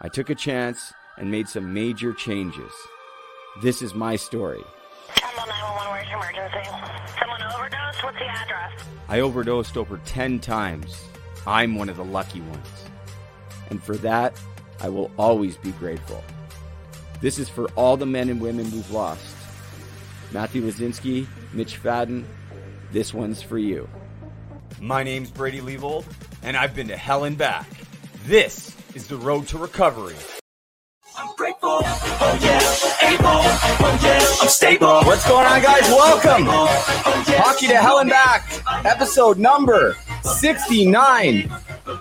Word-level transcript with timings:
I 0.00 0.08
took 0.08 0.30
a 0.30 0.34
chance 0.36 0.92
and 1.16 1.28
made 1.28 1.48
some 1.48 1.74
major 1.74 2.12
changes. 2.12 2.72
This 3.62 3.82
is 3.82 3.94
my 3.94 4.14
story. 4.14 4.62
Temple 5.16 5.44
911, 5.48 5.90
where's 5.90 6.08
your 6.08 6.18
emergency? 6.18 6.70
Someone 7.18 7.42
overdosed? 7.42 8.04
What's 8.04 8.18
the 8.18 8.26
address? 8.26 8.84
I 9.08 9.18
overdosed 9.18 9.76
over 9.76 9.98
10 10.04 10.38
times. 10.38 11.02
I'm 11.48 11.74
one 11.74 11.88
of 11.88 11.96
the 11.96 12.04
lucky 12.04 12.40
ones. 12.42 12.68
And 13.70 13.82
for 13.82 13.96
that, 13.96 14.40
I 14.80 14.88
will 14.88 15.10
always 15.18 15.56
be 15.56 15.72
grateful. 15.72 16.22
This 17.20 17.40
is 17.40 17.48
for 17.48 17.68
all 17.70 17.96
the 17.96 18.06
men 18.06 18.28
and 18.28 18.40
women 18.40 18.70
we've 18.70 18.90
lost. 18.92 19.34
Matthew 20.30 20.62
Lazinski, 20.62 21.26
Mitch 21.52 21.76
Fadden, 21.76 22.24
this 22.92 23.12
one's 23.12 23.42
for 23.42 23.58
you. 23.58 23.88
My 24.80 25.02
name's 25.02 25.32
Brady 25.32 25.60
Leavold, 25.60 26.04
and 26.44 26.56
I've 26.56 26.76
been 26.76 26.86
to 26.86 26.96
hell 26.96 27.24
and 27.24 27.36
back. 27.36 27.66
This 28.26 28.76
is 28.94 29.06
the 29.06 29.16
road 29.16 29.46
to 29.48 29.58
recovery. 29.58 30.14
I'm 31.16 31.34
grateful. 31.36 31.80
Oh 31.82 32.38
yeah, 32.40 33.08
able. 33.08 33.26
Oh 33.26 34.00
yeah, 34.02 34.42
I'm 34.42 34.48
stable. 34.48 35.02
What's 35.02 35.26
going 35.26 35.46
on, 35.46 35.60
guys? 35.62 35.82
Welcome. 35.88 36.46
Oh 36.48 37.24
yeah, 37.28 37.42
Hockey 37.42 37.66
to 37.66 37.76
Hell 37.76 37.98
and 37.98 38.10
Back, 38.10 38.62
episode 38.84 39.38
number 39.38 39.96
69. 40.22 41.52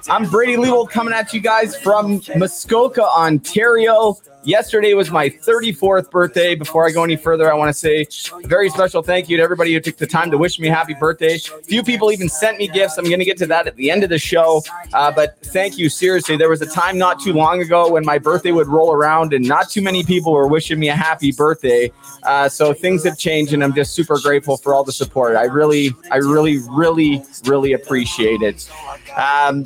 I'm 0.10 0.30
Brady 0.30 0.56
Leavold 0.56 0.90
coming 0.90 1.14
at 1.14 1.34
you 1.34 1.40
guys 1.40 1.76
from 1.76 2.22
Muskoka, 2.36 3.04
Ontario. 3.04 4.18
Yesterday 4.48 4.94
was 4.94 5.12
my 5.12 5.30
34th 5.30 6.10
birthday. 6.10 6.56
Before 6.56 6.88
I 6.88 6.92
go 6.92 7.04
any 7.04 7.18
further, 7.18 7.52
I 7.52 7.54
want 7.54 7.68
to 7.68 7.74
say 7.74 8.08
a 8.32 8.48
very 8.48 8.70
special 8.70 9.04
thank 9.04 9.28
you 9.28 9.36
to 9.36 9.44
everybody 9.44 9.74
who 9.74 9.82
took 9.82 9.98
the 9.98 10.08
time 10.08 10.32
to 10.32 10.38
wish 10.38 10.58
me 10.58 10.70
happy 10.70 10.94
birthday. 10.94 11.38
Few 11.38 11.84
people 11.84 12.14
even 12.14 12.30
sent 12.30 12.58
me 12.58 12.70
gifts. 12.70 12.98
I'm 12.98 13.04
going 13.04 13.20
to 13.20 13.26
get 13.26 13.36
to 13.40 13.46
that 13.48 13.68
at 13.68 13.76
the 13.76 13.92
end 13.92 14.06
of 14.06 14.10
the 14.10 14.18
show. 14.18 14.64
Uh, 14.94 15.12
but 15.12 15.38
thank 15.48 15.78
you, 15.78 15.90
seriously. 15.90 16.38
There 16.38 16.48
was 16.48 16.62
a 16.62 16.66
time 16.66 16.98
not 16.98 17.20
too 17.20 17.34
long 17.34 17.62
ago 17.62 17.92
when 17.92 18.06
my 18.06 18.18
birthday 18.18 18.54
would 18.54 18.68
roll 18.68 18.94
around 18.94 19.34
and 19.34 19.46
not 19.46 19.70
too 19.70 19.82
many 19.82 20.02
people 20.06 20.32
were 20.32 20.48
wishing 20.48 20.80
me 20.80 20.88
a 20.88 20.96
happy 20.96 21.34
birthday. 21.34 21.92
Uh, 22.24 22.48
so 22.48 22.74
things 22.74 23.04
have 23.04 23.18
changed, 23.18 23.52
and 23.52 23.62
I'm 23.62 23.76
just 23.76 23.96
super 23.96 24.18
grateful 24.18 24.56
for 24.56 24.74
all 24.74 24.86
the 24.86 24.94
support. 24.94 25.36
I 25.36 25.44
really, 25.44 25.94
I 26.10 26.18
really, 26.18 26.60
really, 26.70 27.22
really 27.44 27.74
appreciate 27.74 28.42
it. 28.42 28.72
Um, 29.18 29.66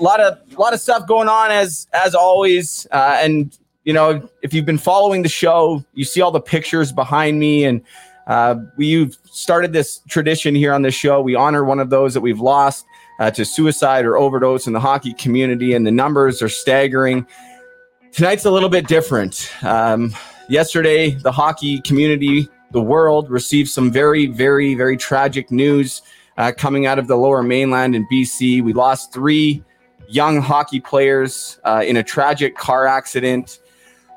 a 0.00 0.02
lot 0.02 0.20
of 0.20 0.38
a 0.56 0.58
lot 0.58 0.72
of 0.72 0.80
stuff 0.80 1.06
going 1.06 1.28
on 1.28 1.50
as 1.50 1.86
as 1.92 2.14
always 2.14 2.86
uh, 2.92 3.18
and 3.20 3.56
you 3.84 3.92
know 3.92 4.28
if 4.42 4.54
you've 4.54 4.66
been 4.66 4.78
following 4.78 5.22
the 5.22 5.28
show 5.28 5.84
you 5.94 6.04
see 6.04 6.20
all 6.20 6.30
the 6.30 6.40
pictures 6.40 6.92
behind 6.92 7.38
me 7.38 7.64
and 7.64 7.82
uh, 8.26 8.54
we've 8.76 9.18
started 9.24 9.72
this 9.72 10.00
tradition 10.08 10.54
here 10.54 10.72
on 10.72 10.82
the 10.82 10.92
show. 10.92 11.20
We 11.20 11.34
honor 11.34 11.64
one 11.64 11.80
of 11.80 11.90
those 11.90 12.14
that 12.14 12.20
we've 12.20 12.38
lost 12.38 12.84
uh, 13.18 13.32
to 13.32 13.44
suicide 13.44 14.04
or 14.04 14.16
overdose 14.16 14.68
in 14.68 14.72
the 14.72 14.80
hockey 14.80 15.12
community 15.14 15.74
and 15.74 15.84
the 15.84 15.90
numbers 15.90 16.40
are 16.40 16.48
staggering. 16.48 17.26
Tonight's 18.12 18.44
a 18.44 18.50
little 18.52 18.68
bit 18.68 18.86
different. 18.86 19.50
Um, 19.64 20.14
yesterday 20.48 21.10
the 21.10 21.32
hockey 21.32 21.80
community 21.80 22.48
the 22.72 22.80
world 22.80 23.30
received 23.30 23.70
some 23.70 23.90
very 23.90 24.26
very 24.26 24.74
very 24.74 24.96
tragic 24.96 25.50
news 25.50 26.02
uh, 26.36 26.52
coming 26.56 26.84
out 26.84 26.98
of 26.98 27.06
the 27.06 27.16
lower 27.16 27.42
mainland 27.42 27.94
in 27.94 28.06
bc 28.08 28.62
we 28.62 28.72
lost 28.72 29.12
three 29.12 29.62
young 30.08 30.40
hockey 30.40 30.80
players 30.80 31.58
uh, 31.64 31.82
in 31.86 31.96
a 31.96 32.02
tragic 32.02 32.56
car 32.56 32.86
accident 32.86 33.60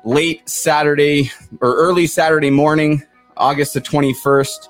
late 0.06 0.48
Saturday 0.48 1.30
or 1.60 1.74
early 1.74 2.06
Saturday 2.06 2.48
morning, 2.48 3.02
August 3.36 3.74
the 3.74 3.80
21st. 3.80 4.68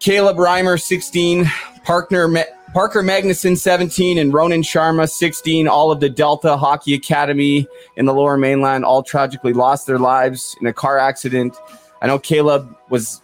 Caleb 0.00 0.38
Reimer, 0.38 0.80
16, 0.80 1.44
Parker, 1.84 2.32
Parker 2.72 3.02
Magnuson, 3.02 3.56
17, 3.56 4.18
and 4.18 4.32
Ronan 4.32 4.62
Sharma, 4.62 5.08
16. 5.08 5.68
All 5.68 5.92
of 5.92 6.00
the 6.00 6.08
Delta 6.08 6.56
Hockey 6.56 6.94
Academy 6.94 7.66
in 7.96 8.06
the 8.06 8.14
lower 8.14 8.38
mainland 8.38 8.84
all 8.84 9.02
tragically 9.02 9.52
lost 9.52 9.86
their 9.86 9.98
lives 9.98 10.56
in 10.60 10.66
a 10.66 10.72
car 10.72 10.98
accident. 10.98 11.56
I 12.00 12.06
know 12.06 12.18
Caleb 12.18 12.74
was 12.88 13.20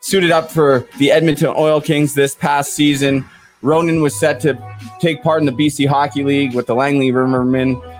suited 0.00 0.30
up 0.30 0.50
for 0.50 0.86
the 0.98 1.10
Edmonton 1.10 1.52
Oil 1.56 1.80
Kings 1.80 2.14
this 2.14 2.34
past 2.34 2.72
season. 2.72 3.24
Ronan 3.60 4.00
was 4.00 4.18
set 4.18 4.40
to 4.40 4.58
take 5.00 5.22
part 5.22 5.40
in 5.40 5.46
the 5.46 5.52
BC 5.52 5.86
Hockey 5.86 6.24
League 6.24 6.54
with 6.54 6.66
the 6.66 6.74
Langley 6.74 7.12
Rivermen. 7.12 7.91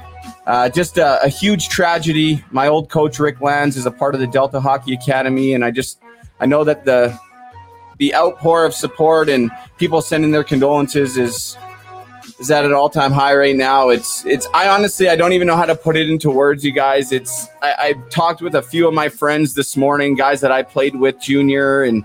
Uh, 0.46 0.68
just 0.68 0.98
a, 0.98 1.22
a, 1.22 1.28
huge 1.28 1.68
tragedy. 1.68 2.44
My 2.50 2.66
old 2.66 2.90
coach 2.90 3.20
Rick 3.20 3.40
Lands 3.40 3.76
is 3.76 3.86
a 3.86 3.92
part 3.92 4.14
of 4.14 4.20
the 4.20 4.26
Delta 4.26 4.60
Hockey 4.60 4.94
Academy, 4.94 5.54
and 5.54 5.64
I 5.64 5.70
just 5.70 6.00
I 6.40 6.46
know 6.46 6.64
that 6.64 6.84
the 6.84 7.16
the 7.98 8.12
outpour 8.16 8.64
of 8.64 8.74
support 8.74 9.28
and 9.28 9.52
people 9.78 10.02
sending 10.02 10.32
their 10.32 10.42
condolences 10.42 11.16
is 11.16 11.56
is 12.40 12.50
at 12.50 12.64
an 12.64 12.72
all-time 12.72 13.12
high 13.12 13.36
right 13.36 13.54
now. 13.54 13.90
It's 13.90 14.26
it's 14.26 14.48
I 14.52 14.68
honestly 14.68 15.08
I 15.08 15.14
don't 15.14 15.32
even 15.32 15.46
know 15.46 15.54
how 15.54 15.66
to 15.66 15.76
put 15.76 15.96
it 15.96 16.10
into 16.10 16.28
words, 16.28 16.64
you 16.64 16.72
guys. 16.72 17.12
It's 17.12 17.46
I, 17.62 17.74
I 17.78 17.92
talked 18.10 18.42
with 18.42 18.56
a 18.56 18.62
few 18.62 18.88
of 18.88 18.94
my 18.94 19.08
friends 19.08 19.54
this 19.54 19.76
morning, 19.76 20.16
guys 20.16 20.40
that 20.40 20.50
I 20.50 20.64
played 20.64 20.96
with 20.96 21.20
junior 21.20 21.84
and 21.84 22.04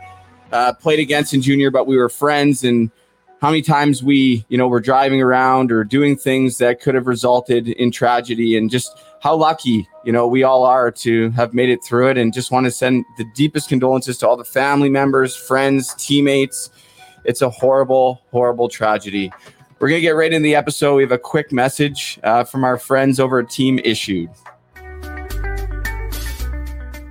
uh, 0.52 0.74
played 0.74 1.00
against 1.00 1.34
in 1.34 1.42
junior, 1.42 1.72
but 1.72 1.88
we 1.88 1.98
were 1.98 2.10
friends 2.10 2.64
and 2.64 2.92
how 3.40 3.50
many 3.50 3.62
times 3.62 4.02
we, 4.02 4.46
you 4.50 4.58
know, 4.58 4.68
were 4.68 4.80
driving 4.80 5.22
around 5.22 5.72
or 5.72 5.84
doing 5.84 6.18
things 6.18 6.58
that 6.58 6.82
could 6.82 6.96
have 6.96 7.06
resulted 7.06 7.68
in 7.68 7.92
tragedy 7.92 8.58
and 8.58 8.70
just 8.70 8.98
how 9.22 9.36
lucky, 9.36 9.88
you 10.04 10.12
know, 10.12 10.28
we 10.28 10.44
all 10.44 10.64
are 10.64 10.92
to 10.92 11.30
have 11.32 11.54
made 11.54 11.70
it 11.70 11.84
through 11.84 12.10
it 12.10 12.18
and 12.18 12.34
just 12.34 12.52
want 12.52 12.66
to 12.66 12.72
send 12.72 13.06
the 13.18 13.26
deepest 13.36 13.70
condolences 13.70 14.18
to 14.18 14.28
all 14.28 14.38
the 14.38 14.44
family 14.44 14.90
members, 14.90 15.36
friends, 15.36 15.94
teammates. 15.96 16.72
It's 17.26 17.42
a 17.42 17.50
horrible, 17.50 18.22
horrible 18.32 18.70
tragedy. 18.70 19.32
We're 19.80 19.90
going 19.90 20.00
to 20.00 20.02
get 20.02 20.12
right 20.12 20.34
into 20.34 20.44
the 20.44 20.56
episode. 20.56 20.96
We 20.96 21.04
have 21.04 21.12
a 21.12 21.20
quick 21.20 21.52
message 21.52 22.20
uh, 22.24 22.44
from 22.44 22.64
our 22.64 22.80
friends 22.80 23.20
over 23.20 23.40
at 23.40 23.50
Team 23.50 23.80
Issued. 23.84 24.30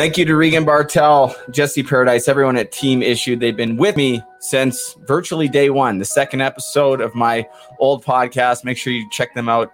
Thank 0.00 0.16
you 0.16 0.24
to 0.24 0.34
Regan 0.34 0.64
Bartel, 0.64 1.36
Jesse 1.50 1.82
Paradise, 1.82 2.26
everyone 2.26 2.56
at 2.56 2.72
Team 2.72 3.02
Issue. 3.02 3.36
They've 3.36 3.54
been 3.54 3.76
with 3.76 3.98
me 3.98 4.22
since 4.38 4.96
virtually 5.00 5.46
day 5.46 5.68
one, 5.68 5.98
the 5.98 6.06
second 6.06 6.40
episode 6.40 7.02
of 7.02 7.14
my 7.14 7.46
old 7.78 8.02
podcast. 8.02 8.64
Make 8.64 8.78
sure 8.78 8.94
you 8.94 9.06
check 9.10 9.34
them 9.34 9.50
out 9.50 9.70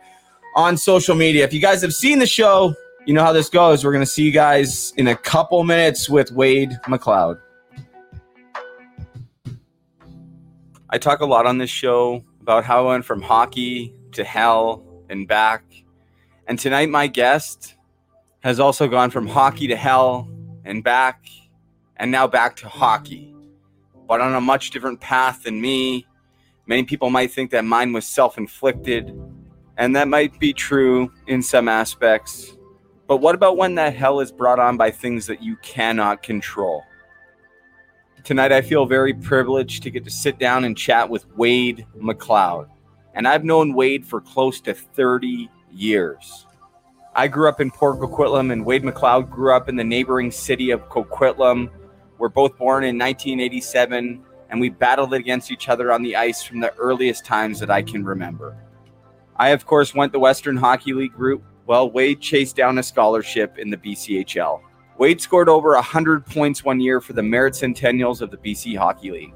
on 0.56 0.76
social 0.76 1.14
media. 1.14 1.44
If 1.44 1.54
you 1.54 1.60
guys 1.60 1.80
have 1.80 1.94
seen 1.94 2.18
the 2.18 2.26
show, 2.26 2.74
you 3.06 3.14
know 3.14 3.22
how 3.22 3.32
this 3.32 3.48
goes. 3.48 3.84
We're 3.84 3.92
going 3.92 4.02
to 4.02 4.10
see 4.10 4.24
you 4.24 4.32
guys 4.32 4.92
in 4.96 5.06
a 5.06 5.14
couple 5.14 5.62
minutes 5.62 6.08
with 6.08 6.32
Wade 6.32 6.72
McLeod. 6.86 7.40
I 10.90 10.98
talk 10.98 11.20
a 11.20 11.26
lot 11.26 11.46
on 11.46 11.58
this 11.58 11.70
show 11.70 12.24
about 12.40 12.64
how 12.64 12.88
I 12.88 12.90
went 12.94 13.04
from 13.04 13.22
hockey 13.22 13.94
to 14.10 14.24
hell 14.24 14.84
and 15.08 15.28
back. 15.28 15.62
And 16.48 16.58
tonight, 16.58 16.88
my 16.88 17.06
guest 17.06 17.75
has 18.40 18.60
also 18.60 18.88
gone 18.88 19.10
from 19.10 19.26
hockey 19.26 19.66
to 19.68 19.76
hell 19.76 20.28
and 20.64 20.82
back, 20.84 21.24
and 21.96 22.10
now 22.10 22.26
back 22.26 22.56
to 22.56 22.68
hockey, 22.68 23.34
but 24.06 24.20
on 24.20 24.34
a 24.34 24.40
much 24.40 24.70
different 24.70 25.00
path 25.00 25.42
than 25.44 25.60
me. 25.60 26.06
Many 26.66 26.82
people 26.84 27.10
might 27.10 27.30
think 27.30 27.50
that 27.52 27.64
mine 27.64 27.92
was 27.92 28.06
self 28.06 28.38
inflicted, 28.38 29.16
and 29.76 29.94
that 29.96 30.08
might 30.08 30.38
be 30.38 30.52
true 30.52 31.12
in 31.26 31.42
some 31.42 31.68
aspects. 31.68 32.56
But 33.06 33.18
what 33.18 33.34
about 33.34 33.56
when 33.56 33.76
that 33.76 33.94
hell 33.94 34.20
is 34.20 34.32
brought 34.32 34.58
on 34.58 34.76
by 34.76 34.90
things 34.90 35.26
that 35.26 35.42
you 35.42 35.56
cannot 35.58 36.22
control? 36.22 36.82
Tonight, 38.24 38.50
I 38.50 38.60
feel 38.60 38.86
very 38.86 39.14
privileged 39.14 39.84
to 39.84 39.90
get 39.90 40.02
to 40.04 40.10
sit 40.10 40.40
down 40.40 40.64
and 40.64 40.76
chat 40.76 41.08
with 41.08 41.26
Wade 41.36 41.86
McLeod. 41.96 42.68
And 43.14 43.28
I've 43.28 43.44
known 43.44 43.72
Wade 43.72 44.04
for 44.04 44.20
close 44.20 44.60
to 44.62 44.74
30 44.74 45.48
years. 45.70 46.45
I 47.18 47.28
grew 47.28 47.48
up 47.48 47.62
in 47.62 47.70
Port 47.70 47.98
Coquitlam, 47.98 48.52
and 48.52 48.62
Wade 48.62 48.82
McLeod 48.82 49.30
grew 49.30 49.50
up 49.56 49.70
in 49.70 49.76
the 49.76 49.82
neighboring 49.82 50.30
city 50.30 50.70
of 50.70 50.86
Coquitlam. 50.90 51.70
We're 52.18 52.28
both 52.28 52.58
born 52.58 52.84
in 52.84 52.98
1987, 52.98 54.22
and 54.50 54.60
we 54.60 54.68
battled 54.68 55.14
against 55.14 55.50
each 55.50 55.70
other 55.70 55.90
on 55.90 56.02
the 56.02 56.14
ice 56.14 56.42
from 56.42 56.60
the 56.60 56.74
earliest 56.74 57.24
times 57.24 57.58
that 57.60 57.70
I 57.70 57.80
can 57.80 58.04
remember. 58.04 58.54
I, 59.36 59.48
of 59.48 59.64
course, 59.64 59.94
went 59.94 60.12
the 60.12 60.18
Western 60.18 60.58
Hockey 60.58 60.92
League 60.92 61.18
route, 61.18 61.42
while 61.64 61.90
Wade 61.90 62.20
chased 62.20 62.54
down 62.54 62.76
a 62.76 62.82
scholarship 62.82 63.56
in 63.56 63.70
the 63.70 63.78
BCHL. 63.78 64.60
Wade 64.98 65.22
scored 65.22 65.48
over 65.48 65.70
100 65.70 66.26
points 66.26 66.64
one 66.64 66.80
year 66.80 67.00
for 67.00 67.14
the 67.14 67.22
Merritt 67.22 67.54
Centennials 67.54 68.20
of 68.20 68.30
the 68.30 68.36
BC 68.36 68.76
Hockey 68.76 69.10
League, 69.10 69.34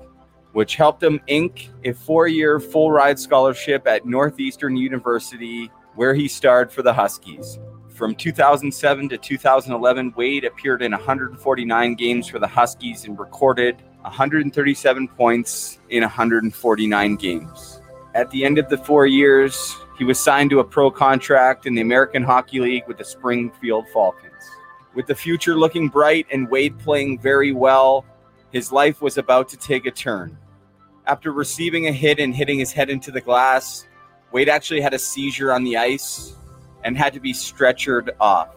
which 0.52 0.76
helped 0.76 1.02
him 1.02 1.18
ink 1.28 1.70
a 1.84 1.92
four 1.92 2.28
year 2.28 2.60
full 2.60 2.90
ride 2.90 3.18
scholarship 3.18 3.86
at 3.86 4.04
Northeastern 4.04 4.76
University, 4.76 5.70
where 5.94 6.12
he 6.12 6.28
starred 6.28 6.70
for 6.70 6.82
the 6.82 6.92
Huskies. 6.92 7.58
From 8.00 8.14
2007 8.14 9.10
to 9.10 9.18
2011, 9.18 10.14
Wade 10.16 10.46
appeared 10.46 10.80
in 10.80 10.92
149 10.92 11.94
games 11.96 12.26
for 12.26 12.38
the 12.38 12.46
Huskies 12.46 13.04
and 13.04 13.18
recorded 13.18 13.76
137 14.00 15.06
points 15.06 15.80
in 15.90 16.00
149 16.00 17.16
games. 17.16 17.82
At 18.14 18.30
the 18.30 18.42
end 18.42 18.56
of 18.56 18.70
the 18.70 18.78
four 18.78 19.06
years, 19.06 19.76
he 19.98 20.04
was 20.04 20.18
signed 20.18 20.48
to 20.48 20.60
a 20.60 20.64
pro 20.64 20.90
contract 20.90 21.66
in 21.66 21.74
the 21.74 21.82
American 21.82 22.22
Hockey 22.22 22.60
League 22.60 22.84
with 22.88 22.96
the 22.96 23.04
Springfield 23.04 23.84
Falcons. 23.92 24.32
With 24.94 25.06
the 25.06 25.14
future 25.14 25.54
looking 25.54 25.88
bright 25.88 26.26
and 26.32 26.50
Wade 26.50 26.78
playing 26.78 27.18
very 27.18 27.52
well, 27.52 28.06
his 28.50 28.72
life 28.72 29.02
was 29.02 29.18
about 29.18 29.46
to 29.50 29.58
take 29.58 29.84
a 29.84 29.90
turn. 29.90 30.38
After 31.04 31.32
receiving 31.32 31.86
a 31.88 31.92
hit 31.92 32.18
and 32.18 32.34
hitting 32.34 32.58
his 32.58 32.72
head 32.72 32.88
into 32.88 33.10
the 33.10 33.20
glass, 33.20 33.86
Wade 34.32 34.48
actually 34.48 34.80
had 34.80 34.94
a 34.94 34.98
seizure 34.98 35.52
on 35.52 35.64
the 35.64 35.76
ice 35.76 36.38
and 36.84 36.96
had 36.96 37.12
to 37.14 37.20
be 37.20 37.32
stretchered 37.32 38.10
off. 38.20 38.48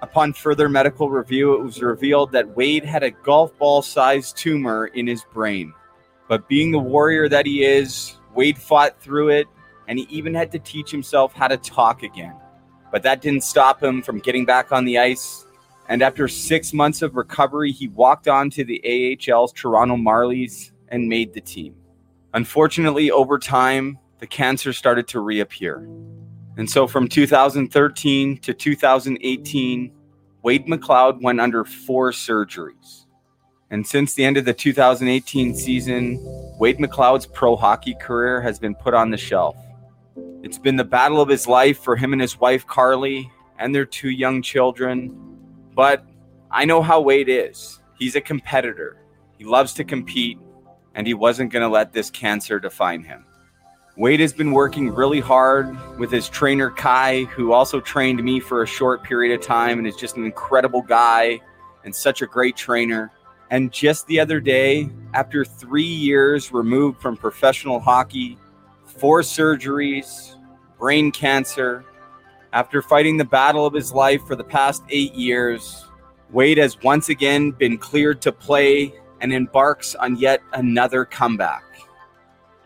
Upon 0.00 0.32
further 0.32 0.68
medical 0.68 1.10
review, 1.10 1.54
it 1.54 1.62
was 1.62 1.82
revealed 1.82 2.32
that 2.32 2.56
Wade 2.56 2.84
had 2.84 3.02
a 3.02 3.10
golf 3.10 3.56
ball 3.58 3.82
sized 3.82 4.36
tumor 4.36 4.86
in 4.86 5.06
his 5.06 5.24
brain. 5.32 5.72
But 6.28 6.48
being 6.48 6.70
the 6.70 6.78
warrior 6.78 7.28
that 7.28 7.46
he 7.46 7.64
is, 7.64 8.16
Wade 8.34 8.58
fought 8.58 9.00
through 9.00 9.30
it 9.30 9.48
and 9.88 9.98
he 9.98 10.06
even 10.10 10.34
had 10.34 10.52
to 10.52 10.58
teach 10.58 10.90
himself 10.90 11.32
how 11.32 11.48
to 11.48 11.56
talk 11.56 12.02
again. 12.02 12.34
But 12.92 13.02
that 13.02 13.20
didn't 13.20 13.42
stop 13.42 13.82
him 13.82 14.02
from 14.02 14.18
getting 14.18 14.44
back 14.44 14.70
on 14.70 14.84
the 14.84 14.98
ice. 14.98 15.44
And 15.88 16.02
after 16.02 16.28
six 16.28 16.72
months 16.72 17.02
of 17.02 17.16
recovery, 17.16 17.72
he 17.72 17.88
walked 17.88 18.28
on 18.28 18.50
to 18.50 18.64
the 18.64 18.80
AHL's 18.84 19.52
Toronto 19.52 19.96
Marlies 19.96 20.70
and 20.88 21.08
made 21.08 21.32
the 21.32 21.40
team. 21.40 21.74
Unfortunately, 22.34 23.10
over 23.10 23.38
time, 23.38 23.98
the 24.18 24.26
cancer 24.26 24.72
started 24.72 25.08
to 25.08 25.20
reappear. 25.20 25.88
And 26.58 26.68
so 26.68 26.88
from 26.88 27.06
2013 27.06 28.38
to 28.38 28.52
2018, 28.52 29.92
Wade 30.42 30.66
McLeod 30.66 31.22
went 31.22 31.40
under 31.40 31.64
four 31.64 32.10
surgeries. 32.10 33.06
And 33.70 33.86
since 33.86 34.14
the 34.14 34.24
end 34.24 34.36
of 34.36 34.44
the 34.44 34.52
2018 34.52 35.54
season, 35.54 36.18
Wade 36.58 36.78
McLeod's 36.78 37.26
pro 37.26 37.54
hockey 37.54 37.94
career 37.94 38.40
has 38.40 38.58
been 38.58 38.74
put 38.74 38.92
on 38.92 39.10
the 39.10 39.16
shelf. 39.16 39.56
It's 40.42 40.58
been 40.58 40.74
the 40.74 40.84
battle 40.84 41.20
of 41.20 41.28
his 41.28 41.46
life 41.46 41.78
for 41.78 41.94
him 41.94 42.12
and 42.12 42.20
his 42.20 42.40
wife, 42.40 42.66
Carly, 42.66 43.30
and 43.60 43.72
their 43.72 43.86
two 43.86 44.10
young 44.10 44.42
children. 44.42 45.16
But 45.74 46.04
I 46.50 46.64
know 46.64 46.82
how 46.82 47.00
Wade 47.00 47.28
is. 47.28 47.78
He's 47.96 48.16
a 48.16 48.20
competitor, 48.20 49.00
he 49.36 49.44
loves 49.44 49.74
to 49.74 49.84
compete, 49.84 50.38
and 50.96 51.06
he 51.06 51.14
wasn't 51.14 51.52
going 51.52 51.62
to 51.62 51.68
let 51.68 51.92
this 51.92 52.10
cancer 52.10 52.58
define 52.58 53.04
him. 53.04 53.27
Wade 53.98 54.20
has 54.20 54.32
been 54.32 54.52
working 54.52 54.94
really 54.94 55.18
hard 55.18 55.76
with 55.98 56.12
his 56.12 56.28
trainer 56.28 56.70
Kai, 56.70 57.24
who 57.24 57.52
also 57.52 57.80
trained 57.80 58.22
me 58.22 58.38
for 58.38 58.62
a 58.62 58.66
short 58.66 59.02
period 59.02 59.34
of 59.34 59.44
time 59.44 59.78
and 59.78 59.88
is 59.88 59.96
just 59.96 60.16
an 60.16 60.24
incredible 60.24 60.82
guy 60.82 61.40
and 61.82 61.92
such 61.92 62.22
a 62.22 62.26
great 62.26 62.56
trainer. 62.56 63.10
And 63.50 63.72
just 63.72 64.06
the 64.06 64.20
other 64.20 64.38
day, 64.38 64.88
after 65.14 65.44
three 65.44 65.82
years 65.82 66.52
removed 66.52 67.00
from 67.00 67.16
professional 67.16 67.80
hockey, 67.80 68.38
four 68.84 69.22
surgeries, 69.22 70.36
brain 70.78 71.10
cancer, 71.10 71.84
after 72.52 72.80
fighting 72.80 73.16
the 73.16 73.24
battle 73.24 73.66
of 73.66 73.74
his 73.74 73.92
life 73.92 74.22
for 74.28 74.36
the 74.36 74.44
past 74.44 74.84
eight 74.90 75.14
years, 75.14 75.86
Wade 76.30 76.58
has 76.58 76.80
once 76.84 77.08
again 77.08 77.50
been 77.50 77.76
cleared 77.76 78.22
to 78.22 78.30
play 78.30 78.94
and 79.20 79.32
embarks 79.32 79.96
on 79.96 80.14
yet 80.14 80.40
another 80.52 81.04
comeback. 81.04 81.64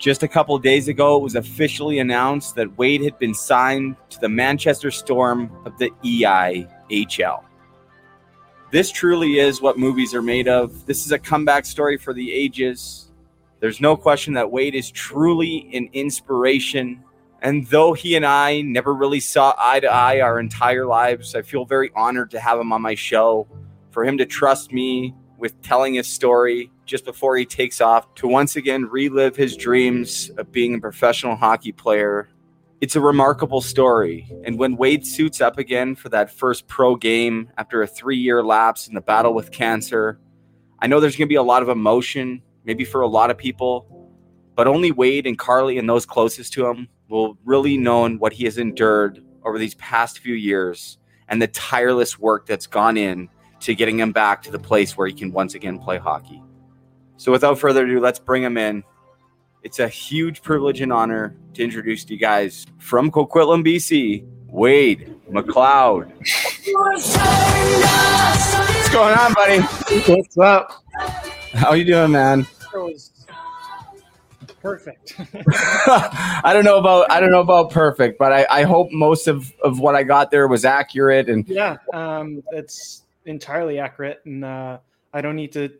Just 0.02 0.24
a 0.24 0.28
couple 0.28 0.58
days 0.58 0.88
ago, 0.88 1.16
it 1.16 1.22
was 1.22 1.36
officially 1.36 2.00
announced 2.00 2.56
that 2.56 2.76
Wade 2.76 3.02
had 3.02 3.16
been 3.20 3.32
signed 3.32 3.94
to 4.10 4.18
the 4.18 4.28
Manchester 4.28 4.90
Storm 4.90 5.48
of 5.64 5.78
the 5.78 5.92
EIHL. 6.04 7.44
This 8.72 8.90
truly 8.90 9.38
is 9.38 9.62
what 9.62 9.78
movies 9.78 10.12
are 10.12 10.20
made 10.20 10.48
of. 10.48 10.86
This 10.86 11.06
is 11.06 11.12
a 11.12 11.20
comeback 11.20 11.64
story 11.64 11.98
for 11.98 12.12
the 12.12 12.32
ages. 12.32 13.12
There's 13.60 13.80
no 13.80 13.96
question 13.96 14.34
that 14.34 14.50
Wade 14.50 14.74
is 14.74 14.90
truly 14.90 15.70
an 15.72 15.88
inspiration. 15.92 17.04
And 17.40 17.64
though 17.68 17.92
he 17.92 18.16
and 18.16 18.26
I 18.26 18.62
never 18.62 18.92
really 18.94 19.20
saw 19.20 19.54
eye 19.56 19.78
to 19.78 19.86
eye 19.86 20.18
our 20.18 20.40
entire 20.40 20.84
lives, 20.84 21.36
I 21.36 21.42
feel 21.42 21.64
very 21.64 21.92
honored 21.94 22.32
to 22.32 22.40
have 22.40 22.58
him 22.58 22.72
on 22.72 22.82
my 22.82 22.96
show, 22.96 23.46
for 23.92 24.04
him 24.04 24.18
to 24.18 24.26
trust 24.26 24.72
me 24.72 25.14
with 25.38 25.62
telling 25.62 25.94
his 25.94 26.08
story 26.08 26.72
just 26.92 27.06
before 27.06 27.38
he 27.38 27.46
takes 27.46 27.80
off 27.80 28.14
to 28.14 28.28
once 28.28 28.54
again 28.54 28.84
relive 28.84 29.34
his 29.34 29.56
dreams 29.56 30.30
of 30.36 30.52
being 30.52 30.74
a 30.74 30.78
professional 30.78 31.34
hockey 31.34 31.72
player. 31.72 32.28
It's 32.82 32.96
a 32.96 33.00
remarkable 33.00 33.62
story. 33.62 34.30
And 34.44 34.58
when 34.58 34.76
Wade 34.76 35.06
suits 35.06 35.40
up 35.40 35.56
again 35.56 35.94
for 35.94 36.10
that 36.10 36.30
first 36.30 36.66
pro 36.66 36.94
game 36.94 37.48
after 37.56 37.80
a 37.80 37.86
three 37.86 38.18
year 38.18 38.44
lapse 38.44 38.88
in 38.88 38.94
the 38.94 39.00
battle 39.00 39.32
with 39.32 39.50
cancer, 39.50 40.20
I 40.80 40.86
know 40.86 41.00
there's 41.00 41.16
going 41.16 41.28
to 41.28 41.32
be 41.32 41.36
a 41.36 41.42
lot 41.42 41.62
of 41.62 41.70
emotion, 41.70 42.42
maybe 42.66 42.84
for 42.84 43.00
a 43.00 43.08
lot 43.08 43.30
of 43.30 43.38
people, 43.38 43.86
but 44.54 44.66
only 44.66 44.92
Wade 44.92 45.26
and 45.26 45.38
Carly 45.38 45.78
and 45.78 45.88
those 45.88 46.04
closest 46.04 46.52
to 46.52 46.66
him 46.66 46.88
will 47.08 47.38
really 47.46 47.78
know 47.78 48.06
what 48.06 48.34
he 48.34 48.44
has 48.44 48.58
endured 48.58 49.24
over 49.46 49.58
these 49.58 49.76
past 49.76 50.18
few 50.18 50.34
years 50.34 50.98
and 51.28 51.40
the 51.40 51.48
tireless 51.48 52.18
work 52.18 52.44
that's 52.44 52.66
gone 52.66 52.98
in 52.98 53.30
to 53.60 53.74
getting 53.74 53.98
him 53.98 54.12
back 54.12 54.42
to 54.42 54.50
the 54.50 54.58
place 54.58 54.94
where 54.94 55.06
he 55.06 55.14
can 55.14 55.32
once 55.32 55.54
again 55.54 55.78
play 55.78 55.96
hockey. 55.96 56.42
So, 57.22 57.30
without 57.30 57.56
further 57.56 57.84
ado, 57.84 58.00
let's 58.00 58.18
bring 58.18 58.42
him 58.42 58.58
in. 58.58 58.82
It's 59.62 59.78
a 59.78 59.86
huge 59.86 60.42
privilege 60.42 60.80
and 60.80 60.92
honor 60.92 61.36
to 61.54 61.62
introduce 61.62 62.04
to 62.06 62.14
you 62.14 62.18
guys 62.18 62.66
from 62.78 63.12
Coquitlam, 63.12 63.64
BC, 63.64 64.26
Wade 64.48 65.14
McLeod. 65.30 66.10
What's 66.72 67.16
going 68.90 69.16
on, 69.16 69.34
buddy? 69.34 69.60
What's 70.12 70.36
up? 70.36 70.82
How 71.52 71.74
you 71.74 71.84
doing, 71.84 72.10
man? 72.10 72.44
Perfect. 74.60 75.14
I 75.46 76.50
don't 76.52 76.64
know 76.64 76.78
about 76.78 77.08
I 77.08 77.20
don't 77.20 77.30
know 77.30 77.40
about 77.40 77.70
perfect, 77.70 78.18
but 78.18 78.32
I, 78.32 78.46
I 78.50 78.62
hope 78.64 78.90
most 78.90 79.28
of, 79.28 79.52
of 79.62 79.78
what 79.78 79.94
I 79.94 80.02
got 80.02 80.32
there 80.32 80.48
was 80.48 80.64
accurate 80.64 81.30
and 81.30 81.48
yeah, 81.48 81.76
um, 81.94 82.42
it's 82.50 83.04
entirely 83.26 83.78
accurate, 83.78 84.22
and 84.24 84.44
uh, 84.44 84.78
I 85.14 85.20
don't 85.20 85.36
need 85.36 85.52
to 85.52 85.70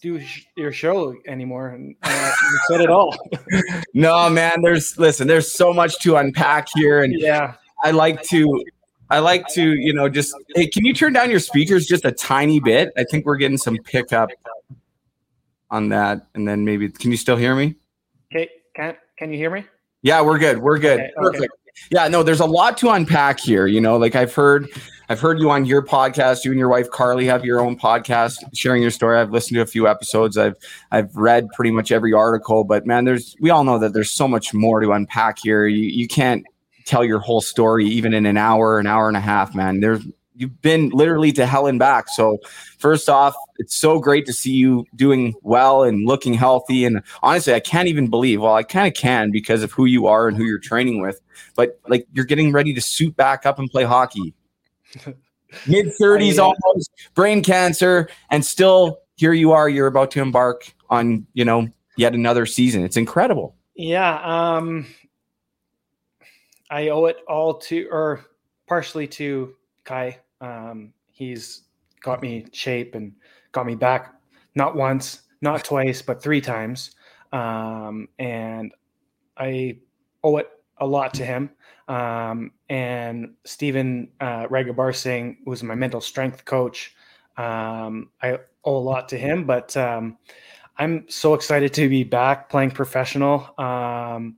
do 0.00 0.20
sh- 0.20 0.46
your 0.56 0.72
show 0.72 1.14
anymore. 1.26 1.68
And 1.70 1.94
uh, 2.02 2.32
you 2.42 2.58
said 2.68 2.80
it 2.80 2.90
all. 2.90 3.16
no 3.94 4.28
man, 4.30 4.60
there's 4.62 4.98
listen, 4.98 5.26
there's 5.26 5.50
so 5.50 5.72
much 5.72 5.98
to 6.00 6.16
unpack 6.16 6.68
here 6.74 7.02
and 7.02 7.14
yeah, 7.18 7.54
I 7.82 7.90
like 7.90 8.22
to 8.24 8.64
I 9.10 9.20
like 9.20 9.46
to, 9.48 9.62
you 9.62 9.92
know, 9.92 10.08
just 10.08 10.34
hey, 10.54 10.66
can 10.66 10.84
you 10.84 10.92
turn 10.92 11.12
down 11.12 11.30
your 11.30 11.40
speakers 11.40 11.86
just 11.86 12.04
a 12.04 12.12
tiny 12.12 12.60
bit? 12.60 12.92
I 12.96 13.04
think 13.04 13.24
we're 13.24 13.36
getting 13.36 13.58
some 13.58 13.76
pickup 13.78 14.30
on 15.70 15.88
that. 15.88 16.26
And 16.34 16.46
then 16.46 16.64
maybe 16.64 16.88
can 16.90 17.10
you 17.10 17.16
still 17.16 17.36
hear 17.36 17.54
me? 17.54 17.74
okay. 18.32 18.48
Can 18.76 18.96
can 19.18 19.32
you 19.32 19.38
hear 19.38 19.50
me? 19.50 19.64
Yeah, 20.02 20.20
we're 20.20 20.38
good. 20.38 20.58
We're 20.58 20.78
good. 20.78 21.00
Okay, 21.00 21.10
okay. 21.18 21.38
Perfect. 21.38 21.52
Yeah, 21.90 22.08
no, 22.08 22.22
there's 22.22 22.40
a 22.40 22.46
lot 22.46 22.76
to 22.78 22.90
unpack 22.90 23.40
here. 23.40 23.66
You 23.66 23.80
know, 23.80 23.96
like 23.96 24.14
I've 24.14 24.34
heard, 24.34 24.68
I've 25.10 25.20
heard 25.20 25.40
you 25.40 25.50
on 25.50 25.64
your 25.64 25.82
podcast. 25.82 26.44
You 26.44 26.50
and 26.50 26.58
your 26.58 26.68
wife 26.68 26.90
Carly 26.90 27.24
have 27.26 27.44
your 27.44 27.60
own 27.60 27.78
podcast, 27.78 28.36
sharing 28.54 28.82
your 28.82 28.90
story. 28.90 29.18
I've 29.18 29.30
listened 29.30 29.56
to 29.56 29.62
a 29.62 29.66
few 29.66 29.88
episodes. 29.88 30.36
I've 30.36 30.56
I've 30.90 31.14
read 31.16 31.48
pretty 31.54 31.70
much 31.70 31.90
every 31.90 32.12
article. 32.12 32.64
But 32.64 32.86
man, 32.86 33.04
there's 33.04 33.34
we 33.40 33.50
all 33.50 33.64
know 33.64 33.78
that 33.78 33.94
there's 33.94 34.10
so 34.10 34.28
much 34.28 34.52
more 34.52 34.80
to 34.80 34.92
unpack 34.92 35.38
here. 35.38 35.66
You 35.66 35.84
you 35.84 36.06
can't 36.06 36.44
tell 36.84 37.04
your 37.04 37.20
whole 37.20 37.40
story 37.40 37.86
even 37.86 38.12
in 38.12 38.26
an 38.26 38.36
hour, 38.36 38.78
an 38.78 38.86
hour 38.86 39.08
and 39.08 39.16
a 39.16 39.20
half. 39.20 39.54
Man, 39.54 39.80
there's 39.80 40.06
you've 40.34 40.60
been 40.62 40.90
literally 40.90 41.32
to 41.32 41.46
hell 41.46 41.66
and 41.66 41.78
back. 41.78 42.08
So 42.08 42.38
first 42.78 43.08
off, 43.08 43.34
it's 43.56 43.74
so 43.74 43.98
great 43.98 44.24
to 44.26 44.32
see 44.32 44.52
you 44.52 44.86
doing 44.94 45.34
well 45.42 45.82
and 45.82 46.06
looking 46.06 46.34
healthy. 46.34 46.84
And 46.84 47.02
honestly, 47.22 47.54
I 47.54 47.60
can't 47.60 47.88
even 47.88 48.08
believe. 48.08 48.40
Well, 48.40 48.54
I 48.54 48.62
kind 48.62 48.86
of 48.86 48.94
can 48.94 49.30
because 49.30 49.62
of 49.62 49.72
who 49.72 49.84
you 49.84 50.06
are 50.06 50.28
and 50.28 50.36
who 50.36 50.44
you're 50.44 50.58
training 50.58 51.00
with. 51.00 51.20
But 51.56 51.80
like 51.88 52.06
you're 52.12 52.24
getting 52.24 52.52
ready 52.52 52.72
to 52.74 52.80
suit 52.80 53.16
back 53.16 53.46
up 53.46 53.58
and 53.58 53.70
play 53.70 53.84
hockey. 53.84 54.34
Mid 55.66 55.86
30s 56.00 56.36
Yeah. 56.36 56.42
almost, 56.42 56.90
brain 57.14 57.42
cancer, 57.42 58.08
and 58.30 58.44
still 58.44 59.00
here 59.16 59.32
you 59.32 59.52
are. 59.52 59.68
You're 59.68 59.86
about 59.86 60.10
to 60.12 60.20
embark 60.20 60.72
on, 60.90 61.26
you 61.32 61.44
know, 61.44 61.68
yet 61.96 62.14
another 62.14 62.46
season. 62.46 62.84
It's 62.84 62.96
incredible. 62.96 63.56
Yeah. 63.74 64.20
Um, 64.22 64.86
I 66.70 66.88
owe 66.88 67.06
it 67.06 67.18
all 67.26 67.54
to, 67.54 67.88
or 67.90 68.24
partially 68.66 69.06
to 69.08 69.54
Kai. 69.84 70.18
Um, 70.40 70.92
he's 71.10 71.62
got 72.02 72.20
me 72.22 72.46
shape 72.52 72.94
and 72.94 73.12
got 73.52 73.66
me 73.66 73.74
back 73.74 74.14
not 74.54 74.76
once, 74.76 75.22
not 75.40 75.64
twice, 75.64 76.02
but 76.02 76.22
three 76.22 76.40
times. 76.40 76.94
Um, 77.32 78.08
and 78.18 78.72
I 79.36 79.78
owe 80.22 80.36
it 80.36 80.48
a 80.78 80.86
lot 80.86 81.14
to 81.14 81.24
him. 81.24 81.50
Um, 81.88 82.52
and 82.68 83.34
Stephen 83.44 84.10
uh, 84.20 84.46
Ragabar 84.48 84.94
Singh 84.94 85.38
was 85.46 85.62
my 85.62 85.74
mental 85.74 86.00
strength 86.00 86.44
coach. 86.44 86.94
Um, 87.36 88.10
I 88.22 88.38
owe 88.64 88.76
a 88.76 88.78
lot 88.78 89.08
to 89.10 89.18
him, 89.18 89.44
but 89.44 89.76
um, 89.76 90.18
I'm 90.76 91.08
so 91.08 91.34
excited 91.34 91.72
to 91.74 91.88
be 91.88 92.04
back 92.04 92.50
playing 92.50 92.72
professional. 92.72 93.48
Um, 93.58 94.36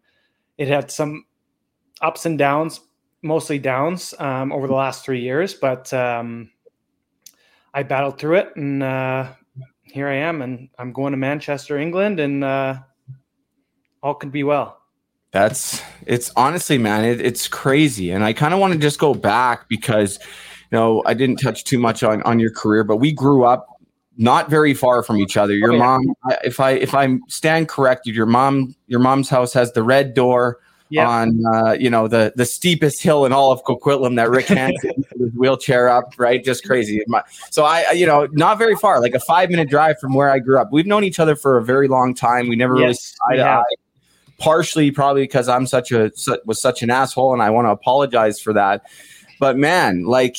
it 0.57 0.69
had 0.69 0.91
some 0.91 1.25
ups 2.01 2.27
and 2.27 2.39
downs, 2.39 2.81
mostly 3.23 3.59
downs 3.59 4.15
um, 4.19 4.53
over 4.53 4.67
the 4.67 4.75
last 4.75 5.05
three 5.05 5.21
years, 5.21 5.55
but 5.55 5.93
um, 5.93 6.51
I 7.75 7.83
battled 7.83 8.19
through 8.19 8.37
it, 8.37 8.57
and 8.57 8.83
uh, 8.83 9.33
here 9.83 10.09
I 10.09 10.17
am, 10.17 10.43
and 10.43 10.69
I'm 10.79 10.93
going 10.93 11.13
to 11.13 11.17
Manchester, 11.17 11.79
England, 11.79 12.21
and 12.21 12.45
uh, 12.45 12.77
all 14.03 14.15
could 14.15 14.33
be 14.33 14.45
well. 14.45 14.80
That's 15.33 15.81
it's 16.07 16.33
honestly, 16.37 16.77
man, 16.79 17.05
it, 17.05 17.21
it's 17.21 17.47
crazy. 17.49 18.11
And 18.11 18.25
I 18.25 18.33
kind 18.33 18.53
of 18.53 18.61
want 18.61 18.73
to 18.73 18.79
just 18.79 18.99
go 18.99 19.15
back 19.15 19.69
because, 19.69 20.19
you 20.73 20.77
know, 20.79 21.03
I 21.07 21.15
didn't 21.15 21.37
touch 21.37 21.65
too 21.65 21.79
much 21.79 22.03
on, 22.03 22.21
on 22.23 22.41
your 22.41 22.51
career, 22.51 22.83
but 22.83 22.97
we 22.97 23.13
grew 23.13 23.45
up 23.45 23.69
not 24.17 24.51
very 24.51 24.75
far 24.75 25.03
from 25.05 25.19
each 25.19 25.37
other. 25.37 25.55
Your 25.55 25.71
Oh, 25.71 25.75
yeah. 25.75 25.79
mom, 25.79 26.15
if 26.45 26.59
I 26.59 26.73
if 26.73 26.95
I 26.95 27.17
stand 27.29 27.69
corrected, 27.69 28.15
your 28.15 28.27
mom 28.27 28.75
your 28.89 29.01
mom's 29.01 29.29
house 29.29 29.53
has 29.53 29.73
the 29.73 29.85
red 29.85 30.15
door 30.15 30.59
Yeah, 30.89 31.09
on 31.09 31.41
uh, 31.55 31.73
you 31.73 31.89
know 31.89 32.09
the 32.09 32.33
the 32.35 32.45
steepest 32.45 33.01
hill 33.01 33.25
in 33.25 33.33
all 33.33 33.53
of 33.53 33.63
Coquitlam 33.63 34.17
that 34.17 34.29
Rick 34.31 34.49
Hansen 34.49 35.05
his 35.19 35.33
wheelchair 35.37 35.89
up, 35.89 36.13
right? 36.19 36.45
Just 36.45 36.65
crazy. 36.65 37.03
So 37.51 37.65
I, 37.65 37.93
you 37.93 38.05
know, 38.05 38.27
not 38.33 38.59
very 38.59 38.75
far, 38.75 39.01
like 39.01 39.15
a 39.15 39.21
five 39.21 39.49
minute 39.49 39.71
drive 39.71 40.01
from 40.01 40.13
where 40.13 40.29
I 40.31 40.41
grew 40.41 40.59
up. 40.59 40.71
We've 40.73 40.87
known 40.87 41.05
each 41.05 41.21
other 41.21 41.37
for 41.37 41.57
a 41.57 41.65
very 41.65 41.87
long 41.87 42.13
time. 42.15 42.49
We 42.49 42.57
never 42.57 42.75
really 42.75 42.89
yes, 42.89 43.15
eye 43.31 43.37
to 43.37 43.49
eye. 43.49 43.63
Partially, 44.41 44.91
probably 44.91 45.23
because 45.23 45.49
I'm 45.49 45.67
such 45.67 45.93
a 45.93 46.11
was 46.47 46.61
such 46.61 46.83
an 46.83 46.91
asshole, 46.91 47.35
and 47.35 47.43
I 47.43 47.51
want 47.51 47.67
to 47.67 47.71
apologize 47.71 48.41
for 48.41 48.55
that. 48.55 48.83
But 49.39 49.59
man, 49.59 50.05
like, 50.05 50.39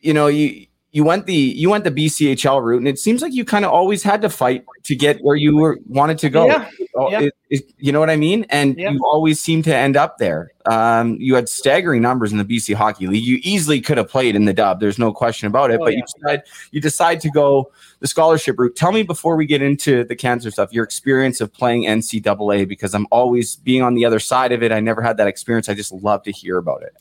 you 0.00 0.14
know, 0.14 0.28
you 0.28 0.66
you 0.92 1.04
went 1.04 1.26
the 1.26 1.34
you 1.34 1.68
went 1.68 1.84
the 1.84 1.90
BCHL 1.90 2.62
route, 2.62 2.78
and 2.78 2.88
it 2.88 2.98
seems 2.98 3.20
like 3.20 3.34
you 3.34 3.44
kind 3.44 3.64
of 3.64 3.70
always 3.70 4.02
had 4.02 4.22
to 4.22 4.30
fight 4.30 4.64
to 4.84 4.96
get 4.96 5.18
where 5.20 5.36
you 5.36 5.56
were 5.56 5.78
wanted 5.86 6.18
to 6.18 6.30
go. 6.30 6.46
Yeah, 6.46 6.68
Oh, 6.96 7.10
yeah. 7.10 7.20
it- 7.20 7.34
it- 7.50 7.72
you 7.76 7.92
know 7.92 8.00
what 8.00 8.08
I 8.08 8.16
mean? 8.16 8.46
And 8.48 8.76
Yeah. 8.78 8.90
you 8.92 9.00
always 9.04 9.38
seem 9.38 9.62
to 9.64 9.74
end 9.74 9.96
up 9.98 10.16
there. 10.18 10.50
Um, 10.70 11.16
you 11.20 11.34
had 11.34 11.48
staggering 11.48 12.00
numbers 12.00 12.32
in 12.32 12.38
the 12.38 12.44
BC 12.44 12.72
Hockey 12.74 13.06
League. 13.06 13.22
You 13.22 13.38
easily 13.42 13.80
could 13.82 13.98
have 13.98 14.08
played 14.08 14.34
in 14.34 14.46
the 14.46 14.52
dub. 14.54 14.80
There's 14.80 14.98
no 14.98 15.12
question 15.12 15.46
about 15.46 15.70
it. 15.70 15.78
Oh, 15.80 15.84
but 15.84 15.94
you 15.94 16.02
decide 16.02 16.42
you 16.72 16.80
decide 16.80 17.20
to 17.20 17.30
go 17.30 17.70
the 18.00 18.06
scholarship 18.06 18.58
route. 18.58 18.74
Tell 18.74 18.90
me 18.92 19.02
before 19.02 19.36
we 19.36 19.44
get 19.44 19.60
into 19.60 20.04
the 20.04 20.16
cancer 20.16 20.50
stuff, 20.50 20.72
your 20.72 20.84
experience 20.84 21.40
of 21.42 21.52
playing 21.52 21.86
NCAA 21.86 22.64
because 22.64 22.94
I'm 22.94 23.06
always 23.12 23.56
being 23.56 23.82
on 23.82 23.94
the 23.94 24.06
other 24.06 24.18
side 24.20 24.52
of 24.52 24.62
it. 24.62 24.72
I 24.72 24.80
never 24.80 25.02
had 25.02 25.18
that 25.18 25.28
experience. 25.28 25.68
I 25.68 25.74
just 25.74 25.92
love 25.92 26.22
to 26.22 26.32
hear 26.32 26.56
about 26.56 26.82
it. 26.82 26.94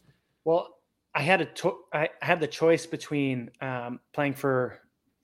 Well, 0.43 0.76
I 1.17 1.21
had 1.21 1.41
a 1.41 1.45
to- 1.45 1.79
I 1.91 2.09
had 2.21 2.39
the 2.39 2.47
choice 2.47 2.85
between 2.85 3.49
um, 3.59 3.99
playing 4.13 4.35
for 4.35 4.79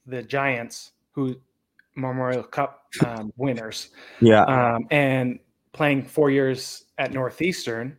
the 0.06 0.22
Giants, 0.22 0.90
who 1.12 1.36
Memorial 1.94 2.42
Cup 2.42 2.88
um, 3.06 3.32
winners, 3.36 3.90
Yeah. 4.20 4.42
um, 4.42 4.86
and 4.90 5.38
playing 5.72 6.02
four 6.02 6.30
years 6.30 6.86
at 6.98 7.12
Northeastern. 7.12 7.96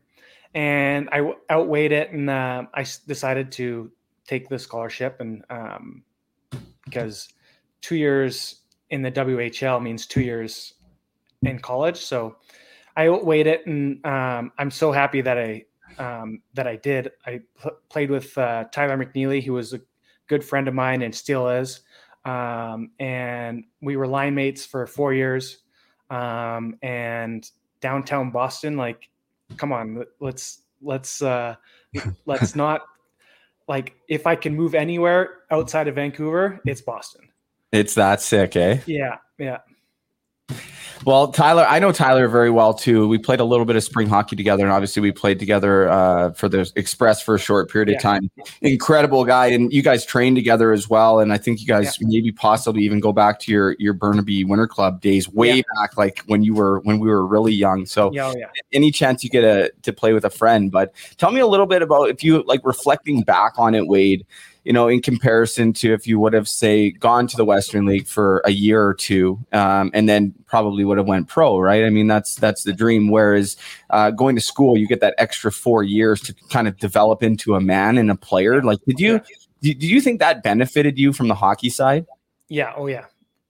And 0.53 1.07
I 1.13 1.17
w- 1.17 1.37
outweighed 1.49 1.93
it, 1.93 2.11
and 2.11 2.29
um 2.29 2.67
I 2.73 2.81
s- 2.81 2.99
decided 2.99 3.51
to 3.53 3.89
take 4.27 4.49
the 4.49 4.59
scholarship, 4.59 5.21
and 5.21 5.43
um, 5.49 6.03
because 6.85 7.29
two 7.81 7.95
years 7.95 8.61
in 8.89 9.01
the 9.01 9.11
WHL 9.11 9.81
means 9.81 10.05
two 10.05 10.21
years 10.21 10.73
in 11.43 11.59
college, 11.59 11.97
so 11.97 12.35
I 12.97 13.07
outweighed 13.07 13.47
it, 13.47 13.65
and 13.67 14.05
um, 14.05 14.51
I'm 14.57 14.71
so 14.71 14.91
happy 14.91 15.21
that 15.21 15.37
I 15.37 15.65
um, 15.99 16.41
that 16.53 16.67
I 16.67 16.75
did. 16.75 17.11
I 17.25 17.41
pl- 17.59 17.77
played 17.89 18.09
with 18.09 18.37
uh, 18.37 18.65
Tyler 18.71 18.97
McNeely, 18.97 19.43
who 19.43 19.53
was 19.53 19.73
a 19.73 19.81
good 20.27 20.43
friend 20.43 20.67
of 20.67 20.73
mine 20.73 21.01
and 21.01 21.13
still 21.13 21.49
is. 21.49 21.81
Um, 22.25 22.91
and 22.99 23.65
we 23.81 23.97
were 23.97 24.07
line 24.07 24.35
mates 24.35 24.65
for 24.65 24.87
four 24.87 25.13
years. 25.13 25.59
Um, 26.09 26.77
and 26.81 27.49
downtown 27.81 28.31
Boston, 28.31 28.77
like, 28.77 29.09
come 29.57 29.71
on, 29.71 29.95
let- 29.99 30.07
let's 30.19 30.61
let's 30.81 31.21
uh, 31.21 31.55
let's 32.25 32.55
not 32.55 32.81
like 33.67 33.95
if 34.07 34.27
I 34.27 34.35
can 34.35 34.55
move 34.55 34.75
anywhere 34.75 35.41
outside 35.51 35.87
of 35.87 35.95
Vancouver, 35.95 36.59
it's 36.65 36.81
Boston. 36.81 37.29
It's 37.71 37.95
that 37.95 38.21
sick, 38.21 38.55
eh? 38.55 38.79
Yeah, 38.85 39.17
yeah. 39.37 39.59
Well, 41.05 41.27
Tyler, 41.27 41.65
I 41.69 41.77
know 41.77 41.91
Tyler 41.91 42.27
very 42.27 42.49
well 42.49 42.73
too. 42.73 43.07
We 43.07 43.19
played 43.19 43.39
a 43.39 43.43
little 43.43 43.65
bit 43.65 43.75
of 43.75 43.83
spring 43.83 44.07
hockey 44.09 44.35
together, 44.35 44.63
and 44.63 44.71
obviously 44.71 45.03
we 45.03 45.11
played 45.11 45.37
together 45.37 45.87
uh, 45.87 46.31
for 46.31 46.49
the 46.49 46.69
Express 46.75 47.21
for 47.21 47.35
a 47.35 47.39
short 47.39 47.69
period 47.69 47.89
Yeah. 47.89 47.97
of 47.97 48.01
time. 48.01 48.31
Incredible 48.61 49.23
guy, 49.23 49.47
and 49.47 49.71
you 49.71 49.83
guys 49.83 50.03
trained 50.03 50.35
together 50.35 50.71
as 50.71 50.89
well. 50.89 51.19
And 51.19 51.31
I 51.31 51.37
think 51.37 51.61
you 51.61 51.67
guys 51.67 51.95
maybe 52.01 52.31
possibly 52.31 52.81
even 52.83 52.99
go 52.99 53.13
back 53.13 53.39
to 53.41 53.51
your 53.51 53.75
your 53.77 53.93
Burnaby 53.93 54.45
Winter 54.45 54.65
Club 54.67 54.99
days, 54.99 55.29
way 55.29 55.57
Yeah. 55.57 55.61
back, 55.79 55.95
like 55.95 56.23
when 56.25 56.41
you 56.41 56.55
were 56.55 56.79
when 56.79 56.97
we 56.99 57.07
were 57.07 57.23
really 57.25 57.53
young. 57.53 57.85
So 57.85 58.11
Yeah, 58.11 58.25
oh, 58.27 58.33
yeah. 58.35 58.47
any 58.73 58.89
chance 58.89 59.23
you 59.23 59.29
get 59.29 59.43
a, 59.43 59.71
to 59.83 59.93
play 59.93 60.11
with 60.11 60.25
a 60.25 60.31
friend. 60.31 60.71
But 60.71 60.91
tell 61.17 61.29
me 61.29 61.39
a 61.39 61.47
little 61.47 61.67
bit 61.67 61.83
about 61.83 62.09
if 62.09 62.23
you 62.23 62.43
like 62.47 62.61
reflecting 62.63 63.21
back 63.21 63.53
on 63.57 63.75
it, 63.75 63.85
Wade. 63.87 64.25
You 64.65 64.73
know, 64.73 64.87
in 64.87 65.01
comparison 65.01 65.71
to 65.73 65.93
if 65.93 66.07
you 66.07 66.19
would 66.19 66.33
have 66.33 66.47
say 66.47 66.91
gone 66.91 67.27
to 67.27 67.37
the 67.37 67.45
Western 67.45 67.85
League 67.85 68.07
for 68.07 68.41
a 68.45 68.51
year 68.51 68.83
or 68.83 68.93
two, 68.93 69.39
um, 69.53 69.91
and 69.93 70.09
then 70.09 70.33
probably 70.47 70.83
would 70.83 70.97
have 70.97 71.07
went 71.07 71.27
pro, 71.27 71.59
right? 71.59 71.85
I 71.85 71.89
mean, 71.89 72.07
that's 72.07 72.35
that's 72.35 72.63
the 72.63 72.73
dream. 72.73 73.09
Whereas 73.09 73.55
uh, 73.91 74.11
going 74.11 74.35
to 74.35 74.41
school, 74.41 74.77
you 74.77 74.87
get 74.87 75.01
that 75.01 75.15
extra 75.17 75.51
four 75.51 75.83
years 75.83 76.19
to 76.21 76.35
kind 76.49 76.67
of 76.67 76.77
develop 76.77 77.23
into 77.23 77.55
a 77.55 77.61
man 77.61 77.97
and 77.97 78.11
a 78.11 78.15
player. 78.15 78.61
Like, 78.61 78.79
did 78.85 78.99
you 78.99 79.21
do, 79.61 79.73
do 79.73 79.87
you 79.87 80.01
think 80.01 80.19
that 80.19 80.43
benefited 80.43 80.99
you 80.99 81.13
from 81.13 81.27
the 81.27 81.35
hockey 81.35 81.69
side? 81.69 82.05
Yeah, 82.49 82.73
oh 82.77 82.87
yeah, 82.87 83.05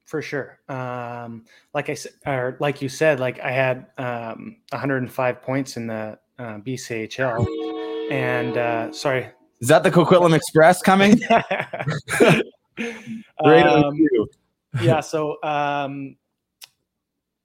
for 0.06 0.22
sure. 0.22 0.58
Um, 0.68 1.44
like 1.74 1.90
I 1.90 1.94
said, 1.94 2.12
or 2.26 2.56
like 2.60 2.80
you 2.80 2.88
said, 2.88 3.20
like 3.20 3.40
I 3.40 3.50
had 3.50 3.86
um, 3.98 4.56
105 4.70 5.42
points 5.42 5.76
in 5.76 5.88
the 5.88 6.18
uh, 6.38 6.58
BCHL, 6.58 8.10
and 8.10 8.56
uh, 8.56 8.92
sorry, 8.92 9.28
Is 9.60 9.68
that 9.68 9.82
the 9.82 9.90
Coquitlam 9.90 10.34
Express 10.34 10.82
coming? 10.82 11.18
Great 12.76 13.66
on 13.66 13.84
um, 13.84 13.94
you. 13.94 14.28
yeah. 14.82 15.00
So 15.00 15.42
um, 15.42 16.16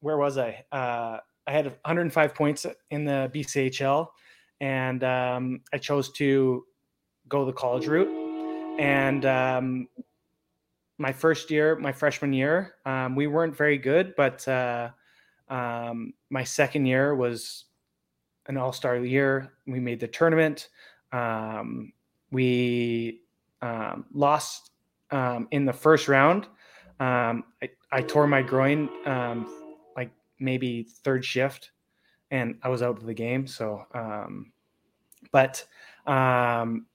where 0.01 0.17
was 0.17 0.37
I? 0.37 0.63
Uh, 0.71 1.19
I 1.47 1.51
had 1.51 1.65
105 1.65 2.35
points 2.35 2.65
in 2.89 3.05
the 3.05 3.31
BCHL, 3.33 4.07
and 4.59 5.03
um, 5.03 5.61
I 5.73 5.77
chose 5.77 6.11
to 6.13 6.65
go 7.27 7.45
the 7.45 7.53
college 7.53 7.87
route. 7.87 8.09
And 8.79 9.25
um, 9.25 9.87
my 10.97 11.13
first 11.13 11.49
year, 11.49 11.75
my 11.77 11.91
freshman 11.91 12.33
year, 12.33 12.75
um, 12.85 13.15
we 13.15 13.27
weren't 13.27 13.55
very 13.55 13.77
good, 13.77 14.13
but 14.15 14.45
uh, 14.47 14.89
um, 15.49 16.13
my 16.29 16.43
second 16.43 16.85
year 16.85 17.15
was 17.15 17.65
an 18.47 18.57
all-star 18.57 18.97
year. 18.97 19.53
We 19.65 19.79
made 19.79 19.99
the 19.99 20.07
tournament. 20.07 20.69
Um, 21.11 21.93
we 22.31 23.21
um, 23.61 24.05
lost 24.13 24.71
um, 25.11 25.47
in 25.51 25.65
the 25.65 25.73
first 25.73 26.07
round. 26.07 26.47
Um, 26.99 27.43
I, 27.61 27.69
I 27.91 28.01
tore 28.01 28.27
my 28.27 28.41
groin 28.41 28.89
um, 29.05 29.47
like 29.95 30.11
maybe 30.39 30.87
third 31.03 31.25
shift, 31.25 31.71
and 32.31 32.57
I 32.63 32.69
was 32.69 32.81
out 32.81 32.97
of 32.97 33.05
the 33.05 33.13
game. 33.13 33.47
So, 33.47 33.85
um, 33.93 34.51
but 35.31 35.65
um, 36.07 36.85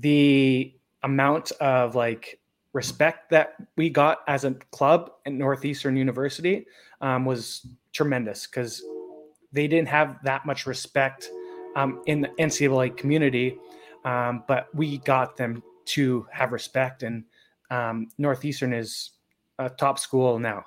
the 0.00 0.74
amount 1.02 1.52
of 1.52 1.94
like 1.94 2.40
respect 2.72 3.30
that 3.30 3.54
we 3.76 3.88
got 3.88 4.18
as 4.26 4.44
a 4.44 4.52
club 4.72 5.12
at 5.24 5.32
Northeastern 5.32 5.96
University 5.96 6.66
was 7.00 7.66
tremendous 7.92 8.46
because 8.46 8.82
they 9.52 9.66
didn't 9.66 9.88
have 9.88 10.18
that 10.24 10.44
much 10.44 10.66
respect 10.66 11.30
in 12.06 12.20
the 12.20 12.28
NCAA 12.38 12.96
community, 12.96 13.56
um, 14.08 14.44
but 14.48 14.74
we 14.74 14.98
got 14.98 15.36
them 15.36 15.62
to 15.86 16.26
have 16.32 16.52
respect, 16.52 17.02
and 17.02 17.24
um, 17.70 18.08
Northeastern 18.18 18.72
is 18.72 19.10
a 19.58 19.68
top 19.68 19.98
school 19.98 20.38
now. 20.38 20.64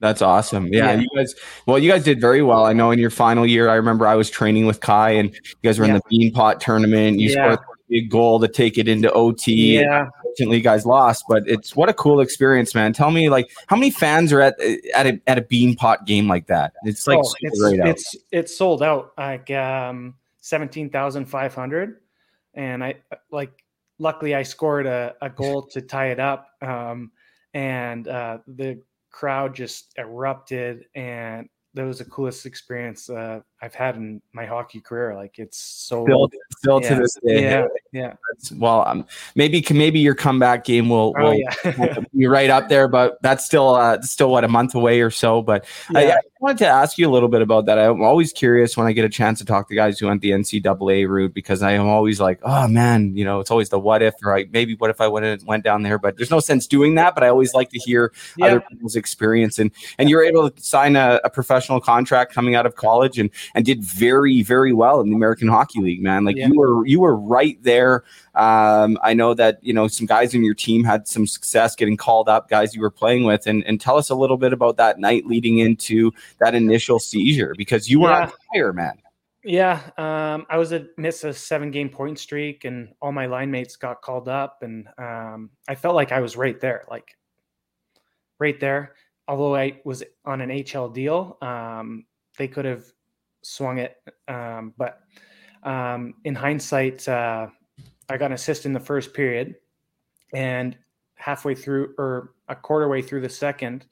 That's 0.00 0.20
awesome. 0.20 0.66
Yeah, 0.66 0.92
Yeah. 0.92 1.00
you 1.00 1.08
guys. 1.14 1.34
Well, 1.66 1.78
you 1.78 1.88
guys 1.90 2.02
did 2.02 2.20
very 2.20 2.42
well. 2.42 2.64
I 2.64 2.72
know 2.72 2.90
in 2.90 2.98
your 2.98 3.10
final 3.10 3.46
year, 3.46 3.68
I 3.68 3.74
remember 3.76 4.04
I 4.06 4.16
was 4.16 4.28
training 4.30 4.66
with 4.66 4.80
Kai, 4.80 5.10
and 5.10 5.32
you 5.32 5.40
guys 5.62 5.78
were 5.78 5.84
in 5.84 5.92
the 5.94 6.02
Beanpot 6.10 6.58
tournament. 6.58 7.20
You 7.20 7.28
Yeah. 7.30 7.34
scored 7.54 7.58
a 7.60 7.82
big 7.88 8.10
goal 8.10 8.40
to 8.40 8.48
take 8.48 8.78
it 8.78 8.88
into 8.88 9.12
OT. 9.12 9.78
Yeah. 9.78 10.08
Unfortunately, 10.16 10.56
you 10.56 10.62
guys 10.64 10.84
lost, 10.84 11.24
but 11.28 11.44
it's 11.46 11.76
what 11.76 11.88
a 11.88 11.94
cool 11.94 12.20
experience, 12.20 12.74
man. 12.74 12.92
Tell 12.92 13.12
me, 13.12 13.28
like, 13.30 13.48
how 13.68 13.76
many 13.76 13.90
fans 13.92 14.32
are 14.32 14.40
at 14.40 14.58
at 14.94 15.06
a, 15.06 15.20
at 15.28 15.38
a 15.38 15.42
Beanpot 15.42 16.04
game 16.04 16.26
like 16.26 16.46
that? 16.48 16.72
It's 16.82 17.06
like 17.06 17.18
Oh, 17.18 17.34
it's 17.40 17.60
it's 17.62 18.16
it's 18.32 18.56
sold 18.58 18.82
out 18.82 19.12
like 19.16 19.50
um, 19.52 20.14
seventeen 20.40 20.90
thousand 20.90 21.26
five 21.26 21.54
hundred, 21.54 21.98
and 22.54 22.82
I 22.82 22.96
like 23.30 23.52
luckily 23.98 24.34
I 24.34 24.42
scored 24.42 24.86
a, 24.86 25.14
a 25.22 25.30
goal 25.42 25.62
to 25.72 25.80
tie 25.80 26.10
it 26.10 26.20
up, 26.20 26.48
um, 26.60 27.12
and 27.54 28.08
uh, 28.08 28.38
the 28.46 28.80
crowd 29.10 29.54
just 29.54 29.92
erupted, 29.98 30.86
and 30.94 31.48
that 31.74 31.84
was 31.84 31.98
the 31.98 32.04
coolest 32.04 32.46
experience 32.46 33.08
uh, 33.08 33.40
I've 33.62 33.76
had 33.76 33.94
in 33.94 34.20
my 34.32 34.44
hockey 34.44 34.80
career. 34.80 35.14
Like 35.14 35.38
it's 35.38 35.56
so 35.56 36.04
Still, 36.04 36.28
still 36.58 36.82
yeah, 36.82 36.88
to 36.88 36.94
this 36.96 37.16
day. 37.24 37.42
yeah, 37.44 37.66
yeah. 37.92 38.14
Well, 38.56 38.84
um, 38.88 39.06
maybe 39.36 39.64
maybe 39.70 40.00
your 40.00 40.16
comeback 40.16 40.64
game 40.64 40.88
will, 40.88 41.14
Oh 41.16 41.30
will 41.30 41.34
yeah, 41.34 41.94
be 42.16 42.26
right 42.26 42.50
up 42.50 42.68
there, 42.68 42.88
but 42.88 43.22
that's 43.22 43.44
still 43.46 43.76
uh, 43.76 44.02
still 44.02 44.32
what 44.32 44.42
a 44.42 44.48
month 44.48 44.74
away 44.74 45.00
or 45.00 45.10
so. 45.10 45.42
But 45.42 45.64
I, 45.94 46.06
yeah. 46.06 46.14
I 46.14 46.20
wanted 46.40 46.58
to 46.58 46.66
ask 46.66 46.98
you 46.98 47.08
a 47.08 47.12
little 47.12 47.28
bit 47.28 47.40
about 47.40 47.66
that. 47.66 47.78
I'm 47.78 48.02
always 48.02 48.32
curious 48.32 48.76
when 48.76 48.88
I 48.88 48.92
get 48.92 49.04
a 49.04 49.08
chance 49.08 49.38
to 49.38 49.44
talk 49.44 49.68
to 49.68 49.76
guys 49.76 50.00
who 50.00 50.08
went 50.08 50.22
the 50.22 50.30
NCAA 50.30 51.06
route 51.08 51.32
because 51.32 51.62
I 51.62 51.70
am 51.72 51.86
always 51.86 52.20
like, 52.20 52.40
oh 52.42 52.66
man, 52.66 53.16
you 53.16 53.24
know, 53.24 53.38
it's 53.38 53.52
always 53.52 53.68
the 53.68 53.78
what 53.78 54.02
if, 54.02 54.14
or 54.24 54.34
like 54.36 54.50
maybe 54.50 54.74
what 54.74 54.90
if 54.90 55.00
I 55.00 55.06
went 55.06 55.44
went 55.44 55.62
down 55.62 55.84
there. 55.84 56.00
But 56.00 56.16
there's 56.16 56.32
no 56.32 56.40
sense 56.40 56.66
doing 56.66 56.96
that. 56.96 57.14
But 57.14 57.22
I 57.22 57.28
always 57.28 57.54
like 57.54 57.70
to 57.70 57.78
hear 57.78 58.12
other 58.42 58.60
people's 58.60 58.96
experience, 58.96 59.60
and 59.60 59.70
and 59.98 60.10
you're 60.10 60.24
able 60.24 60.50
to 60.50 60.60
sign 60.60 60.96
a, 60.96 61.20
a 61.22 61.30
professional 61.30 61.80
contract 61.80 62.34
coming 62.34 62.56
out 62.56 62.66
of 62.66 62.74
college, 62.74 63.20
and 63.20 63.30
and 63.54 63.64
did 63.64 63.82
very 63.82 64.42
very 64.42 64.72
well 64.72 65.00
in 65.00 65.10
the 65.10 65.16
American 65.16 65.48
Hockey 65.48 65.80
League, 65.80 66.02
man. 66.02 66.24
Like 66.24 66.36
Yeah. 66.36 66.48
you 66.48 66.58
were 66.58 66.86
you 66.86 67.00
were 67.00 67.16
right 67.16 67.62
there. 67.62 68.04
Um, 68.34 68.98
I 69.02 69.14
know 69.14 69.34
that 69.34 69.58
you 69.62 69.72
know 69.72 69.88
some 69.88 70.06
guys 70.06 70.34
in 70.34 70.44
your 70.44 70.54
team 70.54 70.84
had 70.84 71.06
some 71.06 71.26
success 71.26 71.74
getting 71.76 71.96
called 71.96 72.28
up, 72.28 72.48
guys 72.48 72.74
you 72.74 72.80
were 72.80 72.90
playing 72.90 73.24
with, 73.24 73.46
and 73.46 73.64
and 73.64 73.80
tell 73.80 73.96
us 73.96 74.10
a 74.10 74.14
little 74.14 74.36
bit 74.36 74.52
about 74.52 74.76
that 74.76 74.98
night 74.98 75.26
leading 75.26 75.58
into 75.58 76.12
that 76.40 76.54
initial 76.54 76.98
seizure 76.98 77.54
because 77.56 77.90
you 77.90 78.00
were 78.00 78.10
Yeah. 78.10 78.22
on 78.26 78.32
fire, 78.54 78.72
man. 78.72 78.98
Yeah, 79.44 79.80
um, 79.98 80.46
I 80.48 80.56
was 80.56 80.70
a 80.70 80.86
miss 80.96 81.24
a 81.24 81.32
seven 81.32 81.72
game 81.72 81.88
point 81.88 82.18
streak, 82.20 82.64
and 82.64 82.94
all 83.02 83.10
my 83.10 83.26
line 83.26 83.50
mates 83.50 83.74
got 83.74 84.00
called 84.00 84.28
up, 84.28 84.62
and 84.62 84.86
um, 84.98 85.50
I 85.68 85.74
felt 85.74 85.96
like 85.96 86.12
I 86.12 86.20
was 86.20 86.36
right 86.36 86.60
there, 86.60 86.84
like 86.88 87.16
right 88.38 88.58
there. 88.60 88.94
Although 89.28 89.54
I 89.56 89.80
was 89.84 90.02
on 90.24 90.40
an 90.40 90.50
HL 90.50 90.92
deal, 90.92 91.38
um, 91.42 92.04
they 92.38 92.48
could 92.48 92.64
have 92.64 92.84
swung 93.42 93.78
it, 93.78 93.96
um, 94.28 94.74
but 94.76 95.00
um, 95.62 96.14
in 96.24 96.34
hindsight, 96.34 97.06
uh, 97.08 97.48
I 98.08 98.16
got 98.16 98.26
an 98.26 98.32
assist 98.32 98.66
in 98.66 98.72
the 98.72 98.80
first 98.80 99.14
period, 99.14 99.56
and 100.34 100.76
halfway 101.14 101.54
through 101.54 101.94
or 101.98 102.34
a 102.48 102.56
quarter 102.56 102.88
way 102.88 103.02
through 103.02 103.20
the 103.20 103.28
second, 103.28 103.86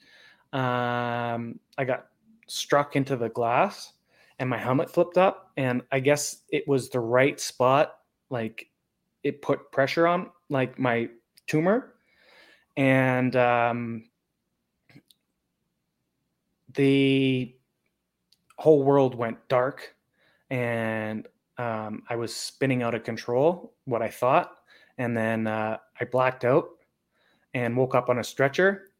um, 0.52 1.60
I 1.78 1.84
got 1.84 2.06
struck 2.50 2.96
into 2.96 3.16
the 3.16 3.28
glass 3.28 3.92
and 4.40 4.48
my 4.48 4.58
helmet 4.58 4.90
flipped 4.90 5.16
up 5.16 5.52
and 5.56 5.82
i 5.92 6.00
guess 6.00 6.42
it 6.48 6.66
was 6.66 6.90
the 6.90 6.98
right 6.98 7.38
spot 7.38 7.98
like 8.28 8.68
it 9.22 9.40
put 9.40 9.70
pressure 9.70 10.06
on 10.06 10.28
like 10.48 10.76
my 10.76 11.08
tumor 11.46 11.94
and 12.76 13.36
um 13.36 14.02
the 16.74 17.54
whole 18.60 18.82
world 18.82 19.14
went 19.14 19.36
dark 19.48 19.94
and 20.50 21.26
um, 21.58 22.02
i 22.08 22.16
was 22.16 22.34
spinning 22.34 22.82
out 22.82 22.94
of 22.94 23.02
control 23.04 23.74
what 23.84 24.02
i 24.02 24.08
thought 24.08 24.52
and 24.98 25.16
then 25.16 25.46
uh, 25.46 25.76
i 26.00 26.04
blacked 26.04 26.44
out 26.44 26.68
and 27.54 27.76
woke 27.76 27.94
up 27.94 28.08
on 28.08 28.18
a 28.18 28.24
stretcher 28.24 28.90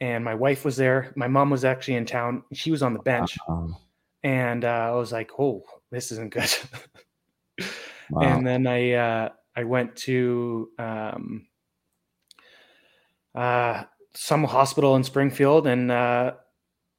and 0.00 0.22
my 0.22 0.34
wife 0.34 0.64
was 0.64 0.76
there 0.76 1.12
my 1.16 1.28
mom 1.28 1.50
was 1.50 1.64
actually 1.64 1.94
in 1.94 2.04
town 2.04 2.42
she 2.52 2.70
was 2.70 2.82
on 2.82 2.92
the 2.92 3.00
bench 3.00 3.36
Um, 3.48 3.76
and 4.26 4.64
uh, 4.64 4.68
I 4.68 4.90
was 4.90 5.12
like, 5.12 5.30
"Oh, 5.38 5.62
this 5.92 6.10
isn't 6.10 6.32
good." 6.32 6.52
wow. 8.10 8.22
And 8.22 8.44
then 8.44 8.66
I 8.66 8.92
uh, 8.92 9.28
I 9.54 9.62
went 9.62 9.94
to 9.96 10.68
um, 10.80 11.46
uh, 13.36 13.84
some 14.14 14.42
hospital 14.42 14.96
in 14.96 15.04
Springfield, 15.04 15.68
and 15.68 15.92
uh, 15.92 16.32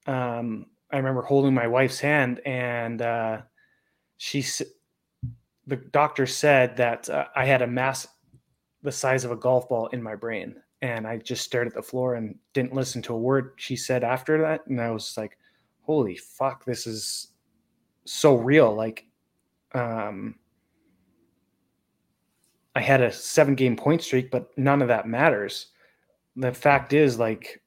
um, 0.06 0.68
I 0.92 0.98
remember 0.98 1.22
holding 1.22 1.54
my 1.54 1.68
wife's 1.68 2.00
hand, 2.00 2.40
and 2.46 3.02
uh, 3.02 3.42
she 4.18 4.44
the 5.66 5.76
doctor 5.76 6.26
said 6.26 6.78
that 6.78 7.10
uh, 7.10 7.26
I 7.36 7.46
had 7.46 7.62
a 7.62 7.68
mass 7.68 8.08
the 8.84 8.92
size 8.92 9.26
of 9.26 9.32
a 9.32 9.36
golf 9.36 9.68
ball 9.68 9.88
in 9.88 10.02
my 10.02 10.16
brain, 10.16 10.56
and 10.82 11.06
I 11.06 11.18
just 11.18 11.44
stared 11.44 11.68
at 11.68 11.74
the 11.74 11.82
floor 11.82 12.16
and 12.16 12.36
didn't 12.54 12.74
listen 12.74 13.02
to 13.04 13.14
a 13.14 13.18
word 13.18 13.54
she 13.58 13.76
said 13.76 14.04
after 14.04 14.42
that, 14.42 14.66
and 14.68 14.80
I 14.80 14.92
was 14.92 15.18
like 15.18 15.38
holy 15.88 16.18
fuck 16.18 16.66
this 16.66 16.86
is 16.86 17.30
so 18.06 18.36
real. 18.36 18.76
Like 18.76 19.06
um 19.74 20.36
i 22.76 22.80
had 22.80 23.02
a 23.02 23.12
seven 23.12 23.54
game 23.54 23.76
point 23.76 24.02
streak 24.02 24.32
but 24.32 24.56
none 24.58 24.82
of 24.82 24.88
that 24.90 25.08
matters. 25.08 25.68
The 26.36 26.54
fact 26.54 26.94
is 26.94 27.18
like 27.18 27.62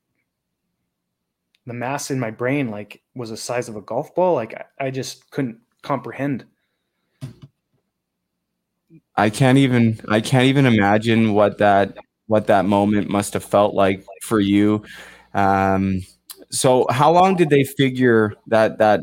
the 1.67 1.75
mass 1.75 2.11
in 2.11 2.19
my 2.19 2.31
brain 2.31 2.71
like 2.71 3.03
was 3.15 3.31
the 3.31 3.37
size 3.37 3.69
of 3.69 3.77
a 3.77 3.81
golf 3.81 4.15
ball. 4.15 4.35
Like 4.35 4.55
I, 4.55 4.87
I 4.87 4.91
just 4.91 5.31
couldn't 5.31 5.59
comprehend. 5.83 6.45
I 9.17 9.31
can't 9.31 9.59
even 9.59 10.01
I 10.09 10.21
can't 10.21 10.47
even 10.47 10.67
imagine 10.67 11.35
what 11.35 11.59
that 11.59 11.97
what 12.27 12.47
that 12.47 12.65
moment 12.65 13.11
must 13.11 13.35
have 13.35 13.45
felt 13.45 13.75
like 13.75 14.05
for 14.23 14.41
you. 14.41 14.83
Um, 15.35 16.03
so 16.51 16.87
how 16.91 17.13
long 17.13 17.37
did 17.37 17.51
they 17.51 17.65
figure 17.65 18.35
that 18.47 18.79
that 18.79 19.01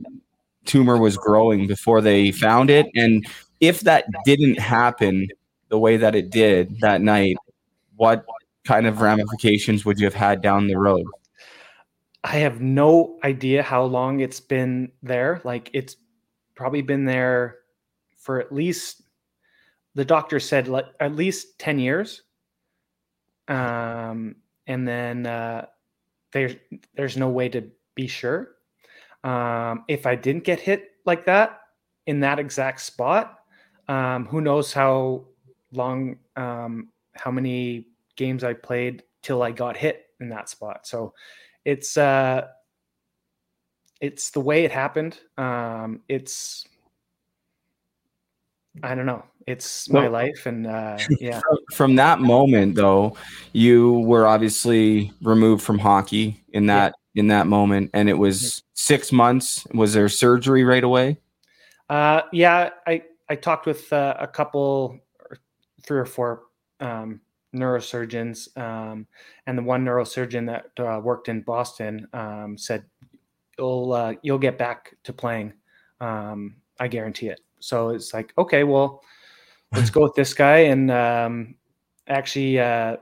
tumor 0.66 0.98
was 0.98 1.18
growing 1.18 1.68
before 1.68 2.02
they 2.02 2.32
found 2.32 2.70
it? 2.70 2.88
And 2.96 3.26
if 3.60 3.82
that 3.82 4.06
didn't 4.26 4.60
happen 4.60 5.28
the 5.70 5.80
way 5.80 5.98
that 5.98 6.16
it 6.16 6.30
did 6.30 6.80
that 6.82 7.02
night, 7.02 7.38
what 7.96 8.26
kind 8.66 8.86
of 8.86 9.02
ramifications 9.02 9.86
would 9.86 10.00
you 10.00 10.06
have 10.06 10.14
had 10.14 10.42
down 10.42 10.68
the 10.68 10.78
road? 10.78 11.06
I 12.30 12.40
have 12.40 12.60
no 12.60 13.20
idea 13.24 13.64
how 13.64 13.86
long 13.86 14.20
it's 14.20 14.42
been 14.42 14.92
there. 15.02 15.40
Like 15.46 15.70
it's 15.72 15.96
probably 16.56 16.82
been 16.82 17.06
there 17.06 17.60
for 18.18 18.42
at 18.42 18.52
least 18.52 19.04
the 19.96 20.04
doctor 20.04 20.38
said 20.38 20.68
like 20.68 20.88
at 21.00 21.16
least 21.16 21.58
10 21.58 21.80
years. 21.80 22.24
Um, 23.48 24.36
and 24.68 24.86
then 24.86 25.26
uh, 25.26 25.68
there's 26.34 26.56
there's 26.96 27.16
no 27.16 27.30
way 27.30 27.48
to 27.48 27.64
be 27.96 28.08
sure. 28.08 28.56
Um, 29.24 29.86
if 29.88 30.06
I 30.06 30.16
didn't 30.16 30.44
get 30.44 30.60
hit 30.60 30.92
like 31.06 31.26
that 31.28 31.62
in 32.08 32.20
that 32.20 32.40
exact 32.40 32.82
spot, 32.82 33.40
um, 33.88 34.26
who 34.26 34.42
knows 34.42 34.74
how 34.74 35.28
long, 35.72 36.18
um, 36.36 36.90
how 37.14 37.32
many 37.32 37.88
games 38.18 38.44
I 38.44 38.52
played 38.52 39.04
till 39.22 39.42
I 39.42 39.52
got 39.52 39.78
hit 39.78 40.08
in 40.20 40.28
that 40.30 40.50
spot. 40.50 40.86
So 40.86 41.14
it's 41.68 41.98
uh, 41.98 42.48
it's 44.00 44.30
the 44.32 44.40
way 44.40 44.64
it 44.64 44.72
happened. 44.72 45.20
Um, 45.38 46.02
it's 46.08 46.66
I 48.82 48.96
don't 48.96 49.06
know. 49.06 49.24
It's 49.48 49.90
my 49.90 50.04
Well- 50.04 50.12
life, 50.12 50.46
and 50.46 50.66
uh, 50.66 50.98
yeah, 51.20 51.42
From 51.74 51.96
that 51.96 52.20
moment 52.20 52.76
though, 52.76 53.16
you 53.54 54.00
were 54.00 54.26
obviously 54.28 55.12
removed 55.22 55.62
from 55.64 55.78
hockey 55.80 56.44
in 56.54 56.68
that 56.68 56.94
in 57.16 57.28
that 57.28 57.48
moment 57.48 57.90
and 57.94 58.08
it 58.08 58.14
was 58.14 58.62
6 58.76 59.12
months. 59.12 59.66
Was 59.74 59.94
there 59.94 60.08
surgery 60.08 60.64
right 60.64 60.84
away? 60.84 61.18
uh, 61.90 62.22
yeah. 62.32 62.70
I 62.86 63.04
I 63.30 63.36
talked 63.36 63.66
with 63.66 63.92
uh, 63.92 64.16
a 64.20 64.28
couple, 64.28 65.00
or 65.30 65.38
three 65.84 66.00
or 66.00 66.06
four 66.06 66.44
um, 66.80 67.20
neurosurgeons, 67.58 68.56
um, 68.58 69.08
and 69.46 69.58
the 69.58 69.64
one 69.64 69.84
neurosurgeon 69.84 70.46
that 70.48 70.84
uh, 70.84 71.00
worked 71.00 71.30
in 71.30 71.42
Boston 71.42 72.08
um, 72.14 72.58
said, 72.58 72.86
"You'll 73.58 73.94
uh, 73.94 74.14
you'll 74.22 74.40
get 74.40 74.58
back 74.58 74.96
to 75.04 75.14
playing. 75.14 75.54
Um, 76.00 76.58
I 76.80 76.88
guarantee 76.88 77.28
it." 77.28 77.42
So 77.60 77.90
it's 77.90 78.14
like, 78.14 78.34
okay, 78.38 78.64
well, 78.64 79.02
let's 79.74 79.90
go 79.90 80.04
with 80.04 80.16
this 80.16 80.34
guy. 80.46 80.60
And 80.60 80.92
um, 80.92 81.56
actually, 82.08 82.60
uh, 82.60 82.98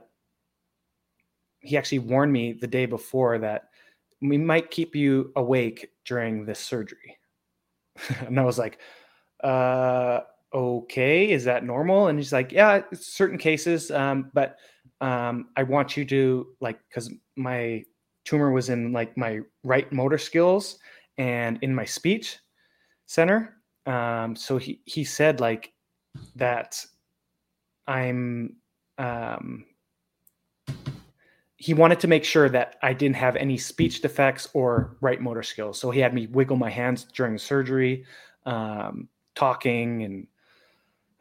he 1.60 1.76
actually 1.76 2.00
warned 2.00 2.32
me 2.32 2.52
the 2.52 2.66
day 2.66 2.86
before 2.86 3.38
that 3.38 3.68
we 4.20 4.38
might 4.38 4.70
keep 4.70 4.94
you 4.94 5.32
awake 5.36 5.90
during 6.04 6.44
this 6.44 6.58
surgery. 6.58 7.18
and 8.26 8.38
I 8.38 8.44
was 8.44 8.58
like, 8.58 8.78
uh, 9.42 10.20
okay, 10.52 11.30
is 11.30 11.44
that 11.44 11.64
normal? 11.64 12.08
And 12.08 12.18
he's 12.18 12.32
like, 12.32 12.52
yeah, 12.52 12.82
certain 12.94 13.38
cases, 13.38 13.90
um, 13.90 14.30
but 14.32 14.56
um, 15.00 15.48
I 15.56 15.62
want 15.62 15.96
you 15.96 16.04
to 16.06 16.46
like, 16.60 16.78
because 16.88 17.10
my 17.36 17.84
tumor 18.24 18.50
was 18.50 18.68
in 18.68 18.92
like 18.92 19.16
my 19.16 19.40
right 19.62 19.90
motor 19.92 20.18
skills 20.18 20.78
and 21.18 21.58
in 21.62 21.74
my 21.74 21.84
speech 21.84 22.38
center. 23.06 23.56
Um, 23.86 24.34
so 24.34 24.58
he 24.58 24.80
he 24.84 25.04
said 25.04 25.40
like 25.40 25.72
that 26.34 26.84
I'm 27.86 28.56
um, 28.98 29.64
he 31.56 31.72
wanted 31.72 32.00
to 32.00 32.08
make 32.08 32.24
sure 32.24 32.48
that 32.48 32.76
I 32.82 32.92
didn't 32.92 33.16
have 33.16 33.36
any 33.36 33.56
speech 33.56 34.02
defects 34.02 34.48
or 34.52 34.96
right 35.00 35.20
motor 35.20 35.42
skills. 35.42 35.78
So 35.78 35.90
he 35.90 36.00
had 36.00 36.14
me 36.14 36.26
wiggle 36.26 36.56
my 36.56 36.70
hands 36.70 37.04
during 37.04 37.38
surgery, 37.38 38.04
um, 38.44 39.08
talking, 39.34 40.02
and 40.02 40.26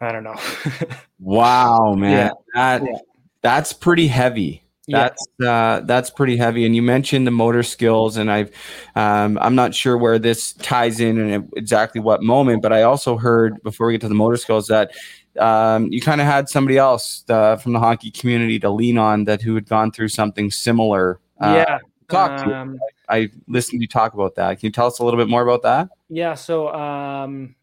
I 0.01 0.11
don't 0.11 0.23
know. 0.23 0.35
Wow, 1.19 1.93
man. 1.95 2.31
That 2.53 2.83
Yeah. 2.83 2.97
that's 3.41 3.73
pretty 3.73 4.07
heavy. 4.07 4.61
Yeah. 4.87 5.09
That's 5.09 5.27
uh, 5.43 5.79
that's 5.85 6.09
pretty 6.11 6.37
heavy. 6.37 6.65
And 6.65 6.75
you 6.75 6.81
mentioned 6.83 7.25
the 7.25 7.31
motor 7.31 7.63
skills, 7.63 8.17
and 8.17 8.29
I've 8.31 8.51
um, 8.95 9.39
I'm 9.41 9.55
not 9.55 9.73
sure 9.73 9.97
where 9.97 10.19
this 10.19 10.53
ties 10.53 10.99
in 10.99 11.17
and 11.17 11.49
exactly 11.55 11.99
what 12.01 12.21
moment, 12.21 12.61
but 12.61 12.71
I 12.73 12.83
also 12.83 13.17
heard 13.17 13.63
before 13.63 13.87
we 13.87 13.93
get 13.93 14.01
to 14.01 14.07
the 14.09 14.13
motor 14.13 14.37
skills 14.37 14.67
that 14.67 14.91
um, 15.39 15.87
you 15.91 16.01
kind 16.01 16.21
of 16.21 16.27
had 16.27 16.49
somebody 16.49 16.77
else 16.77 17.23
uh, 17.29 17.55
from 17.55 17.73
the 17.73 17.79
hockey 17.79 18.11
community 18.11 18.59
to 18.59 18.69
lean 18.69 18.97
on 18.99 19.23
that 19.23 19.41
who 19.41 19.55
had 19.55 19.67
gone 19.67 19.91
through 19.91 20.09
something 20.09 20.51
similar. 20.51 21.19
Uh, 21.41 21.63
yeah. 21.65 21.79
talk 22.09 22.43
to 22.43 22.49
you. 22.49 22.55
um, 22.55 22.79
I 23.09 23.29
listened 23.47 23.79
to 23.79 23.83
you 23.83 23.87
talk 23.87 24.13
about 24.13 24.35
that. 24.35 24.59
Can 24.59 24.67
you 24.67 24.71
tell 24.71 24.85
us 24.87 24.99
a 24.99 25.03
little 25.05 25.19
bit 25.19 25.29
more 25.29 25.41
about 25.41 25.63
that? 25.63 25.89
Yeah, 26.09 26.35
so 26.35 26.71
um, 26.73 27.55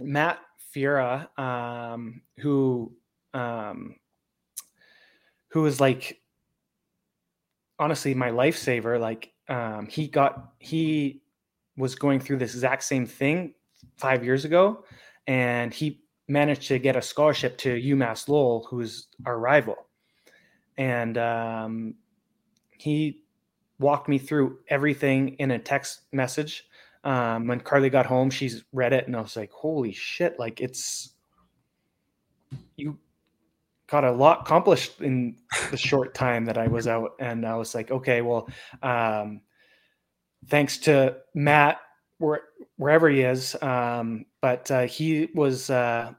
Matt 0.00 0.40
Fira, 0.78 1.28
um, 1.36 2.22
who 2.38 2.92
um, 3.34 3.96
who 5.48 5.62
was 5.62 5.80
like 5.80 6.20
honestly 7.80 8.14
my 8.14 8.30
lifesaver. 8.30 9.00
Like 9.00 9.32
um, 9.48 9.88
he 9.88 10.06
got 10.06 10.52
he 10.60 11.22
was 11.76 11.96
going 11.96 12.20
through 12.20 12.38
this 12.38 12.54
exact 12.54 12.84
same 12.84 13.06
thing 13.06 13.54
five 13.96 14.24
years 14.24 14.44
ago, 14.44 14.84
and 15.26 15.74
he 15.74 16.00
managed 16.28 16.68
to 16.68 16.78
get 16.78 16.94
a 16.94 17.02
scholarship 17.02 17.58
to 17.58 17.74
UMass 17.74 18.28
Lowell, 18.28 18.66
who's 18.70 19.08
our 19.26 19.38
rival, 19.38 19.76
and 20.76 21.18
um, 21.18 21.94
he 22.70 23.22
walked 23.80 24.08
me 24.08 24.18
through 24.18 24.58
everything 24.68 25.30
in 25.40 25.50
a 25.50 25.58
text 25.58 26.02
message 26.12 26.67
um, 27.08 27.46
when 27.46 27.58
Carly 27.60 27.88
got 27.88 28.04
home, 28.04 28.28
she's 28.28 28.64
read 28.70 28.92
it, 28.92 29.06
and 29.06 29.16
I 29.16 29.22
was 29.22 29.34
like, 29.34 29.50
"Holy 29.50 29.92
shit! 29.92 30.38
Like 30.38 30.60
it's 30.60 31.14
you 32.76 32.98
got 33.86 34.04
a 34.04 34.12
lot 34.12 34.42
accomplished 34.42 35.00
in 35.00 35.38
the 35.70 35.76
short 35.88 36.12
time 36.12 36.44
that 36.44 36.58
I 36.58 36.68
was 36.68 36.86
out." 36.86 37.12
And 37.18 37.46
I 37.46 37.56
was 37.56 37.74
like, 37.74 37.90
"Okay, 37.90 38.20
well, 38.20 38.46
um, 38.82 39.40
thanks 40.48 40.76
to 40.80 41.16
Matt, 41.34 41.78
where, 42.18 42.42
wherever 42.76 43.08
he 43.08 43.22
is, 43.22 43.56
um, 43.62 44.26
but 44.42 44.70
uh, 44.70 44.82
he 44.82 45.30
was." 45.34 45.70
Uh, 45.70 46.12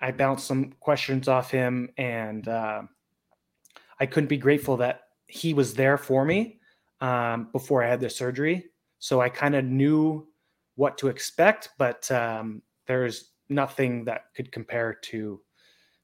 I 0.00 0.12
bounced 0.12 0.46
some 0.46 0.74
questions 0.78 1.26
off 1.26 1.50
him, 1.50 1.88
and 1.96 2.46
uh, 2.46 2.82
I 3.98 4.04
couldn't 4.04 4.28
be 4.28 4.36
grateful 4.36 4.76
that 4.76 5.04
he 5.26 5.54
was 5.54 5.72
there 5.72 5.96
for 5.96 6.26
me 6.26 6.60
um, 7.00 7.48
before 7.50 7.82
I 7.82 7.88
had 7.88 8.00
the 8.00 8.10
surgery 8.10 8.66
so 8.98 9.20
I 9.20 9.28
kind 9.28 9.54
of 9.54 9.64
knew 9.64 10.26
what 10.74 10.98
to 10.98 11.08
expect, 11.08 11.70
but 11.78 12.10
um, 12.10 12.62
there's 12.86 13.30
nothing 13.48 14.04
that 14.04 14.26
could 14.36 14.52
compare 14.52 14.94
to 14.94 15.40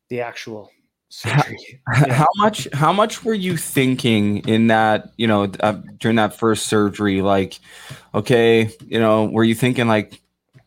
the 0.08 0.20
actual 0.20 0.70
surgery. 1.08 1.80
Yeah. 2.06 2.14
How 2.14 2.26
much? 2.36 2.68
How 2.72 2.92
much 2.92 3.24
were 3.24 3.34
you 3.34 3.56
thinking 3.56 4.38
in 4.48 4.68
that? 4.68 5.12
You 5.16 5.26
know, 5.26 5.44
uh, 5.60 5.80
during 5.98 6.16
that 6.16 6.36
first 6.36 6.66
surgery, 6.66 7.22
like, 7.22 7.60
okay, 8.14 8.70
you 8.86 8.98
know, 8.98 9.26
were 9.26 9.44
you 9.44 9.54
thinking 9.54 9.86
like, 9.86 10.20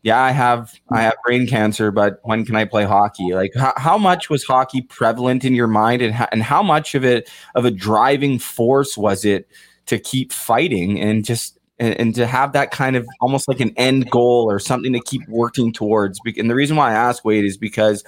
yeah, 0.03 0.21
I 0.21 0.31
have, 0.31 0.73
I 0.89 1.01
have 1.01 1.15
brain 1.25 1.47
cancer, 1.47 1.91
but 1.91 2.19
when 2.23 2.45
can 2.45 2.55
I 2.55 2.63
play 2.63 2.85
hockey? 2.85 3.33
Like, 3.33 3.51
how, 3.55 3.73
how 3.75 3.97
much 3.97 4.29
was 4.29 4.43
hockey 4.45 4.81
prevalent 4.81 5.43
in 5.43 5.53
your 5.53 5.67
mind, 5.67 6.01
and 6.01 6.13
how, 6.13 6.27
and 6.31 6.43
how 6.43 6.63
much 6.63 6.95
of 6.95 7.03
it 7.03 7.29
of 7.55 7.65
a 7.65 7.71
driving 7.71 8.39
force 8.39 8.97
was 8.97 9.25
it 9.25 9.49
to 9.87 9.99
keep 9.99 10.31
fighting 10.31 10.99
and 10.99 11.25
just 11.25 11.56
and, 11.79 11.99
and 11.99 12.15
to 12.15 12.25
have 12.27 12.53
that 12.53 12.71
kind 12.71 12.95
of 12.95 13.07
almost 13.21 13.47
like 13.47 13.59
an 13.59 13.73
end 13.77 14.09
goal 14.09 14.49
or 14.49 14.59
something 14.59 14.93
to 14.93 14.99
keep 15.01 15.27
working 15.27 15.71
towards? 15.71 16.19
And 16.37 16.49
the 16.49 16.55
reason 16.55 16.75
why 16.75 16.91
I 16.91 16.93
ask 16.93 17.23
Wade 17.25 17.45
is 17.45 17.57
because 17.57 18.03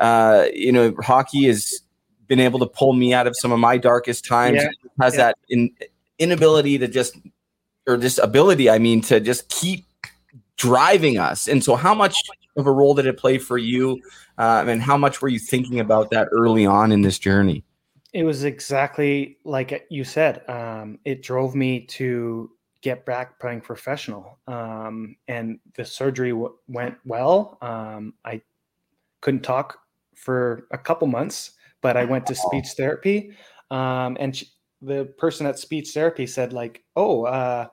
uh, 0.00 0.46
you 0.54 0.72
know, 0.72 0.94
hockey 1.02 1.46
has 1.46 1.82
been 2.26 2.40
able 2.40 2.58
to 2.58 2.66
pull 2.66 2.94
me 2.94 3.12
out 3.12 3.26
of 3.26 3.36
some 3.36 3.52
of 3.52 3.60
my 3.60 3.76
darkest 3.76 4.24
times. 4.24 4.56
Yeah, 4.56 4.68
Has 5.00 5.14
yeah. 5.14 5.18
that 5.18 5.38
in, 5.48 5.70
inability 6.18 6.78
to 6.78 6.88
just, 6.88 7.16
or 7.86 7.96
this 7.96 8.18
ability, 8.18 8.70
I 8.70 8.78
mean, 8.78 9.02
to 9.02 9.20
just 9.20 9.48
keep 9.50 9.84
driving 10.56 11.18
us. 11.18 11.48
And 11.48 11.62
so, 11.62 11.76
how 11.76 11.94
much 11.94 12.16
of 12.56 12.66
a 12.66 12.72
role 12.72 12.94
did 12.94 13.06
it 13.06 13.18
play 13.18 13.38
for 13.38 13.58
you? 13.58 14.00
Uh, 14.38 14.64
and 14.66 14.80
how 14.80 14.96
much 14.96 15.20
were 15.20 15.28
you 15.28 15.38
thinking 15.38 15.80
about 15.80 16.10
that 16.10 16.28
early 16.32 16.64
on 16.64 16.92
in 16.92 17.02
this 17.02 17.18
journey? 17.18 17.62
It 18.14 18.24
was 18.24 18.44
exactly 18.44 19.36
like 19.44 19.86
you 19.90 20.02
said. 20.02 20.48
Um, 20.48 20.98
it 21.04 21.22
drove 21.22 21.54
me 21.54 21.82
to 21.86 22.50
get 22.82 23.04
back 23.06 23.38
playing 23.40 23.60
professional, 23.60 24.38
um, 24.46 25.16
and 25.28 25.58
the 25.76 25.84
surgery 25.84 26.30
w- 26.30 26.54
went 26.68 26.96
well. 27.04 27.58
Um, 27.60 28.14
I 28.24 28.42
couldn't 29.20 29.42
talk 29.42 29.78
for 30.14 30.66
a 30.70 30.78
couple 30.78 31.06
months, 31.06 31.52
but 31.82 31.96
I 31.96 32.04
went 32.04 32.26
to 32.26 32.34
speech 32.34 32.68
therapy, 32.76 33.32
um, 33.70 34.16
and 34.20 34.36
sh- 34.36 34.44
the 34.82 35.06
person 35.18 35.46
at 35.46 35.58
speech 35.58 35.90
therapy 35.90 36.26
said, 36.26 36.52
like, 36.52 36.82
"Oh, 36.96 37.24
uh, 37.24 37.68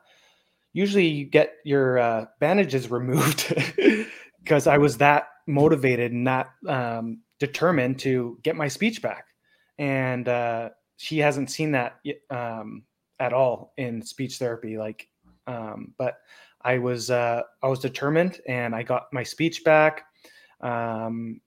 usually 0.74 1.08
you 1.08 1.26
get 1.26 1.54
your 1.64 1.98
uh, 1.98 2.26
bandages 2.40 2.92
removed 2.92 3.54
because 4.44 4.68
I 4.68 4.78
was 4.78 4.98
that 4.98 5.28
motivated 5.48 6.12
and 6.12 6.28
that 6.28 6.50
um, 6.68 7.22
determined 7.40 8.00
to 8.00 8.38
get 8.44 8.56
my 8.56 8.68
speech 8.68 9.02
back. 9.02 9.26
And 9.80 10.28
uh, 10.28 10.70
she 10.98 11.20
hasn't 11.20 11.50
seen 11.52 11.72
that 11.72 12.00
um, 12.30 12.84
at 13.20 13.34
all 13.34 13.74
in 13.78 14.02
speech 14.02 14.38
therapy. 14.38 14.78
Like, 14.78 15.08
um, 15.48 15.94
but 15.98 16.18
I 16.62 16.78
was 16.78 17.10
uh, 17.10 17.44
I 17.64 17.68
was 17.68 17.80
determined, 17.80 18.42
and 18.48 18.76
I 18.76 18.84
got 18.84 19.08
my 19.14 19.24
speech 19.24 19.64
back. 19.64 20.06
Um, 20.62 21.42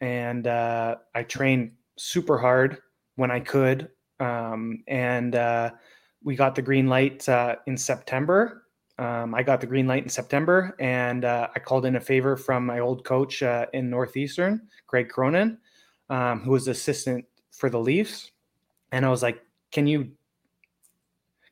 and 0.00 0.46
uh, 0.46 0.96
I 1.14 1.22
trained 1.22 1.72
super 1.96 2.38
hard 2.38 2.78
when 3.16 3.30
I 3.30 3.40
could, 3.40 3.88
um, 4.20 4.82
and 4.88 5.34
uh, 5.34 5.70
we 6.22 6.36
got 6.36 6.54
the 6.54 6.62
green 6.62 6.86
light 6.86 7.28
uh, 7.28 7.56
in 7.66 7.76
September. 7.76 8.64
Um, 8.98 9.34
I 9.34 9.42
got 9.42 9.60
the 9.60 9.66
green 9.66 9.86
light 9.86 10.02
in 10.02 10.08
September, 10.08 10.74
and 10.80 11.24
uh, 11.24 11.48
I 11.54 11.58
called 11.58 11.84
in 11.84 11.96
a 11.96 12.00
favor 12.00 12.36
from 12.36 12.64
my 12.64 12.80
old 12.80 13.04
coach 13.04 13.42
uh, 13.42 13.66
in 13.74 13.90
Northeastern, 13.90 14.62
Greg 14.86 15.08
Cronin, 15.08 15.58
um, 16.08 16.40
who 16.40 16.52
was 16.52 16.66
assistant 16.68 17.24
for 17.52 17.68
the 17.68 17.78
Leafs. 17.78 18.30
And 18.92 19.04
I 19.04 19.10
was 19.10 19.22
like, 19.22 19.42
"Can 19.70 19.86
you 19.86 20.10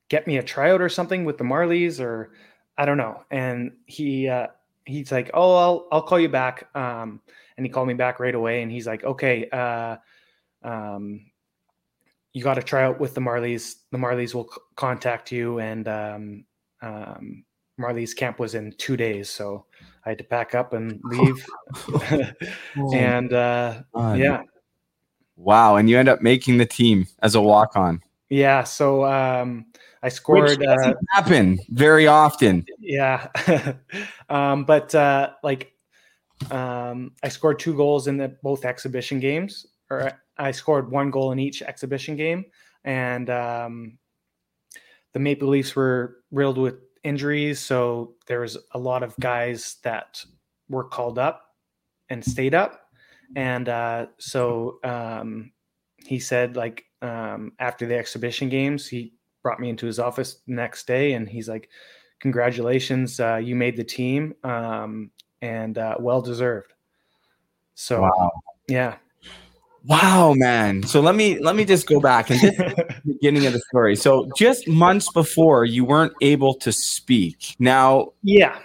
get 0.09 0.27
me 0.27 0.37
a 0.39 0.43
tryout 0.43 0.81
or 0.83 0.89
something 0.89 1.25
with 1.25 1.39
the 1.39 1.45
Marlies, 1.45 2.01
or 2.01 2.33
I 2.79 2.85
don't 2.85 2.99
know?" 2.99 3.25
And 3.31 3.73
he 3.87 4.29
uh, 4.29 4.49
he's 4.85 5.13
like, 5.13 5.31
"Oh, 5.35 5.55
I'll 5.57 5.89
I'll 5.93 6.03
call 6.03 6.19
you 6.21 6.29
back." 6.29 6.69
Um, 6.77 7.21
and 7.57 7.65
he 7.67 7.71
called 7.71 7.89
me 7.89 7.95
back 7.95 8.21
right 8.21 8.35
away, 8.35 8.63
and 8.63 8.71
he's 8.71 8.87
like, 8.87 9.05
"Okay." 9.05 9.49
Uh, 9.51 9.97
um, 10.63 11.27
you 12.33 12.43
got 12.43 12.55
to 12.55 12.63
try 12.63 12.83
out 12.83 12.99
with 12.99 13.15
the 13.15 13.21
Marlies. 13.21 13.77
The 13.93 13.99
Marlies 13.99 14.35
will 14.35 14.49
c- 14.51 14.59
contact 14.77 15.31
you, 15.31 15.61
and 15.61 15.87
um, 15.87 16.45
um, 16.83 17.45
Marlies 17.81 18.15
camp 18.17 18.39
was 18.41 18.55
in 18.57 18.73
two 18.77 18.97
days, 18.97 19.29
so 19.31 19.67
I 20.05 20.09
had 20.11 20.19
to 20.19 20.25
pack 20.25 20.55
up 20.55 20.73
and 20.73 21.01
leave. 21.05 21.47
and 22.93 23.33
uh, 23.33 23.83
God. 23.95 24.19
yeah, 24.19 24.43
Wow, 25.37 25.77
and 25.77 25.89
you 25.91 25.99
end 25.99 26.09
up 26.09 26.23
making 26.23 26.59
the 26.59 26.67
team 26.67 27.07
as 27.23 27.35
a 27.35 27.41
walk 27.41 27.77
on. 27.77 28.01
yeah. 28.31 28.65
So 28.65 29.05
um, 29.05 29.67
I 30.05 30.11
scored. 30.11 30.63
Uh, 30.63 30.77
doesn't 30.77 30.99
happen 31.13 31.59
very 31.71 32.07
often. 32.07 32.67
yeah, 32.79 33.29
um, 34.29 34.67
but 34.67 34.95
uh, 34.95 35.31
like 35.43 35.73
um, 36.51 37.13
I 37.23 37.29
scored 37.31 37.59
two 37.59 37.75
goals 37.75 38.07
in 38.07 38.19
the 38.19 38.37
both 38.43 38.67
exhibition 38.67 39.19
games, 39.19 39.67
or 39.91 40.13
I 40.37 40.51
scored 40.51 40.91
one 40.91 41.11
goal 41.11 41.33
in 41.33 41.39
each 41.39 41.63
exhibition 41.63 42.17
game, 42.17 42.45
and 42.85 43.31
um, 43.31 43.99
the 45.15 45.21
Maple 45.21 45.49
Leafs 45.49 45.75
were 45.75 46.19
riddled 46.31 46.59
with 46.59 46.75
injuries, 47.03 47.59
so 47.59 48.15
there 48.27 48.41
was 48.41 48.59
a 48.73 48.79
lot 48.79 49.03
of 49.03 49.17
guys 49.21 49.79
that 49.85 50.23
were 50.69 50.85
called 50.85 51.19
up 51.19 51.47
and 52.11 52.23
stayed 52.23 52.55
up, 52.55 52.89
and 53.37 53.71
uh, 53.71 54.07
so 54.19 54.81
um, 54.85 55.51
he 56.05 56.19
said 56.19 56.57
like 56.57 56.85
um, 57.01 57.53
after 57.59 57.87
the 57.87 57.97
exhibition 57.97 58.51
games, 58.51 58.87
he 58.87 59.14
brought 59.45 59.61
me 59.61 59.69
into 59.69 59.87
his 59.87 60.01
office 60.01 60.39
next 60.49 60.89
day, 60.89 61.13
and 61.13 61.29
he's 61.29 61.49
like, 61.49 61.69
"Congratulations, 62.19 63.21
uh, 63.21 63.37
you 63.37 63.55
made 63.55 63.77
the 63.77 63.85
team, 63.85 64.35
um, 64.43 65.13
and 65.41 65.79
uh, 65.79 65.95
well 66.01 66.21
deserved." 66.21 66.73
So 67.77 68.01
Wow. 68.03 68.33
yeah. 68.67 68.97
Wow, 69.87 70.33
man. 70.35 70.83
So 70.83 71.01
let 71.03 71.15
me 71.15 71.39
let 71.41 71.55
me 71.57 71.65
just 71.67 71.87
go 71.87 72.01
back 72.01 72.31
and 72.31 72.41
beginning 73.07 73.47
of 73.47 73.53
the 73.53 73.61
story. 73.69 73.95
So 73.97 74.29
just 74.37 74.67
months 74.67 75.13
before 75.13 75.67
you 75.67 75.85
weren't 75.85 76.15
able 76.23 76.55
to 76.55 76.73
speak. 76.73 77.55
Now, 77.59 78.13
Yeah. 78.23 78.59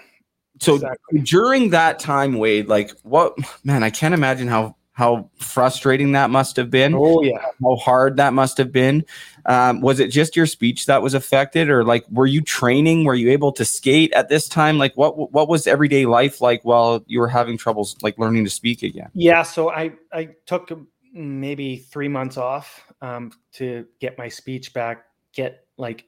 so 0.62 0.76
Exactly. 0.76 1.20
during 1.22 1.72
that 1.72 2.00
time, 2.00 2.38
Wade, 2.38 2.70
like 2.70 2.92
what 3.04 3.36
man, 3.66 3.84
I 3.84 3.90
can't 3.90 4.14
imagine 4.14 4.48
how 4.48 4.78
how 5.00 5.30
frustrating 5.38 6.12
that 6.12 6.30
must 6.30 6.58
have 6.58 6.70
been. 6.70 6.94
Oh 6.94 7.22
yeah. 7.22 7.42
How 7.64 7.78
hard 7.78 8.18
that 8.18 8.34
must 8.34 8.58
have 8.58 8.74
been. 8.74 9.06
Um, 9.46 9.80
was 9.80 10.02
it 10.02 10.10
just 10.10 10.36
your 10.36 10.46
speech 10.46 10.88
that 10.88 11.02
was 11.02 11.14
affected, 11.14 11.70
or 11.70 11.86
like 11.86 12.04
were 12.10 12.26
you 12.26 12.42
training? 12.42 13.06
Were 13.06 13.16
you 13.16 13.30
able 13.32 13.54
to 13.54 13.64
skate 13.64 14.12
at 14.12 14.28
this 14.28 14.50
time? 14.50 14.78
Like 14.78 14.98
what 14.98 15.32
what 15.32 15.48
was 15.48 15.68
everyday 15.68 16.06
life 16.06 16.42
like 16.42 16.66
while 16.66 17.02
you 17.08 17.22
were 17.22 17.30
having 17.30 17.58
troubles 17.58 17.96
like 18.02 18.20
learning 18.20 18.44
to 18.44 18.50
speak 18.50 18.84
again? 18.84 19.10
Yeah. 19.14 19.42
So 19.44 19.70
I 19.72 19.94
I 20.12 20.32
took 20.46 20.70
maybe 21.14 21.78
three 21.78 22.10
months 22.10 22.36
off 22.36 22.84
um, 23.02 23.32
to 23.54 23.86
get 24.02 24.18
my 24.18 24.28
speech 24.28 24.74
back. 24.74 25.06
Get 25.34 25.66
like 25.78 26.04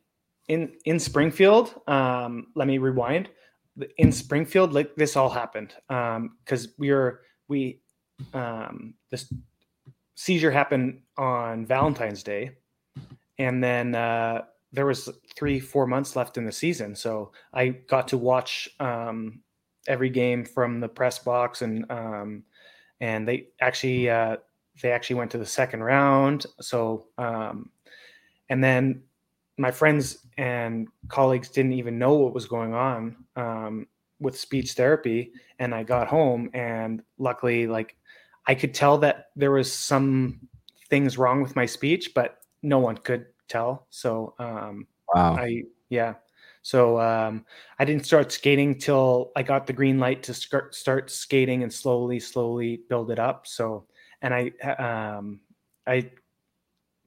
in 0.50 0.74
in 0.84 1.00
Springfield. 1.00 1.80
Um, 1.88 2.48
let 2.56 2.68
me 2.68 2.78
rewind. 2.78 3.30
In 3.98 4.12
Springfield, 4.12 4.74
like 4.74 4.96
this 4.98 5.16
all 5.16 5.30
happened 5.30 5.74
because 5.88 6.74
we 6.78 6.92
were 6.92 7.22
we 7.48 7.80
um, 8.34 8.94
this 9.10 9.32
seizure 10.16 10.52
happened 10.52 11.02
on 11.18 11.66
Valentine's 11.66 12.24
Day, 12.24 12.52
and 13.38 13.64
then 13.64 13.96
uh, 13.96 14.44
there 14.72 14.86
was 14.86 15.10
three 15.36 15.60
four 15.60 15.88
months 15.88 16.16
left 16.16 16.38
in 16.38 16.46
the 16.46 16.52
season, 16.52 16.96
so 16.96 17.32
I 17.54 17.70
got 17.70 18.08
to 18.10 18.18
watch 18.18 18.70
um, 18.80 19.42
every 19.88 20.10
game 20.10 20.46
from 20.46 20.80
the 20.80 20.90
press 20.90 21.20
box, 21.20 21.62
and 21.62 21.90
um, 21.92 22.44
and 23.00 23.28
they 23.28 23.48
actually 23.60 24.10
uh, 24.10 24.38
they 24.82 24.92
actually 24.92 25.18
went 25.18 25.32
to 25.32 25.38
the 25.38 25.46
second 25.46 25.84
round. 25.84 26.46
So 26.60 27.08
um, 27.18 27.70
and 28.50 28.64
then 28.64 29.04
my 29.58 29.72
friends 29.72 30.26
and 30.38 30.88
colleagues 31.08 31.50
didn't 31.50 31.74
even 31.74 32.00
know 32.00 32.14
what 32.14 32.34
was 32.34 32.46
going 32.48 32.74
on 32.74 33.16
um, 33.36 33.88
with 34.20 34.40
speech 34.40 34.74
therapy, 34.74 35.32
and 35.60 35.74
I 35.74 35.84
got 35.84 36.08
home 36.08 36.50
and 36.54 37.02
luckily 37.18 37.68
like 37.68 37.96
I 38.48 38.56
could 38.56 38.74
tell 38.74 38.98
that 39.00 39.28
there 39.36 39.52
was 39.52 39.72
some 39.72 40.40
things 40.90 41.18
wrong 41.18 41.42
with 41.42 41.56
my 41.56 41.66
speech, 41.66 42.14
but 42.14 42.38
no 42.64 42.80
one 42.80 42.98
could 42.98 43.26
tell. 43.48 43.88
So 43.90 44.34
um, 44.40 44.88
Wow. 45.14 45.36
I 45.36 45.64
yeah. 45.90 46.16
So 46.64 47.00
um, 47.00 47.46
I 47.80 47.86
didn't 47.86 48.06
start 48.06 48.32
skating 48.32 48.78
till 48.78 49.32
I 49.36 49.44
got 49.44 49.66
the 49.66 49.74
green 49.74 50.00
light 50.00 50.24
to 50.24 50.34
start 50.34 50.76
start 50.76 51.10
skating 51.10 51.64
and 51.64 51.74
slowly, 51.74 52.20
slowly 52.20 52.82
build 52.88 53.12
it 53.12 53.20
up. 53.20 53.48
So 53.48 53.86
and 54.22 54.34
I 54.34 54.50
um, 54.78 55.42
I 55.88 56.12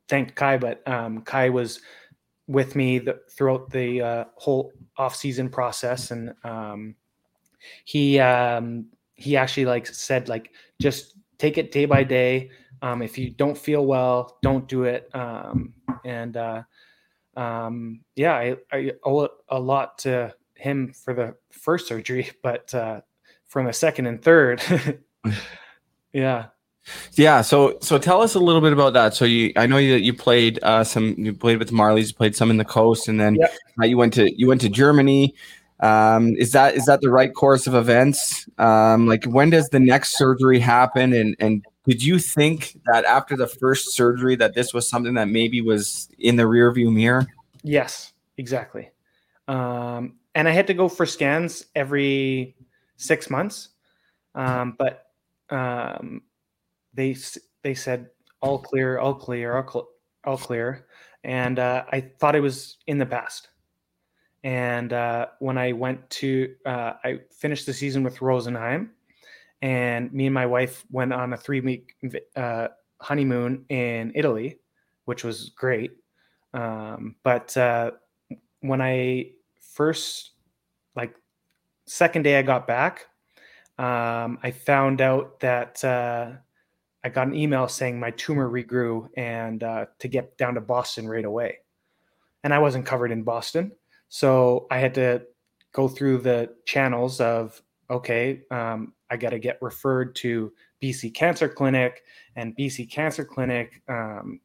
thanked 0.08 0.34
Kai, 0.34 0.58
but 0.58 0.86
um, 0.88 1.22
Kai 1.22 1.48
was 1.50 1.80
with 2.46 2.76
me 2.76 2.98
the, 2.98 3.20
throughout 3.30 3.70
the 3.70 4.02
uh, 4.02 4.24
whole 4.36 4.72
off 4.96 5.16
season 5.16 5.48
process, 5.48 6.10
and 6.10 6.34
um, 6.42 6.96
he 7.84 8.18
um, 8.18 8.86
he 9.14 9.36
actually 9.36 9.66
like 9.66 9.86
said 9.86 10.28
like 10.28 10.50
just 10.80 11.13
take 11.38 11.58
it 11.58 11.72
day 11.72 11.84
by 11.86 12.04
day. 12.04 12.50
Um, 12.82 13.02
if 13.02 13.16
you 13.18 13.30
don't 13.30 13.56
feel 13.56 13.84
well, 13.86 14.38
don't 14.42 14.68
do 14.68 14.84
it. 14.84 15.08
Um, 15.14 15.72
and 16.04 16.36
uh, 16.36 16.62
um, 17.36 18.00
yeah, 18.14 18.34
I, 18.34 18.56
I 18.72 18.92
owe 19.04 19.28
a 19.48 19.58
lot 19.58 19.98
to 19.98 20.34
him 20.54 20.92
for 20.92 21.14
the 21.14 21.34
first 21.50 21.88
surgery, 21.88 22.30
but 22.42 22.74
uh, 22.74 23.00
from 23.46 23.66
the 23.66 23.72
second 23.72 24.06
and 24.06 24.22
third, 24.22 24.62
yeah. 26.12 26.46
Yeah, 27.12 27.40
so 27.40 27.78
so 27.80 27.96
tell 27.96 28.20
us 28.20 28.34
a 28.34 28.38
little 28.38 28.60
bit 28.60 28.74
about 28.74 28.92
that. 28.92 29.14
So 29.14 29.24
you, 29.24 29.54
I 29.56 29.66
know 29.66 29.78
you 29.78 29.94
you 29.94 30.12
played 30.12 30.58
uh, 30.62 30.84
some, 30.84 31.14
you 31.16 31.32
played 31.32 31.58
with 31.58 31.68
the 31.68 31.74
Marlies, 31.74 32.08
you 32.08 32.14
played 32.14 32.36
some 32.36 32.50
in 32.50 32.58
the 32.58 32.64
coast, 32.64 33.08
and 33.08 33.18
then 33.18 33.36
Yep. 33.36 33.54
you 33.84 33.96
went 33.96 34.12
to 34.14 34.30
you 34.38 34.46
went 34.48 34.60
to 34.60 34.68
Germany. 34.68 35.34
Um, 35.80 36.34
is 36.36 36.52
that 36.52 36.74
is 36.74 36.86
that 36.86 37.00
the 37.00 37.10
right 37.10 37.34
course 37.34 37.66
of 37.66 37.74
events? 37.74 38.48
Um, 38.58 39.06
like 39.06 39.24
when 39.24 39.50
does 39.50 39.68
the 39.70 39.80
next 39.80 40.16
surgery 40.16 40.60
happen? 40.60 41.12
And 41.12 41.36
and 41.38 41.64
did 41.86 42.02
you 42.02 42.18
think 42.18 42.78
that 42.86 43.04
after 43.04 43.36
the 43.36 43.46
first 43.46 43.92
surgery 43.92 44.36
that 44.36 44.54
this 44.54 44.72
was 44.72 44.88
something 44.88 45.14
that 45.14 45.28
maybe 45.28 45.60
was 45.60 46.08
in 46.18 46.36
the 46.36 46.44
rearview 46.44 46.92
mirror? 46.92 47.26
Yes, 47.62 48.12
exactly. 48.36 48.90
Um, 49.48 50.14
and 50.34 50.48
I 50.48 50.52
had 50.52 50.66
to 50.68 50.74
go 50.74 50.88
for 50.88 51.06
scans 51.06 51.64
every 51.74 52.56
six 52.96 53.28
months, 53.28 53.70
um, 54.34 54.76
but 54.78 55.06
um, 55.50 56.22
they 56.94 57.16
they 57.62 57.74
said 57.74 58.10
all 58.40 58.58
clear, 58.58 58.98
all 58.98 59.14
clear, 59.14 59.56
all, 59.56 59.70
cl- 59.70 59.88
all 60.24 60.38
clear, 60.38 60.86
and 61.22 61.58
uh, 61.58 61.84
I 61.90 62.00
thought 62.18 62.36
it 62.36 62.40
was 62.40 62.78
in 62.86 62.98
the 62.98 63.06
past. 63.06 63.48
And 64.44 64.92
uh, 64.92 65.28
when 65.38 65.56
I 65.56 65.72
went 65.72 66.08
to, 66.10 66.54
uh, 66.66 66.92
I 67.02 67.20
finished 67.32 67.64
the 67.64 67.72
season 67.72 68.04
with 68.04 68.18
Rosenheim, 68.18 68.90
and 69.62 70.12
me 70.12 70.26
and 70.26 70.34
my 70.34 70.44
wife 70.44 70.84
went 70.90 71.14
on 71.14 71.32
a 71.32 71.36
three 71.36 71.60
week 71.60 71.96
uh, 72.36 72.68
honeymoon 73.00 73.64
in 73.70 74.12
Italy, 74.14 74.60
which 75.06 75.24
was 75.24 75.48
great. 75.48 75.92
Um, 76.52 77.16
but 77.22 77.56
uh, 77.56 77.92
when 78.60 78.82
I 78.82 79.30
first, 79.60 80.32
like, 80.94 81.14
second 81.86 82.22
day 82.22 82.38
I 82.38 82.42
got 82.42 82.66
back, 82.66 83.06
um, 83.78 84.38
I 84.42 84.50
found 84.50 85.00
out 85.00 85.40
that 85.40 85.82
uh, 85.82 86.32
I 87.02 87.08
got 87.08 87.28
an 87.28 87.34
email 87.34 87.66
saying 87.66 87.98
my 87.98 88.10
tumor 88.10 88.48
regrew 88.48 89.08
and 89.16 89.62
uh, 89.64 89.86
to 90.00 90.08
get 90.08 90.36
down 90.36 90.54
to 90.54 90.60
Boston 90.60 91.08
right 91.08 91.24
away. 91.24 91.60
And 92.44 92.52
I 92.52 92.58
wasn't 92.58 92.84
covered 92.84 93.10
in 93.10 93.22
Boston. 93.22 93.72
So 94.08 94.66
I 94.70 94.78
had 94.78 94.94
to 94.94 95.22
go 95.72 95.88
through 95.88 96.18
the 96.18 96.54
channels 96.64 97.20
of 97.20 97.60
okay, 97.90 98.42
um, 98.50 98.94
I 99.10 99.16
got 99.16 99.30
to 99.30 99.38
get 99.38 99.58
referred 99.60 100.14
to 100.16 100.52
BC 100.82 101.14
Cancer 101.14 101.48
Clinic 101.48 102.02
and 102.36 102.56
BC 102.56 102.90
Cancer 102.90 103.24
Clinic. 103.24 103.82
Um, 103.88 104.40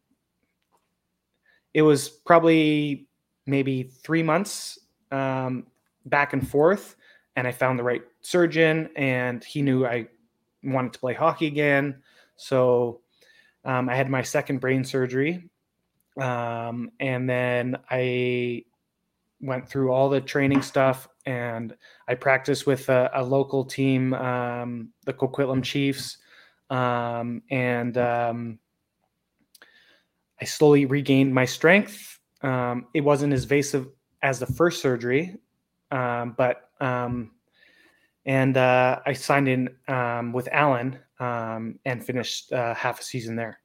it 1.74 1.82
was 1.82 2.10
probably 2.10 3.08
maybe 3.46 3.84
three 3.84 4.24
months 4.24 4.80
um, 5.12 5.68
back 6.06 6.34
and 6.34 6.48
forth, 6.48 6.96
and 7.36 7.48
I 7.48 7.52
found 7.52 7.80
the 7.80 7.84
right 7.84 8.02
surgeon, 8.22 8.90
and 8.96 9.44
he 9.44 9.62
knew 9.62 9.86
I 9.86 10.08
wanted 10.64 10.94
to 10.94 11.00
play 11.00 11.14
hockey 11.14 11.48
again. 11.48 12.02
So 12.36 13.02
um, 13.66 13.90
I 13.90 13.96
had 13.96 14.10
my 14.10 14.22
second 14.22 14.60
brain 14.60 14.84
surgery, 14.84 15.50
um, 16.20 16.92
and 17.00 17.30
then 17.30 17.78
I 17.90 18.64
went 19.42 19.68
through 19.68 19.92
all 19.92 20.10
the 20.10 20.22
training 20.22 20.62
stuff 20.62 21.08
and 21.26 21.76
I 22.08 22.16
practiced 22.16 22.66
with 22.66 22.90
a, 22.90 23.10
a 23.14 23.24
local 23.24 23.64
team, 23.64 24.14
um, 24.14 24.90
the 25.06 25.14
Coquitlam 25.14 25.64
Chiefs, 25.64 26.18
um, 26.70 27.42
and 27.50 27.98
um, 27.98 28.60
I 30.42 30.46
slowly 30.46 30.86
regained 30.86 31.34
my 31.34 31.46
strength. 31.46 32.20
Um, 32.42 32.88
it 32.94 33.02
wasn't 33.02 33.34
as 33.34 33.44
invasive 33.44 33.88
as 34.22 34.40
the 34.40 34.46
first 34.46 34.82
surgery, 34.82 35.38
um, 35.92 36.36
but 36.38 36.70
um, 36.82 37.32
and 38.26 38.58
uh, 38.58 39.00
I 39.06 39.14
signed 39.14 39.48
in 39.48 39.70
with 40.34 40.48
Allen 40.52 41.00
and 41.20 42.06
finished 42.06 42.52
uh, 42.52 42.74
half 42.74 43.00
a 43.00 43.04
season 43.04 43.36
there 43.36 43.60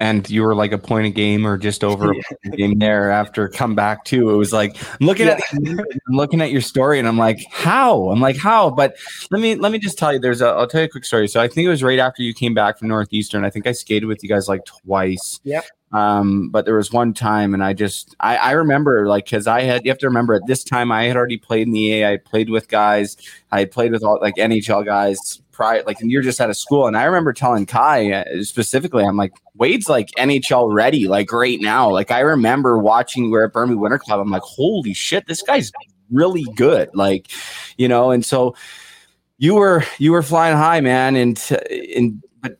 and 0.00 0.28
you 0.30 0.42
were 0.42 0.54
like 0.54 0.72
a 0.72 0.78
point 0.78 1.06
a 1.06 1.10
game 1.10 1.46
or 1.46 1.58
just 1.58 1.82
over 1.82 2.12
Yeah. 2.14 2.22
a 2.52 2.56
game 2.56 2.78
there 2.78 3.10
after 3.10 3.48
come 3.48 3.74
back 3.74 4.04
too. 4.04 4.30
It 4.30 4.36
was 4.36 4.52
like 4.52 4.76
I'm 5.00 5.06
looking 5.06 5.26
at 5.28 5.40
I'm 5.52 5.76
looking 6.08 6.40
at 6.40 6.50
your 6.50 6.60
story 6.60 6.98
and 6.98 7.08
I'm 7.08 7.18
like, 7.18 7.38
how? 7.50 8.08
I'm 8.10 8.20
like, 8.20 8.36
how? 8.36 8.70
But 8.70 8.96
let 9.30 9.40
me 9.40 9.54
let 9.56 9.72
me 9.72 9.78
just 9.78 9.98
tell 9.98 10.12
you, 10.12 10.18
there's 10.18 10.40
a 10.40 10.46
I'll 10.48 10.66
tell 10.66 10.80
you 10.80 10.86
a 10.86 10.90
quick 10.90 11.04
story. 11.04 11.28
So 11.28 11.40
I 11.40 11.48
think 11.48 11.66
it 11.66 11.70
was 11.70 11.82
right 11.82 11.98
after 11.98 12.22
you 12.22 12.32
came 12.34 12.54
back 12.54 12.78
from 12.78 12.88
Northeastern. 12.88 13.44
I 13.44 13.50
think 13.50 13.66
I 13.66 13.72
skated 13.72 14.08
with 14.08 14.22
you 14.22 14.28
guys 14.28 14.48
like 14.48 14.64
twice. 14.64 15.40
Yep. 15.44 15.64
Um, 15.90 16.50
but 16.50 16.66
there 16.66 16.74
was 16.76 16.92
one 16.92 17.14
time 17.14 17.54
and 17.54 17.64
I 17.64 17.72
just 17.72 18.14
I, 18.20 18.36
I 18.36 18.50
remember 18.52 19.06
like 19.08 19.24
because 19.24 19.46
I 19.46 19.62
had 19.62 19.84
you 19.84 19.90
have 19.90 19.98
to 20.00 20.06
remember 20.06 20.34
at 20.34 20.46
this 20.46 20.62
time 20.62 20.92
I 20.92 21.04
had 21.04 21.16
already 21.16 21.38
played 21.38 21.66
in 21.66 21.72
the 21.72 22.02
A. 22.02 22.12
I 22.12 22.16
played 22.18 22.50
with 22.50 22.68
guys, 22.68 23.16
I 23.52 23.60
had 23.60 23.70
played 23.70 23.92
with 23.92 24.04
all 24.04 24.18
like 24.20 24.34
NHL 24.36 24.84
guys 24.84 25.40
prior 25.58 25.82
like 25.86 26.00
and 26.00 26.08
you're 26.08 26.22
just 26.22 26.40
out 26.40 26.50
of 26.50 26.56
school. 26.56 26.86
And 26.86 26.96
I 26.96 27.02
remember 27.02 27.32
telling 27.32 27.66
Kai 27.66 28.12
uh, 28.12 28.42
specifically, 28.42 29.02
I'm 29.04 29.16
like, 29.16 29.32
Wade's 29.54 29.88
like 29.88 30.10
NHL 30.12 30.72
ready, 30.72 31.08
like 31.08 31.32
right 31.32 31.60
now. 31.60 31.90
Like 31.90 32.12
I 32.12 32.20
remember 32.20 32.78
watching 32.78 33.32
where 33.32 33.44
at 33.44 33.52
Burnaby 33.52 33.74
Winter 33.74 33.98
Club, 33.98 34.20
I'm 34.20 34.30
like, 34.30 34.42
holy 34.42 34.94
shit, 34.94 35.26
this 35.26 35.42
guy's 35.42 35.72
really 36.10 36.44
good. 36.54 36.88
Like, 36.94 37.32
you 37.76 37.88
know, 37.88 38.12
and 38.12 38.24
so 38.24 38.54
you 39.38 39.56
were 39.56 39.82
you 39.98 40.12
were 40.12 40.22
flying 40.22 40.56
high, 40.56 40.80
man, 40.80 41.16
and 41.16 41.58
and 41.94 42.22
but 42.40 42.58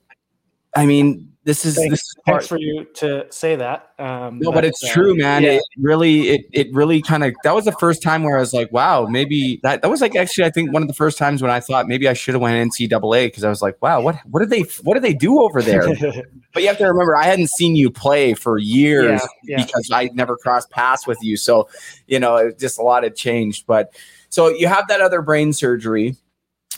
I 0.74 0.84
mean, 0.84 1.27
this 1.48 1.64
is 1.64 1.76
Thanks, 1.76 1.90
this 1.90 2.00
is 2.00 2.14
part, 2.26 2.42
thanks 2.42 2.46
for 2.46 2.58
you 2.58 2.84
to 2.96 3.24
say 3.30 3.56
that. 3.56 3.92
Um, 3.98 4.38
no, 4.38 4.52
but 4.52 4.66
it's 4.66 4.84
uh, 4.84 4.92
true, 4.92 5.16
man. 5.16 5.42
yeah. 5.42 5.52
It 5.52 5.62
really, 5.78 6.28
it, 6.28 6.42
it 6.52 6.74
really 6.74 7.00
kind 7.00 7.24
of 7.24 7.32
that 7.42 7.54
was 7.54 7.64
the 7.64 7.72
first 7.72 8.02
time 8.02 8.22
where 8.22 8.36
I 8.36 8.40
was 8.40 8.52
like, 8.52 8.70
wow, 8.70 9.06
maybe 9.06 9.58
that 9.62 9.80
that 9.80 9.88
was 9.88 10.02
like 10.02 10.14
actually 10.14 10.44
I 10.44 10.50
think 10.50 10.74
one 10.74 10.82
of 10.82 10.88
the 10.88 10.94
first 10.94 11.16
times 11.16 11.40
when 11.40 11.50
I 11.50 11.60
thought 11.60 11.88
maybe 11.88 12.06
I 12.06 12.12
should 12.12 12.34
have 12.34 12.42
went 12.42 12.70
NCAA 12.70 13.28
because 13.28 13.44
I 13.44 13.48
was 13.48 13.62
like, 13.62 13.80
wow, 13.80 14.02
what 14.02 14.16
what 14.26 14.40
did 14.40 14.50
they 14.50 14.66
what 14.82 14.92
did 14.92 15.02
they 15.02 15.14
do 15.14 15.40
over 15.40 15.62
there? 15.62 15.86
but 16.52 16.62
you 16.62 16.68
have 16.68 16.76
to 16.76 16.84
remember, 16.86 17.16
I 17.16 17.24
hadn't 17.24 17.48
seen 17.48 17.74
you 17.74 17.90
play 17.90 18.34
for 18.34 18.58
years 18.58 19.22
Yeah, 19.42 19.56
yeah. 19.56 19.64
because 19.64 19.90
I 19.90 20.10
never 20.12 20.36
crossed 20.36 20.68
paths 20.68 21.06
with 21.06 21.18
you, 21.22 21.38
so 21.38 21.70
you 22.06 22.20
know, 22.20 22.36
it, 22.36 22.58
just 22.58 22.78
a 22.78 22.82
lot 22.82 23.04
had 23.04 23.16
changed. 23.16 23.66
But 23.66 23.96
so 24.28 24.48
you 24.48 24.68
have 24.68 24.86
that 24.88 25.00
other 25.00 25.22
brain 25.22 25.54
surgery, 25.54 26.14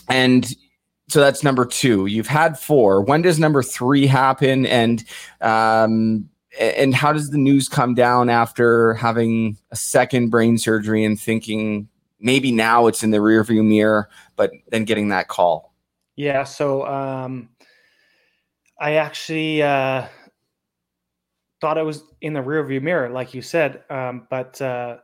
and 0.07 0.49
so 1.11 1.19
that's 1.19 1.43
number 1.43 1.65
two. 1.65 2.05
You've 2.05 2.27
had 2.27 2.57
four. 2.57 3.01
When 3.01 3.21
does 3.21 3.37
number 3.37 3.61
three 3.61 4.07
happen? 4.07 4.65
And 4.65 5.03
um, 5.41 6.29
and 6.59 6.95
how 6.95 7.11
does 7.13 7.31
the 7.31 7.37
news 7.37 7.67
come 7.67 7.95
down 7.95 8.29
after 8.29 8.93
having 8.93 9.57
a 9.71 9.75
second 9.75 10.29
brain 10.29 10.57
surgery 10.57 11.03
and 11.03 11.19
thinking 11.19 11.89
maybe 12.19 12.51
now 12.51 12.87
it's 12.87 13.03
in 13.03 13.11
the 13.11 13.17
rearview 13.17 13.65
mirror, 13.65 14.09
but 14.35 14.51
then 14.69 14.85
getting 14.85 15.09
that 15.09 15.27
call? 15.27 15.73
Yeah, 16.15 16.43
so 16.43 16.85
um, 16.85 17.49
I 18.79 18.93
actually 18.95 19.63
uh, 19.63 20.07
thought 21.61 21.77
I 21.77 21.83
was 21.83 22.03
in 22.21 22.33
the 22.33 22.41
rearview 22.41 22.81
mirror, 22.81 23.09
like 23.09 23.33
you 23.33 23.41
said, 23.41 23.83
um, 23.89 24.27
but 24.29 24.61
uh, 24.61 24.97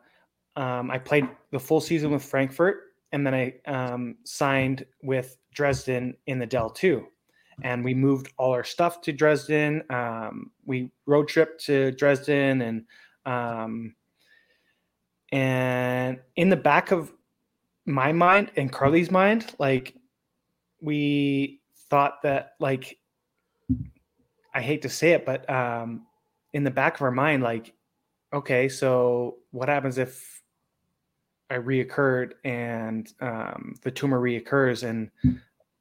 um, 0.56 0.92
I 0.92 1.00
played 1.00 1.28
the 1.52 1.60
full 1.60 1.82
season 1.82 2.12
with 2.12 2.24
Frankfurt, 2.24 2.78
and 3.12 3.26
then 3.26 3.34
I 3.34 3.54
um, 3.66 4.18
signed 4.26 4.86
with 5.02 5.37
Dresden 5.58 6.16
in 6.28 6.38
the 6.38 6.46
DEL2. 6.46 7.04
And 7.64 7.84
we 7.84 7.96
moved 7.96 8.32
all 8.38 8.54
our 8.54 8.64
stuff 8.64 9.02
to 9.02 9.12
Dresden. 9.12 9.82
Um, 9.90 10.52
we 10.66 10.92
road 11.08 11.28
trip 11.28 11.58
to 11.62 11.92
Dresden, 11.94 12.62
and 12.62 12.86
um, 13.26 13.96
and 15.32 16.20
in 16.36 16.50
the 16.50 16.56
back 16.56 16.92
of 16.92 17.12
my 17.88 18.12
mind 18.12 18.52
and 18.58 18.72
Carly's 18.72 19.10
mind, 19.10 19.56
like 19.58 19.96
we 20.82 21.62
thought 21.90 22.22
that 22.22 22.54
like 22.60 23.00
I 24.54 24.62
hate 24.62 24.84
to 24.84 24.90
say 24.90 25.14
it, 25.14 25.26
but 25.26 25.50
um 25.50 26.06
in 26.54 26.64
the 26.64 26.72
back 26.72 26.96
of 26.96 27.02
our 27.02 27.12
mind, 27.12 27.42
like, 27.42 27.74
okay, 28.34 28.70
so 28.70 29.38
what 29.52 29.68
happens 29.68 29.98
if 29.98 30.44
I 31.50 31.56
reoccurred 31.56 32.34
and 32.44 33.12
um 33.20 33.76
the 33.82 33.92
tumor 33.92 34.20
reoccurs 34.22 34.84
and 34.88 35.10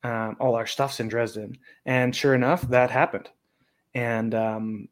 um, 0.06 0.36
all 0.40 0.54
our 0.54 0.66
stuff's 0.66 1.00
in 1.00 1.08
Dresden? 1.08 1.58
And 1.84 2.14
sure 2.14 2.34
enough, 2.34 2.62
that 2.68 2.90
happened. 2.90 3.28
And 3.94 4.34
um 4.34 4.88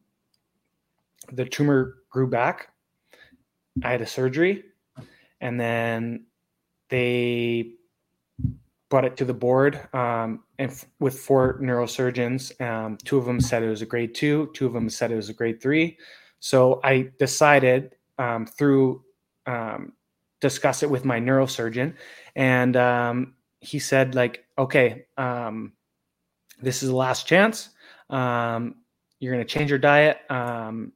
the 1.33 1.45
tumor 1.45 1.97
grew 2.11 2.29
back. 2.29 2.69
I 3.83 3.91
had 3.91 4.03
a 4.03 4.07
surgery, 4.07 4.65
and 5.41 5.59
then 5.59 6.27
they 6.91 7.73
brought 8.89 9.05
it 9.05 9.17
to 9.17 9.25
the 9.25 9.35
board 9.35 9.81
um, 9.93 10.45
and 10.59 10.71
f- 10.71 10.85
with 11.01 11.19
four 11.19 11.59
neurosurgeons. 11.61 12.61
Um, 12.61 12.97
two 13.05 13.19
of 13.19 13.25
them 13.25 13.41
said 13.41 13.63
it 13.63 13.69
was 13.69 13.83
a 13.83 13.87
grade 13.87 14.15
two, 14.15 14.51
two 14.55 14.67
of 14.67 14.73
them 14.73 14.89
said 14.89 15.11
it 15.11 15.17
was 15.17 15.29
a 15.29 15.35
grade 15.35 15.61
three. 15.61 15.99
So 16.39 16.81
I 16.85 17.11
decided 17.19 17.97
um, 18.19 18.47
through 18.47 19.03
um, 19.47 19.93
discuss 20.41 20.83
it 20.83 20.91
with 20.91 21.05
my 21.05 21.19
neurosurgeon, 21.19 21.95
and 22.37 22.77
um, 22.77 23.35
he 23.61 23.79
said 23.79 24.15
like, 24.15 24.44
okay, 24.59 25.07
um, 25.17 25.73
this 26.61 26.83
is 26.83 26.89
the 26.89 26.97
last 26.97 27.27
chance. 27.27 27.71
Um, 28.11 28.77
you're 29.19 29.33
going 29.33 29.45
to 29.45 29.53
change 29.53 29.71
your 29.71 29.79
diet, 29.79 30.19
um, 30.31 30.93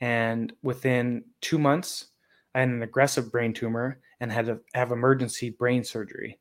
and 0.00 0.52
within 0.62 1.24
two 1.40 1.58
months, 1.58 2.06
I 2.54 2.60
had 2.60 2.68
an 2.68 2.82
aggressive 2.82 3.30
brain 3.30 3.52
tumor 3.52 4.00
and 4.20 4.30
had 4.30 4.46
to 4.46 4.60
have 4.74 4.92
emergency 4.92 5.50
brain 5.50 5.84
surgery 5.84 6.38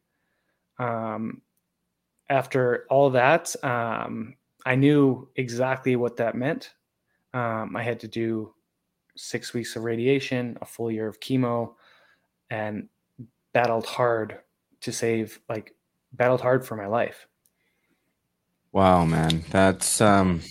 um, 0.79 1.41
after 2.29 2.86
all 2.89 3.10
that, 3.12 3.56
um, 3.63 4.36
I 4.65 4.75
knew 4.75 5.29
exactly 5.36 5.95
what 5.95 6.17
that 6.17 6.36
meant. 6.36 6.73
Um, 7.34 7.75
I 7.75 7.84
had 7.84 7.99
to 8.01 8.08
do 8.08 8.53
six 9.15 9.53
weeks 9.53 9.75
of 9.75 9.84
radiation, 9.84 10.58
a 10.62 10.65
full 10.65 10.91
year 10.91 11.08
of 11.08 11.19
chemo, 11.19 11.73
and 12.49 12.88
battled 13.53 13.86
hard 13.86 14.39
to 14.82 14.91
save, 14.91 15.39
like, 15.49 15.75
battled 16.13 16.41
hard 16.41 16.65
for 16.65 16.76
my 16.76 16.88
life. 16.88 17.28
Wow, 18.71 19.06
man, 19.06 19.43
that's 19.49 20.02
um, 20.02 20.41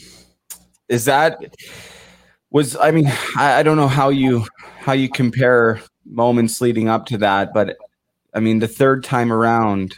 is 0.89 1.07
that 1.07 1.39
was 2.51 2.77
I 2.77 2.91
mean 2.91 3.07
I, 3.37 3.61
I 3.61 3.63
don't 3.63 3.77
know 3.77 3.89
how 3.89 4.11
you 4.11 4.47
how 4.79 4.93
you 4.93 5.09
compare 5.09 5.81
moments 6.05 6.61
leading 6.61 6.89
up 6.89 7.07
to 7.07 7.19
that, 7.19 7.53
but 7.55 7.77
I 8.35 8.41
mean 8.41 8.59
the 8.59 8.69
third 8.69 9.03
time 9.05 9.33
around, 9.33 9.97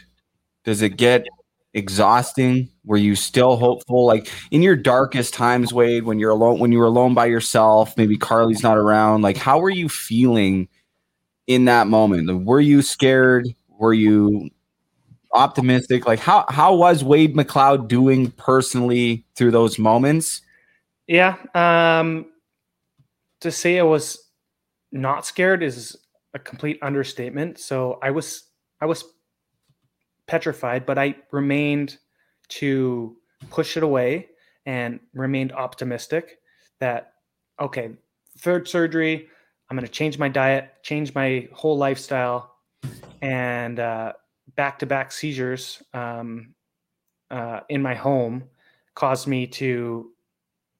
does 0.63 0.81
it 0.81 0.97
get 0.97 1.25
exhausting? 1.73 2.69
Were 2.85 2.97
you 2.97 3.15
still 3.15 3.57
hopeful? 3.57 4.05
Like 4.05 4.31
in 4.49 4.61
your 4.61 4.75
darkest 4.75 5.33
times, 5.33 5.73
Wade, 5.73 6.05
when 6.05 6.17
you're 6.17 6.31
alone, 6.31 6.59
when 6.59 6.71
you 6.71 6.79
were 6.79 6.85
alone 6.85 7.13
by 7.13 7.25
yourself, 7.25 7.95
maybe 7.97 8.17
Carly's 8.17 8.63
not 8.63 8.77
around. 8.77 9.21
Like, 9.21 9.37
how 9.37 9.59
were 9.59 9.69
you 9.69 9.89
feeling 9.89 10.67
in 11.47 11.65
that 11.65 11.87
moment? 11.87 12.45
Were 12.45 12.61
you 12.61 12.81
scared? 12.81 13.47
Were 13.67 13.93
you 13.93 14.49
optimistic? 15.35 16.07
Like, 16.07 16.19
how 16.19 16.45
how 16.49 16.75
was 16.75 17.03
Wade 17.03 17.35
McLeod 17.35 17.87
doing 17.87 18.31
personally 18.31 19.25
through 19.35 19.51
those 19.51 19.77
moments? 19.77 20.41
Yeah. 21.07 21.35
Um, 21.53 22.27
to 23.41 23.51
say 23.51 23.79
I 23.79 23.83
was 23.83 24.29
not 24.91 25.25
scared 25.25 25.61
is 25.61 25.95
a 26.33 26.39
complete 26.39 26.79
understatement. 26.81 27.59
So 27.59 27.99
I 28.01 28.11
was, 28.11 28.45
I 28.81 28.85
was 28.85 29.03
petrified, 30.27 30.85
but 30.85 30.97
I 30.97 31.15
remained 31.31 31.97
to 32.47 33.15
push 33.49 33.77
it 33.77 33.83
away 33.83 34.27
and 34.65 34.99
remained 35.13 35.51
optimistic 35.51 36.39
that, 36.79 37.13
okay, 37.59 37.91
third 38.39 38.67
surgery, 38.67 39.27
I'm 39.69 39.77
going 39.77 39.85
to 39.85 39.91
change 39.91 40.17
my 40.17 40.29
diet, 40.29 40.71
change 40.83 41.13
my 41.13 41.47
whole 41.53 41.77
lifestyle, 41.77 42.55
and 43.21 43.79
back 44.55 44.79
to 44.79 44.85
back 44.85 45.11
seizures 45.11 45.81
um, 45.93 46.53
uh, 47.31 47.61
in 47.69 47.81
my 47.81 47.93
home 47.93 48.43
caused 48.93 49.27
me 49.27 49.45
to 49.47 50.11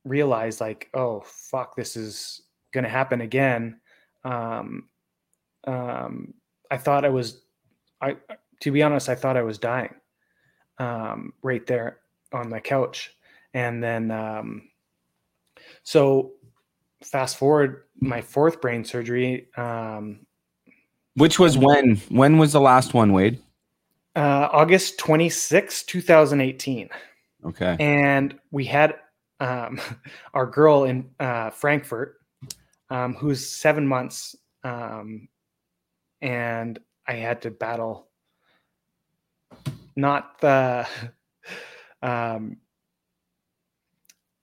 realize, 0.03 0.61
like, 0.61 0.89
oh, 0.93 1.21
fuck, 1.25 1.75
this 1.75 1.95
is 1.95 2.41
going 2.71 2.83
to 2.83 2.89
happen 2.89 3.21
again. 3.21 3.79
Um, 4.23 4.87
um, 5.65 6.33
I 6.71 6.77
thought 6.77 7.05
I 7.05 7.09
was, 7.09 7.41
I, 8.01 8.15
to 8.61 8.71
be 8.71 8.83
honest, 8.83 9.09
I 9.09 9.15
thought 9.15 9.37
I 9.37 9.41
was 9.41 9.57
dying 9.57 9.93
um, 10.77 11.33
right 11.41 11.65
there 11.65 11.99
on 12.31 12.49
my 12.49 12.59
couch. 12.59 13.11
And 13.53 13.83
then, 13.83 14.11
um, 14.11 14.69
so 15.83 16.33
fast 17.03 17.37
forward 17.37 17.83
my 17.99 18.21
fourth 18.21 18.61
brain 18.61 18.83
surgery. 18.83 19.47
Um, 19.57 20.25
Which 21.15 21.39
was 21.39 21.57
when? 21.57 21.97
When 22.09 22.37
was 22.37 22.53
the 22.53 22.61
last 22.61 22.93
one, 22.93 23.13
Wade? 23.13 23.41
Uh, 24.15 24.49
August 24.51 24.97
26, 24.97 25.83
2018. 25.83 26.89
Okay. 27.45 27.77
And 27.79 28.39
we 28.51 28.65
had 28.65 28.95
um, 29.39 29.79
our 30.33 30.45
girl 30.45 30.85
in 30.85 31.09
uh, 31.19 31.49
Frankfurt, 31.49 32.17
um, 32.89 33.13
who's 33.15 33.47
seven 33.47 33.87
months. 33.87 34.35
Um, 34.63 35.27
and 36.21 36.79
I 37.07 37.13
had 37.13 37.41
to 37.43 37.51
battle 37.51 38.07
not 39.95 40.39
the, 40.41 40.87
um, 42.01 42.57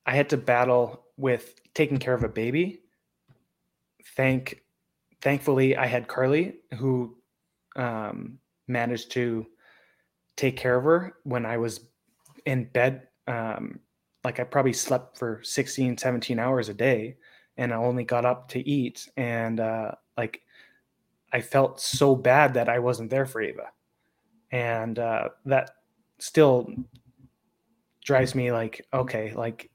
I 0.07 0.15
had 0.15 0.31
to 0.31 0.37
battle 0.37 1.05
with 1.17 1.61
taking 1.75 1.99
care 1.99 2.15
of 2.15 2.25
a 2.25 2.29
baby. 2.29 2.81
Thank, 4.17 4.63
thankfully, 5.21 5.77
I 5.77 5.87
had 5.87 6.09
Carly 6.09 6.57
who 6.79 7.17
um, 7.77 8.39
managed 8.69 9.13
to 9.13 9.47
take 10.37 10.57
care 10.57 10.77
of 10.77 10.85
her 10.85 11.15
when 11.25 11.47
I 11.47 11.57
was 11.57 11.81
in 12.47 12.65
bed. 12.65 13.09
Um, 13.27 13.81
like 14.25 14.41
I 14.41 14.45
probably 14.45 14.73
slept 14.73 15.19
for 15.19 15.41
16, 15.43 15.99
17 15.99 16.39
hours 16.39 16.69
a 16.69 16.75
day 16.75 17.17
and 17.57 17.73
I 17.73 17.77
only 17.77 18.05
got 18.05 18.25
up 18.25 18.49
to 18.51 18.69
eat. 18.69 19.09
And 19.17 19.61
uh, 19.61 19.93
like 20.17 20.43
I 21.33 21.41
felt 21.41 21.81
so 21.81 22.15
bad 22.15 22.55
that 22.55 22.69
I 22.69 22.79
wasn't 22.79 23.11
there 23.11 23.27
for 23.27 23.41
Ava. 23.41 23.71
And 24.51 24.99
uh, 24.99 25.31
that 25.47 25.71
still 26.19 26.69
drives 28.05 28.35
me 28.35 28.53
like, 28.53 28.87
okay, 28.93 29.33
like, 29.35 29.71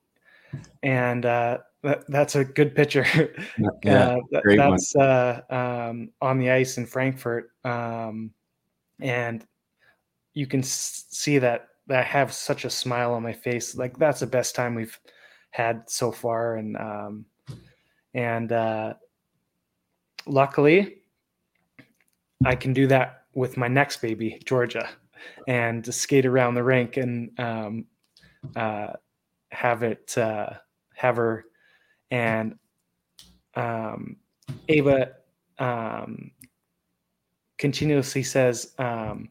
and 0.84 1.26
uh, 1.26 1.60
that, 1.84 2.03
that's 2.08 2.36
a 2.36 2.45
good 2.45 2.76
picture. 2.76 3.05
Yeah, 3.84 4.18
uh, 4.34 4.41
great 4.41 4.60
one. 4.60 4.72
that's 4.72 4.95
uh, 4.95 5.41
um, 5.49 6.10
on 6.22 6.39
the 6.39 6.51
ice 6.51 6.78
in 6.78 6.86
Frankfurt. 6.86 7.51
Um, 7.64 8.32
and 8.99 9.45
you 10.38 10.45
can 10.45 10.61
see 10.61 11.39
that 11.39 11.69
I 11.89 12.03
have 12.03 12.31
such 12.31 12.63
a 12.63 12.69
smile 12.69 13.15
on 13.15 13.23
my 13.23 13.33
face. 13.33 13.75
Like 13.75 13.97
that's 13.97 14.19
the 14.19 14.27
best 14.27 14.53
time 14.53 14.75
we've 14.75 14.99
had 15.49 15.89
so 15.89 16.11
far. 16.11 16.57
And, 16.57 16.77
um, 16.77 17.25
and, 18.13 18.51
uh, 18.51 18.93
luckily 20.27 20.97
I 22.45 22.55
can 22.55 22.71
do 22.71 22.85
that 22.85 23.23
with 23.33 23.57
my 23.57 23.67
next 23.67 23.97
baby, 23.99 24.39
Georgia, 24.45 24.88
and 25.47 25.91
skate 25.91 26.27
around 26.27 26.53
the 26.53 26.63
rink 26.63 26.97
and, 26.97 27.31
um, 27.39 27.85
uh, 28.55 28.93
have 29.51 29.81
it, 29.81 30.15
uh, 30.19 30.51
have 30.93 31.15
her 31.15 31.45
and, 32.11 32.59
um, 33.55 34.17
Ava, 34.69 35.13
um, 35.57 36.29
continuously 37.57 38.21
says, 38.21 38.75
um, 38.77 39.29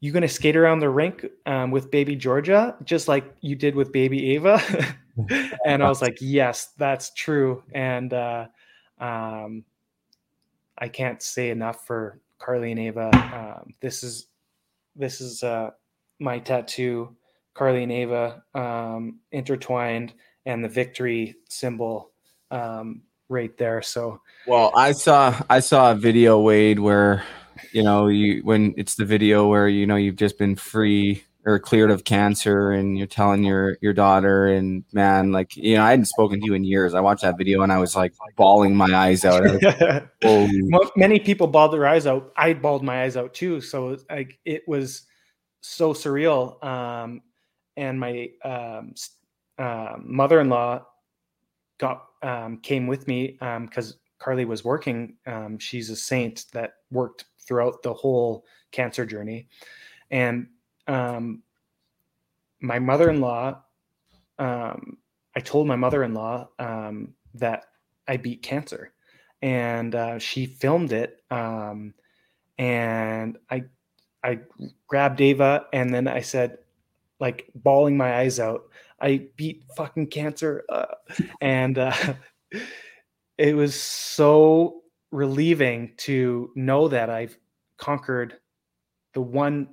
you 0.00 0.12
going 0.12 0.22
to 0.22 0.28
skate 0.28 0.56
around 0.56 0.80
the 0.80 0.90
rink 0.90 1.24
um, 1.46 1.70
with 1.70 1.90
baby 1.90 2.16
Georgia, 2.16 2.76
just 2.84 3.08
like 3.08 3.24
you 3.40 3.56
did 3.56 3.74
with 3.74 3.92
baby 3.92 4.32
Ava? 4.32 4.60
and 5.66 5.82
I 5.82 5.88
was 5.88 6.02
like, 6.02 6.18
yes, 6.20 6.72
that's 6.76 7.12
true. 7.14 7.62
And 7.72 8.12
uh, 8.12 8.46
um, 8.98 9.64
I 10.76 10.88
can't 10.88 11.22
say 11.22 11.50
enough 11.50 11.86
for 11.86 12.20
Carly 12.38 12.72
and 12.72 12.80
Ava. 12.80 13.10
Um, 13.14 13.74
this 13.80 14.02
is 14.02 14.26
this 14.96 15.20
is 15.20 15.42
uh, 15.42 15.70
my 16.18 16.38
tattoo, 16.38 17.16
Carly 17.54 17.82
and 17.82 17.92
Ava 17.92 18.42
um, 18.54 19.20
intertwined, 19.32 20.12
and 20.46 20.62
the 20.62 20.68
victory 20.68 21.36
symbol 21.48 22.10
um, 22.50 23.02
right 23.28 23.56
there. 23.56 23.82
So 23.82 24.20
Well, 24.46 24.72
I 24.76 24.92
saw 24.92 25.40
I 25.48 25.60
saw 25.60 25.92
a 25.92 25.94
video, 25.94 26.40
Wade, 26.40 26.78
where 26.78 27.24
you 27.72 27.82
know 27.82 28.08
you 28.08 28.42
when 28.44 28.74
it's 28.76 28.94
the 28.94 29.04
video 29.04 29.48
where 29.48 29.68
you 29.68 29.86
know 29.86 29.96
you've 29.96 30.16
just 30.16 30.38
been 30.38 30.56
free 30.56 31.24
or 31.46 31.58
cleared 31.58 31.90
of 31.90 32.04
cancer, 32.04 32.70
and 32.70 32.96
you're 32.96 33.06
telling 33.06 33.44
your 33.44 33.76
your 33.80 33.92
daughter, 33.92 34.48
and 34.48 34.84
man, 34.92 35.32
like 35.32 35.56
you 35.56 35.76
know, 35.76 35.82
I 35.82 35.90
hadn't 35.90 36.06
spoken 36.06 36.40
to 36.40 36.46
you 36.46 36.54
in 36.54 36.64
years. 36.64 36.94
I 36.94 37.00
watched 37.00 37.22
that 37.22 37.36
video 37.36 37.62
and 37.62 37.72
I 37.72 37.78
was 37.78 37.94
like 37.94 38.14
bawling 38.36 38.74
my 38.74 38.92
eyes 38.94 39.24
out. 39.24 39.44
Holy 40.22 40.62
Mo- 40.62 40.90
many 40.96 41.18
people 41.18 41.46
bawled 41.46 41.72
their 41.72 41.86
eyes 41.86 42.06
out. 42.06 42.32
I 42.36 42.54
bawled 42.54 42.82
my 42.82 43.02
eyes 43.02 43.16
out 43.16 43.34
too. 43.34 43.60
So 43.60 43.98
like 44.10 44.38
it 44.44 44.62
was 44.66 45.06
so 45.60 45.92
surreal. 45.92 46.62
Um, 46.64 47.22
and 47.76 47.98
my 47.98 48.30
um, 48.44 48.94
uh, 49.58 49.96
mother-in-law 50.02 50.86
got 51.78 52.06
um, 52.22 52.58
came 52.58 52.86
with 52.86 53.06
me 53.06 53.36
because 53.40 53.98
Carly 54.18 54.44
was 54.44 54.64
working. 54.64 55.16
Um, 55.26 55.58
she's 55.58 55.90
a 55.90 55.96
saint 55.96 56.46
that 56.52 56.74
worked 56.90 57.24
throughout 57.46 57.82
the 57.82 57.92
whole 57.92 58.44
cancer 58.72 59.06
journey, 59.06 59.48
and 60.10 60.48
um, 60.86 61.42
my 62.60 62.78
mother-in-law. 62.78 63.60
Um, 64.38 64.98
I 65.36 65.40
told 65.40 65.66
my 65.66 65.76
mother-in-law 65.76 66.48
um, 66.58 67.14
that 67.34 67.66
I 68.06 68.16
beat 68.16 68.42
cancer 68.42 68.92
and 69.44 69.94
uh, 69.94 70.18
she 70.18 70.46
filmed 70.46 70.90
it. 70.90 71.22
Um, 71.30 71.92
and 72.56 73.36
I, 73.50 73.64
I 74.22 74.40
grabbed 74.86 75.20
Ava, 75.20 75.66
and 75.70 75.92
then 75.92 76.08
I 76.08 76.22
said, 76.22 76.56
like 77.20 77.50
bawling 77.54 77.98
my 77.98 78.16
eyes 78.20 78.40
out, 78.40 78.70
I 79.02 79.28
beat 79.36 79.64
fucking 79.76 80.06
cancer, 80.06 80.64
uh, 80.70 80.94
and 81.42 81.76
uh, 81.76 81.92
it 83.38 83.54
was 83.54 83.74
so 83.78 84.83
relieving 85.14 85.92
to 85.96 86.50
know 86.54 86.88
that 86.88 87.08
I've 87.08 87.38
conquered 87.76 88.34
the 89.12 89.20
one 89.20 89.68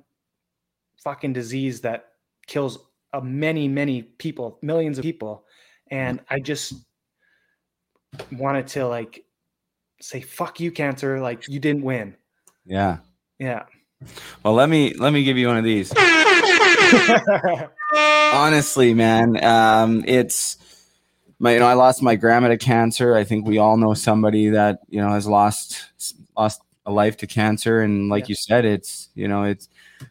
fucking 1.02 1.32
disease 1.32 1.80
that 1.82 2.12
kills 2.46 2.78
uh, 3.12 3.20
many, 3.20 3.68
many 3.68 4.02
people, 4.02 4.58
millions 4.62 4.98
of 4.98 5.02
people, 5.02 5.44
and 5.90 6.20
I 6.30 6.40
just 6.40 6.74
wanted 8.30 8.68
to 8.68 8.86
like 8.86 9.24
say 10.00 10.20
fuck 10.20 10.60
you 10.60 10.70
cancer 10.70 11.20
like 11.20 11.48
you 11.48 11.58
didn't 11.58 11.82
win 11.82 12.14
yeah. 12.66 12.98
yeah 13.38 13.62
Well, 14.42 14.54
let 14.54 14.68
me 14.68 14.94
let 14.94 15.12
me 15.12 15.24
give 15.24 15.38
you 15.38 15.48
one 15.48 15.56
of 15.56 15.64
these. 15.64 15.92
Honestly, 18.34 18.94
man, 18.94 19.42
um, 19.44 20.04
it's 20.06 20.56
my 21.42 21.52
you 21.54 21.58
know 21.58 21.66
I 21.66 21.74
lost 21.74 22.02
my 22.02 22.14
grandma 22.16 22.48
to 22.48 22.56
cancer. 22.56 23.16
I 23.16 23.24
think 23.24 23.46
we 23.46 23.58
all 23.58 23.76
know 23.76 23.94
somebody 23.94 24.48
that 24.50 24.80
you 24.88 25.00
know 25.00 25.10
has 25.10 25.26
lost 25.26 25.82
lost 26.36 26.62
a 26.86 26.92
life 26.92 27.16
to 27.18 27.26
cancer, 27.26 27.80
and 27.82 28.08
like 28.08 28.24
Yeah. 28.24 28.28
you 28.28 28.34
said, 28.36 28.64
it's 28.64 29.08
you 29.14 29.26
know 29.28 29.42
it's 29.42 29.68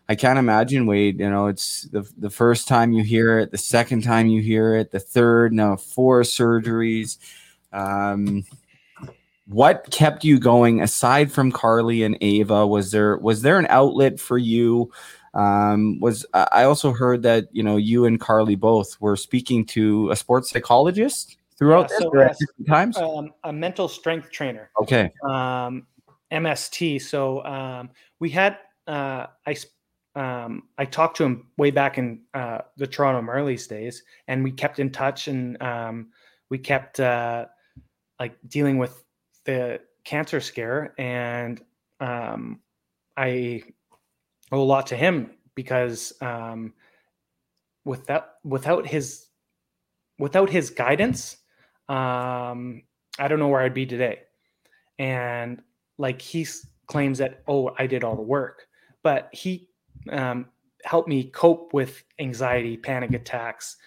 I 0.09 0.15
can't 0.15 0.37
imagine 0.39 0.85
Wade. 0.85 1.19
You 1.19 1.29
know, 1.29 1.47
it's 1.47 1.83
the 1.83 2.07
the 2.17 2.29
first 2.29 2.67
time 2.67 2.91
you 2.91 3.03
hear 3.03 3.39
it, 3.39 3.51
the 3.51 3.57
second 3.57 4.03
time 4.03 4.27
you 4.27 4.41
hear 4.41 4.75
it, 4.75 4.91
the 4.91 4.99
third, 4.99 5.53
now 5.53 5.77
four 5.77 6.21
surgeries. 6.21 7.17
Um, 7.73 8.43
what 9.47 9.87
kept 9.91 10.23
you 10.23 10.39
going 10.39 10.81
aside 10.81 11.31
from 11.31 11.51
Carly 11.51 12.03
and 12.03 12.17
Ava? 12.21 12.67
Was 12.67 12.91
there 12.91 13.17
was 13.17 13.41
there 13.41 13.57
an 13.57 13.67
outlet 13.69 14.19
for 14.19 14.37
you? 14.37 14.91
Um, 15.33 15.99
was 15.99 16.25
I 16.33 16.63
also 16.63 16.91
heard 16.91 17.23
that 17.23 17.47
you 17.51 17.63
know 17.63 17.77
you 17.77 18.05
and 18.05 18.19
Carly 18.19 18.55
both 18.55 18.99
were 18.99 19.15
speaking 19.15 19.65
to 19.67 20.09
a 20.11 20.15
sports 20.15 20.49
psychologist 20.49 21.37
throughout 21.57 21.89
Yeah, 21.89 21.99
this 21.99 21.99
so 21.99 22.11
yes, 22.19 22.39
times? 22.67 22.97
um, 22.97 23.33
a 23.43 23.53
mental 23.53 23.87
strength 23.87 24.29
trainer 24.31 24.71
Okay, 24.81 25.11
um, 25.23 25.87
mst 26.31 27.01
so 27.01 27.43
um, 27.45 27.89
we 28.19 28.29
had 28.29 28.57
uh, 28.87 29.27
i 29.45 29.55
um, 30.15 30.63
i 30.77 30.85
talked 30.85 31.17
to 31.17 31.23
him 31.23 31.47
way 31.57 31.71
back 31.71 31.97
in 31.97 32.21
uh, 32.33 32.59
the 32.77 32.87
toronto 32.87 33.21
marlies 33.21 33.67
days 33.67 34.03
and 34.27 34.43
we 34.43 34.51
kept 34.51 34.79
in 34.79 34.89
touch 34.89 35.27
and 35.27 35.61
um, 35.61 36.09
we 36.49 36.57
kept 36.57 36.99
uh, 36.99 37.45
like 38.19 38.37
dealing 38.47 38.77
with 38.77 39.03
the 39.45 39.79
cancer 40.03 40.41
scare 40.41 40.93
and 40.97 41.61
um, 41.99 42.59
i 43.17 43.61
owe 44.51 44.61
a 44.61 44.63
lot 44.63 44.87
to 44.87 44.95
him 44.95 45.31
because 45.55 46.13
um, 46.21 46.73
without 47.85 48.27
without 48.43 48.85
his 48.87 49.27
without 50.19 50.49
his 50.49 50.69
guidance 50.69 51.37
um, 51.89 52.83
i 53.19 53.27
don't 53.27 53.39
know 53.39 53.47
where 53.47 53.61
i'd 53.61 53.73
be 53.73 53.85
today. 53.85 54.19
And 54.99 55.61
like 55.97 56.21
he 56.21 56.45
claims 56.85 57.17
that 57.17 57.41
oh 57.47 57.71
I 57.77 57.87
did 57.87 58.03
all 58.03 58.15
the 58.15 58.21
work, 58.21 58.67
but 59.01 59.29
he 59.31 59.69
um, 60.11 60.45
helped 60.83 61.09
me 61.09 61.23
cope 61.23 61.73
with 61.73 62.03
anxiety, 62.19 62.77
panic 62.77 63.13
attacks, 63.13 63.77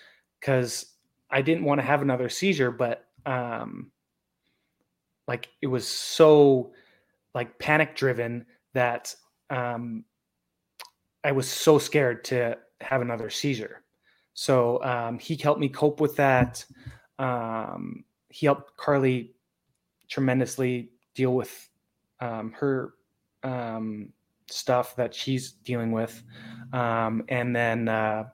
because 0.41 0.87
I 1.31 1.43
didn't 1.43 1.65
want 1.65 1.81
to 1.81 1.87
have 1.87 2.03
another 2.03 2.29
seizure, 2.29 2.71
but 2.71 3.07
um, 3.27 3.93
like 5.29 5.49
it 5.63 5.69
was 5.69 5.87
so 5.87 6.73
like 7.35 7.59
panic 7.59 7.95
driven 7.97 8.47
that 8.75 9.15
um, 9.51 10.05
I 11.25 11.33
was 11.33 11.51
so 11.51 11.79
scared 11.79 12.23
to 12.25 12.59
have 12.81 13.01
another 13.01 13.31
seizure. 13.31 13.83
So 14.35 14.83
um, 14.85 15.19
he 15.19 15.37
helped 15.37 15.61
me 15.61 15.69
cope 15.69 16.01
with 16.01 16.17
that. 16.17 16.65
Um, 17.19 18.05
he 18.29 18.47
helped 18.47 18.77
Carly 18.77 19.33
tremendously 20.09 20.91
deal 21.15 21.35
with 21.35 21.71
um, 22.21 22.53
her 22.53 22.95
um, 23.43 24.13
stuff 24.49 24.95
that 24.97 25.15
she's 25.15 25.53
dealing 25.53 25.93
with, 25.93 26.23
um, 26.73 27.25
and 27.29 27.55
then 27.55 27.89
uh, 27.89 28.25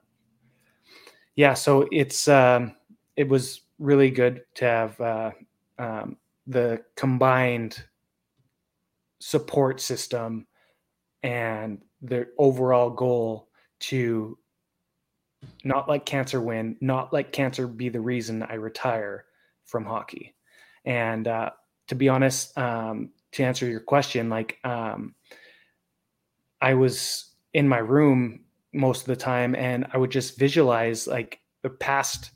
yeah, 1.35 1.53
so 1.53 1.87
it's 1.91 2.27
um, 2.27 2.75
it 3.15 3.27
was 3.27 3.61
really 3.79 4.09
good 4.09 4.43
to 4.55 4.65
have 4.65 4.99
uh, 5.01 5.31
the 6.47 6.83
combined 6.95 7.83
support 9.19 9.79
system 9.79 10.47
and 11.23 11.81
the 12.01 12.27
overall 12.37 12.89
goal 12.89 13.49
to 13.79 14.37
not 15.63 15.89
let 15.89 16.05
cancer 16.05 16.41
win, 16.41 16.77
not 16.81 17.13
let 17.13 17.31
cancer 17.31 17.67
be 17.67 17.89
the 17.89 17.99
reason 17.99 18.43
I 18.43 18.55
retire 18.55 19.25
from 19.65 19.85
hockey. 19.85 20.35
And 20.85 21.27
uh, 21.27 21.51
to 21.87 21.95
be 21.95 22.09
honest, 22.09 22.57
um, 22.57 23.09
to 23.33 23.43
answer 23.43 23.67
your 23.67 23.79
question, 23.79 24.29
like 24.29 24.57
um, 24.63 25.15
I 26.59 26.73
was 26.73 27.31
in 27.53 27.67
my 27.67 27.77
room 27.77 28.41
most 28.73 29.01
of 29.01 29.07
the 29.07 29.15
time, 29.15 29.55
and 29.55 29.87
I 29.93 29.97
would 29.97 30.11
just 30.11 30.37
visualize 30.37 31.07
like 31.07 31.39
the 31.61 31.69
past 31.69 32.31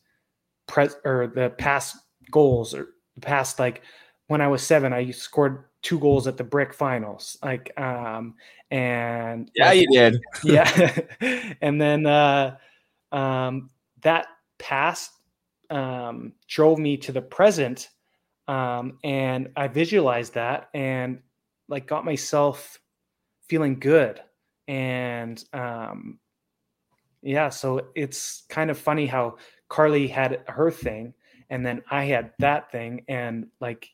pres 0.67 0.95
or 1.03 1.31
the 1.33 1.51
past 1.51 1.97
goals 2.31 2.73
or 2.73 2.89
the 3.15 3.21
past 3.21 3.59
like 3.59 3.81
when 4.27 4.41
I 4.41 4.47
was 4.47 4.63
seven, 4.63 4.91
I 4.93 5.11
scored 5.11 5.65
two 5.85 5.99
goals 5.99 6.25
at 6.25 6.35
the 6.35 6.43
brick 6.43 6.73
finals. 6.73 7.37
Like 7.43 7.71
um 7.79 8.33
and 8.71 9.49
Yeah, 9.55 9.67
like, 9.67 9.79
you 9.79 9.87
did. 9.91 10.19
yeah 10.43 10.99
and 11.61 11.79
then 11.79 12.07
uh 12.07 12.57
um 13.11 13.69
that 14.01 14.25
past 14.57 15.11
um 15.69 16.33
drove 16.47 16.79
me 16.79 16.97
to 16.97 17.11
the 17.11 17.21
present 17.21 17.89
um 18.47 18.97
and 19.03 19.49
i 19.55 19.67
visualized 19.67 20.33
that 20.33 20.69
and 20.73 21.19
like 21.67 21.87
got 21.87 22.05
myself 22.05 22.79
feeling 23.47 23.79
good 23.79 24.19
and 24.67 25.43
um 25.53 26.19
yeah 27.21 27.49
so 27.49 27.87
it's 27.95 28.43
kind 28.49 28.69
of 28.69 28.77
funny 28.77 29.05
how 29.07 29.35
carly 29.69 30.07
had 30.07 30.43
her 30.47 30.69
thing 30.69 31.13
and 31.49 31.65
then 31.65 31.81
i 31.89 32.03
had 32.05 32.31
that 32.39 32.71
thing 32.71 33.03
and 33.07 33.47
like 33.59 33.89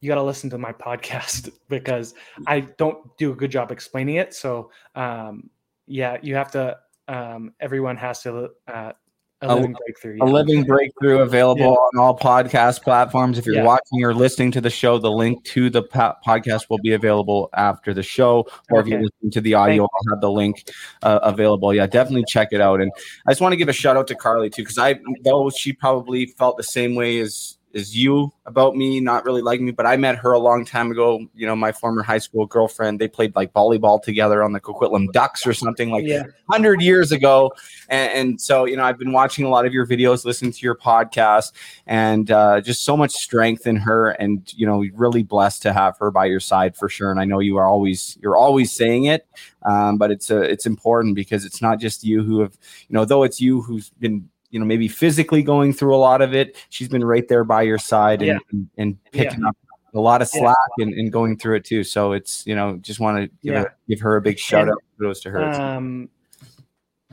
you 0.00 0.08
got 0.08 0.14
to 0.16 0.22
listen 0.22 0.48
to 0.50 0.58
my 0.58 0.72
podcast 0.72 1.50
because 1.68 2.14
I 2.46 2.60
don't 2.60 3.16
do 3.18 3.32
a 3.32 3.34
good 3.36 3.50
job 3.50 3.70
explaining 3.72 4.16
it. 4.16 4.34
So, 4.34 4.70
um, 4.94 5.50
yeah, 5.86 6.16
you 6.22 6.34
have 6.34 6.50
to. 6.52 6.78
Um, 7.08 7.54
everyone 7.60 7.96
has 7.96 8.22
to. 8.22 8.50
Uh, 8.66 8.92
a 9.40 9.46
A- 9.46 9.54
living 9.54 9.72
breakthrough. 9.72 10.18
A 10.20 10.24
living 10.26 10.64
breakthrough 10.64 11.20
available 11.20 11.62
Yeah. 11.62 11.68
on 11.68 11.98
all 11.98 12.18
podcast 12.18 12.82
platforms. 12.82 13.38
If 13.38 13.46
you're 13.46 13.54
Yeah. 13.54 13.62
watching 13.62 14.02
or 14.02 14.12
listening 14.12 14.50
to 14.50 14.60
the 14.60 14.68
show, 14.68 14.98
the 14.98 15.12
link 15.12 15.44
to 15.44 15.70
the 15.70 15.84
po- 15.84 16.14
podcast 16.26 16.68
will 16.68 16.78
be 16.82 16.92
available 16.92 17.48
after 17.54 17.94
the 17.94 18.02
show. 18.02 18.48
Or 18.68 18.80
if 18.80 18.88
you're 18.88 18.98
Okay. 18.98 19.04
listening 19.04 19.30
to 19.30 19.40
the 19.40 19.54
audio, 19.54 19.84
I'll 19.84 20.12
have 20.14 20.20
the 20.20 20.30
link 20.30 20.64
uh, 21.02 21.20
available. 21.22 21.72
Yeah, 21.72 21.86
definitely 21.86 22.24
check 22.26 22.48
it 22.50 22.60
out. 22.60 22.80
And 22.80 22.90
I 23.28 23.30
just 23.30 23.40
want 23.40 23.52
to 23.52 23.56
give 23.56 23.68
a 23.68 23.72
shout 23.72 23.96
out 23.96 24.08
to 24.08 24.16
Carly 24.16 24.50
too, 24.50 24.62
because 24.62 24.76
I 24.76 24.98
though 25.22 25.50
she 25.50 25.72
probably 25.72 26.26
felt 26.26 26.56
the 26.56 26.64
same 26.64 26.96
way 26.96 27.20
as 27.20 27.57
as 27.78 27.96
you 27.96 28.32
about 28.44 28.76
me, 28.76 29.00
not 29.00 29.24
really 29.24 29.42
liking 29.42 29.66
me, 29.66 29.72
but 29.72 29.86
I 29.86 29.96
met 29.96 30.16
her 30.16 30.32
a 30.32 30.38
long 30.38 30.64
time 30.64 30.90
ago. 30.90 31.24
You 31.34 31.46
know, 31.46 31.56
my 31.56 31.72
former 31.72 32.02
high 32.02 32.18
school 32.18 32.46
girlfriend. 32.46 33.00
They 33.00 33.08
played 33.08 33.34
like 33.36 33.52
volleyball 33.52 34.02
together 34.02 34.42
on 34.42 34.52
the 34.52 34.60
Coquitlam 34.60 35.12
Ducks 35.12 35.46
or 35.46 35.54
something 35.54 35.90
like 35.90 36.04
yeah, 36.04 36.24
hundred 36.50 36.82
years 36.82 37.12
ago, 37.12 37.52
and, 37.88 38.12
and 38.12 38.40
so 38.40 38.64
you 38.64 38.76
know 38.76 38.84
I've 38.84 38.98
been 38.98 39.12
watching 39.12 39.44
a 39.44 39.48
lot 39.48 39.64
of 39.64 39.72
your 39.72 39.86
videos, 39.86 40.24
listening 40.24 40.52
to 40.52 40.60
your 40.60 40.74
podcast, 40.74 41.52
and 41.86 42.30
uh, 42.30 42.60
just 42.60 42.84
so 42.84 42.96
much 42.96 43.12
strength 43.12 43.66
in 43.66 43.76
her, 43.76 44.10
and 44.10 44.52
you 44.54 44.66
know 44.66 44.84
really 44.94 45.22
blessed 45.22 45.62
to 45.62 45.72
have 45.72 45.96
her 45.98 46.10
by 46.10 46.26
your 46.26 46.40
side 46.40 46.76
for 46.76 46.88
sure. 46.88 47.10
And 47.10 47.20
I 47.20 47.24
know 47.24 47.38
you 47.38 47.56
are 47.56 47.66
always 47.66 48.18
you're 48.20 48.36
always 48.36 48.72
saying 48.72 49.04
it, 49.04 49.26
um, 49.62 49.98
but 49.98 50.10
it's 50.10 50.30
uh, 50.30 50.40
it's 50.40 50.66
important 50.66 51.14
because 51.14 51.44
it's 51.44 51.62
not 51.62 51.78
just 51.78 52.04
you 52.04 52.22
who 52.22 52.40
have 52.40 52.56
you 52.88 52.94
know 52.94 53.04
though 53.04 53.22
it's 53.22 53.40
you 53.40 53.62
who's 53.62 53.90
been 53.90 54.28
you 54.50 54.58
know 54.58 54.64
maybe 54.66 54.88
physically 54.88 55.42
going 55.42 55.72
through 55.72 55.94
a 55.94 55.98
lot 55.98 56.22
of 56.22 56.34
it. 56.34 56.56
She's 56.70 56.88
been 56.88 57.04
right 57.04 57.26
there 57.28 57.44
by 57.44 57.62
your 57.62 57.78
side 57.78 58.20
and 58.22 58.28
Yeah. 58.28 58.38
and, 58.52 58.68
and 58.78 59.04
picking 59.12 59.44
up. 59.44 59.56
A 59.94 60.00
lot 60.00 60.20
of 60.20 60.28
Yeah. 60.34 60.40
slack 60.40 60.56
and, 60.78 60.92
and 60.92 61.10
going 61.10 61.38
through 61.38 61.56
it 61.56 61.64
too. 61.64 61.82
So 61.82 62.12
it's 62.12 62.46
you 62.46 62.54
know 62.54 62.76
just 62.76 63.00
want 63.00 63.16
to 63.18 63.26
give, 63.42 63.54
Yeah. 63.54 63.62
a, 63.62 63.66
give 63.88 64.00
her 64.00 64.16
a 64.16 64.20
big 64.20 64.38
shout 64.38 64.68
out. 64.68 64.82
Kudos 64.98 65.20
to 65.22 65.30
her. 65.30 65.44
Um, 65.50 66.10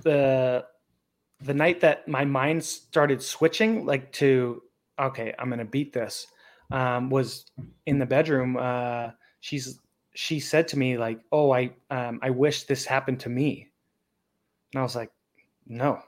the 0.03 0.65
the 1.41 1.53
night 1.53 1.79
that 1.81 2.07
my 2.07 2.25
mind 2.25 2.63
started 2.63 3.21
switching, 3.21 3.85
like 3.85 4.11
to 4.13 4.61
okay, 4.99 5.33
I'm 5.39 5.49
gonna 5.49 5.65
beat 5.65 5.93
this, 5.93 6.27
um, 6.71 7.09
was 7.09 7.45
in 7.85 7.99
the 7.99 8.05
bedroom. 8.05 8.57
Uh, 8.57 9.11
she's 9.39 9.79
she 10.13 10.39
said 10.39 10.67
to 10.69 10.77
me 10.77 10.97
like, 10.97 11.19
"Oh, 11.31 11.51
I 11.51 11.71
um, 11.91 12.19
I 12.21 12.29
wish 12.29 12.63
this 12.63 12.85
happened 12.85 13.19
to 13.21 13.29
me," 13.29 13.69
and 14.73 14.79
I 14.79 14.83
was 14.83 14.95
like, 14.95 15.11
"No, 15.67 16.01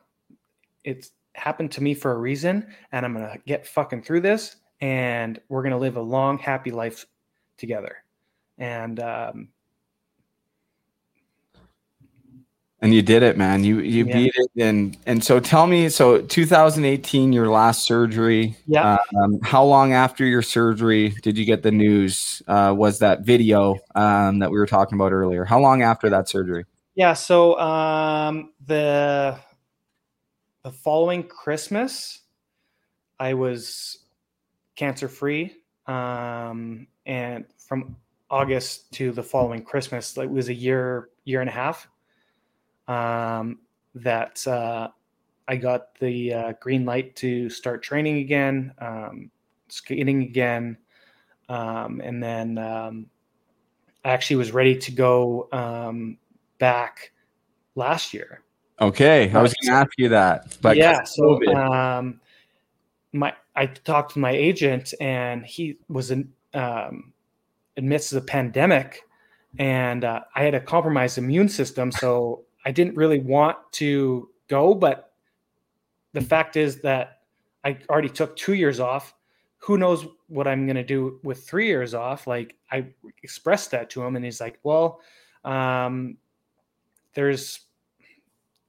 it's 0.83 1.11
happened 1.37 1.71
to 1.73 1.81
me 1.83 1.93
for 1.93 2.11
a 2.11 2.17
reason, 2.17 2.67
and 2.91 3.05
I'm 3.05 3.13
gonna 3.13 3.37
get 3.45 3.65
fucking 3.67 4.03
through 4.03 4.21
this, 4.21 4.57
and 4.81 5.39
we're 5.49 5.63
gonna 5.63 5.77
live 5.77 5.97
a 5.97 6.01
long, 6.01 6.37
happy 6.37 6.71
life 6.71 7.05
together." 7.57 7.97
And 8.57 8.99
um, 8.99 9.49
And 12.79 12.93
you 12.93 13.01
did 13.01 13.23
it, 13.23 13.37
man. 13.37 13.63
You 13.63 13.79
you 13.79 14.05
Yeah. 14.05 14.13
beat 14.13 14.33
it. 14.35 14.51
And 14.63 14.97
and 15.07 15.23
so 15.23 15.39
tell 15.39 15.65
me, 15.65 15.89
so 15.89 16.21
2018, 16.21 17.33
your 17.33 17.49
last 17.49 17.85
surgery. 17.85 18.55
Yeah. 18.67 18.97
Um, 19.19 19.39
how 19.41 19.63
long 19.63 19.93
after 19.93 20.25
your 20.25 20.43
surgery 20.43 21.09
did 21.23 21.37
you 21.39 21.45
get 21.45 21.63
the 21.63 21.71
news? 21.71 22.43
Uh, 22.47 22.75
was 22.77 22.99
that 22.99 23.21
video 23.21 23.77
um, 23.95 24.37
that 24.39 24.51
we 24.51 24.59
were 24.59 24.67
talking 24.67 24.95
about 24.95 25.11
earlier? 25.11 25.43
How 25.43 25.59
long 25.59 25.81
after 25.81 26.07
that 26.09 26.29
surgery? 26.29 26.65
Yeah, 26.93 27.13
so 27.13 27.57
um 27.59 28.51
the 28.67 29.39
the 30.67 30.73
following 30.73 31.23
Christmas 31.23 32.23
I 33.17 33.35
was 33.35 33.99
cancer 34.75 35.07
free 35.07 35.55
um 35.85 36.87
and 37.05 37.45
from 37.57 37.95
August 38.29 38.91
to 38.95 39.13
the 39.13 39.23
following 39.23 39.63
Christmas 39.63 40.17
like, 40.17 40.25
it 40.25 40.31
was 40.33 40.49
a 40.49 40.53
year 40.53 41.07
year 41.23 41.39
and 41.39 41.49
a 41.49 41.53
half 41.53 41.87
um 42.89 43.59
that 43.95 44.45
uh 44.45 44.89
I 45.47 45.55
got 45.55 45.97
the 45.99 46.33
uh, 46.33 46.53
green 46.59 46.83
light 46.83 47.15
to 47.23 47.49
start 47.49 47.81
training 47.81 48.17
again 48.17 48.73
um 48.79 49.31
skating 49.69 50.21
again 50.23 50.77
um 51.47 52.01
and 52.03 52.21
then 52.21 52.57
um 52.57 53.05
I 54.03 54.09
actually 54.09 54.35
was 54.35 54.51
ready 54.51 54.75
to 54.79 54.91
go 54.91 55.47
um 55.53 56.17
back 56.59 57.13
last 57.75 58.13
year. 58.13 58.43
Okay, 58.79 59.31
I 59.31 59.41
was 59.41 59.55
going 59.55 59.73
to 59.73 59.79
ask 59.79 59.91
you 59.97 60.09
that, 60.09 60.57
but 60.61 60.77
yeah, 60.77 61.03
so 61.03 61.43
um, 61.55 62.19
my 63.11 63.33
I 63.55 63.65
talked 63.65 64.13
to 64.13 64.19
my 64.19 64.31
agent, 64.31 64.93
and 65.01 65.43
he 65.43 65.77
was 65.89 66.11
in 66.11 66.31
um, 66.53 67.11
amidst 67.75 68.11
the 68.11 68.21
pandemic, 68.21 69.01
and 69.57 70.03
uh, 70.03 70.21
I 70.35 70.43
had 70.43 70.53
a 70.53 70.59
compromised 70.59 71.17
immune 71.17 71.49
system, 71.49 71.91
so 71.91 72.43
I 72.65 72.71
didn't 72.71 72.95
really 72.95 73.19
want 73.19 73.57
to 73.73 74.29
go. 74.47 74.75
But 74.75 75.11
the 76.13 76.21
fact 76.21 76.55
is 76.55 76.81
that 76.81 77.21
I 77.63 77.79
already 77.89 78.09
took 78.09 78.35
two 78.35 78.53
years 78.53 78.79
off. 78.79 79.15
Who 79.57 79.79
knows 79.79 80.05
what 80.27 80.47
I'm 80.47 80.67
going 80.67 80.75
to 80.75 80.83
do 80.83 81.19
with 81.23 81.47
three 81.47 81.65
years 81.65 81.95
off? 81.95 82.27
Like 82.27 82.55
I 82.71 82.85
expressed 83.23 83.71
that 83.71 83.89
to 83.91 84.03
him, 84.03 84.15
and 84.15 84.23
he's 84.23 84.39
like, 84.39 84.59
"Well." 84.63 85.01
Um, 85.43 86.17
there's 87.13 87.66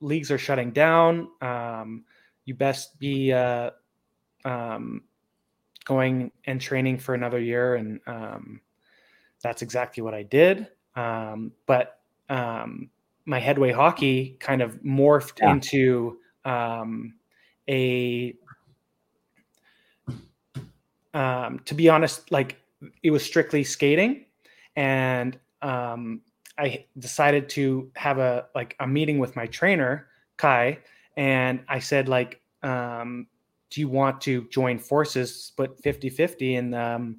leagues 0.01 0.30
are 0.30 0.38
shutting 0.38 0.70
down. 0.70 1.28
Um, 1.40 2.05
you 2.44 2.55
best 2.55 2.99
be 2.99 3.32
uh, 3.32 3.70
um, 4.44 5.03
going 5.84 6.32
and 6.46 6.61
training 6.61 6.99
for 6.99 7.14
another 7.14 7.40
year, 7.40 7.74
and 7.76 8.01
um, 8.07 8.61
that's 9.42 9.62
exactly 9.62 10.03
what 10.03 10.14
I 10.14 10.22
did. 10.22 10.68
Um, 10.96 11.53
but 11.66 12.01
um, 12.28 12.90
my 13.26 13.38
headway 13.38 13.72
hockey 13.72 14.36
kind 14.40 14.62
of 14.62 14.82
morphed 14.82 15.40
Yeah. 15.40 15.53
into 15.53 16.18
um, 16.44 17.14
a. 17.68 18.34
Um, 21.14 21.61
to 21.64 21.74
be 21.74 21.88
honest, 21.88 22.30
like 22.30 22.59
it 23.03 23.11
was 23.11 23.24
strictly 23.24 23.64
skating, 23.64 24.26
and 24.76 25.38
um, 25.62 26.20
I 26.59 26.86
decided 26.98 27.48
to 27.50 27.90
have 27.94 28.18
a 28.18 28.46
like 28.54 28.74
a 28.80 28.86
meeting 28.86 29.18
with 29.18 29.36
my 29.36 29.46
trainer 29.46 30.09
Kai, 30.36 30.78
and 31.16 31.61
I 31.68 31.78
said 31.78 32.09
like, 32.09 32.40
um, 32.62 33.26
do 33.70 33.80
you 33.80 33.88
want 33.88 34.20
to 34.22 34.48
join 34.48 34.78
forces, 34.78 35.44
split 35.44 35.82
50-50, 35.82 36.59
and 36.59 36.74
um, 36.74 37.16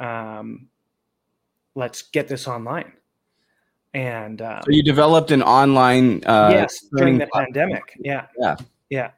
um, 0.00 0.68
let's 1.74 2.02
get 2.02 2.28
this 2.28 2.48
online. 2.48 2.92
And 3.92 4.40
um, 4.40 4.60
So 4.64 4.70
you 4.70 4.82
developed 4.82 5.30
an 5.30 5.42
online. 5.42 6.24
Uh, 6.24 6.50
yes, 6.52 6.86
during 6.96 7.18
the 7.18 7.26
platform. 7.26 7.52
pandemic. 7.52 7.82
Yeah. 7.98 8.26
Yeah. 8.38 8.56
Yeah. 8.88 9.10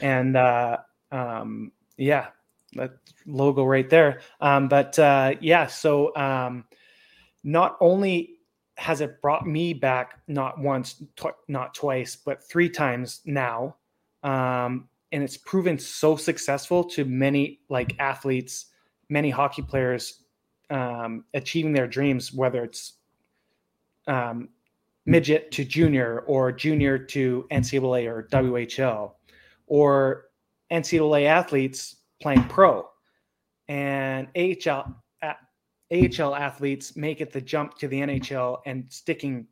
And 0.00 0.36
uh, 0.36 0.78
um, 1.12 1.72
yeah, 1.96 2.28
that 2.74 2.92
logo 3.24 3.64
right 3.64 3.88
there. 3.88 4.20
Um, 4.40 4.68
but 4.68 4.98
uh, 4.98 5.34
yeah, 5.40 5.68
so 5.68 6.14
um, 6.16 6.64
not 7.44 7.76
only 7.80 8.35
has 8.76 9.00
it 9.00 9.20
brought 9.22 9.46
me 9.46 9.72
back 9.72 10.20
not 10.28 10.58
once, 10.58 11.02
tw- 11.16 11.36
not 11.48 11.74
twice, 11.74 12.16
but 12.16 12.42
three 12.42 12.68
times 12.68 13.20
now. 13.24 13.76
Um, 14.22 14.88
and 15.12 15.22
it's 15.22 15.36
proven 15.36 15.78
so 15.78 16.16
successful 16.16 16.84
to 16.84 17.04
many 17.04 17.60
like 17.68 17.94
athletes, 17.98 18.66
many 19.08 19.30
hockey 19.30 19.62
players 19.62 20.22
um, 20.70 21.24
achieving 21.32 21.72
their 21.72 21.86
dreams, 21.86 22.32
whether 22.32 22.64
it's 22.64 22.94
um, 24.06 24.48
midget 25.06 25.50
to 25.52 25.64
junior 25.64 26.20
or 26.26 26.52
junior 26.52 26.98
to 26.98 27.46
NCAA 27.50 28.06
or 28.06 28.28
WHL 28.30 29.12
or 29.66 30.26
NCAA 30.70 31.26
athletes 31.26 31.96
playing 32.20 32.44
pro 32.44 32.86
and 33.68 34.28
AHL 34.36 35.02
AHL 35.92 36.34
athletes 36.34 36.96
make 36.96 37.20
it 37.20 37.32
the 37.32 37.40
jump 37.40 37.78
to 37.78 37.88
the 37.88 38.00
NHL 38.00 38.58
and 38.66 38.84
sticking 38.88 39.46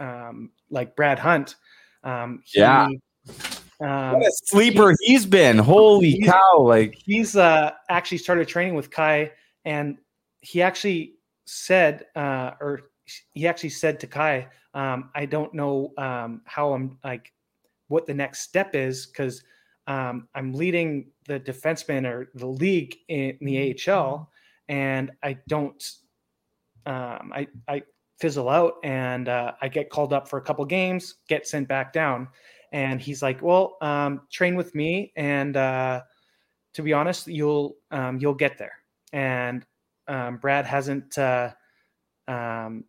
um, 0.00 0.50
like 0.70 0.96
Brad 0.96 1.18
Hunt. 1.18 1.56
Um, 2.02 2.42
he, 2.44 2.60
Yeah. 2.60 2.88
Um, 3.80 4.12
What 4.14 4.22
a 4.26 4.32
sleeper 4.44 4.94
he's 5.00 5.26
been. 5.26 5.58
Holy 5.58 6.12
he's- 6.12 6.30
cow. 6.30 6.58
Like, 6.60 6.94
he's 7.04 7.36
uh, 7.36 7.72
actually 7.90 8.18
started 8.18 8.46
training 8.48 8.74
with 8.74 8.90
Kai, 8.90 9.32
and 9.64 9.98
he 10.40 10.62
actually 10.62 11.14
said, 11.46 12.06
uh, 12.14 12.52
or 12.60 12.82
he 13.32 13.46
actually 13.46 13.70
said 13.70 13.98
to 14.00 14.06
Kai, 14.06 14.48
um, 14.74 15.10
"I 15.14 15.26
don't 15.26 15.52
know 15.54 15.92
um, 15.98 16.42
how 16.44 16.72
I'm 16.72 16.98
like 17.04 17.32
what 17.88 18.06
the 18.06 18.14
next 18.14 18.40
step 18.40 18.74
is 18.74 19.06
because 19.06 19.42
um, 19.86 20.28
I'm 20.34 20.52
leading 20.52 21.10
the 21.26 21.38
defenseman 21.40 22.06
or 22.06 22.30
the 22.34 22.46
league 22.46 22.96
in 23.08 23.36
the 23.40 23.74
AHL, 23.88 24.30
and 24.68 25.10
I 25.22 25.38
don't, 25.48 25.82
um, 26.86 27.32
I 27.34 27.46
I 27.68 27.82
fizzle 28.20 28.48
out, 28.48 28.74
and 28.84 29.28
uh, 29.28 29.52
I 29.60 29.68
get 29.68 29.90
called 29.90 30.12
up 30.12 30.28
for 30.28 30.38
a 30.38 30.42
couple 30.42 30.64
games, 30.64 31.16
get 31.28 31.46
sent 31.46 31.68
back 31.68 31.92
down." 31.92 32.28
And 32.72 33.00
he's 33.00 33.22
like, 33.22 33.42
"Well, 33.42 33.76
um, 33.80 34.22
train 34.30 34.56
with 34.56 34.74
me, 34.74 35.12
and 35.16 35.56
uh, 35.56 36.02
to 36.74 36.82
be 36.82 36.92
honest, 36.92 37.26
you'll 37.26 37.76
um, 37.90 38.18
you'll 38.18 38.34
get 38.34 38.58
there." 38.58 38.74
And 39.12 39.64
um, 40.08 40.38
Brad 40.38 40.66
hasn't 40.66 41.16
uh, 41.18 41.52
um, 42.28 42.84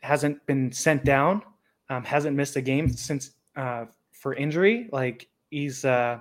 hasn't 0.00 0.44
been 0.46 0.72
sent 0.72 1.04
down, 1.04 1.42
um, 1.88 2.04
hasn't 2.04 2.36
missed 2.36 2.56
a 2.56 2.62
game 2.62 2.88
since 2.88 3.32
uh, 3.56 3.86
for 4.12 4.34
injury. 4.34 4.88
Like 4.92 5.28
he's 5.50 5.84
uh, 5.84 6.20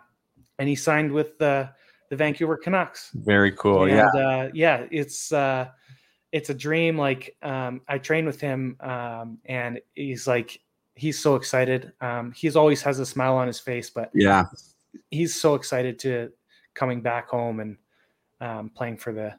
and 0.57 0.69
he 0.69 0.75
signed 0.75 1.11
with 1.11 1.37
the 1.37 1.69
the 2.09 2.15
Vancouver 2.15 2.57
Canucks. 2.57 3.11
very 3.13 3.51
cool. 3.51 3.83
and, 3.83 3.91
yeah. 3.91 4.07
uh, 4.07 4.49
yeah, 4.53 4.85
it's 4.91 5.31
uh, 5.31 5.67
it's 6.31 6.49
a 6.49 6.53
dream. 6.53 6.97
Like 6.97 7.35
um, 7.41 7.81
I 7.87 7.97
trained 7.97 8.27
with 8.27 8.39
him, 8.41 8.75
um, 8.81 9.37
and 9.45 9.79
he's 9.95 10.27
like 10.27 10.59
he's 10.95 11.17
so 11.21 11.35
excited. 11.35 11.93
Um, 12.01 12.31
he's 12.35 12.55
always 12.55 12.81
has 12.81 12.99
a 12.99 13.05
smile 13.05 13.35
on 13.35 13.47
his 13.47 13.59
face, 13.59 13.89
but 13.89 14.11
Yeah. 14.13 14.45
he's 15.11 15.33
so 15.33 15.55
excited 15.55 15.97
to 15.99 16.31
coming 16.73 17.01
back 17.01 17.29
home 17.29 17.59
and 17.61 17.77
um, 18.41 18.69
playing 18.69 18.97
for 18.97 19.13
the 19.13 19.33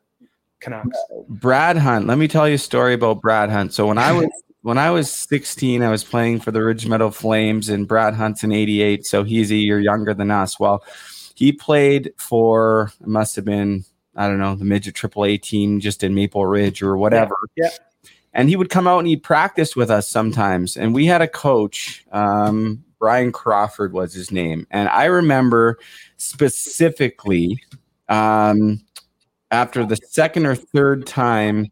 Canucks. 0.60 0.96
Brad 1.28 1.76
Hunt. 1.76 2.06
Let 2.06 2.18
me 2.18 2.28
tell 2.28 2.48
you 2.48 2.54
a 2.54 2.58
story 2.58 2.94
about 2.94 3.20
Brad 3.20 3.50
Hunt. 3.50 3.72
So 3.74 3.86
when 3.86 3.98
I 3.98 4.12
was 4.12 4.28
when 4.62 4.78
I 4.78 4.90
was 4.90 5.10
16, 5.10 5.82
I 5.82 5.90
was 5.90 6.04
playing 6.04 6.40
for 6.40 6.50
the 6.50 6.62
Ridge 6.62 6.86
Meadow 6.86 7.10
Flames, 7.10 7.68
and 7.68 7.86
Brad 7.88 8.14
Hunt's 8.14 8.42
in 8.44 8.52
88, 8.52 9.06
so 9.06 9.22
he's 9.24 9.50
a 9.50 9.56
year 9.56 9.80
younger 9.80 10.12
than 10.14 10.30
us. 10.30 10.58
Well, 10.60 10.82
he 11.40 11.52
played 11.52 12.12
for 12.18 12.92
it 13.00 13.06
must 13.06 13.34
have 13.34 13.46
been 13.46 13.82
I 14.14 14.28
don't 14.28 14.38
know 14.38 14.54
the 14.54 14.66
midget 14.66 14.94
AAA 14.94 15.40
team 15.40 15.80
just 15.80 16.04
in 16.04 16.14
Maple 16.14 16.44
Ridge 16.44 16.82
or 16.82 16.98
whatever. 16.98 17.34
yeah. 17.56 17.70
And 18.34 18.50
he 18.50 18.56
would 18.56 18.68
come 18.68 18.86
out 18.86 18.98
and 18.98 19.08
he'd 19.08 19.22
practice 19.22 19.74
with 19.74 19.90
us 19.90 20.06
sometimes. 20.06 20.76
And 20.76 20.94
we 20.94 21.06
had 21.06 21.22
a 21.22 21.26
coach, 21.26 22.04
um, 22.12 22.84
Brian 22.98 23.32
Crawford 23.32 23.94
was 23.94 24.12
his 24.12 24.30
name, 24.30 24.66
and 24.70 24.88
I 24.90 25.06
remember 25.06 25.78
specifically 26.18 27.58
um, 28.10 28.84
after 29.50 29.86
the 29.86 29.96
second 29.96 30.44
or 30.44 30.54
third 30.54 31.06
time 31.06 31.70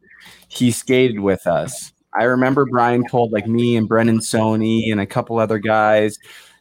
he 0.49 0.71
skated 0.71 1.21
with 1.21 1.47
us. 1.47 1.93
I 2.19 2.25
remember 2.25 2.65
Brian 2.65 3.07
told 3.07 3.33
like 3.33 3.47
me 3.47 3.77
and 3.77 3.87
Brennan 3.87 4.21
Sony 4.21 4.91
and 4.91 5.01
a 5.01 5.07
couple 5.07 5.39
other 5.39 5.59
guys. 5.59 6.19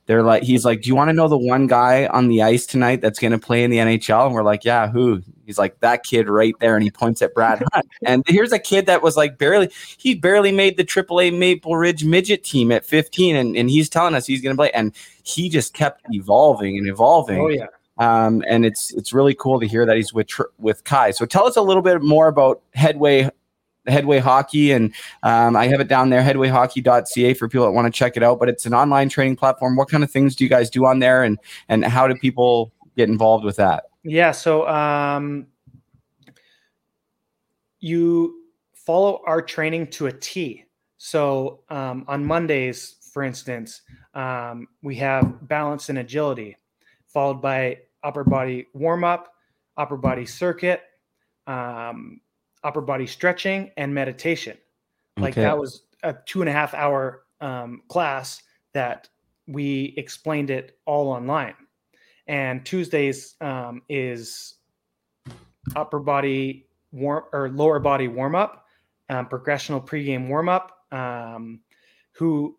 They're 0.08 0.24
like, 0.24 0.44
he's 0.44 0.64
like, 0.64 0.82
do 0.82 0.88
you 0.88 0.96
want 0.96 1.10
to 1.10 1.14
know 1.14 1.28
the 1.28 1.38
one 1.38 1.68
guy 1.68 2.08
on 2.08 2.30
the 2.30 2.42
ice 2.42 2.66
tonight 2.66 3.02
that's 3.02 3.20
going 3.20 3.34
to 3.34 3.38
play 3.38 3.64
in 3.64 3.70
the 3.70 3.78
NHL? 3.78 4.26
And 4.26 4.34
we're 4.34 4.42
like, 4.42 4.64
yeah, 4.64 4.88
who? 4.88 5.22
He's 5.46 5.58
like 5.58 5.80
that 5.82 6.04
kid 6.04 6.30
right 6.30 6.56
there, 6.62 6.76
and 6.76 6.84
he 6.84 6.90
points 6.90 7.22
at 7.22 7.34
Brad 7.34 7.62
Hunt. 7.74 7.86
And 8.06 8.24
here's 8.26 8.54
a 8.54 8.60
kid 8.60 8.86
that 8.86 9.04
was 9.04 9.18
like 9.18 9.38
barely, 9.38 9.70
he 9.98 10.16
barely 10.16 10.52
made 10.54 10.78
the 10.78 10.86
AAA 10.86 11.38
Maple 11.38 11.76
Ridge 11.76 12.06
midget 12.06 12.44
team 12.46 12.72
at 12.72 12.86
15, 12.86 13.36
and, 13.36 13.58
and 13.58 13.70
he's 13.70 13.90
telling 13.90 14.16
us 14.16 14.26
he's 14.26 14.42
going 14.42 14.56
to 14.56 14.60
play, 14.60 14.72
and 14.72 14.94
he 15.24 15.50
just 15.50 15.74
kept 15.74 16.02
evolving 16.12 16.78
and 16.78 16.88
evolving. 16.88 17.40
Oh 17.40 17.50
yeah. 17.50 17.68
Um, 18.00 18.44
and 18.48 18.66
it's 18.66 18.94
it's 18.94 19.12
really 19.12 19.34
cool 19.34 19.60
to 19.60 19.68
hear 19.68 19.86
that 19.86 19.96
he's 19.96 20.14
with 20.14 20.30
with 20.60 20.84
Kai. 20.84 21.12
So 21.12 21.26
tell 21.26 21.46
us 21.48 21.56
a 21.56 21.62
little 21.62 21.82
bit 21.82 22.02
more 22.02 22.28
about 22.28 22.62
Headway 22.76 23.30
Headway 23.88 24.20
Hockey, 24.20 24.72
and 24.72 24.94
um, 25.24 25.56
I 25.56 25.68
have 25.68 25.80
it 25.80 25.88
down 25.88 26.10
there, 26.10 26.22
headwayhockey.ca 26.22 27.34
for 27.36 27.48
people 27.48 27.66
that 27.66 27.72
want 27.72 27.92
to 27.94 27.98
check 27.98 28.18
it 28.18 28.24
out. 28.24 28.40
But 28.40 28.50
it's 28.50 28.66
an 28.66 28.74
online 28.74 29.10
training 29.10 29.36
platform. 29.36 29.76
What 29.76 29.90
kind 29.90 30.04
of 30.04 30.12
things 30.12 30.36
do 30.36 30.44
you 30.44 30.50
guys 30.50 30.70
do 30.70 30.86
on 30.86 31.00
there, 31.00 31.24
and 31.24 31.38
and 31.70 31.86
how 31.86 32.08
do 32.08 32.16
people 32.16 32.72
get 32.96 33.10
involved 33.10 33.46
with 33.46 33.56
that? 33.58 33.86
Yeah. 34.04 34.32
So 34.32 34.68
um, 34.68 35.48
you 37.80 38.44
follow 38.74 39.22
our 39.26 39.42
training 39.42 39.88
to 39.88 40.08
a 40.08 40.12
T. 40.12 40.64
So 40.98 41.62
um, 41.70 42.06
on 42.08 42.26
Mondays, 42.26 42.96
for 43.12 43.24
instance, 43.24 43.82
um, 44.14 44.68
we 44.82 44.96
have 44.96 45.48
balance 45.48 45.90
and 45.90 46.00
agility, 46.00 46.58
followed 47.08 47.42
by 47.42 47.80
upper 48.04 48.24
body 48.24 48.68
warm 48.74 49.04
up, 49.04 49.34
upper 49.76 49.98
body 49.98 50.26
circuit, 50.26 50.82
um, 51.46 52.22
upper 52.68 52.82
body 52.82 53.08
stretching, 53.08 53.72
and 53.78 53.94
meditation. 53.94 54.58
Like 55.18 55.34
Okay. 55.34 55.42
that 55.42 55.58
was 55.58 55.84
a 56.04 56.14
two 56.26 56.42
and 56.42 56.50
a 56.50 56.52
half 56.52 56.74
hour 56.74 57.24
um, 57.40 57.82
class 57.88 58.42
that 58.74 59.08
we 59.48 59.94
explained 59.96 60.50
it 60.50 60.78
all 60.86 61.08
online. 61.08 61.56
And 62.28 62.66
Tuesdays 62.66 63.36
um, 63.40 63.82
is 63.88 64.56
upper 65.78 66.00
body 66.00 66.68
warm 66.92 67.24
or 67.32 67.50
lower 67.50 67.80
body 67.80 68.10
warm 68.10 68.36
up, 68.36 68.66
um, 69.10 69.28
progressional 69.28 69.86
pregame 69.86 70.28
warm 70.28 70.50
up. 70.50 70.74
Um, 70.92 71.62
who 72.12 72.58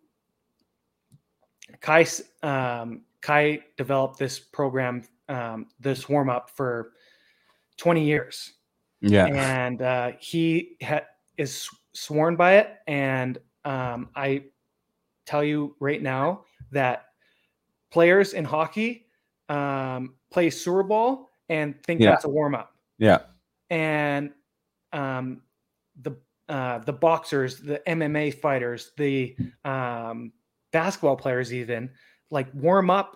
Kai 1.81 2.05
um, 2.41 3.01
Kai 3.21 3.59
developed 3.77 4.17
this 4.17 4.39
program, 4.39 5.03
um, 5.27 5.67
this 5.79 6.09
warm 6.09 6.29
up 6.29 6.49
for 6.49 6.93
20 7.77 8.03
years 8.03 8.53
Yeah, 9.01 9.25
and 9.27 9.81
uh, 9.81 10.11
he 10.19 10.75
ha- 10.83 11.05
is 11.37 11.69
sworn 11.93 12.35
by 12.35 12.57
it. 12.57 12.77
And 12.87 13.37
um, 13.65 14.09
I 14.15 14.43
tell 15.25 15.43
you 15.43 15.75
right 15.79 16.01
now 16.01 16.43
that 16.71 17.05
players 17.91 18.33
in 18.33 18.45
hockey 18.45 19.07
um, 19.47 20.15
play 20.31 20.49
sewer 20.49 20.83
ball 20.83 21.29
and 21.49 21.81
think 21.83 22.01
Yeah. 22.01 22.11
that's 22.11 22.25
a 22.25 22.29
warm 22.29 22.55
up, 22.55 22.75
yeah, 22.97 23.19
and 23.69 24.31
um, 24.93 25.41
the 26.01 26.15
uh, 26.49 26.79
the 26.79 26.93
boxers, 26.93 27.59
the 27.59 27.81
MMA 27.87 28.31
fighters, 28.31 28.91
the 28.97 29.35
um, 29.65 30.33
basketball 30.71 31.15
players, 31.15 31.53
even 31.53 31.89
like 32.31 32.47
warm 32.53 32.89
up 32.89 33.15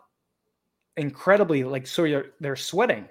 incredibly, 0.98 1.64
like 1.64 1.88
so 1.88 2.04
you're 2.04 2.28
they're 2.40 2.56
sweating, 2.56 3.10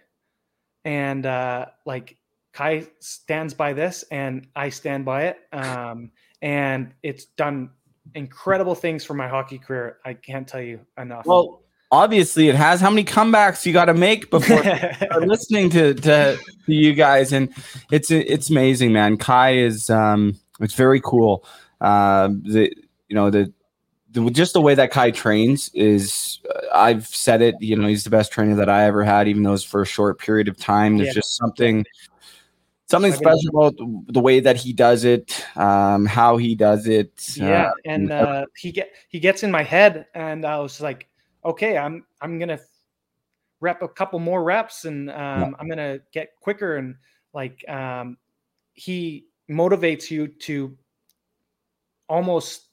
and 0.84 1.26
uh, 1.26 1.66
like 1.86 2.16
Kai 2.52 2.86
stands 3.00 3.54
by 3.54 3.72
this, 3.72 4.04
and 4.10 4.46
I 4.54 4.68
stand 4.68 5.04
by 5.04 5.24
it, 5.24 5.38
um, 5.52 6.10
and 6.42 6.92
it's 7.02 7.24
done 7.24 7.70
incredible 8.14 8.74
things 8.74 9.04
for 9.04 9.14
my 9.14 9.28
hockey 9.28 9.58
career. 9.58 9.98
I 10.04 10.14
can't 10.14 10.46
tell 10.46 10.60
you 10.60 10.80
enough. 10.98 11.24
Well, 11.24 11.62
obviously 11.90 12.48
it 12.48 12.54
has. 12.54 12.80
How 12.80 12.90
many 12.90 13.04
comebacks 13.04 13.64
you 13.64 13.72
got 13.72 13.86
to 13.86 13.94
make 13.94 14.30
before 14.30 14.62
listening 15.20 15.70
to, 15.70 15.94
to 15.94 16.36
to 16.36 16.72
you 16.74 16.92
guys? 16.94 17.32
And 17.32 17.52
it's 17.90 18.10
it's 18.10 18.50
amazing, 18.50 18.92
man. 18.92 19.16
Kai 19.16 19.54
is 19.54 19.88
um, 19.88 20.38
it's 20.60 20.74
very 20.74 21.00
cool. 21.00 21.44
Uh, 21.80 22.28
the 22.42 22.70
you 23.08 23.14
know 23.14 23.30
the, 23.30 23.52
the 24.10 24.28
just 24.30 24.52
the 24.52 24.60
way 24.60 24.74
that 24.74 24.90
Kai 24.90 25.10
trains 25.10 25.70
is 25.74 26.40
uh, 26.54 26.60
I've 26.74 27.06
said 27.06 27.40
it. 27.40 27.54
You 27.60 27.76
know 27.76 27.86
he's 27.88 28.04
the 28.04 28.10
best 28.10 28.30
trainer 28.30 28.56
that 28.56 28.68
I 28.68 28.84
ever 28.84 29.04
had, 29.04 29.26
even 29.28 29.42
though 29.42 29.54
it's 29.54 29.64
for 29.64 29.80
a 29.80 29.86
short 29.86 30.18
period 30.18 30.48
of 30.48 30.58
time. 30.58 30.98
There's 30.98 31.08
Yeah. 31.08 31.14
just 31.14 31.36
something 31.36 31.84
something 32.88 33.12
special 33.12 33.48
about 33.50 33.74
the 34.08 34.20
way 34.20 34.40
that 34.40 34.56
he 34.56 34.72
does 34.72 35.04
it, 35.04 35.44
um, 35.56 36.04
how 36.06 36.36
he 36.36 36.54
does 36.54 36.86
it. 36.86 37.36
yeah 37.36 37.68
uh, 37.68 37.72
and 37.84 38.12
uh 38.12 38.46
he 38.56 38.70
get 38.72 38.92
he 39.08 39.18
gets 39.18 39.42
in 39.42 39.50
my 39.50 39.62
head 39.62 40.06
and 40.14 40.44
i 40.44 40.58
was 40.58 40.80
like 40.80 41.08
okay 41.44 41.78
i'm 41.78 42.04
i'm 42.20 42.38
gonna 42.38 42.58
rep 43.60 43.80
a 43.82 43.88
couple 43.88 44.18
more 44.18 44.42
reps 44.42 44.84
and 44.84 45.10
um 45.10 45.56
i'm 45.58 45.68
gonna 45.68 45.98
get 46.12 46.34
quicker 46.40 46.76
and 46.76 46.96
like 47.32 47.66
um 47.68 48.16
he 48.74 49.26
motivates 49.50 50.10
you 50.10 50.26
to 50.26 50.76
almost 52.08 52.68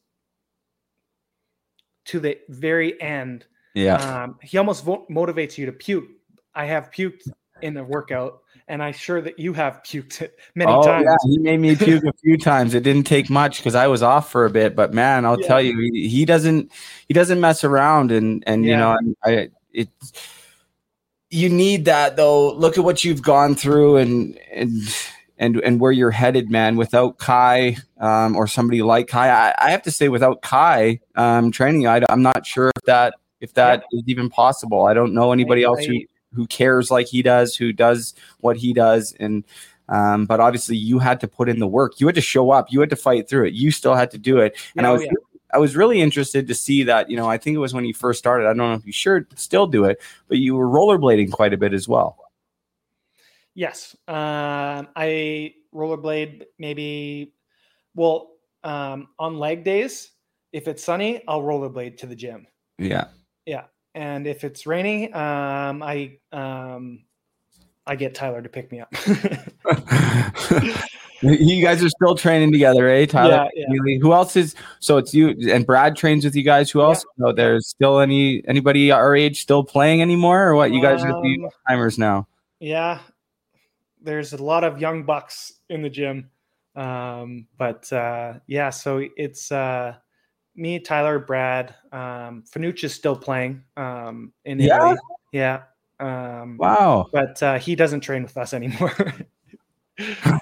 to 2.05 2.19
the 2.19 2.37
very 2.49 2.99
end 3.01 3.45
yeah. 3.75 4.23
um 4.23 4.37
he 4.41 4.57
almost 4.57 4.83
vo- 4.83 5.05
motivates 5.09 5.57
you 5.57 5.65
to 5.65 5.71
puke 5.71 6.09
i 6.55 6.65
have 6.65 6.89
puked 6.91 7.29
in 7.61 7.73
the 7.73 7.83
workout 7.83 8.41
and 8.69 8.81
i'm 8.81 8.93
sure 8.93 9.19
that 9.19 9.37
you 9.39 9.51
have 9.51 9.81
puked 9.83 10.21
it 10.21 10.37
many 10.55 10.71
oh, 10.71 10.81
times 10.81 11.05
Yeah, 11.05 11.29
he 11.29 11.37
made 11.39 11.59
me 11.59 11.75
puke 11.75 12.03
a 12.05 12.13
few 12.23 12.37
times. 12.37 12.73
It 12.73 12.83
didn't 12.83 13.05
take 13.05 13.29
much 13.29 13.57
because 13.57 13.75
I 13.75 13.87
was 13.87 14.01
off 14.03 14.31
for 14.31 14.45
a 14.45 14.49
bit, 14.49 14.75
but 14.75 14.93
man, 14.93 15.25
I'll 15.25 15.39
Yeah. 15.39 15.47
tell 15.47 15.61
you, 15.61 15.77
he, 15.91 16.07
he 16.07 16.25
doesn't 16.25 16.71
he 17.07 17.13
doesn't 17.13 17.39
mess 17.39 17.63
around, 17.63 18.11
and 18.11 18.43
and 18.47 18.63
you 18.65 18.77
know, 18.77 18.95
I, 19.25 19.29
I 19.29 19.49
it's 19.73 20.23
you 21.29 21.49
need 21.49 21.85
that 21.85 22.15
though. 22.15 22.53
Look 22.53 22.77
at 22.77 22.83
what 22.83 23.03
you've 23.03 23.21
gone 23.21 23.55
through, 23.55 23.97
and 23.97 24.37
and 24.53 24.71
and 25.37 25.57
and 25.61 25.79
where 25.79 25.91
you're 25.91 26.11
headed, 26.11 26.49
man. 26.49 26.75
Without 26.75 27.17
Kai 27.17 27.77
um, 27.99 28.35
or 28.35 28.47
somebody 28.47 28.81
like 28.81 29.07
Kai, 29.07 29.29
I, 29.29 29.53
I 29.57 29.71
have 29.71 29.83
to 29.83 29.91
say, 29.91 30.09
without 30.09 30.41
Kai 30.41 30.99
um, 31.15 31.51
training, 31.51 31.87
I, 31.87 32.01
I'm 32.09 32.21
not 32.21 32.45
sure 32.45 32.71
if 32.75 32.83
that 32.85 33.13
if 33.39 33.53
that 33.53 33.83
is 33.91 34.03
even 34.07 34.29
possible. 34.29 34.85
I 34.85 34.93
don't 34.93 35.13
know 35.13 35.31
anybody 35.31 35.63
else 35.63 35.85
who 35.85 35.93
I- 35.93 36.05
who 36.33 36.47
cares 36.47 36.91
like 36.91 37.07
he 37.07 37.21
does, 37.21 37.55
who 37.55 37.73
does 37.73 38.13
what 38.39 38.57
he 38.57 38.73
does, 38.73 39.13
and 39.19 39.43
um, 39.89 40.25
but 40.25 40.39
obviously 40.39 40.77
you 40.77 40.99
had 40.99 41.19
to 41.21 41.27
put 41.27 41.49
in 41.49 41.59
the 41.59 41.67
work. 41.67 41.99
You 41.99 42.05
had 42.07 42.15
to 42.15 42.21
show 42.21 42.51
up. 42.51 42.71
You 42.71 42.79
had 42.79 42.91
to 42.91 42.95
fight 42.95 43.27
through 43.27 43.47
it. 43.47 43.53
You 43.53 43.71
still 43.71 43.95
had 43.95 44.11
to 44.11 44.17
do 44.19 44.37
it. 44.37 44.55
And 44.75 44.85
I 44.85 44.89
Oh, 44.89 44.93
was 44.93 45.03
yeah. 45.03 45.11
I 45.51 45.57
was 45.57 45.75
really 45.75 45.99
interested 45.99 46.47
to 46.47 46.53
see 46.53 46.83
that. 46.83 47.09
You 47.09 47.17
know, 47.17 47.27
I 47.27 47.39
think 47.39 47.55
it 47.55 47.59
was 47.59 47.73
when 47.73 47.85
you 47.85 47.93
first 47.95 48.19
started. 48.19 48.45
I 48.45 48.49
don't 48.49 48.57
know 48.57 48.73
if 48.73 48.85
you 48.85 48.91
sure 48.91 49.27
still 49.35 49.65
do 49.65 49.85
it, 49.85 49.99
but 50.27 50.37
you 50.37 50.55
were 50.55 50.67
rollerblading 50.67 51.31
quite 51.31 51.53
a 51.53 51.57
bit 51.57 51.73
as 51.73 51.87
well. 51.87 52.17
Yes. 53.55 53.95
Um, 54.07 54.87
I 54.95 55.55
rollerblade 55.73 56.45
maybe, 56.59 57.33
well, 57.95 58.33
um, 58.63 59.07
on 59.17 59.39
leg 59.39 59.63
days, 59.63 60.11
if 60.53 60.67
it's 60.67 60.83
sunny, 60.83 61.23
I'll 61.27 61.41
rollerblade 61.41 61.97
to 61.97 62.05
the 62.05 62.15
gym. 62.15 62.45
Yeah. 62.77 63.07
Yeah. 63.45 63.65
And 63.95 64.27
if 64.27 64.43
it's 64.43 64.67
rainy, 64.67 65.11
um, 65.13 65.81
I 65.81 66.17
um, 66.31 67.03
I 67.87 67.95
get 67.95 68.13
Tyler 68.15 68.41
to 68.41 68.49
pick 68.49 68.71
me 68.71 68.81
up. 68.81 68.93
you 71.21 71.61
guys 71.63 71.83
are 71.83 71.89
still 71.89 72.15
training 72.15 72.51
together, 72.51 72.87
eh? 72.87 73.05
Tyler. 73.05 73.49
Yeah, 73.55 73.65
yeah. 73.67 73.97
Who 73.99 74.13
else 74.13 74.35
is? 74.35 74.55
So 74.79 74.97
it's 74.97 75.13
you 75.13 75.35
and 75.51 75.65
Brad 75.65 75.95
trains 75.95 76.23
with 76.23 76.35
you 76.35 76.43
guys. 76.43 76.69
Who 76.71 76.81
else? 76.81 77.05
No, 77.17 77.33
there's 77.33 77.67
still 77.67 77.99
any 77.99 78.43
anybody 78.47 78.91
our 78.91 79.15
age 79.15 79.41
still 79.41 79.63
playing 79.63 80.01
anymore, 80.01 80.47
or 80.47 80.55
what? 80.55 80.71
You 80.71 80.81
guys 80.81 81.03
are 81.03 81.11
the 81.11 81.39
Um, 81.43 81.49
timers 81.67 81.97
now. 81.97 82.27
yeah, 82.59 82.99
there's 84.01 84.33
a 84.33 84.43
lot 84.43 84.63
of 84.63 84.79
young 84.79 85.03
bucks 85.03 85.53
in 85.69 85.81
the 85.81 85.89
gym, 85.89 86.29
um, 86.75 87.47
but 87.57 87.91
uh, 87.91 88.35
yeah, 88.47 88.69
so 88.69 89.03
it's 89.17 89.51
uh, 89.51 89.95
me, 90.59 90.79
Tyler, 90.79 91.19
Brad. 91.19 91.73
Um, 91.91 92.43
Fanucci 92.43 92.83
is 92.85 92.93
still 92.93 93.15
playing 93.15 93.63
um, 93.77 94.33
in 94.45 94.59
Yeah? 94.59 94.75
Italy. 94.75 94.97
Yeah. 95.31 95.61
Um, 95.99 96.57
Wow. 96.57 97.07
but 97.11 97.41
uh, 97.41 97.59
he 97.59 97.75
doesn't 97.75 98.01
train 98.01 98.23
with 98.23 98.37
us 98.37 98.53
anymore. 98.53 98.93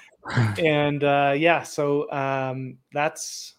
and 0.57 1.03
uh, 1.03 1.33
yeah, 1.37 1.63
so 1.63 2.11
um, 2.11 2.77
that's 2.93 3.55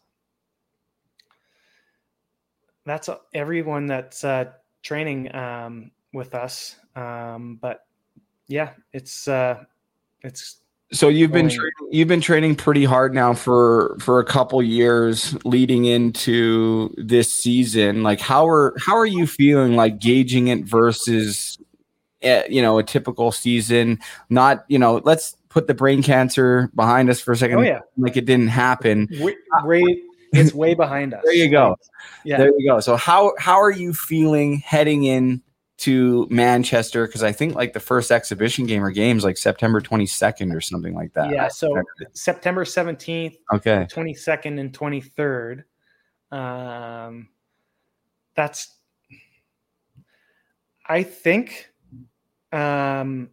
that's 2.84 3.08
everyone 3.34 3.86
that's 3.86 4.24
uh, 4.24 4.46
training 4.82 5.34
um, 5.34 5.90
with 6.12 6.34
us. 6.34 6.76
Um, 6.96 7.58
but 7.60 7.86
yeah, 8.46 8.72
it's 8.92 9.28
uh, 9.28 9.64
it's 10.22 10.58
So 10.90 11.08
you've 11.08 11.32
been 11.32 11.50
training, 11.50 11.72
you've 11.90 12.08
been 12.08 12.22
training 12.22 12.56
pretty 12.56 12.84
hard 12.84 13.14
now 13.14 13.34
for 13.34 13.96
for 14.00 14.20
a 14.20 14.24
couple 14.24 14.62
years 14.62 15.36
leading 15.44 15.84
into 15.84 16.94
this 16.96 17.30
season. 17.30 18.02
Like 18.02 18.20
how 18.20 18.48
are 18.48 18.74
how 18.78 18.96
are 18.96 19.06
you 19.06 19.26
feeling 19.26 19.76
like 19.76 19.98
gauging 19.98 20.48
it 20.48 20.64
versus 20.64 21.58
eh, 22.22 22.44
you 22.48 22.62
know 22.62 22.78
a 22.78 22.82
typical 22.82 23.32
season? 23.32 23.98
Not 24.30 24.64
you 24.68 24.78
know 24.78 25.02
let's 25.04 25.36
put 25.50 25.66
the 25.66 25.74
brain 25.74 26.02
cancer 26.02 26.70
behind 26.74 27.10
us 27.10 27.20
for 27.20 27.32
a 27.32 27.36
second. 27.36 27.58
oh 27.58 27.62
yeah, 27.62 27.80
like 27.98 28.16
it 28.16 28.24
didn't 28.24 28.48
happen. 28.48 29.08
way, 29.20 29.34
way 29.64 30.02
it's 30.32 30.54
way 30.54 30.72
behind 30.72 31.12
us. 31.14 31.20
There 31.22 31.34
you 31.34 31.50
go. 31.50 31.76
Yeah. 32.24 32.38
There 32.38 32.52
you 32.56 32.66
go. 32.66 32.80
So 32.80 32.96
how 32.96 33.34
how 33.38 33.60
are 33.60 33.70
you 33.70 33.92
feeling 33.92 34.60
heading 34.60 35.04
in 35.04 35.42
to 35.78 36.26
Manchester? 36.30 37.06
Because 37.06 37.22
I 37.22 37.32
think 37.32 37.54
like 37.54 37.72
the 37.72 37.80
first 37.80 38.10
exhibition 38.10 38.66
game 38.66 38.84
or 38.84 38.90
games 38.90 39.24
like 39.24 39.36
September 39.36 39.80
twenty 39.80 40.06
second 40.06 40.52
or 40.52 40.60
something 40.60 40.94
like 40.94 41.12
that. 41.14 41.30
Yeah, 41.30 41.48
so 41.48 41.82
September 42.12 42.64
seventeenth, 42.64 43.36
okay. 43.52 43.86
twenty 43.90 44.14
second, 44.14 44.58
and 44.58 44.72
twenty 44.74 45.00
third. 45.00 45.64
Um, 46.30 47.28
that's. 48.34 48.74
I 50.90 51.02
think, 51.02 51.70
um, 52.50 53.28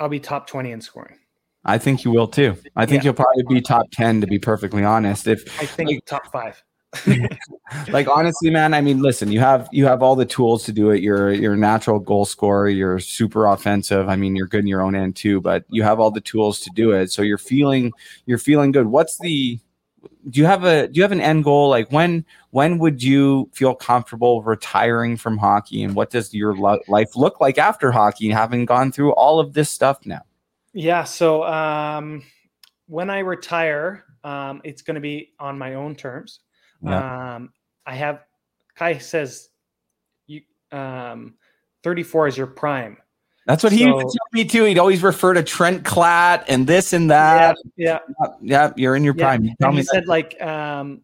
I'll 0.00 0.08
be 0.08 0.18
top 0.20 0.48
twenty 0.48 0.72
in 0.72 0.80
scoring. 0.80 1.18
I 1.64 1.78
think 1.78 2.04
you 2.04 2.10
will 2.10 2.28
too. 2.28 2.56
I 2.76 2.84
think 2.86 3.02
Yeah. 3.02 3.06
you'll 3.08 3.14
probably 3.14 3.42
be 3.48 3.60
top 3.60 3.86
10 3.90 4.20
to 4.20 4.28
be 4.28 4.38
perfectly 4.38 4.84
honest. 4.84 5.26
If 5.26 5.60
I 5.60 5.66
think 5.66 5.90
Like- 5.90 6.04
top 6.04 6.30
five. 6.30 6.62
like 7.88 8.08
honestly 8.08 8.50
man, 8.50 8.74
I 8.74 8.80
mean 8.80 9.02
listen, 9.02 9.30
you 9.30 9.40
have 9.40 9.68
you 9.72 9.86
have 9.86 10.02
all 10.02 10.16
the 10.16 10.24
tools 10.24 10.64
to 10.64 10.72
do 10.72 10.90
it. 10.90 11.02
You're 11.02 11.32
you're 11.32 11.54
a 11.54 11.58
natural 11.58 11.98
goal 11.98 12.24
scorer, 12.24 12.68
you're 12.68 12.98
super 12.98 13.46
offensive. 13.46 14.08
I 14.08 14.16
mean, 14.16 14.36
you're 14.36 14.46
good 14.46 14.60
in 14.60 14.66
your 14.66 14.82
own 14.82 14.94
end 14.94 15.16
too, 15.16 15.40
but 15.40 15.64
you 15.68 15.82
have 15.82 16.00
all 16.00 16.10
the 16.10 16.20
tools 16.20 16.60
to 16.60 16.70
do 16.74 16.92
it. 16.92 17.10
So 17.10 17.22
you're 17.22 17.38
feeling 17.38 17.92
you're 18.26 18.38
feeling 18.38 18.72
good. 18.72 18.86
What's 18.86 19.18
the 19.18 19.58
do 20.30 20.40
you 20.40 20.46
have 20.46 20.64
a 20.64 20.88
do 20.88 20.94
you 20.94 21.02
have 21.02 21.12
an 21.12 21.20
end 21.20 21.44
goal 21.44 21.68
like 21.68 21.90
when 21.90 22.24
when 22.50 22.78
would 22.78 23.02
you 23.02 23.50
feel 23.52 23.74
comfortable 23.74 24.42
retiring 24.42 25.16
from 25.16 25.36
hockey 25.38 25.82
and 25.82 25.94
what 25.94 26.10
does 26.10 26.32
your 26.32 26.56
lo- 26.56 26.80
life 26.88 27.16
look 27.16 27.40
like 27.40 27.58
after 27.58 27.90
hockey 27.90 28.30
having 28.30 28.64
gone 28.64 28.92
through 28.92 29.12
all 29.14 29.40
of 29.40 29.52
this 29.52 29.70
stuff 29.70 30.04
now? 30.06 30.22
Yeah. 30.72 31.04
So 31.04 31.44
um, 31.44 32.22
when 32.86 33.10
I 33.10 33.20
retire, 33.20 34.04
um, 34.24 34.60
it's 34.64 34.82
going 34.82 34.96
to 34.96 35.00
be 35.00 35.32
on 35.38 35.58
my 35.58 35.74
own 35.74 35.94
terms. 35.94 36.40
Um, 36.84 37.52
I 37.86 37.94
have 37.94 38.24
Kai 38.74 38.98
says 38.98 39.48
you 40.26 40.42
um, 40.72 41.34
34 41.82 42.28
is 42.28 42.36
your 42.36 42.46
prime. 42.46 42.96
That's 43.46 43.62
what 43.62 43.72
he 43.72 43.84
So- 43.84 43.86
used 44.00 44.12
to 44.12 44.18
tell 44.18 44.28
me 44.32 44.44
too. 44.44 44.64
He'd 44.64 44.78
always 44.78 45.02
refer 45.02 45.32
to 45.34 45.42
Trent 45.42 45.84
Klatt 45.84 46.44
and 46.48 46.66
this 46.66 46.92
and 46.92 47.10
that. 47.10 47.56
yeah. 47.76 48.00
Yeah, 48.42 48.72
you're 48.76 48.96
in 48.96 49.04
your 49.04 49.14
Yeah. 49.16 49.24
prime. 49.24 49.44
You 49.44 49.54
tell 49.60 49.68
And 49.68 49.76
me 49.76 49.82
he 49.82 49.84
that. 49.84 49.90
said 49.94 50.06
like 50.08 50.40
um, 50.42 51.02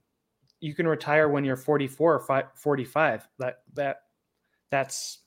you 0.61 0.75
can 0.75 0.87
retire 0.89 1.29
when 1.29 1.45
you're 1.45 1.57
44 1.57 2.15
or 2.15 2.21
fi- 2.21 2.45
45. 2.57 3.29
That 3.39 3.59
that 3.75 3.99
that's 4.71 5.21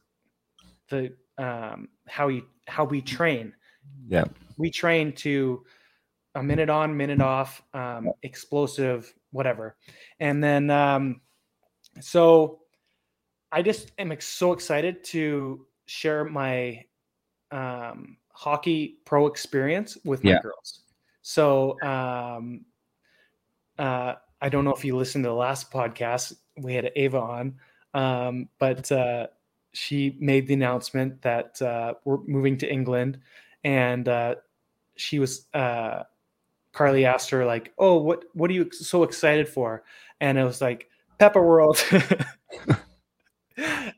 the 0.90 1.14
um, 1.38 1.88
how 2.08 2.28
you 2.28 2.46
how 2.68 2.84
we 2.84 3.02
train. 3.02 3.54
Yeah. 4.08 4.26
we 4.58 4.70
train 4.72 5.12
to 5.14 5.64
a 6.36 6.44
minute 6.44 6.70
on, 6.70 6.96
minute 6.98 7.22
off, 7.22 7.62
um, 7.74 8.10
explosive, 8.24 9.14
whatever. 9.36 9.76
And 10.20 10.44
then, 10.44 10.70
um, 10.70 11.22
so 12.00 12.62
I 13.52 13.62
just 13.62 13.92
am 14.00 14.16
so 14.20 14.54
excited 14.54 15.04
to 15.06 15.68
share 15.86 16.24
my 16.24 16.86
um, 17.52 18.18
hockey 18.32 19.00
pro 19.06 19.28
experience 19.28 19.98
with 20.06 20.24
my 20.24 20.32
Yeah. 20.32 20.40
girls. 20.42 20.82
So 21.22 21.82
um, 21.82 22.66
uh, 23.78 24.16
I 24.42 24.50
don't 24.50 24.64
know 24.64 24.74
if 24.74 24.86
you 24.86 24.96
listened 24.96 25.24
to 25.26 25.30
the 25.30 25.36
last 25.36 25.72
podcast, 25.72 26.34
we 26.58 26.74
had 26.74 26.92
Ava 26.96 27.20
on, 27.20 27.56
um, 27.94 28.50
but 28.58 28.92
uh, 28.92 29.28
she 29.74 30.18
made 30.20 30.48
the 30.48 30.54
announcement 30.54 31.22
that 31.22 31.62
uh, 31.62 31.96
we're 32.06 32.24
moving 32.26 32.58
to 32.60 32.72
England 32.72 33.20
and 33.64 34.08
uh, 34.08 34.36
she 34.96 35.20
was 35.20 35.48
uh, 35.54 36.04
Carly 36.76 37.06
asked 37.06 37.30
her 37.30 37.46
like, 37.46 37.74
"Oh, 37.78 37.98
what 37.98 38.26
what 38.34 38.50
are 38.52 38.54
you 38.54 38.70
so 38.72 39.04
excited 39.04 39.48
for?" 39.48 39.84
And 40.20 40.38
it 40.38 40.44
was 40.44 40.62
like 40.62 40.90
Peppa 41.18 41.42
World. 41.42 41.84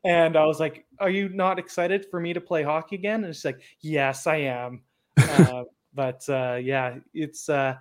and 0.05 0.37
I 0.37 0.45
was 0.45 0.59
like, 0.59 0.85
"Are 0.99 1.09
you 1.09 1.29
not 1.29 1.57
excited 1.57 2.05
for 2.09 2.19
me 2.19 2.33
to 2.33 2.41
play 2.41 2.61
hockey 2.61 2.95
again?" 2.95 3.23
And 3.23 3.35
she's 3.35 3.45
like, 3.45 3.61
"Yes, 3.81 4.27
I 4.27 4.37
am." 4.37 4.83
uh, 5.17 5.63
but 5.93 6.23
uh, 6.29 6.59
yeah, 6.61 6.97
it's 7.15 7.49
uh, 7.49 7.77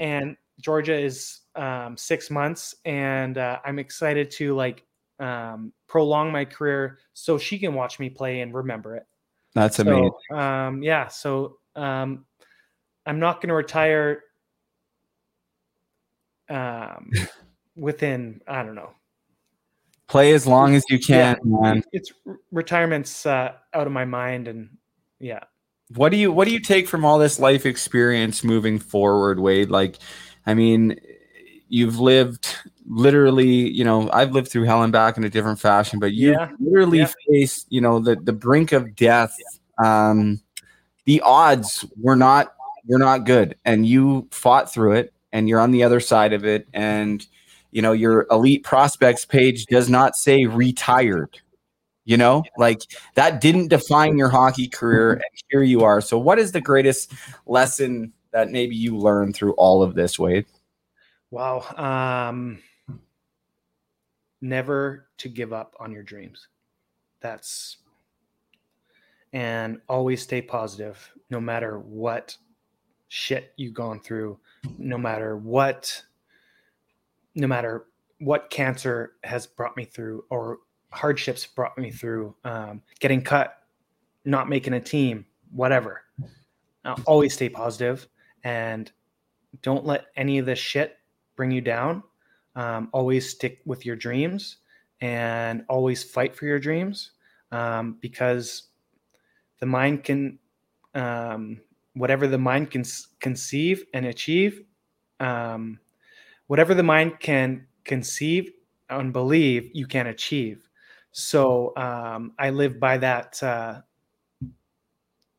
and 0.00 0.34
Georgia 0.60 0.98
is 0.98 1.40
um, 1.54 1.96
six 1.98 2.30
months, 2.30 2.74
and 2.86 3.36
uh, 3.36 3.58
I'm 3.66 3.78
excited 3.78 4.30
to 4.32 4.56
like 4.56 4.82
um, 5.20 5.74
prolong 5.88 6.32
my 6.32 6.46
career 6.46 6.98
so 7.12 7.36
she 7.36 7.58
can 7.58 7.74
watch 7.74 7.98
me 7.98 8.08
play 8.08 8.40
and 8.40 8.54
remember 8.54 8.96
it. 8.96 9.06
That's 9.54 9.78
amazing. 9.78 10.10
Um, 10.32 10.82
yeah, 10.82 11.08
so 11.08 11.58
um, 11.76 12.24
I'm 13.04 13.18
not 13.18 13.42
going 13.42 13.48
to 13.48 13.54
retire 13.54 14.22
um, 16.48 17.10
within 17.76 18.40
I 18.46 18.62
don't 18.62 18.74
know. 18.74 18.90
Play 20.08 20.32
as 20.32 20.46
long 20.46 20.74
as 20.74 20.84
you 20.88 20.98
can, 20.98 21.36
Yeah, 21.36 21.60
man. 21.60 21.82
It's 21.92 22.12
retirement's 22.50 23.26
uh, 23.26 23.52
out 23.74 23.86
of 23.86 23.92
my 23.92 24.06
mind, 24.06 24.48
and 24.48 24.78
yeah, 25.20 25.40
What 25.94 26.10
do 26.10 26.16
you 26.16 26.32
what 26.32 26.46
do 26.48 26.54
you 26.54 26.60
take 26.60 26.88
from 26.88 27.04
all 27.04 27.18
this 27.18 27.38
life 27.38 27.66
experience 27.66 28.42
moving 28.42 28.78
forward, 28.78 29.38
Wade? 29.38 29.70
Like, 29.70 29.98
I 30.46 30.54
mean, 30.54 30.98
you've 31.68 32.00
lived 32.00 32.56
literally, 32.86 33.68
you 33.68 33.84
know, 33.84 34.08
I've 34.10 34.32
lived 34.32 34.48
through 34.50 34.64
hell 34.64 34.82
and 34.82 34.92
back 34.92 35.18
in 35.18 35.24
a 35.24 35.28
different 35.28 35.60
fashion, 35.60 35.98
but 35.98 36.14
you 36.14 36.32
Yeah, 36.32 36.50
literally 36.58 37.00
yeah. 37.00 37.12
faced, 37.28 37.66
you 37.68 37.82
know, 37.82 37.98
the 37.98 38.16
the 38.16 38.32
brink 38.32 38.72
of 38.72 38.96
death. 38.96 39.36
Um, 39.76 40.40
the 41.04 41.20
odds 41.20 41.84
were 42.00 42.16
not 42.16 42.54
were 42.86 42.98
not 42.98 43.26
good, 43.26 43.56
and 43.66 43.86
you 43.86 44.26
fought 44.30 44.72
through 44.72 44.92
it, 44.92 45.12
and 45.32 45.48
you're 45.48 45.60
on 45.60 45.70
the 45.70 45.82
other 45.82 46.00
side 46.00 46.32
of 46.32 46.44
it, 46.44 46.68
and 46.72 47.26
you 47.70 47.82
know 47.82 47.92
your 47.92 48.26
elite 48.30 48.64
prospects 48.64 49.24
page 49.24 49.66
does 49.66 49.88
not 49.88 50.16
say 50.16 50.46
retired. 50.46 51.40
You 52.04 52.16
know, 52.16 52.42
like 52.56 52.80
that 53.14 53.40
didn't 53.40 53.68
define 53.68 54.16
your 54.16 54.30
hockey 54.30 54.68
career, 54.68 55.12
and 55.12 55.24
here 55.50 55.62
you 55.62 55.82
are. 55.82 56.00
So, 56.00 56.18
what 56.18 56.38
is 56.38 56.52
the 56.52 56.60
greatest 56.60 57.12
lesson 57.46 58.12
that 58.32 58.50
maybe 58.50 58.74
you 58.74 58.96
learned 58.96 59.34
through 59.34 59.52
all 59.52 59.82
of 59.82 59.94
this, 59.94 60.18
Wade? 60.18 60.46
wow. 61.30 61.62
Um, 61.76 62.60
never 64.40 65.08
to 65.18 65.28
give 65.28 65.52
up 65.52 65.74
on 65.80 65.92
your 65.92 66.02
dreams. 66.02 66.48
That's 67.20 67.78
and 69.32 69.80
always 69.88 70.22
stay 70.22 70.40
positive, 70.40 71.12
no 71.30 71.40
matter 71.40 71.78
what 71.78 72.36
shit 73.08 73.52
you've 73.56 73.74
gone 73.74 74.00
through, 74.00 74.38
no 74.78 74.98
matter 74.98 75.36
what, 75.36 76.02
no 77.34 77.46
matter 77.46 77.86
what 78.18 78.50
cancer 78.50 79.12
has 79.24 79.46
brought 79.46 79.76
me 79.76 79.84
through 79.84 80.24
or 80.30 80.58
hardships 80.90 81.46
brought 81.46 81.76
me 81.78 81.90
through, 81.90 82.34
um, 82.44 82.82
getting 83.00 83.22
cut, 83.22 83.62
not 84.24 84.48
making 84.48 84.74
a 84.74 84.80
team, 84.80 85.24
whatever. 85.52 86.02
Always 87.06 87.34
stay 87.34 87.50
positive 87.50 88.08
and 88.44 88.90
don't 89.62 89.84
let 89.84 90.06
any 90.16 90.38
of 90.38 90.46
this 90.46 90.58
shit 90.58 90.96
bring 91.36 91.50
you 91.50 91.60
down. 91.60 92.02
Um, 92.56 92.88
always 92.92 93.28
stick 93.28 93.60
with 93.66 93.84
your 93.84 93.94
dreams 93.94 94.56
and 95.00 95.64
always 95.68 96.02
fight 96.02 96.34
for 96.34 96.46
your 96.46 96.58
dreams 96.58 97.12
um, 97.52 97.98
because 98.00 98.64
the 99.60 99.66
mind 99.66 100.04
can, 100.04 100.38
um, 100.94 101.60
whatever 101.98 102.26
the 102.26 102.38
mind 102.38 102.70
can 102.70 102.84
conceive 103.20 103.84
and 103.94 104.06
achieve, 104.06 104.62
um, 105.20 105.78
whatever 106.46 106.74
the 106.74 106.82
mind 106.82 107.20
can 107.20 107.66
conceive 107.84 108.50
and 108.90 109.12
believe, 109.12 109.70
you 109.74 109.86
can 109.86 110.06
achieve. 110.08 110.68
So 111.12 111.76
um, 111.76 112.32
I 112.38 112.50
live 112.50 112.78
by 112.78 112.98
that 112.98 113.42
uh, 113.42 113.80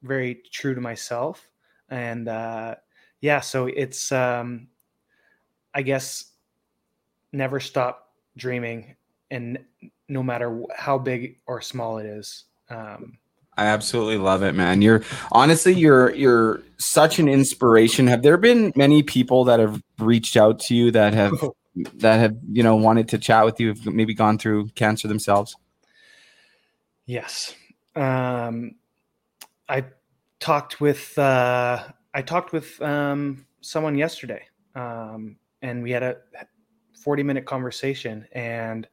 very 0.04 0.42
true 0.52 0.76
to 0.76 0.82
myself. 0.82 1.50
And 1.90 2.28
uh, 2.28 2.76
yeah, 3.22 3.40
so 3.40 3.68
it's, 3.68 4.12
um, 4.12 4.68
I 5.74 5.82
guess, 5.82 6.32
never 7.32 7.60
stop 7.60 8.14
dreaming 8.38 8.96
and 9.32 9.60
no 10.08 10.24
matter 10.24 10.64
how 10.76 10.98
big 10.98 11.38
or 11.46 11.62
small 11.62 12.00
it 12.00 12.06
is. 12.06 12.46
Um, 12.70 13.18
I 13.60 13.66
absolutely 13.66 14.18
love 14.18 14.42
it, 14.42 14.56
man. 14.56 14.82
You're 14.82 15.04
honestly 15.34 15.74
you're 15.74 16.16
you're 16.16 16.64
such 16.78 17.20
an 17.20 17.28
inspiration. 17.28 18.08
Have 18.08 18.22
there 18.22 18.38
been 18.38 18.72
many 18.78 19.04
people 19.04 19.44
that 19.44 19.60
have 19.60 19.84
reached 19.98 20.38
out 20.38 20.60
to 20.60 20.76
you 20.76 20.92
that 20.92 21.14
have 21.14 21.34
that 21.96 22.22
have 22.22 22.38
you 22.50 22.64
know 22.64 22.78
wanted 22.78 23.10
to 23.10 23.18
chat 23.18 23.44
with 23.44 23.60
you, 23.60 23.68
have 23.68 23.86
maybe 23.86 24.14
gone 24.14 24.38
through 24.38 24.70
cancer 24.76 25.10
themselves? 25.10 25.58
Yes. 27.06 27.54
Um, 27.98 28.76
I 29.68 29.88
talked 30.40 30.80
with 30.80 31.20
uh, 31.20 31.84
I 32.14 32.22
talked 32.22 32.54
with 32.54 32.82
um, 32.82 33.46
someone 33.60 33.98
yesterday, 33.98 34.44
um, 34.74 35.36
and 35.62 35.84
we 35.84 35.92
had 35.92 36.04
a 36.04 36.16
forty 37.04 37.24
minute 37.24 37.46
conversation, 37.46 38.26
and 38.32 38.88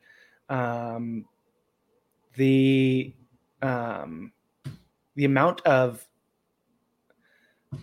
um, 0.48 1.24
the 2.34 3.14
um, 3.62 4.32
the 5.16 5.24
amount 5.24 5.60
of 5.62 6.06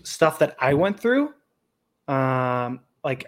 stuff 0.04 0.40
that 0.40 0.56
I 0.60 0.74
went 0.74 1.00
through, 1.00 1.34
um, 2.08 2.80
like 3.04 3.26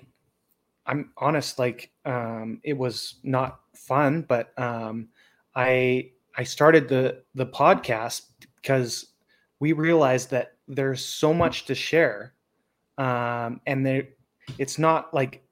I'm 0.86 1.12
honest, 1.18 1.60
like 1.60 1.92
um, 2.06 2.60
it 2.64 2.78
was 2.78 3.16
not 3.24 3.60
fun, 3.74 4.22
but 4.22 4.58
um, 4.60 5.10
I 5.56 6.12
I 6.38 6.44
started 6.44 6.88
the 6.88 7.24
the 7.34 7.48
podcast 7.48 8.28
because 8.62 9.08
we 9.60 9.74
realized 9.74 10.30
that 10.32 10.54
there's 10.68 11.04
so 11.04 11.34
much 11.34 11.66
to 11.66 11.76
share, 11.76 12.34
um, 12.98 13.62
and 13.66 13.86
there 13.86 14.08
it's 14.58 14.78
not 14.78 15.14
like 15.14 15.44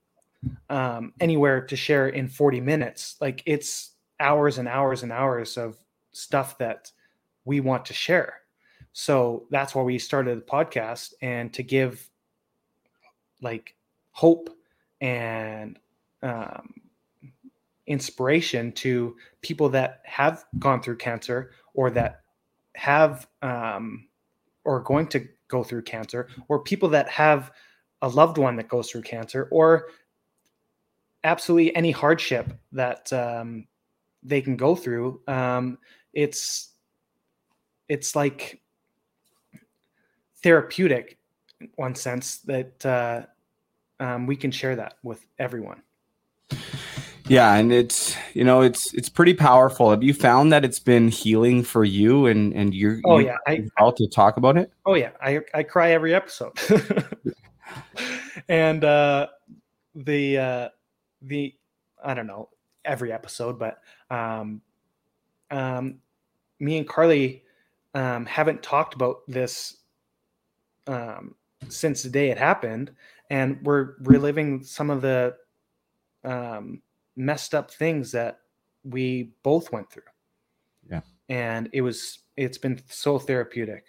um, 0.69 1.13
anywhere 1.19 1.61
to 1.61 1.75
share 1.75 2.09
in 2.09 2.27
40 2.27 2.61
minutes. 2.61 3.15
Like 3.19 3.41
it's 3.45 3.91
hours 4.19 4.57
and 4.57 4.67
hours 4.67 5.03
and 5.03 5.11
hours 5.11 5.57
of 5.57 5.77
stuff 6.11 6.57
that 6.59 6.91
we 7.45 7.59
want 7.59 7.85
to 7.85 7.93
share. 7.93 8.42
So 8.93 9.47
that's 9.49 9.73
why 9.75 9.81
we 9.81 9.97
started 9.99 10.37
the 10.37 10.45
podcast 10.45 11.13
and 11.21 11.51
to 11.53 11.63
give 11.63 12.09
like 13.41 13.75
hope 14.11 14.49
and 15.01 15.79
um, 16.21 16.75
inspiration 17.87 18.71
to 18.71 19.15
people 19.41 19.67
that 19.69 20.01
have 20.05 20.45
gone 20.59 20.81
through 20.81 20.97
cancer 20.97 21.51
or 21.73 21.89
that 21.91 22.21
have 22.75 23.27
um, 23.41 24.07
or 24.63 24.79
going 24.81 25.07
to 25.07 25.27
go 25.47 25.63
through 25.63 25.81
cancer 25.81 26.29
or 26.47 26.59
people 26.59 26.89
that 26.89 27.09
have 27.09 27.51
a 28.01 28.07
loved 28.07 28.37
one 28.37 28.55
that 28.55 28.69
goes 28.69 28.89
through 28.89 29.01
cancer 29.01 29.47
or 29.51 29.87
absolutely 31.23 31.75
any 31.75 31.91
hardship 31.91 32.53
that 32.71 33.11
um, 33.11 33.67
they 34.23 34.41
can 34.41 34.55
go 34.55 34.75
through 34.75 35.21
um, 35.27 35.77
it's 36.13 36.69
it's 37.89 38.15
like 38.15 38.62
therapeutic 40.43 41.17
in 41.59 41.69
one 41.75 41.95
sense 41.95 42.37
that 42.39 42.85
uh, 42.85 43.23
um, 43.99 44.27
we 44.27 44.35
can 44.35 44.51
share 44.51 44.75
that 44.75 44.95
with 45.03 45.25
everyone 45.39 45.81
Yeah, 47.27 47.53
and 47.55 47.71
it's 47.71 48.17
you 48.33 48.43
know 48.43 48.61
it's 48.61 48.93
it's 48.93 49.07
pretty 49.07 49.33
powerful. 49.33 49.89
Have 49.89 50.03
you 50.03 50.13
found 50.13 50.51
that 50.51 50.65
it's 50.65 50.79
been 50.79 51.07
healing 51.07 51.63
for 51.63 51.85
you 51.85 52.25
and 52.27 52.53
and 52.53 52.73
you're 52.75 52.99
Oh, 53.05 53.19
you 53.19 53.27
yeah, 53.27 53.37
I- 53.47 53.63
out 53.79 53.95
to 53.97 54.07
talk 54.07 54.35
about 54.37 54.57
it? 54.57 54.71
Oh 54.85 54.95
yeah, 54.95 55.11
I 55.21 55.39
I 55.53 55.63
cry 55.63 55.91
every 55.91 56.13
episode. 56.13 56.51
and 58.49 58.83
uh 58.83 59.27
the 59.95 60.37
uh 60.37 60.69
the 61.21 61.55
I 62.03 62.13
don't 62.13 62.27
know, 62.27 62.49
every 62.83 63.13
episode, 63.13 63.57
but 63.57 63.79
um 64.09 64.61
um 65.49 65.99
me 66.59 66.77
and 66.77 66.87
Carly 66.87 67.43
um 67.93 68.25
haven't 68.25 68.61
talked 68.61 68.95
about 68.95 69.21
this 69.29 69.77
um 70.87 71.35
since 71.69 72.03
the 72.03 72.09
day 72.09 72.29
it 72.29 72.37
happened 72.37 72.91
and 73.29 73.59
we're 73.63 73.95
reliving 74.01 74.63
some 74.63 74.89
of 74.89 75.01
the 75.01 75.35
um 76.23 76.81
messed 77.15 77.53
up 77.53 77.71
things 77.71 78.11
that 78.11 78.39
we 78.83 79.31
both 79.43 79.71
went 79.71 79.89
through. 79.91 80.03
Yeah. 80.89 81.01
And 81.29 81.69
it 81.73 81.81
was 81.81 82.19
it's 82.35 82.57
been 82.57 82.81
so 82.89 83.19
therapeutic. 83.19 83.85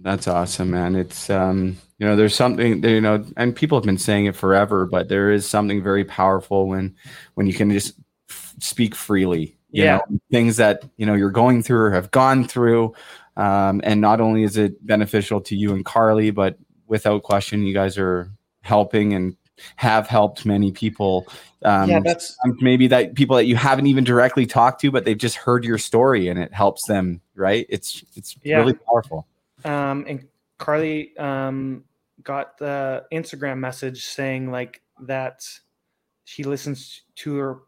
That's 0.00 0.28
awesome, 0.28 0.70
man. 0.70 0.94
It's 0.94 1.28
um, 1.28 1.76
you 1.98 2.06
know, 2.06 2.14
there's 2.14 2.34
something 2.34 2.84
you 2.84 3.00
know, 3.00 3.24
and 3.36 3.54
people 3.54 3.78
have 3.78 3.84
been 3.84 3.98
saying 3.98 4.26
it 4.26 4.36
forever, 4.36 4.86
but 4.86 5.08
there 5.08 5.30
is 5.30 5.48
something 5.48 5.82
very 5.82 6.04
powerful 6.04 6.68
when 6.68 6.94
when 7.34 7.46
you 7.46 7.54
can 7.54 7.70
just 7.70 7.98
f- 8.30 8.54
speak 8.60 8.94
freely. 8.94 9.57
You 9.70 9.84
Yeah. 9.84 9.96
know, 10.08 10.18
things 10.30 10.56
that 10.56 10.82
you 10.96 11.04
know 11.06 11.14
you're 11.14 11.30
going 11.30 11.62
through 11.62 11.80
or 11.80 11.90
have 11.90 12.10
gone 12.10 12.44
through, 12.44 12.94
um, 13.36 13.80
and 13.84 14.00
not 14.00 14.20
only 14.20 14.42
is 14.42 14.56
it 14.56 14.84
beneficial 14.86 15.40
to 15.42 15.54
you 15.56 15.74
and 15.74 15.84
Carly, 15.84 16.30
but 16.30 16.56
without 16.86 17.22
question, 17.22 17.62
you 17.64 17.74
guys 17.74 17.98
are 17.98 18.30
helping 18.62 19.12
and 19.12 19.36
have 19.76 20.06
helped 20.06 20.46
many 20.46 20.70
people. 20.72 21.26
Um, 21.64 21.90
yeah, 21.90 21.98
that's 22.04 22.36
maybe 22.60 22.86
that 22.86 23.14
people 23.14 23.36
that 23.36 23.44
you 23.44 23.56
haven't 23.56 23.88
even 23.88 24.04
directly 24.04 24.46
talked 24.46 24.80
to, 24.82 24.90
but 24.90 25.04
they've 25.04 25.18
just 25.18 25.36
heard 25.36 25.64
your 25.64 25.78
story 25.78 26.28
and 26.28 26.38
it 26.38 26.54
helps 26.54 26.86
them. 26.86 27.20
Right? 27.34 27.66
It's 27.68 28.04
it's 28.14 28.36
Yeah. 28.42 28.58
really 28.58 28.74
powerful. 28.74 29.26
um 29.64 30.04
and 30.08 30.26
carly 30.58 31.16
um 31.18 31.84
got 32.22 32.56
the 32.58 33.04
instagram 33.12 33.58
message 33.58 34.04
saying 34.04 34.50
like 34.50 34.82
that 35.00 35.44
she 36.24 36.44
listens 36.44 37.02
to 37.16 37.36
her 37.36 37.58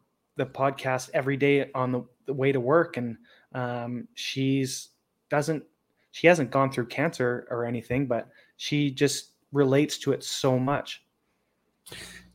the 0.41 0.45
podcast 0.51 1.09
every 1.13 1.37
day 1.37 1.69
on 1.75 1.91
the, 1.91 2.01
the 2.25 2.33
way 2.33 2.51
to 2.51 2.59
work. 2.59 2.97
And 2.97 3.17
um 3.53 4.07
she's 4.15 4.89
doesn't 5.29 5.63
she 6.11 6.27
hasn't 6.27 6.51
gone 6.51 6.71
through 6.71 6.87
cancer 6.87 7.47
or 7.51 7.65
anything 7.65 8.07
but 8.07 8.27
she 8.57 8.89
just 8.91 9.31
relates 9.51 9.97
to 9.99 10.11
it 10.13 10.23
so 10.23 10.57
much. 10.57 11.03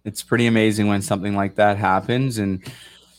It's 0.04 0.22
pretty 0.22 0.46
amazing 0.46 0.86
when 0.88 1.02
something 1.02 1.34
like 1.34 1.57
that 1.57 1.78
happens. 1.78 2.38
And 2.38 2.62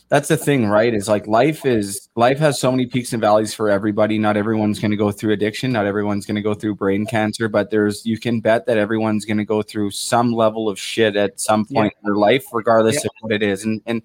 that's 0.08 0.28
the 0.28 0.36
thing 0.38 0.66
right? 0.68 0.94
Is 0.94 1.06
like 1.08 1.26
life 1.26 1.66
is 1.66 2.08
life 2.16 2.38
has 2.38 2.58
so 2.58 2.70
many 2.70 2.86
peaks 2.86 3.12
and 3.12 3.20
valleys 3.20 3.52
for 3.52 3.68
everybody. 3.68 4.18
Not 4.18 4.36
everyone's 4.38 4.78
going 4.78 4.90
to 4.92 4.96
go 4.96 5.10
through 5.10 5.32
addiction. 5.34 5.70
Not 5.72 5.84
everyone's 5.84 6.24
going 6.24 6.36
to 6.36 6.42
go 6.42 6.54
through 6.54 6.76
brain 6.76 7.04
cancer. 7.04 7.48
But 7.48 7.70
there's 7.70 8.06
you 8.06 8.18
can 8.18 8.40
bet 8.40 8.64
that 8.66 8.78
everyone's 8.78 9.26
going 9.26 9.36
to 9.38 9.44
go 9.44 9.60
through 9.62 9.90
some 9.90 10.32
level 10.32 10.68
of 10.68 10.78
shit 10.78 11.14
at 11.16 11.38
some 11.40 11.66
Yeah. 11.68 11.80
point 11.80 11.94
in 12.02 12.06
their 12.08 12.16
life 12.16 12.46
regardless 12.52 12.94
Yeah. 12.96 13.00
of 13.06 13.10
what 13.20 13.32
it 13.32 13.42
is. 13.42 13.64
And 13.64 13.82
and 13.84 14.00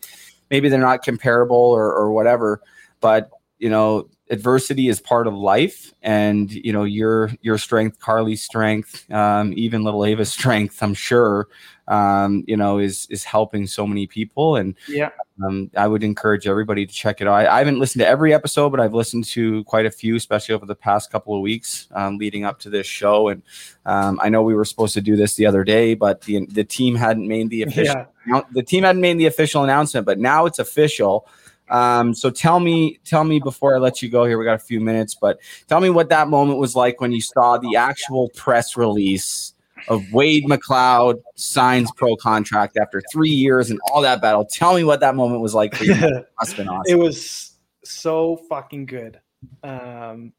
maybe 0.53 0.69
they're 0.69 0.79
not 0.79 1.03
comparable 1.03 1.57
or, 1.57 1.91
or 1.91 2.11
whatever 2.11 2.61
but 3.01 3.31
you 3.63 3.69
know 3.69 4.09
adversity 4.29 4.89
is 4.89 4.99
part 4.99 5.25
of 5.25 5.33
life 5.33 5.93
and 6.01 6.51
you 6.51 6.73
know 6.73 6.83
your 6.83 7.31
your 7.41 7.57
strength 7.57 7.97
carly's 7.99 8.43
strength 8.43 9.09
um, 9.09 9.53
even 9.55 9.83
little 9.85 10.03
ava's 10.03 10.31
strength 10.39 10.83
i'm 10.83 10.93
sure 10.93 11.47
um, 11.87 12.43
you 12.45 12.57
know 12.57 12.77
is 12.77 13.07
is 13.09 13.23
helping 13.23 13.65
so 13.65 13.87
many 13.87 14.05
people 14.05 14.57
and 14.57 14.75
yeah 14.89 15.09
um, 15.43 15.71
I 15.75 15.87
would 15.87 16.03
encourage 16.03 16.45
everybody 16.45 16.85
to 16.85 16.93
check 16.93 17.19
it 17.19 17.27
out. 17.27 17.33
I, 17.33 17.55
I 17.55 17.57
haven't 17.57 17.79
listened 17.79 18.01
to 18.01 18.07
every 18.07 18.35
episode, 18.35 18.69
but 18.69 18.79
I've 18.79 18.93
listened 18.93 19.23
to 19.25 19.63
quite 19.63 19.87
a 19.87 19.91
few, 19.91 20.15
especially 20.15 20.53
over 20.53 20.67
the 20.67 20.75
past 20.75 21.11
couple 21.11 21.35
of 21.35 21.41
weeks 21.41 21.87
um, 21.91 22.19
leading 22.19 22.45
up 22.45 22.59
to 22.59 22.69
this 22.69 22.85
show. 22.85 23.29
And 23.29 23.41
um, 23.87 24.19
I 24.21 24.29
know 24.29 24.43
we 24.43 24.53
were 24.53 24.63
supposed 24.63 24.93
to 24.93 25.01
do 25.01 25.15
this 25.15 25.33
the 25.33 25.47
other 25.47 25.63
day, 25.63 25.95
but 25.95 26.21
the 26.21 26.45
the 26.45 26.63
team 26.63 26.93
hadn't 26.93 27.27
made 27.27 27.49
the 27.49 27.63
official 27.67 27.95
yeah 27.95 28.05
the 28.51 28.63
team 28.63 28.83
hadn't 28.83 29.01
made 29.01 29.17
the 29.17 29.25
official 29.25 29.63
announcement, 29.63 30.05
but 30.05 30.19
now 30.19 30.45
it's 30.45 30.59
official. 30.59 31.27
Um, 31.73 32.13
so 32.13 32.29
tell 32.29 32.59
me, 32.61 32.99
tell 33.03 33.25
me 33.25 33.39
before 33.39 33.75
I 33.75 33.79
let 33.79 34.01
you 34.01 34.09
go 34.09 34.23
here, 34.23 34.37
we 34.37 34.45
got 34.45 34.55
a 34.55 34.59
few 34.59 34.79
minutes, 34.79 35.15
but 35.15 35.39
tell 35.67 35.81
me 35.81 35.89
what 35.89 36.07
that 36.09 36.29
moment 36.29 36.59
was 36.59 36.75
like 36.75 37.01
when 37.01 37.11
you 37.11 37.21
saw 37.21 37.57
the 37.57 37.75
actual 37.75 38.29
press 38.29 38.77
release 38.77 39.53
of 39.89 40.01
Wade 40.13 40.45
McLeod 40.45 41.21
signs 41.35 41.91
pro 41.97 42.15
contract 42.15 42.77
after 42.77 43.01
three 43.11 43.31
years 43.31 43.69
and 43.69 43.79
all 43.91 44.01
that 44.01 44.21
battle. 44.21 44.45
Tell 44.45 44.75
me 44.75 44.85
what 44.85 45.01
that 45.01 45.15
moment 45.15 45.41
was 45.41 45.53
like 45.53 45.75
for 45.75 45.83
you. 45.83 45.95
Must 46.39 46.55
been 46.55 46.69
awesome. 46.69 46.83
it 46.87 46.97
was 46.97 47.53
so 47.83 48.37
fucking 48.49 48.85
good 48.85 49.19
um 49.63 50.31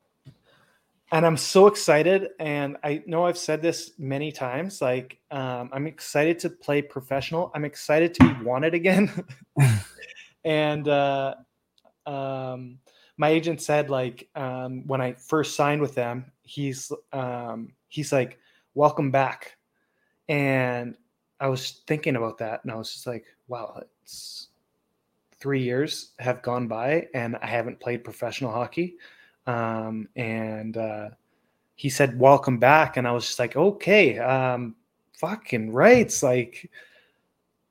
and 1.13 1.27
i'm 1.27 1.37
so 1.37 1.67
excited 1.67 2.31
and 2.39 2.77
i 2.83 3.03
know 3.07 3.27
i've 3.27 3.39
said 3.39 3.61
this 3.61 3.93
many 3.99 4.33
times 4.33 4.81
like 4.81 5.19
um 5.31 5.69
i'm 5.73 5.87
excited 5.87 6.39
to 6.39 6.49
play 6.49 6.81
professional 6.81 7.51
i'm 7.55 7.65
excited 7.65 8.15
to 8.15 8.25
be 8.25 8.45
wanted 8.45 8.75
again 8.75 9.11
and 10.45 10.89
uh 10.89 11.35
um 12.07 12.79
my 13.17 13.29
agent 13.29 13.61
said 13.61 13.91
like 13.91 14.29
um 14.35 14.87
when 14.87 15.01
i 15.01 15.13
first 15.13 15.57
signed 15.57 15.81
with 15.81 15.95
them 15.95 16.31
he's 16.43 16.93
um 17.13 17.73
he's 17.89 18.13
like 18.13 18.39
welcome 18.75 19.11
back 19.11 19.57
and 20.29 20.97
i 21.41 21.49
was 21.49 21.83
thinking 21.87 22.17
about 22.17 22.39
that 22.39 22.61
and 22.63 22.73
i 22.73 22.75
was 22.75 22.93
just 22.93 23.07
like 23.07 23.25
wow 23.49 23.81
it's 24.03 24.49
three 25.45 25.63
years 25.63 26.13
have 26.19 26.41
gone 26.41 26.67
by 26.67 27.07
and 27.13 27.37
I 27.37 27.47
haven't 27.47 27.79
played 27.79 28.03
professional 28.03 28.51
hockey. 28.51 28.97
Um, 29.47 30.09
and 30.17 30.75
uh, 30.75 31.11
he 31.75 31.91
said, 31.91 32.19
"Welcome 32.19 32.59
back," 32.59 32.97
and 32.97 33.07
I 33.07 33.13
was 33.13 33.27
just 33.27 33.39
like, 33.39 33.55
"Okay, 33.55 34.19
um, 34.19 34.75
fucking 35.13 35.71
rights! 35.71 36.23
Like 36.23 36.71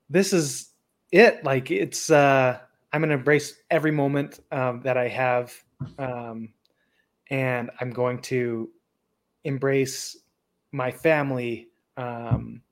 this 0.08 0.32
is 0.32 0.68
it. 1.14 1.44
Like 1.44 1.70
it's 1.70 2.10
uh, 2.10 2.58
I'm 2.92 3.00
gonna 3.00 3.14
embrace 3.14 3.54
every 3.70 3.92
moment 3.92 4.40
um, 4.50 4.80
that 4.82 4.96
I 4.96 5.08
have, 5.08 5.54
um, 5.98 6.50
and 7.30 7.70
I'm 7.80 7.90
going 7.90 8.20
to 8.22 8.70
embrace 9.44 10.16
my 10.72 10.90
family, 10.90 11.68
um, 11.96 12.62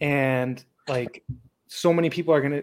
and 0.00 0.64
like 0.88 1.24
so 1.68 1.92
many 1.92 2.08
people 2.08 2.32
are 2.32 2.40
gonna 2.40 2.62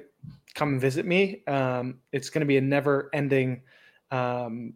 come 0.55 0.69
and 0.73 0.81
visit 0.81 1.05
me. 1.05 1.43
Um, 1.45 1.99
it's 2.11 2.29
going 2.29 2.41
to 2.41 2.45
be 2.45 2.57
a 2.57 2.61
never 2.61 3.09
ending 3.13 3.61
um, 4.09 4.73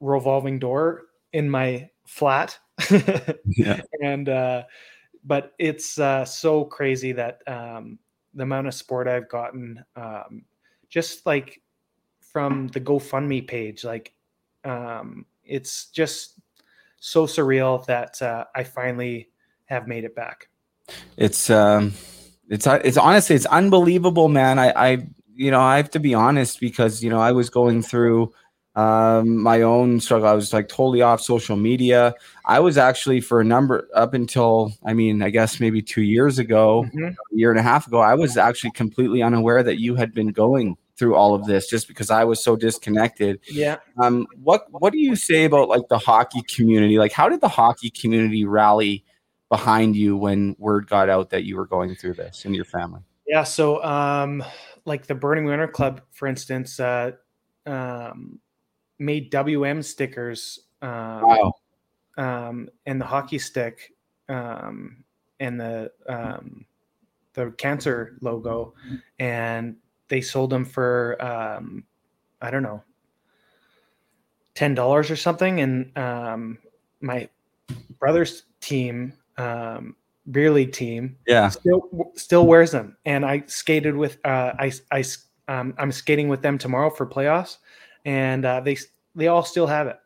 revolving 0.00 0.58
door 0.58 1.04
in 1.32 1.48
my 1.48 1.88
flat. 2.04 2.58
Yeah. 3.46 3.80
And, 4.02 4.28
uh, 4.28 4.64
but 5.24 5.52
it's 5.58 5.96
uh, 5.98 6.24
so 6.24 6.64
crazy 6.64 7.12
that 7.12 7.40
um, 7.46 8.00
the 8.34 8.42
amount 8.42 8.66
of 8.66 8.74
support 8.74 9.08
I've 9.08 9.28
gotten, 9.28 9.84
um, 9.96 10.44
just 10.88 11.26
like 11.26 11.60
from 12.20 12.68
the 12.68 12.80
GoFundMe 12.80 13.46
page, 13.46 13.84
like 13.84 14.14
um, 14.64 15.26
it's 15.44 15.86
just 15.86 16.40
so 17.00 17.26
surreal 17.26 17.84
that 17.86 18.20
uh, 18.22 18.44
I 18.54 18.64
finally 18.64 19.28
have 19.66 19.86
made 19.88 20.04
it 20.04 20.14
back. 20.14 20.48
It's 21.16 21.50
um, 21.50 21.92
it's 22.48 22.66
it's 22.66 22.96
honestly 22.96 23.36
it's 23.36 23.46
unbelievable, 23.46 24.28
man. 24.28 24.58
I 24.58 24.70
I 24.70 25.06
you 25.34 25.50
know 25.50 25.60
I 25.60 25.76
have 25.76 25.90
to 25.90 26.00
be 26.00 26.14
honest 26.14 26.60
because 26.60 27.02
you 27.02 27.10
know 27.10 27.20
I 27.20 27.32
was 27.32 27.50
going 27.50 27.82
through 27.82 28.32
um 28.74 29.36
my 29.42 29.60
own 29.62 30.00
struggle. 30.00 30.28
I 30.28 30.32
was 30.32 30.52
like 30.52 30.68
totally 30.68 31.02
off 31.02 31.20
social 31.20 31.56
media. 31.56 32.14
I 32.46 32.60
was 32.60 32.78
actually 32.78 33.20
for 33.20 33.40
a 33.40 33.44
number 33.44 33.88
up 33.94 34.14
until 34.14 34.72
I 34.84 34.94
mean 34.94 35.22
I 35.22 35.30
guess 35.30 35.60
maybe 35.60 35.82
two 35.82 36.02
years 36.02 36.38
ago, 36.38 36.86
Mhm. 36.94 37.12
a 37.12 37.36
year 37.36 37.50
and 37.50 37.60
a 37.60 37.62
half 37.62 37.86
ago. 37.86 38.00
I 38.00 38.14
was 38.14 38.36
actually 38.36 38.70
completely 38.72 39.22
unaware 39.22 39.62
that 39.62 39.78
you 39.78 39.94
had 39.96 40.14
been 40.14 40.28
going 40.32 40.76
through 40.96 41.16
all 41.16 41.34
of 41.34 41.46
this 41.46 41.68
just 41.68 41.88
because 41.88 42.10
I 42.10 42.24
was 42.24 42.42
so 42.42 42.54
disconnected. 42.56 43.40
Yeah. 43.50 43.76
Um, 43.98 44.26
what 44.42 44.66
what 44.70 44.92
do 44.92 44.98
you 44.98 45.16
say 45.16 45.44
about 45.44 45.68
like 45.68 45.88
the 45.88 45.98
hockey 45.98 46.42
community? 46.54 46.98
Like, 46.98 47.12
how 47.12 47.28
did 47.28 47.40
the 47.40 47.48
hockey 47.48 47.90
community 47.90 48.44
rally 48.44 49.04
behind 49.50 49.96
you 49.96 50.16
when 50.16 50.56
word 50.58 50.86
got 50.86 51.10
out 51.10 51.28
that 51.30 51.44
you 51.44 51.56
were 51.56 51.66
going 51.66 51.94
through 51.94 52.14
this 52.14 52.46
and 52.46 52.54
your 52.54 52.64
family? 52.64 53.00
Yeah, 53.26 53.44
so 53.44 53.82
um, 53.84 54.42
like 54.86 55.06
the 55.06 55.14
Burnaby 55.14 55.46
Winter 55.48 55.68
Club, 55.68 56.00
for 56.10 56.26
instance, 56.26 56.78
uh, 56.80 57.12
um, 57.66 58.38
made 59.02 59.30
WM 59.30 59.82
stickers 59.82 60.60
um, 60.80 61.22
Wow. 61.22 61.52
um, 62.16 62.68
and 62.86 63.00
the 63.00 63.04
hockey 63.04 63.38
stick 63.38 63.92
um, 64.28 65.04
and 65.40 65.60
the 65.60 65.90
um, 66.08 66.64
the 67.34 67.50
cancer 67.58 68.16
logo, 68.20 68.74
and 69.18 69.76
they 70.08 70.20
sold 70.20 70.50
them 70.50 70.64
for 70.64 71.22
um, 71.24 71.84
I 72.40 72.50
don't 72.50 72.62
know 72.62 72.82
ten 74.54 74.74
dollars 74.74 75.10
or 75.10 75.16
something. 75.16 75.60
And 75.60 75.96
um, 75.98 76.58
my 77.00 77.28
brother's 77.98 78.44
team, 78.60 79.12
um, 79.38 79.96
beer 80.30 80.50
league 80.50 80.72
team, 80.72 81.16
Yeah. 81.26 81.48
still 81.48 82.12
still 82.14 82.46
wears 82.46 82.70
them 82.70 82.96
and 83.04 83.24
i 83.26 83.42
skated 83.46 83.96
with 83.96 84.18
uh 84.24 84.52
i 84.58 84.70
i 84.92 85.02
um, 85.48 85.74
i'm 85.78 85.90
skating 85.90 86.28
with 86.28 86.40
them 86.42 86.56
tomorrow 86.58 86.88
for 86.90 87.06
playoffs 87.06 87.58
and 88.04 88.44
uh 88.44 88.60
they 88.60 88.76
they 89.14 89.28
all 89.28 89.42
still 89.44 89.66
have 89.66 89.86
it 89.86 89.98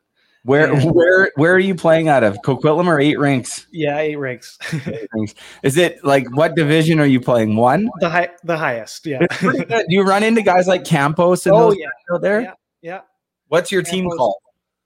Where 0.45 0.73
Yeah. 0.73 0.91
where 0.91 1.31
where 1.37 1.53
are 1.55 1.59
you 1.59 1.75
playing 1.75 2.09
out 2.09 2.23
of? 2.25 2.37
Coquitlam 2.45 2.87
or 2.87 3.01
eight 3.01 3.19
rinks? 3.19 3.67
yeah 3.73 3.99
eight 3.99 4.17
rinks 4.17 4.59
Eight. 5.19 5.35
Is 5.63 5.77
it 5.77 6.05
like 6.05 6.27
what 6.37 6.55
division 6.55 7.01
are 7.01 7.07
you 7.07 7.21
playing? 7.21 7.57
One? 7.57 7.89
the 8.01 8.09
high 8.11 8.31
the 8.45 8.57
highest 8.57 9.07
yeah 9.07 9.19
It's 9.23 9.37
pretty 9.39 9.65
good. 9.65 9.87
Do 9.89 9.95
you 9.95 10.03
run 10.03 10.23
into 10.23 10.43
guys 10.43 10.67
like 10.69 10.85
Campos 10.85 11.47
and 11.47 11.55
oh 11.55 11.71
those 11.71 11.77
yeah 11.79 12.15
out 12.15 12.21
there? 12.23 12.41
yeah 12.43 12.53
yeah 12.83 13.01
What's 13.49 13.71
your 13.73 13.83
team 13.83 14.09
called? 14.11 14.37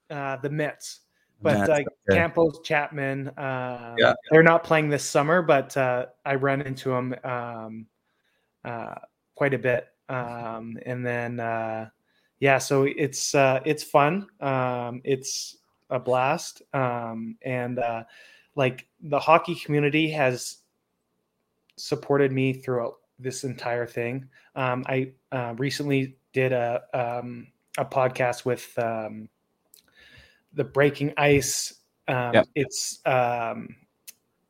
uh 0.09 0.37
the 0.37 0.49
mets 0.49 0.99
but 1.43 1.57
Mets, 1.57 1.69
like 1.69 1.87
okay. 2.07 2.19
Campos, 2.19 2.59
Chapman, 2.63 3.29
um, 3.35 3.95
Yeah. 3.97 4.13
they're 4.29 4.43
not 4.43 4.63
playing 4.63 4.89
this 4.89 5.03
summer, 5.03 5.41
but 5.41 5.75
uh, 5.75 6.05
I 6.23 6.35
run 6.35 6.61
into 6.61 6.89
them 6.89 7.15
um, 7.23 7.87
uh, 8.63 8.93
quite 9.33 9.55
a 9.55 9.57
bit. 9.57 9.87
Um, 10.07 10.77
and 10.85 11.03
then, 11.03 11.39
uh, 11.39 11.89
yeah, 12.41 12.57
so 12.57 12.83
it's 12.83 13.35
uh, 13.35 13.59
it's 13.65 13.83
fun. 13.83 14.25
Um, 14.41 15.01
it's 15.03 15.57
a 15.91 15.99
blast, 15.99 16.63
um, 16.73 17.37
and 17.43 17.77
uh, 17.77 18.03
like 18.55 18.87
the 18.99 19.19
hockey 19.19 19.53
community 19.53 20.09
has 20.09 20.57
supported 21.77 22.31
me 22.31 22.51
throughout 22.53 22.95
this 23.19 23.43
entire 23.43 23.85
thing. 23.85 24.27
Um, 24.55 24.83
I 24.87 25.11
uh, 25.31 25.53
recently 25.59 26.17
did 26.33 26.51
a 26.51 26.81
um, 26.95 27.45
a 27.77 27.85
podcast 27.85 28.43
with 28.43 28.73
um, 28.79 29.29
the 30.53 30.63
Breaking 30.63 31.13
Ice. 31.17 31.75
Um. 32.07 32.31
It's 32.55 33.05
um, 33.05 33.75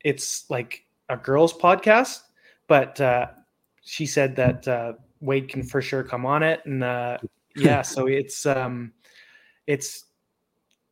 it's 0.05 0.49
like 0.49 0.85
a 1.09 1.17
girls' 1.17 1.51
podcast, 1.51 2.21
but 2.67 3.01
uh, 3.01 3.27
she 3.83 4.05
said 4.05 4.37
that 4.37 4.65
uh, 4.65 4.93
Wade 5.19 5.49
can 5.49 5.61
for 5.61 5.81
sure 5.81 6.05
come 6.05 6.25
on 6.25 6.41
it, 6.41 6.61
and 6.65 6.85
uh, 6.85 7.17
yeah, 7.55 7.81
so 7.81 8.07
it's 8.07 8.45
um, 8.45 8.93
it's 9.67 10.05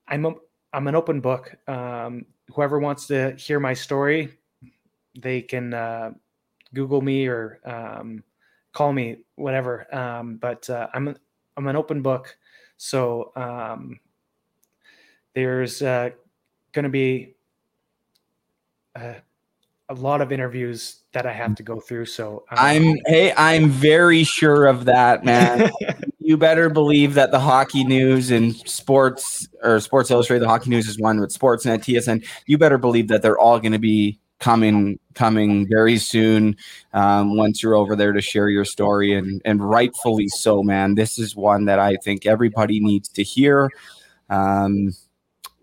I'm 0.07 0.25
a, 0.25 0.33
I'm 0.73 0.87
an 0.87 0.95
open 0.95 1.21
book. 1.21 1.55
Um, 1.67 2.25
whoever 2.53 2.79
wants 2.79 3.07
to 3.07 3.35
hear 3.37 3.59
my 3.59 3.73
story, 3.73 4.37
they 5.19 5.41
can 5.41 5.73
uh, 5.73 6.11
Google 6.73 7.01
me 7.01 7.27
or 7.27 7.59
um, 7.65 8.23
call 8.73 8.93
me, 8.93 9.17
whatever. 9.35 9.93
Um, 9.95 10.37
but 10.37 10.69
uh, 10.69 10.87
I'm 10.93 11.15
I'm 11.57 11.67
an 11.67 11.75
open 11.75 12.01
book, 12.01 12.37
so 12.77 13.31
um, 13.35 13.99
there's 15.33 15.81
uh, 15.81 16.09
going 16.71 16.83
to 16.83 16.89
be 16.89 17.35
a, 18.95 19.15
a 19.89 19.93
lot 19.93 20.21
of 20.21 20.31
interviews 20.31 21.03
that 21.13 21.25
I 21.25 21.33
have 21.33 21.55
to 21.55 21.63
go 21.63 21.79
through. 21.79 22.05
So 22.05 22.45
um, 22.51 22.57
I'm 22.57 22.95
hey, 23.05 23.33
I'm 23.35 23.69
very 23.69 24.23
sure 24.23 24.67
of 24.67 24.85
that, 24.85 25.23
man. 25.23 25.69
you 26.29 26.37
better 26.37 26.69
believe 26.69 27.15
that 27.15 27.31
the 27.31 27.39
hockey 27.39 27.83
news 27.83 28.29
and 28.29 28.55
sports 28.69 29.47
or 29.63 29.79
Sports 29.79 30.11
Illustrated, 30.11 30.43
the 30.43 30.47
hockey 30.47 30.69
news 30.69 30.87
is 30.87 30.99
one 30.99 31.19
with 31.19 31.31
sports 31.31 31.65
Sportsnet, 31.65 31.79
TSN. 31.79 32.23
You 32.45 32.59
better 32.59 32.77
believe 32.77 33.07
that 33.07 33.23
they're 33.23 33.39
all 33.39 33.59
going 33.59 33.71
to 33.71 33.79
be 33.79 34.19
coming 34.39 34.99
coming 35.15 35.67
very 35.67 35.97
soon 35.97 36.55
um, 36.93 37.35
once 37.35 37.63
you're 37.63 37.73
over 37.73 37.95
there 37.95 38.13
to 38.13 38.21
share 38.21 38.47
your 38.47 38.63
story 38.63 39.11
and 39.11 39.41
and 39.43 39.67
rightfully 39.67 40.27
so 40.27 40.61
man. 40.61 40.93
This 40.93 41.17
is 41.17 41.35
one 41.35 41.65
that 41.65 41.79
i 41.79 41.95
think 42.03 42.27
everybody 42.27 42.79
needs 42.79 43.09
to 43.09 43.23
hear. 43.23 43.71
Um, 44.29 44.93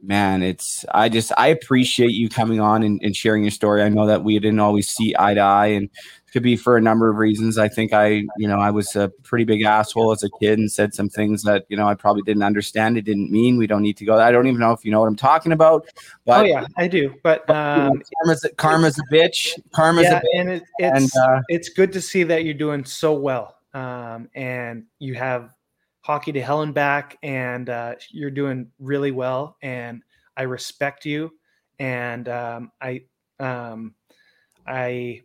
man 0.02 0.42
it's 0.42 0.84
i 0.92 1.08
just 1.08 1.32
i 1.38 1.46
appreciate 1.48 2.10
you 2.10 2.28
coming 2.28 2.60
on 2.60 2.82
and, 2.82 3.00
and 3.02 3.14
sharing 3.14 3.44
your 3.44 3.50
story. 3.52 3.82
I 3.82 3.88
know 3.88 4.06
that 4.06 4.24
we 4.24 4.38
didn't 4.38 4.60
always 4.60 4.88
see 4.88 5.14
eye 5.18 5.34
to 5.34 5.40
eye 5.40 5.68
and 5.68 5.88
could 6.32 6.42
be 6.42 6.56
for 6.56 6.76
a 6.76 6.80
number 6.80 7.08
of 7.08 7.16
reasons. 7.16 7.56
I 7.56 7.68
think 7.68 7.92
I, 7.92 8.24
you 8.36 8.48
know, 8.48 8.58
I 8.58 8.70
was 8.70 8.96
a 8.96 9.08
pretty 9.22 9.44
big 9.44 9.62
asshole 9.62 10.12
as 10.12 10.22
a 10.22 10.30
kid 10.40 10.58
and 10.58 10.70
said 10.70 10.92
some 10.92 11.08
things 11.08 11.42
that, 11.44 11.64
you 11.68 11.76
know, 11.76 11.88
I 11.88 11.94
probably 11.94 12.22
didn't 12.22 12.42
understand. 12.42 12.98
It 12.98 13.02
didn't 13.02 13.30
mean 13.30 13.56
we 13.56 13.66
don't 13.66 13.82
need 13.82 13.96
to 13.98 14.04
go. 14.04 14.18
I 14.18 14.32
don't 14.32 14.46
even 14.46 14.60
know 14.60 14.72
if 14.72 14.84
you 14.84 14.90
know 14.90 15.00
what 15.00 15.06
I'm 15.06 15.16
talking 15.16 15.52
about. 15.52 15.86
But 16.24 16.40
oh 16.40 16.44
yeah, 16.44 16.66
I 16.76 16.88
do. 16.88 17.14
But 17.22 17.48
um, 17.48 18.02
karma's, 18.18 18.44
a, 18.44 18.50
karma's 18.50 18.98
a 18.98 19.14
bitch. 19.14 19.58
Karma's 19.72 20.04
yeah, 20.04 20.18
a 20.18 20.20
bitch. 20.20 20.40
and 20.40 20.50
it, 20.50 20.64
it's 20.78 21.16
And, 21.16 21.22
uh, 21.24 21.42
it's 21.48 21.68
good 21.68 21.92
to 21.92 22.00
see 22.00 22.24
that 22.24 22.44
you're 22.44 22.54
doing 22.54 22.84
so 22.84 23.12
well, 23.12 23.56
um, 23.72 24.28
and 24.34 24.84
you 24.98 25.14
have 25.14 25.54
hockey 26.00 26.32
to 26.32 26.40
hell 26.40 26.62
and 26.62 26.74
back, 26.74 27.16
and 27.22 27.70
uh, 27.70 27.94
you're 28.10 28.30
doing 28.30 28.70
really 28.78 29.12
well. 29.12 29.56
And 29.62 30.02
I 30.36 30.42
respect 30.42 31.04
you, 31.06 31.32
and 31.78 32.28
um, 32.28 32.72
I, 32.80 33.02
um, 33.38 33.94
I, 34.66 35.22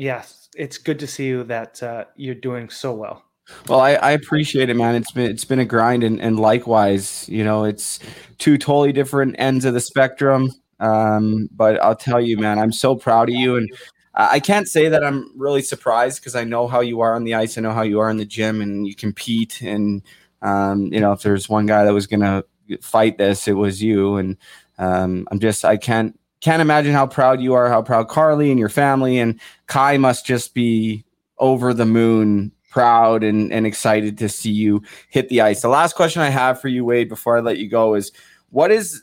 yes, 0.00 0.48
it's 0.56 0.78
good 0.78 0.98
to 0.98 1.06
see 1.06 1.26
you 1.26 1.44
that 1.44 1.82
uh, 1.82 2.04
you're 2.16 2.34
doing 2.34 2.70
so 2.70 2.92
well. 2.94 3.22
Well, 3.68 3.80
I, 3.80 3.92
I 3.94 4.12
appreciate 4.12 4.70
it, 4.70 4.74
man. 4.74 4.94
It's 4.94 5.12
been 5.12 5.30
it's 5.30 5.44
been 5.44 5.58
a 5.58 5.64
grind, 5.64 6.04
and, 6.04 6.20
and 6.20 6.38
likewise, 6.38 7.28
you 7.28 7.44
know, 7.44 7.64
it's 7.64 7.98
two 8.38 8.56
totally 8.56 8.92
different 8.92 9.36
ends 9.38 9.64
of 9.64 9.74
the 9.74 9.80
spectrum. 9.80 10.50
Um, 10.78 11.48
but 11.52 11.80
I'll 11.82 11.96
tell 11.96 12.20
you, 12.20 12.38
man, 12.38 12.58
I'm 12.58 12.72
so 12.72 12.94
proud 12.94 13.28
of 13.28 13.34
you, 13.34 13.56
and 13.56 13.68
I 14.14 14.40
can't 14.40 14.68
say 14.68 14.88
that 14.88 15.04
I'm 15.04 15.30
really 15.36 15.62
surprised 15.62 16.20
because 16.20 16.36
I 16.36 16.44
know 16.44 16.68
how 16.68 16.80
you 16.80 17.00
are 17.00 17.14
on 17.14 17.24
the 17.24 17.34
ice. 17.34 17.58
I 17.58 17.60
know 17.60 17.72
how 17.72 17.82
you 17.82 17.98
are 18.00 18.08
in 18.08 18.16
the 18.16 18.24
gym, 18.24 18.60
and 18.60 18.86
you 18.86 18.94
compete. 18.94 19.60
And 19.62 20.02
um, 20.42 20.92
you 20.92 21.00
know, 21.00 21.12
if 21.12 21.22
there's 21.22 21.48
one 21.48 21.66
guy 21.66 21.84
that 21.84 21.92
was 21.92 22.06
gonna 22.06 22.44
fight 22.80 23.18
this, 23.18 23.48
it 23.48 23.54
was 23.54 23.82
you. 23.82 24.16
And 24.16 24.36
um, 24.78 25.26
I'm 25.30 25.40
just 25.40 25.64
I 25.64 25.76
can't 25.76 26.19
can't 26.40 26.62
imagine 26.62 26.92
how 26.92 27.06
proud 27.06 27.40
you 27.40 27.54
are, 27.54 27.68
how 27.68 27.82
proud 27.82 28.08
Carly 28.08 28.50
and 28.50 28.58
your 28.58 28.68
family 28.68 29.18
and 29.18 29.38
Kai 29.66 29.98
must 29.98 30.24
just 30.26 30.54
be 30.54 31.04
over 31.38 31.74
the 31.74 31.86
moon 31.86 32.52
proud 32.70 33.22
and, 33.22 33.52
and 33.52 33.66
excited 33.66 34.16
to 34.18 34.28
see 34.28 34.50
you 34.50 34.82
hit 35.08 35.28
the 35.28 35.40
ice. 35.40 35.60
The 35.60 35.68
last 35.68 35.94
question 35.96 36.22
I 36.22 36.28
have 36.28 36.60
for 36.60 36.68
you, 36.68 36.84
Wade, 36.84 37.08
before 37.08 37.36
I 37.36 37.40
let 37.40 37.58
you 37.58 37.68
go 37.68 37.94
is 37.94 38.12
what 38.50 38.70
is 38.70 39.02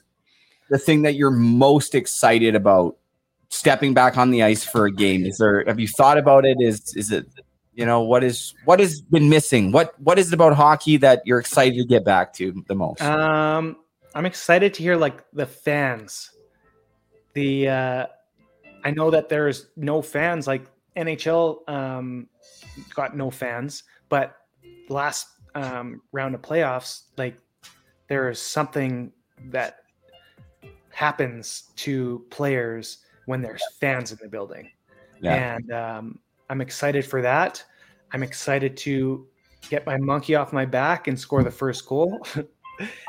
the 0.69 0.77
thing 0.77 1.03
that 1.03 1.15
you're 1.15 1.31
most 1.31 1.93
excited 1.93 2.55
about 2.55 2.97
stepping 3.49 3.93
back 3.93 4.17
on 4.17 4.31
the 4.31 4.43
ice 4.43 4.63
for 4.63 4.85
a 4.85 4.91
game? 4.91 5.25
Is 5.25 5.37
there 5.37 5.63
have 5.65 5.79
you 5.79 5.87
thought 5.87 6.17
about 6.17 6.45
it? 6.45 6.57
Is 6.59 6.95
is 6.95 7.11
it 7.11 7.27
you 7.73 7.85
know 7.85 8.01
what 8.01 8.23
is 8.23 8.53
what 8.65 8.79
has 8.79 9.01
been 9.01 9.29
missing? 9.29 9.71
What 9.71 9.99
what 10.01 10.17
is 10.17 10.29
it 10.29 10.33
about 10.33 10.53
hockey 10.55 10.97
that 10.97 11.21
you're 11.25 11.39
excited 11.39 11.77
to 11.77 11.85
get 11.85 12.03
back 12.03 12.33
to 12.33 12.63
the 12.67 12.75
most? 12.75 13.01
Um, 13.01 13.77
I'm 14.15 14.25
excited 14.25 14.73
to 14.75 14.83
hear 14.83 14.95
like 14.95 15.23
the 15.33 15.45
fans. 15.45 16.31
The 17.37 17.69
uh, 17.69 18.05
I 18.83 18.89
know 18.89 19.11
that 19.11 19.29
there's 19.29 19.67
no 19.75 20.01
fans. 20.01 20.47
Like 20.47 20.65
NHL 20.95 21.69
um, 21.69 22.27
got 22.95 23.15
no 23.15 23.29
fans, 23.29 23.83
but 24.09 24.37
last 24.89 25.27
um, 25.53 26.01
round 26.11 26.33
of 26.33 26.41
playoffs, 26.41 27.03
like 27.15 27.37
there 28.07 28.31
is 28.31 28.41
something 28.41 29.11
that 29.51 29.81
happens 30.89 31.65
to 31.75 32.25
players 32.31 33.05
when 33.27 33.43
there's 33.43 33.61
fans 33.79 34.11
in 34.11 34.17
the 34.19 34.27
building, 34.27 34.71
Yeah. 35.21 35.57
and 35.57 35.71
um, 35.71 36.19
I'm 36.49 36.59
excited 36.59 37.05
for 37.05 37.21
that. 37.21 37.63
I'm 38.13 38.23
excited 38.23 38.75
to 38.77 39.27
get 39.69 39.85
my 39.85 39.97
monkey 39.97 40.33
off 40.33 40.53
my 40.53 40.65
back 40.65 41.07
and 41.07 41.19
score 41.19 41.43
the 41.43 41.51
first 41.51 41.85
goal. 41.85 42.19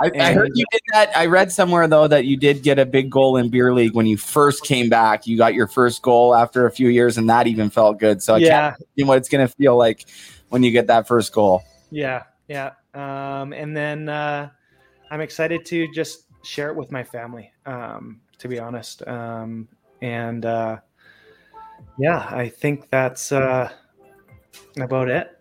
I, 0.01 0.11
I 0.19 0.33
heard 0.33 0.51
you 0.55 0.65
did 0.71 0.81
that. 0.93 1.17
I 1.17 1.27
read 1.27 1.53
somewhere 1.53 1.87
though 1.89 2.09
that 2.09 2.25
you 2.25 2.37
did 2.37 2.63
get 2.63 2.79
a 2.79 2.87
big 2.87 3.11
goal 3.11 3.37
in 3.37 3.51
beer 3.51 3.75
league 3.75 3.95
when 3.95 4.07
you 4.07 4.17
first 4.17 4.65
came 4.65 4.89
back. 4.89 5.27
You 5.27 5.37
got 5.37 5.55
your 5.55 5.67
first 5.67 6.03
goal 6.03 6.35
after 6.35 6.67
a 6.67 6.71
few 6.71 6.89
years, 6.89 7.19
and 7.19 7.29
that 7.29 7.47
even 7.47 7.71
felt 7.71 7.99
good. 7.99 8.23
So 8.23 8.35
I 8.35 8.39
yeah, 8.39 8.71
can't 8.71 8.77
imagine 8.97 9.09
what 9.09 9.19
it's 9.19 9.29
going 9.29 9.47
to 9.47 9.53
feel 9.55 9.77
like 9.77 10.07
when 10.49 10.63
you 10.63 10.71
get 10.71 10.87
that 10.87 11.07
first 11.07 11.33
goal. 11.33 11.63
yeah, 11.91 12.25
yeah. 12.49 12.73
Um, 12.95 13.53
and 13.53 13.77
then 13.77 14.09
uh, 14.09 14.51
I'm 15.11 15.21
excited 15.21 15.65
to 15.67 15.87
just 15.93 16.25
share 16.43 16.71
it 16.71 16.77
with 16.77 16.91
my 16.91 17.05
family. 17.05 17.53
Um, 17.67 18.21
to 18.39 18.49
be 18.49 18.59
honest, 18.59 19.07
um, 19.07 19.69
and 20.01 20.45
uh, 20.47 20.79
yeah, 21.99 22.27
I 22.31 22.49
think 22.49 22.89
that's 22.91 23.33
uh, 23.33 23.71
about 24.81 25.09
it. 25.09 25.38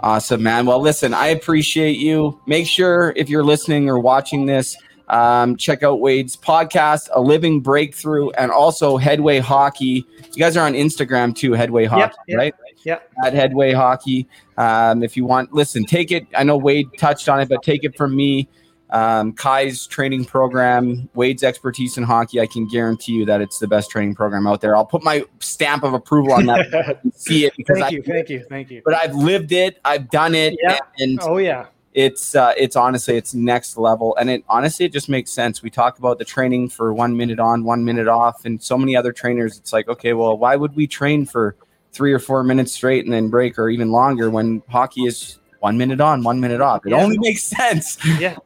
Awesome, 0.00 0.42
man. 0.42 0.66
Well, 0.66 0.80
listen, 0.80 1.14
I 1.14 1.28
appreciate 1.28 1.96
you. 1.96 2.38
Make 2.46 2.66
sure 2.66 3.14
if 3.16 3.30
you're 3.30 3.44
listening 3.44 3.88
or 3.88 3.98
watching 3.98 4.46
this, 4.46 4.76
um, 5.08 5.56
check 5.56 5.82
out 5.82 6.00
Wade's 6.00 6.36
podcast, 6.36 7.08
A 7.14 7.20
Living 7.20 7.60
Breakthrough, 7.60 8.30
and 8.30 8.50
also 8.50 8.96
Headway 8.96 9.38
Hockey. 9.38 10.04
You 10.32 10.38
guys 10.38 10.56
are 10.56 10.66
on 10.66 10.74
Instagram 10.74 11.34
too, 11.34 11.52
Headway 11.52 11.86
Hockey, 11.86 12.16
yep, 12.28 12.38
right? 12.38 12.54
yep. 12.84 13.10
At 13.24 13.32
Headway 13.32 13.72
Hockey. 13.72 14.28
Um, 14.58 15.02
if 15.02 15.16
you 15.16 15.24
want, 15.24 15.52
listen, 15.52 15.84
take 15.84 16.12
it. 16.12 16.26
I 16.36 16.44
know 16.44 16.56
Wade 16.56 16.88
touched 16.98 17.28
on 17.28 17.40
it, 17.40 17.48
but 17.48 17.62
take 17.62 17.84
it 17.84 17.96
from 17.96 18.14
me. 18.14 18.48
Um, 18.90 19.32
Kai's 19.32 19.86
training 19.86 20.26
program, 20.26 21.08
Wade's 21.14 21.42
expertise 21.42 21.96
in 21.98 22.04
hockey. 22.04 22.40
I 22.40 22.46
can 22.46 22.68
guarantee 22.68 23.12
you 23.12 23.24
that 23.26 23.40
it's 23.40 23.58
the 23.58 23.66
best 23.66 23.90
training 23.90 24.14
program 24.14 24.46
out 24.46 24.60
there. 24.60 24.76
I'll 24.76 24.86
put 24.86 25.02
my 25.02 25.24
stamp 25.40 25.82
of 25.82 25.92
approval 25.92 26.32
on 26.32 26.46
that. 26.46 27.00
see 27.14 27.46
it 27.46 27.52
because 27.56 27.78
thank 27.80 27.86
I 27.92 27.96
you, 27.96 28.02
thank 28.02 28.28
you, 28.30 28.44
thank 28.48 28.70
you. 28.70 28.82
but 28.84 28.94
I've 28.94 29.14
lived 29.14 29.50
it. 29.52 29.80
I've 29.84 30.08
done 30.10 30.34
it, 30.36 30.56
Yeah. 30.62 30.78
and 30.98 31.18
Oh 31.22 31.38
yeah, 31.38 31.66
it's 31.94 32.36
uh, 32.36 32.52
it's 32.56 32.76
honestly 32.76 33.16
it's 33.16 33.34
next 33.34 33.76
level, 33.76 34.14
and 34.20 34.30
it 34.30 34.44
honestly 34.48 34.86
it 34.86 34.92
just 34.92 35.08
makes 35.08 35.32
sense. 35.32 35.62
We 35.64 35.70
talk 35.70 35.98
about 35.98 36.18
the 36.18 36.24
training 36.24 36.68
for 36.68 36.94
one 36.94 37.16
minute 37.16 37.40
on, 37.40 37.64
one 37.64 37.84
minute 37.84 38.06
off, 38.06 38.44
and 38.44 38.62
so 38.62 38.78
many 38.78 38.94
other 38.94 39.12
trainers. 39.12 39.58
It's 39.58 39.72
like, 39.72 39.88
okay, 39.88 40.12
well, 40.12 40.38
why 40.38 40.54
would 40.54 40.76
we 40.76 40.86
train 40.86 41.26
for 41.26 41.56
three 41.92 42.12
or 42.12 42.18
four 42.20 42.44
minutes 42.44 42.72
straight 42.72 43.04
and 43.04 43.12
then 43.12 43.30
break, 43.30 43.58
or 43.58 43.68
even 43.68 43.90
longer 43.90 44.30
when 44.30 44.62
hockey 44.68 45.06
is 45.06 45.38
one 45.58 45.76
minute 45.76 46.00
on, 46.00 46.22
one 46.22 46.38
minute 46.38 46.60
off? 46.60 46.86
It 46.86 46.90
Yeah. 46.90 47.02
only 47.02 47.18
makes 47.18 47.42
sense. 47.56 47.98
yeah. 48.20 48.36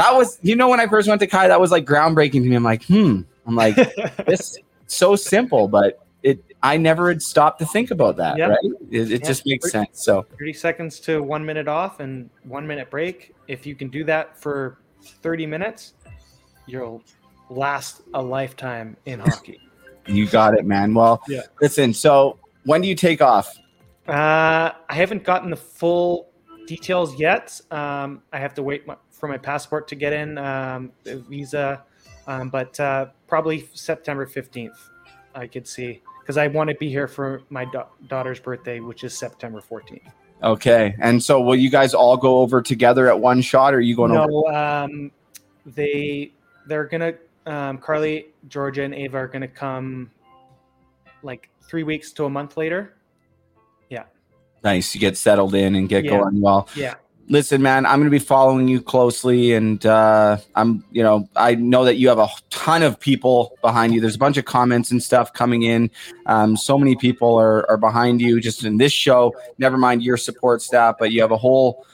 That 0.00 0.14
was, 0.16 0.38
you 0.40 0.56
know, 0.56 0.68
when 0.70 0.80
I 0.80 0.86
first 0.86 1.08
went 1.08 1.20
to 1.20 1.26
Kai, 1.26 1.48
that 1.48 1.60
was 1.60 1.70
like 1.70 1.84
groundbreaking 1.84 2.32
to 2.42 2.48
me. 2.48 2.56
I'm 2.56 2.62
like, 2.62 2.84
hmm. 2.84 3.20
I'm 3.46 3.54
like, 3.54 3.76
this 4.26 4.56
so 4.86 5.14
simple, 5.14 5.68
but 5.68 6.06
it. 6.22 6.42
I 6.62 6.76
never 6.76 7.08
had 7.08 7.22
stopped 7.22 7.58
to 7.60 7.66
think 7.66 7.90
about 7.90 8.16
that. 8.16 8.36
Yeah. 8.38 8.48
Right? 8.48 8.58
It, 8.90 9.10
it 9.12 9.20
Yeah. 9.22 9.26
just 9.28 9.44
makes 9.46 9.70
sense. 9.70 10.02
So. 10.04 10.26
30 10.38 10.52
seconds 10.54 11.00
to 11.00 11.22
one 11.22 11.44
minute 11.44 11.68
off 11.68 12.00
and 12.00 12.30
one 12.44 12.66
minute 12.66 12.88
break. 12.90 13.34
If 13.48 13.66
you 13.66 13.74
can 13.74 13.88
do 13.88 14.04
that 14.04 14.38
for 14.40 14.78
30 15.22 15.46
minutes, 15.46 15.94
you'll 16.66 17.02
last 17.50 18.02
a 18.14 18.22
lifetime 18.22 18.96
in 19.06 19.20
hockey. 19.26 19.60
You 20.06 20.26
got 20.26 20.54
it, 20.54 20.64
man. 20.66 20.94
Well, 20.94 21.22
Yeah. 21.28 21.42
listen. 21.60 21.92
So, 21.94 22.38
when 22.64 22.80
do 22.80 22.88
you 22.88 22.94
take 22.94 23.20
off? 23.22 23.54
Uh, 24.08 24.70
I 24.88 24.94
haven't 24.94 25.24
gotten 25.24 25.50
the 25.50 25.56
full 25.56 26.28
details 26.66 27.18
yet. 27.18 27.60
Um, 27.70 28.22
I 28.32 28.38
have 28.38 28.54
to 28.54 28.62
wait 28.62 28.86
my, 28.86 28.96
for 29.20 29.28
my 29.28 29.38
passport 29.38 29.86
to 29.88 29.94
get 29.94 30.12
in, 30.12 30.38
um, 30.38 30.90
visa, 31.04 31.84
um, 32.26 32.48
but 32.48 32.80
uh, 32.80 33.06
probably 33.28 33.68
September 33.74 34.26
15th, 34.26 34.76
I 35.34 35.46
could 35.46 35.68
see. 35.68 36.02
Because 36.20 36.38
I 36.38 36.46
want 36.46 36.70
to 36.70 36.76
be 36.76 36.88
here 36.88 37.06
for 37.06 37.42
my 37.50 37.66
da- 37.66 37.86
daughter's 38.08 38.40
birthday, 38.40 38.80
which 38.80 39.04
is 39.04 39.16
September 39.16 39.60
14th. 39.60 40.00
Okay. 40.42 40.96
And 41.00 41.22
so, 41.22 41.40
will 41.40 41.56
you 41.56 41.70
guys 41.70 41.92
all 41.92 42.16
go 42.16 42.38
over 42.38 42.62
together 42.62 43.08
at 43.08 43.18
one 43.20 43.42
shot, 43.42 43.74
or 43.74 43.78
are 43.78 43.80
you 43.80 43.94
going 43.94 44.12
over? 44.12 44.28
no, 44.30 44.46
um, 44.46 45.10
they 45.66 46.32
they're 46.66 46.86
gonna 46.86 47.14
um, 47.46 47.76
Carly, 47.78 48.28
Georgia, 48.48 48.82
and 48.84 48.94
Ava 48.94 49.18
are 49.18 49.28
gonna 49.28 49.48
come 49.48 50.10
like 51.22 51.50
three 51.62 51.82
weeks 51.82 52.12
to 52.12 52.24
a 52.24 52.30
month 52.30 52.56
later. 52.56 52.94
Yeah. 53.90 54.04
Nice. 54.64 54.94
You 54.94 55.00
get 55.00 55.18
settled 55.18 55.54
in 55.54 55.74
and 55.74 55.88
get 55.88 56.04
Yeah. 56.04 56.18
going 56.18 56.40
well. 56.40 56.68
Yeah. 56.74 56.94
Listen 57.30 57.62
man 57.62 57.86
i'm 57.86 57.98
going 57.98 58.04
to 58.04 58.10
be 58.10 58.18
following 58.18 58.68
you 58.68 58.82
closely 58.82 59.54
and 59.54 59.86
uh, 59.86 60.36
i'm 60.56 60.84
you 60.90 61.02
know 61.02 61.26
i 61.36 61.54
know 61.54 61.84
that 61.84 61.94
you 61.96 62.08
have 62.08 62.18
a 62.18 62.28
ton 62.50 62.82
of 62.82 63.00
people 63.00 63.56
behind 63.62 63.94
you. 63.94 64.02
There's 64.02 64.16
a 64.16 64.18
bunch 64.18 64.36
of 64.36 64.44
comments 64.44 64.90
and 64.90 65.02
stuff 65.02 65.32
coming 65.32 65.62
in. 65.62 65.90
Um, 66.26 66.54
so 66.56 66.76
many 66.76 66.94
people 66.94 67.36
are, 67.36 67.68
are 67.70 67.78
behind 67.78 68.20
you 68.20 68.38
just 68.38 68.64
in 68.64 68.76
this 68.76 68.92
show. 68.92 69.34
Never 69.56 69.78
mind 69.78 70.02
your 70.02 70.18
support 70.18 70.60
staff 70.60 70.96
but 70.98 71.10
you 71.10 71.22
have 71.22 71.30
a 71.30 71.38
whole 71.38 71.86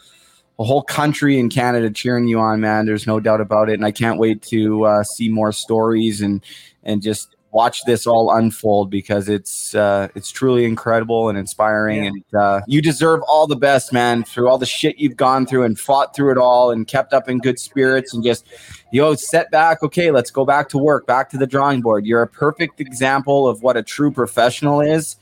a 0.58 0.64
whole 0.64 0.82
country 0.82 1.38
in 1.38 1.48
canada 1.48 1.88
cheering 1.88 2.26
you 2.26 2.40
on 2.40 2.60
man. 2.60 2.84
There's 2.84 3.06
no 3.06 3.20
doubt 3.20 3.40
about 3.40 3.70
it. 3.70 3.74
And 3.74 3.86
i 3.86 3.92
can't 3.92 4.18
wait 4.18 4.42
to 4.42 4.84
uh, 4.84 5.04
see 5.04 5.28
more 5.28 5.52
stories 5.52 6.20
and 6.20 6.42
and 6.82 7.00
just 7.00 7.35
watch 7.52 7.84
this 7.84 8.06
all 8.06 8.34
unfold 8.36 8.90
because 8.90 9.28
it's 9.28 9.74
uh, 9.74 10.08
it's 10.14 10.30
truly 10.30 10.64
incredible 10.64 11.28
and 11.28 11.38
inspiring. 11.38 12.04
Yeah. 12.04 12.10
and 12.10 12.34
uh, 12.34 12.60
you 12.66 12.82
deserve 12.82 13.20
all 13.28 13.46
the 13.46 13.56
best 13.56 13.92
man 13.92 14.24
through 14.24 14.48
all 14.48 14.58
the 14.58 14.66
shit 14.66 14.98
you've 14.98 15.16
gone 15.16 15.46
through 15.46 15.64
and 15.64 15.78
fought 15.78 16.14
through 16.14 16.32
it 16.32 16.38
all 16.38 16.70
and 16.70 16.86
kept 16.86 17.12
up 17.12 17.28
in 17.28 17.38
good 17.38 17.58
spirits 17.58 18.12
and 18.12 18.22
just 18.22 18.46
you 18.92 19.00
know 19.00 19.14
set 19.14 19.50
back. 19.50 19.82
Okay 19.82 20.10
let's 20.10 20.30
go 20.30 20.44
back 20.44 20.68
to 20.70 20.78
work 20.78 21.06
back 21.06 21.30
to 21.30 21.38
the 21.38 21.46
drawing 21.46 21.80
board. 21.80 22.06
You're 22.06 22.22
a 22.22 22.28
perfect 22.28 22.80
example 22.80 23.48
of 23.48 23.62
what 23.62 23.76
a 23.76 23.82
true 23.82 24.10
professional 24.10 24.80
is. 24.80 25.16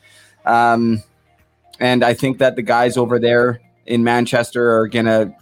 Um, 0.45 1.03
and 1.81 2.05
i 2.05 2.15
think 2.15 2.39
that 2.39 2.57
the 2.57 2.63
guys 2.63 2.97
over 2.97 3.19
there 3.19 3.61
in 3.87 4.05
manchester 4.05 4.77
are 4.79 4.89
gonna 4.89 5.35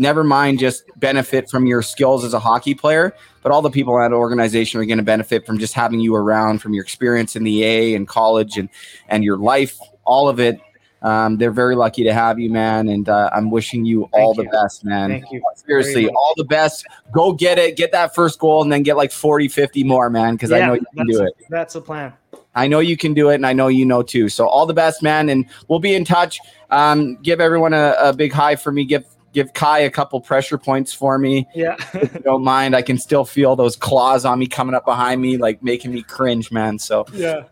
never 0.00 0.24
mind 0.24 0.58
just 0.58 0.84
benefit 0.96 1.48
from 1.48 1.66
your 1.66 1.82
skills 1.82 2.24
as 2.24 2.34
a 2.34 2.40
hockey 2.40 2.74
player 2.74 3.14
but 3.42 3.52
all 3.52 3.62
the 3.62 3.70
people 3.70 3.96
in 3.96 4.02
that 4.02 4.14
organization 4.14 4.80
are 4.80 4.84
going 4.84 4.98
to 4.98 5.04
benefit 5.04 5.46
from 5.46 5.58
just 5.58 5.74
having 5.74 6.00
you 6.00 6.14
around 6.14 6.60
from 6.60 6.74
your 6.74 6.82
experience 6.82 7.36
in 7.36 7.44
the 7.44 7.64
A 7.64 7.94
and 7.94 8.06
college 8.06 8.58
and 8.58 8.68
and 9.08 9.24
your 9.24 9.36
life, 9.36 9.78
all 10.04 10.28
of 10.28 10.40
it. 10.40 10.60
Um, 11.02 11.38
they're 11.38 11.50
very 11.50 11.76
lucky 11.76 12.04
to 12.04 12.12
have 12.12 12.38
you, 12.38 12.50
man, 12.50 12.88
and 12.88 13.08
uh, 13.08 13.30
I'm 13.32 13.50
wishing 13.50 13.86
you 13.86 14.04
all 14.12 14.34
Thank 14.34 14.50
the 14.50 14.56
best, 14.56 14.84
man. 14.84 15.08
Thank 15.08 15.32
you. 15.32 15.42
Seriously, 15.66 16.02
very 16.02 16.14
all 16.14 16.34
the 16.36 16.44
best. 16.44 16.86
Go 17.10 17.32
get 17.32 17.58
it. 17.58 17.76
Get 17.76 17.90
that 17.92 18.14
first 18.14 18.38
goal 18.38 18.62
and 18.62 18.70
then 18.70 18.82
get 18.82 18.98
like 18.98 19.10
40, 19.10 19.48
50 19.48 19.82
more, 19.84 20.10
man, 20.10 20.34
because 20.34 20.52
I 20.52 20.58
know 20.66 20.74
you 20.74 20.84
can 20.94 21.06
do 21.06 21.22
it. 21.22 21.32
That's 21.48 21.72
the 21.72 21.80
plan. 21.80 22.12
I 22.54 22.66
know 22.66 22.80
you 22.80 22.98
can 22.98 23.14
do 23.14 23.30
it, 23.30 23.36
and 23.36 23.46
I 23.46 23.54
know 23.54 23.68
you 23.68 23.86
know 23.86 24.02
too. 24.02 24.28
So 24.28 24.46
all 24.46 24.66
the 24.66 24.74
best, 24.74 25.02
man, 25.02 25.30
and 25.30 25.46
we'll 25.68 25.78
be 25.78 25.94
in 25.94 26.04
touch. 26.04 26.38
Um, 26.68 27.16
give 27.22 27.40
everyone 27.40 27.72
a, 27.72 27.96
a 27.98 28.12
big 28.12 28.32
hi 28.32 28.56
for 28.56 28.70
me. 28.70 28.84
Give 28.84 29.04
give 29.32 29.52
Kai 29.52 29.80
a 29.80 29.90
couple 29.90 30.20
pressure 30.20 30.58
points 30.58 30.92
for 30.92 31.18
me. 31.18 31.46
Yeah. 31.54 31.76
Don't 32.24 32.44
mind, 32.44 32.74
I 32.74 32.82
can 32.82 32.98
still 32.98 33.24
feel 33.24 33.56
those 33.56 33.76
claws 33.76 34.24
on 34.24 34.38
me 34.38 34.46
coming 34.46 34.74
up 34.74 34.84
behind 34.84 35.20
me, 35.20 35.36
like 35.36 35.62
making 35.62 35.92
me 35.92 36.02
cringe, 36.02 36.50
man. 36.50 36.78
So, 36.78 37.06
yeah. 37.12 37.44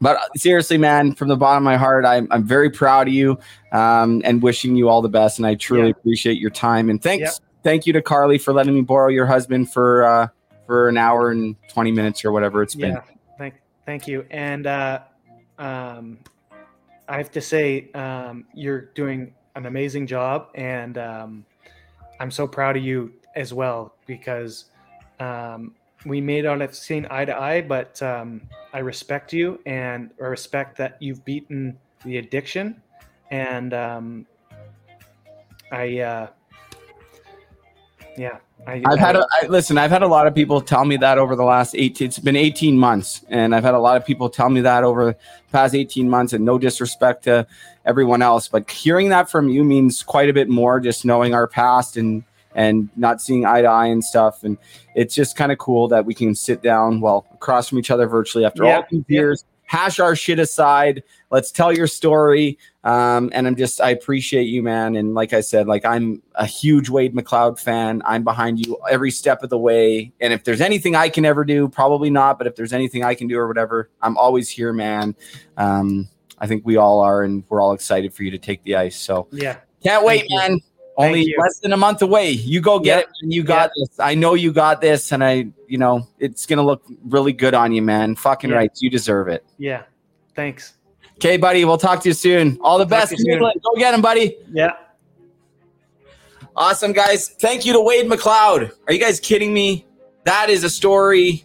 but 0.00 0.18
seriously, 0.36 0.78
man, 0.78 1.14
from 1.14 1.28
the 1.28 1.36
bottom 1.36 1.62
of 1.62 1.64
my 1.64 1.76
heart, 1.76 2.04
I'm 2.04 2.28
I'm 2.30 2.44
very 2.44 2.70
proud 2.70 3.08
of 3.08 3.14
you, 3.14 3.38
um, 3.72 4.20
and 4.24 4.42
wishing 4.42 4.76
you 4.76 4.88
all 4.88 5.02
the 5.02 5.08
best. 5.08 5.38
And 5.38 5.46
I 5.46 5.54
truly 5.54 5.84
Yeah. 5.88 5.94
appreciate 5.98 6.38
your 6.38 6.50
time. 6.50 6.90
And 6.90 7.02
thanks, 7.02 7.22
Yeah. 7.40 7.46
thank 7.62 7.86
you 7.86 7.92
to 7.94 8.02
Carly 8.02 8.38
for 8.38 8.52
letting 8.52 8.74
me 8.74 8.82
borrow 8.82 9.08
your 9.08 9.26
husband 9.26 9.72
for 9.72 10.04
uh, 10.04 10.28
for 10.66 10.88
an 10.88 10.98
hour 10.98 11.30
and 11.30 11.56
twenty 11.68 11.92
minutes 11.92 12.24
or 12.24 12.32
whatever 12.32 12.62
it's 12.62 12.74
been. 12.74 12.92
Yeah. 12.92 13.02
Thank 13.38 13.54
thank 13.86 14.08
you. 14.08 14.26
And 14.30 14.66
uh 14.66 15.00
um 15.58 16.18
I 17.08 17.18
have 17.18 17.30
to 17.30 17.40
say, 17.40 17.88
um, 17.92 18.46
you're 18.52 18.86
doing 18.96 19.32
an 19.56 19.66
amazing 19.66 20.06
job 20.06 20.48
and 20.54 20.98
um 20.98 21.44
I'm 22.20 22.30
so 22.30 22.46
proud 22.46 22.76
of 22.76 22.84
you 22.84 23.12
as 23.34 23.52
well 23.52 23.94
because 24.06 24.66
um 25.18 25.74
we 26.06 26.20
may 26.20 26.40
not 26.40 26.60
have 26.60 26.74
seen 26.74 27.06
eye 27.10 27.24
to 27.24 27.36
eye, 27.36 27.60
but 27.60 28.00
um, 28.00 28.42
I 28.72 28.78
respect 28.78 29.32
you 29.32 29.60
and 29.66 30.10
I 30.20 30.26
respect 30.26 30.76
that 30.78 30.96
you've 31.00 31.24
beaten 31.24 31.78
the 32.04 32.18
addiction. 32.18 32.80
And 33.30 33.74
um, 33.74 34.26
I, 35.72 35.98
uh, 35.98 36.28
yeah, 38.16 38.38
I, 38.66 38.82
I've 38.86 38.98
had 38.98 39.16
a 39.16 39.26
I, 39.42 39.46
listen. 39.48 39.76
I've 39.76 39.90
had 39.90 40.02
a 40.02 40.06
lot 40.06 40.26
of 40.26 40.34
people 40.34 40.60
tell 40.60 40.84
me 40.84 40.96
that 40.98 41.18
over 41.18 41.36
the 41.36 41.44
last 41.44 41.74
eight. 41.74 42.00
It's 42.00 42.18
been 42.18 42.36
18 42.36 42.78
months, 42.78 43.24
and 43.28 43.54
I've 43.54 43.64
had 43.64 43.74
a 43.74 43.78
lot 43.78 43.96
of 43.96 44.06
people 44.06 44.30
tell 44.30 44.48
me 44.48 44.62
that 44.62 44.84
over 44.84 45.06
the 45.06 45.16
past 45.52 45.74
18 45.74 46.08
months. 46.08 46.32
And 46.32 46.44
no 46.44 46.56
disrespect 46.56 47.24
to 47.24 47.46
everyone 47.86 48.20
else, 48.20 48.48
but 48.48 48.70
hearing 48.70 49.08
that 49.08 49.30
from 49.30 49.48
you 49.48 49.64
means 49.64 50.02
quite 50.02 50.28
a 50.28 50.32
bit 50.32 50.48
more. 50.48 50.80
Just 50.80 51.04
knowing 51.04 51.34
our 51.34 51.46
past 51.46 51.96
and 51.96 52.24
and 52.54 52.88
not 52.96 53.20
seeing 53.20 53.44
eye 53.44 53.62
to 53.62 53.68
eye 53.68 53.86
and 53.86 54.02
stuff, 54.02 54.42
and 54.42 54.58
it's 54.94 55.14
just 55.14 55.36
kind 55.36 55.52
of 55.52 55.58
cool 55.58 55.88
that 55.88 56.04
we 56.06 56.14
can 56.14 56.34
sit 56.34 56.62
down, 56.62 57.00
well, 57.00 57.26
across 57.32 57.68
from 57.68 57.78
each 57.78 57.90
other 57.90 58.06
virtually 58.06 58.44
after 58.44 58.64
Yeah, 58.64 58.78
all 58.78 58.86
these 58.90 59.04
years. 59.08 59.44
Hash 59.68 59.98
our 59.98 60.14
shit 60.14 60.38
aside. 60.38 61.02
Let's 61.30 61.50
tell 61.50 61.72
your 61.72 61.88
story. 61.88 62.56
Um, 62.84 63.30
and 63.34 63.48
I'm 63.48 63.56
just, 63.56 63.80
I 63.80 63.90
appreciate 63.90 64.44
you, 64.44 64.62
man. 64.62 64.94
And 64.94 65.12
like 65.12 65.32
I 65.32 65.40
said, 65.40 65.66
like 65.66 65.84
I'm 65.84 66.22
a 66.36 66.46
huge 66.46 66.88
Wade 66.88 67.16
McLeod 67.16 67.58
fan. 67.58 68.00
I'm 68.04 68.22
behind 68.22 68.64
you 68.64 68.78
every 68.88 69.10
step 69.10 69.42
of 69.42 69.50
the 69.50 69.58
way. 69.58 70.12
And 70.20 70.32
if 70.32 70.44
there's 70.44 70.60
anything 70.60 70.94
I 70.94 71.08
can 71.08 71.24
ever 71.24 71.44
do, 71.44 71.68
probably 71.68 72.10
not, 72.10 72.38
but 72.38 72.46
if 72.46 72.54
there's 72.54 72.72
anything 72.72 73.02
I 73.02 73.16
can 73.16 73.26
do 73.26 73.36
or 73.38 73.48
whatever, 73.48 73.90
I'm 74.00 74.16
always 74.16 74.48
here, 74.48 74.72
man. 74.72 75.16
Um, 75.56 76.08
I 76.38 76.46
think 76.46 76.64
we 76.66 76.76
all 76.76 77.00
are, 77.00 77.22
and 77.22 77.44
we're 77.48 77.60
all 77.60 77.72
excited 77.72 78.12
for 78.14 78.22
you 78.22 78.30
to 78.32 78.38
take 78.38 78.62
the 78.64 78.76
ice. 78.76 78.96
So 78.98 79.28
yeah, 79.32 79.58
can't 79.82 80.04
wait, 80.04 80.26
Thank 80.28 80.30
man. 80.30 80.60
Thank 80.98 81.08
Only 81.10 81.34
less 81.38 81.58
than 81.58 81.72
a 81.74 81.76
month 81.76 82.00
away. 82.00 82.30
You 82.30 82.60
go 82.62 82.78
get 82.78 82.86
Yeah. 82.96 83.00
it. 83.00 83.06
Man. 83.22 83.30
You 83.30 83.42
got 83.42 83.70
this. 83.76 84.00
I 84.00 84.14
know 84.14 84.32
you 84.34 84.50
got 84.52 84.80
this, 84.80 85.12
and 85.12 85.22
I, 85.22 85.46
you 85.68 85.76
know, 85.76 86.08
it's 86.18 86.46
gonna 86.46 86.62
look 86.64 86.82
really 87.06 87.32
good 87.34 87.52
on 87.54 87.72
you, 87.72 87.82
man. 87.82 88.14
Fucking 88.16 88.48
Yeah. 88.50 88.56
right. 88.56 88.70
You 88.80 88.88
deserve 88.90 89.28
it. 89.28 89.44
yeah. 89.58 89.82
Thanks. 90.34 90.74
Okay, 91.16 91.36
buddy. 91.38 91.64
We'll 91.64 91.78
talk 91.78 92.00
to 92.02 92.08
you 92.10 92.14
soon. 92.14 92.58
All 92.62 92.76
the 92.78 92.84
best. 92.86 93.08
to 93.10 93.14
you 93.16 93.24
soon. 93.24 93.38
Cleveland. 93.38 93.60
Go 93.62 93.78
get 93.78 93.92
him, 93.94 94.02
buddy. 94.02 94.36
Yeah. 94.52 94.72
Awesome, 96.54 96.92
guys. 96.92 97.28
Thank 97.28 97.64
you 97.66 97.72
to 97.74 97.80
Wade 97.80 98.06
McLeod. 98.10 98.70
Are 98.86 98.92
you 98.92 98.98
guys 99.00 99.20
kidding 99.20 99.52
me? 99.52 99.86
That 100.24 100.48
is 100.50 100.64
a 100.64 100.70
story. 100.70 101.44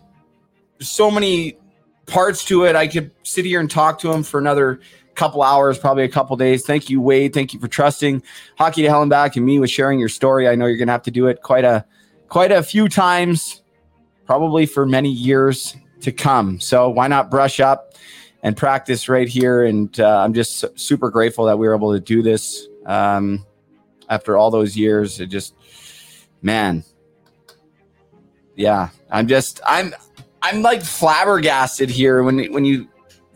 There's 0.78 0.90
so 0.90 1.12
many 1.12 1.58
parts 2.06 2.46
to 2.46 2.66
it. 2.66 2.76
I 2.76 2.88
could 2.88 3.12
sit 3.24 3.46
here 3.46 3.60
and 3.60 3.70
talk 3.70 4.00
to 4.00 4.12
him 4.12 4.24
for 4.24 4.40
another 4.40 4.80
couple 5.16 5.44
hours, 5.44 5.78
probably 5.78 6.04
a 6.04 6.10
couple 6.10 6.36
days. 6.38 6.66
Thank 6.66 6.90
you, 6.90 7.02
Wade. 7.02 7.34
Thank 7.34 7.54
you 7.54 7.60
for 7.60 7.68
trusting 7.68 8.24
Hockey 8.58 8.82
to 8.84 8.90
Hell 8.90 9.02
and 9.02 9.10
Back 9.10 9.36
and 9.36 9.46
me 9.46 9.60
with 9.60 9.70
sharing 9.70 10.00
your 10.00 10.10
story. 10.10 10.48
I 10.48 10.56
know 10.56 10.66
you're 10.66 10.78
gonna 10.78 10.92
have 10.92 11.04
to 11.04 11.12
do 11.12 11.28
it 11.28 11.42
quite 11.42 11.66
a 11.66 11.86
quite 12.28 12.52
a 12.52 12.64
few 12.64 12.88
times, 12.88 13.62
probably 14.26 14.66
for 14.66 14.86
many 14.86 15.12
years 15.12 15.76
to 16.02 16.12
come. 16.12 16.60
So 16.60 16.90
why 16.90 17.08
not 17.08 17.30
brush 17.30 17.60
up 17.60 17.94
and 18.42 18.56
practice 18.56 19.10
right 19.10 19.28
here? 19.28 19.64
And 19.66 19.98
uh, 20.00 20.20
I'm 20.20 20.34
just 20.34 20.64
super 20.80 21.10
grateful 21.10 21.46
that 21.46 21.60
we 21.60 21.68
were 21.68 21.76
able 21.76 21.94
to 21.94 22.00
do 22.00 22.22
this. 22.22 22.68
Um, 22.86 23.46
after 24.12 24.36
all 24.38 24.52
those 24.52 24.78
years 24.78 25.20
it 25.20 25.28
just 25.28 25.56
man 26.42 26.84
yeah 28.56 28.90
i'm 29.10 29.28
just 29.28 29.62
i'm 29.66 29.96
i'm 30.42 30.62
like 30.62 30.84
flabbergasted 30.84 31.90
here 31.90 32.24
when 32.24 32.52
when 32.52 32.66
you 32.66 32.88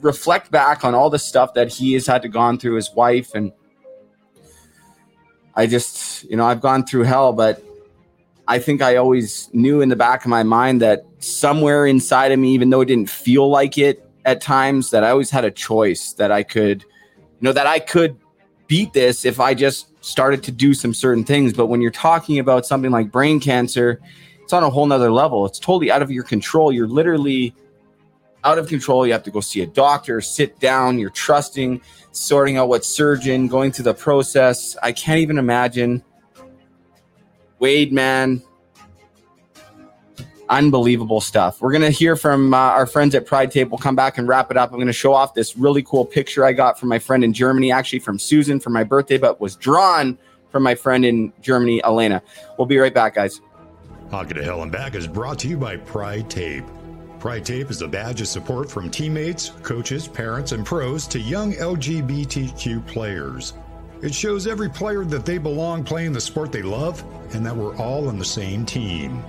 reflect 0.01 0.51
back 0.51 0.83
on 0.83 0.93
all 0.93 1.09
the 1.09 1.19
stuff 1.19 1.53
that 1.53 1.69
he 1.69 1.93
has 1.93 2.05
had 2.05 2.21
to 2.21 2.27
gone 2.27 2.57
through 2.57 2.75
his 2.75 2.91
wife 2.93 3.33
and 3.33 3.51
i 5.55 5.65
just 5.65 6.23
you 6.25 6.35
know 6.35 6.45
i've 6.45 6.61
gone 6.61 6.85
through 6.85 7.03
hell 7.03 7.33
but 7.33 7.63
i 8.47 8.59
think 8.59 8.81
i 8.81 8.95
always 8.95 9.49
knew 9.53 9.81
in 9.81 9.89
the 9.89 9.95
back 9.95 10.25
of 10.25 10.29
my 10.29 10.43
mind 10.43 10.81
that 10.81 11.05
somewhere 11.19 11.85
inside 11.85 12.31
of 12.31 12.39
me 12.39 12.53
even 12.53 12.69
though 12.69 12.81
it 12.81 12.85
didn't 12.85 13.09
feel 13.09 13.49
like 13.49 13.77
it 13.77 14.07
at 14.25 14.41
times 14.41 14.89
that 14.91 15.03
i 15.03 15.09
always 15.09 15.29
had 15.29 15.45
a 15.45 15.51
choice 15.51 16.13
that 16.13 16.31
i 16.31 16.43
could 16.43 16.83
you 16.83 17.41
know 17.41 17.53
that 17.53 17.67
i 17.67 17.79
could 17.79 18.17
beat 18.67 18.93
this 18.93 19.25
if 19.25 19.39
I 19.39 19.53
just 19.53 19.91
started 20.03 20.43
to 20.43 20.51
do 20.51 20.73
some 20.73 20.93
certain 20.93 21.23
things. 21.23 21.53
But 21.53 21.67
when 21.67 21.81
you're 21.81 21.91
talking 21.91 22.39
about 22.39 22.65
something 22.65 22.91
like 22.91 23.11
brain 23.11 23.39
cancer, 23.39 24.01
it's 24.45 24.53
on 24.53 24.61
a 24.61 24.69
whole 24.69 24.85
nother 24.85 25.11
level. 25.11 25.43
It's 25.47 25.57
totally 25.57 25.89
out 25.89 26.03
of 26.03 26.11
your 26.11 26.23
control. 26.23 26.71
You're 26.71 26.87
literally 26.87 27.55
out 28.43 28.59
of 28.59 28.67
control. 28.67 29.07
You 29.07 29.13
have 29.13 29.23
to 29.23 29.31
go 29.31 29.39
see 29.39 29.61
a 29.61 29.65
doctor, 29.65 30.21
sit 30.21 30.59
down, 30.59 30.99
you're 30.99 31.09
trusting, 31.09 31.81
sorting 32.11 32.57
out 32.57 32.69
what 32.69 32.85
surgeon, 32.85 33.47
going 33.47 33.71
through 33.71 33.85
the 33.85 33.95
process. 33.95 34.77
I 34.83 34.91
can't 34.91 35.19
even 35.19 35.39
imagine. 35.39 36.03
Wade, 37.57 37.91
man, 37.91 38.43
unbelievable 40.47 41.21
stuff. 41.21 41.59
We're 41.59 41.71
gonna 41.71 41.89
hear 41.89 42.15
from 42.15 42.53
uh, 42.53 42.57
our 42.57 42.85
friends 42.85 43.15
at 43.15 43.25
Pride 43.25 43.49
Tape. 43.49 43.69
We'll 43.69 43.79
come 43.79 43.95
back 43.95 44.19
and 44.19 44.27
wrap 44.27 44.51
it 44.51 44.57
up. 44.57 44.71
I'm 44.71 44.77
gonna 44.77 44.93
show 44.93 45.15
off 45.15 45.33
this 45.33 45.57
really 45.57 45.81
cool 45.81 46.05
picture 46.05 46.45
I 46.45 46.53
got 46.53 46.79
from 46.79 46.89
my 46.89 46.99
friend 46.99 47.23
in 47.23 47.33
Germany, 47.33 47.71
actually 47.71 47.97
from 47.97 48.19
Susan 48.19 48.59
for 48.59 48.69
my 48.69 48.83
birthday, 48.83 49.17
but 49.17 49.41
was 49.41 49.55
drawn 49.55 50.19
from 50.51 50.61
my 50.61 50.75
friend 50.75 51.03
in 51.03 51.33
Germany, 51.41 51.83
Elena. 51.83 52.21
We'll 52.59 52.67
be 52.67 52.77
right 52.77 52.93
back, 52.93 53.15
guys. 53.15 53.41
Hockey 54.15 54.35
to 54.35 54.43
Hell 54.45 54.63
and 54.63 54.71
Back 54.71 54.95
is 54.95 55.07
brought 55.07 55.39
to 55.39 55.49
you 55.49 55.57
by 55.57 55.75
Pride 55.75 56.29
Tape. 56.29 56.63
Pride 57.19 57.43
Tape 57.43 57.69
is 57.69 57.81
a 57.81 57.87
badge 57.89 58.21
of 58.21 58.29
support 58.29 58.71
from 58.71 58.89
teammates, 58.89 59.49
coaches, 59.61 60.07
parents, 60.07 60.53
and 60.53 60.65
pros 60.65 61.05
to 61.07 61.19
young 61.19 61.51
LGBTQ 61.51 62.87
players. 62.87 63.55
It 64.01 64.15
shows 64.15 64.47
every 64.47 64.69
player 64.69 65.03
that 65.03 65.25
they 65.25 65.37
belong 65.37 65.83
playing 65.83 66.13
the 66.13 66.21
sport 66.21 66.53
they 66.53 66.61
love 66.61 67.03
and 67.33 67.45
that 67.45 67.53
we're 67.53 67.75
all 67.75 68.07
on 68.07 68.17
the 68.17 68.23
same 68.23 68.65
team. 68.65 69.21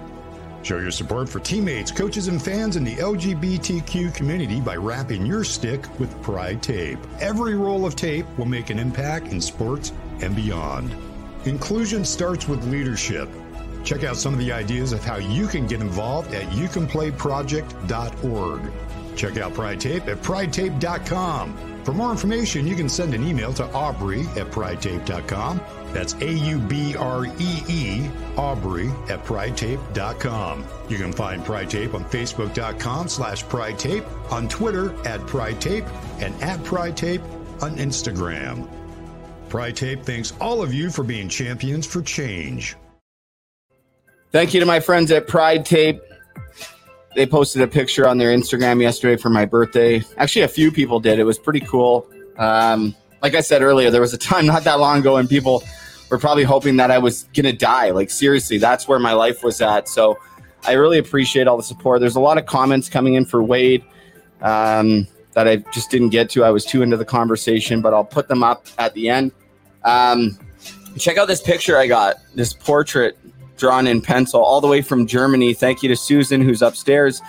Show 0.62 0.78
your 0.78 0.92
support 0.92 1.28
for 1.28 1.40
teammates, 1.40 1.90
coaches, 1.90 2.28
and 2.28 2.40
fans 2.40 2.76
in 2.76 2.84
the 2.84 2.94
LGBTQ 2.94 4.14
community 4.14 4.60
by 4.60 4.76
wrapping 4.76 5.26
your 5.26 5.42
stick 5.42 5.84
with 5.98 6.22
Pride 6.22 6.62
Tape. 6.62 7.00
Every 7.18 7.56
roll 7.56 7.86
of 7.86 7.96
tape 7.96 8.26
will 8.38 8.46
make 8.46 8.70
an 8.70 8.78
impact 8.78 9.32
in 9.32 9.40
sports 9.40 9.92
and 10.20 10.36
beyond. 10.36 10.94
Inclusion 11.44 12.04
starts 12.04 12.46
with 12.46 12.64
leadership. 12.68 13.28
Check 13.86 14.04
out 14.04 14.16
some 14.16 14.34
of 14.34 14.40
the 14.40 14.50
ideas 14.50 14.92
of 14.92 15.04
how 15.04 15.16
you 15.16 15.46
can 15.46 15.68
get 15.68 15.80
involved 15.80 16.34
at 16.34 16.50
youcanplayproject.org. 16.50 18.72
Check 19.14 19.36
out 19.38 19.54
Pride 19.54 19.80
Tape 19.80 20.08
at 20.08 20.20
pridetape.com. 20.22 21.84
For 21.84 21.92
more 21.92 22.10
information, 22.10 22.66
you 22.66 22.74
can 22.74 22.88
send 22.88 23.14
an 23.14 23.24
email 23.24 23.52
to 23.54 23.62
Aubree 23.68 24.26
at 24.36 24.50
pridetape.com. 24.50 25.60
That's 25.92 26.14
A 26.14 26.32
U 26.32 26.58
B 26.58 26.96
R 26.96 27.26
E 27.26 27.62
E, 27.68 28.10
Aubree 28.34 28.90
at 29.08 29.24
pridetape.com. 29.24 30.64
You 30.88 30.98
can 30.98 31.12
find 31.12 31.44
Pride 31.44 31.70
Tape 31.70 31.94
on 31.94 32.04
Facebook.com 32.06 33.06
slash 33.08 33.48
Pride 33.48 33.78
Tape, 33.78 34.04
on 34.32 34.48
Twitter 34.48 34.96
at 35.06 35.24
Pride 35.28 35.60
Tape, 35.60 35.84
and 36.18 36.34
at 36.42 36.64
Pride 36.64 36.96
Tape 36.96 37.22
on 37.62 37.76
Instagram. 37.76 38.68
Pride 39.48 39.76
Tape 39.76 40.02
thanks 40.02 40.32
all 40.40 40.60
of 40.60 40.74
you 40.74 40.90
for 40.90 41.04
being 41.04 41.28
champions 41.28 41.86
for 41.86 42.02
change. 42.02 42.74
Thank 44.32 44.52
you 44.52 44.60
to 44.60 44.66
my 44.66 44.80
friends 44.80 45.10
at 45.12 45.28
Pride 45.28 45.64
Tape. 45.64 46.00
They 47.14 47.26
posted 47.26 47.62
a 47.62 47.68
picture 47.68 48.06
on 48.06 48.18
their 48.18 48.36
Instagram 48.36 48.82
yesterday 48.82 49.20
for 49.20 49.30
my 49.30 49.46
birthday. 49.46 50.02
Actually, 50.18 50.42
a 50.42 50.48
few 50.48 50.70
people 50.70 51.00
did. 51.00 51.18
It 51.18 51.24
was 51.24 51.38
pretty 51.38 51.60
cool. 51.60 52.06
Um, 52.36 52.94
like 53.22 53.34
I 53.34 53.40
said 53.40 53.62
earlier, 53.62 53.90
there 53.90 54.00
was 54.00 54.12
a 54.12 54.18
time 54.18 54.44
not 54.54 54.64
that 54.64 54.80
long 54.80 54.98
ago 54.98 55.14
when 55.14 55.28
people 55.28 55.62
were 56.10 56.18
probably 56.18 56.44
hoping 56.44 56.76
that 56.76 56.90
I 56.90 56.98
was 56.98 57.24
going 57.34 57.46
to 57.46 57.52
die. 57.52 57.90
Like, 57.90 58.10
seriously, 58.10 58.58
that's 58.58 58.86
where 58.86 58.98
my 58.98 59.12
life 59.12 59.42
was 59.42 59.60
at. 59.60 59.88
So 59.88 60.18
I 60.64 60.72
really 60.72 60.98
appreciate 60.98 61.46
all 61.46 61.56
the 61.56 61.62
support. 61.62 62.00
There's 62.00 62.16
a 62.16 62.20
lot 62.20 62.36
of 62.36 62.46
comments 62.46 62.88
coming 62.88 63.14
in 63.14 63.24
for 63.24 63.42
Wade 63.42 63.84
um, 64.42 65.06
that 65.32 65.46
I 65.46 65.56
just 65.72 65.90
didn't 65.90 66.10
get 66.10 66.28
to. 66.30 66.44
I 66.44 66.50
was 66.50 66.64
too 66.64 66.82
into 66.82 66.96
the 66.96 67.04
conversation, 67.04 67.80
but 67.80 67.94
I'll 67.94 68.04
put 68.04 68.28
them 68.28 68.42
up 68.42 68.66
at 68.78 68.92
the 68.94 69.08
end. 69.08 69.32
Um, 69.84 70.38
check 70.98 71.16
out 71.16 71.28
this 71.28 71.40
picture 71.40 71.78
I 71.78 71.86
got, 71.86 72.16
this 72.34 72.52
portrait 72.52 73.16
drawn 73.56 73.86
in 73.86 74.00
pencil 74.00 74.42
all 74.42 74.60
the 74.60 74.66
way 74.66 74.82
from 74.82 75.06
Germany. 75.06 75.54
Thank 75.54 75.82
you 75.82 75.88
to 75.88 75.96
Susan, 75.96 76.40
who's 76.40 76.62
upstairs. 76.62 77.22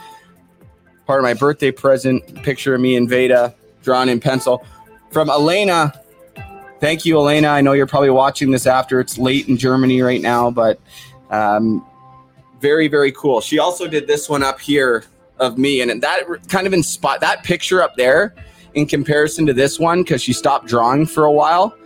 Part 1.05 1.19
of 1.19 1.23
my 1.23 1.33
birthday 1.33 1.71
present, 1.71 2.43
picture 2.43 2.75
of 2.75 2.81
me 2.81 2.95
and 2.95 3.09
Veda 3.09 3.55
drawn 3.81 4.09
in 4.09 4.19
pencil. 4.19 4.65
From 5.11 5.29
Elena, 5.29 5.93
thank 6.81 7.05
you, 7.05 7.17
Elena. 7.17 7.47
I 7.47 7.61
know 7.61 7.73
you're 7.73 7.87
probably 7.87 8.09
watching 8.09 8.51
this 8.51 8.67
after 8.67 8.99
it's 8.99 9.17
late 9.17 9.47
in 9.47 9.57
Germany 9.57 10.01
right 10.01 10.21
now, 10.21 10.51
but 10.51 10.79
um, 11.29 11.85
very, 12.59 12.87
very 12.87 13.11
cool. 13.13 13.39
She 13.39 13.59
also 13.59 13.87
did 13.87 14.07
this 14.07 14.27
one 14.27 14.43
up 14.43 14.59
here 14.59 15.05
of 15.39 15.57
me, 15.57 15.81
and 15.81 16.01
that 16.01 16.23
kind 16.49 16.67
of 16.67 16.73
inspired 16.73 17.21
that 17.21 17.43
picture 17.43 17.81
up 17.81 17.95
there 17.95 18.35
in 18.73 18.85
comparison 18.85 19.45
to 19.45 19.53
this 19.53 19.79
one 19.79 20.03
because 20.03 20.21
she 20.21 20.33
stopped 20.33 20.67
drawing 20.67 21.05
for 21.05 21.23
a 21.23 21.31
while 21.31 21.77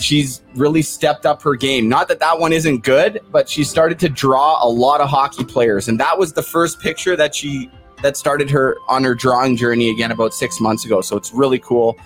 she's 0.00 0.42
really 0.54 0.82
stepped 0.82 1.26
up 1.26 1.42
her 1.42 1.54
game. 1.54 1.88
Not 1.88 2.08
that 2.08 2.20
that 2.20 2.38
one 2.38 2.52
isn't 2.52 2.84
good, 2.84 3.20
but 3.30 3.48
she 3.48 3.64
started 3.64 3.98
to 4.00 4.08
draw 4.08 4.64
a 4.64 4.68
lot 4.68 5.00
of 5.00 5.08
hockey 5.08 5.44
players, 5.44 5.88
and 5.88 5.98
that 6.00 6.18
was 6.18 6.32
the 6.32 6.42
first 6.42 6.80
picture 6.80 7.16
that 7.16 7.34
she 7.34 7.70
that 8.02 8.16
started 8.16 8.48
her 8.50 8.76
on 8.88 9.02
her 9.04 9.14
drawing 9.14 9.56
journey 9.56 9.90
again 9.90 10.12
about 10.12 10.32
six 10.32 10.60
months 10.60 10.84
ago. 10.84 11.00
So 11.00 11.16
it's 11.16 11.32
really 11.32 11.58
cool. 11.58 11.96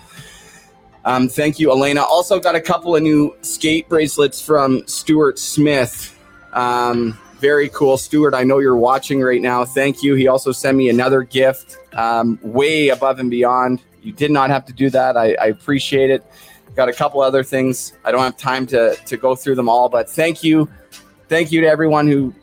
Um, 1.05 1.27
thank 1.27 1.59
you, 1.59 1.69
Elena. 1.71 2.01
Also 2.01 2.39
got 2.39 2.55
a 2.55 2.61
couple 2.61 2.95
of 2.95 3.03
new 3.03 3.35
skate 3.41 3.89
bracelets 3.89 4.41
from 4.41 4.87
Stuart 4.87 5.37
Smith. 5.37 6.17
Um, 6.53 7.19
very 7.39 7.67
cool, 7.69 7.97
Stuart. 7.97 8.33
I 8.33 8.43
know 8.43 8.59
you're 8.59 8.77
watching 8.77 9.21
right 9.21 9.41
now. 9.41 9.65
Thank 9.65 10.01
you. 10.01 10.15
He 10.15 10.27
also 10.27 10.53
sent 10.53 10.77
me 10.77 10.89
another 10.89 11.23
gift, 11.23 11.77
um, 11.93 12.39
way 12.41 12.89
above 12.89 13.19
and 13.19 13.29
beyond. 13.29 13.81
You 14.01 14.13
did 14.13 14.31
not 14.31 14.49
have 14.49 14.65
to 14.65 14.73
do 14.73 14.89
that. 14.91 15.17
I, 15.17 15.33
I 15.33 15.47
appreciate 15.47 16.09
it. 16.09 16.25
Got 16.75 16.89
a 16.89 16.93
couple 16.93 17.21
other 17.21 17.43
things. 17.43 17.93
I 18.03 18.11
don't 18.11 18.21
have 18.21 18.37
time 18.37 18.65
to 18.67 18.95
to 18.95 19.17
go 19.17 19.35
through 19.35 19.55
them 19.55 19.69
all, 19.69 19.89
but 19.89 20.09
thank 20.09 20.43
you, 20.43 20.67
thank 21.27 21.51
you 21.51 21.61
to 21.61 21.67
everyone 21.67 22.07
who 22.07 22.33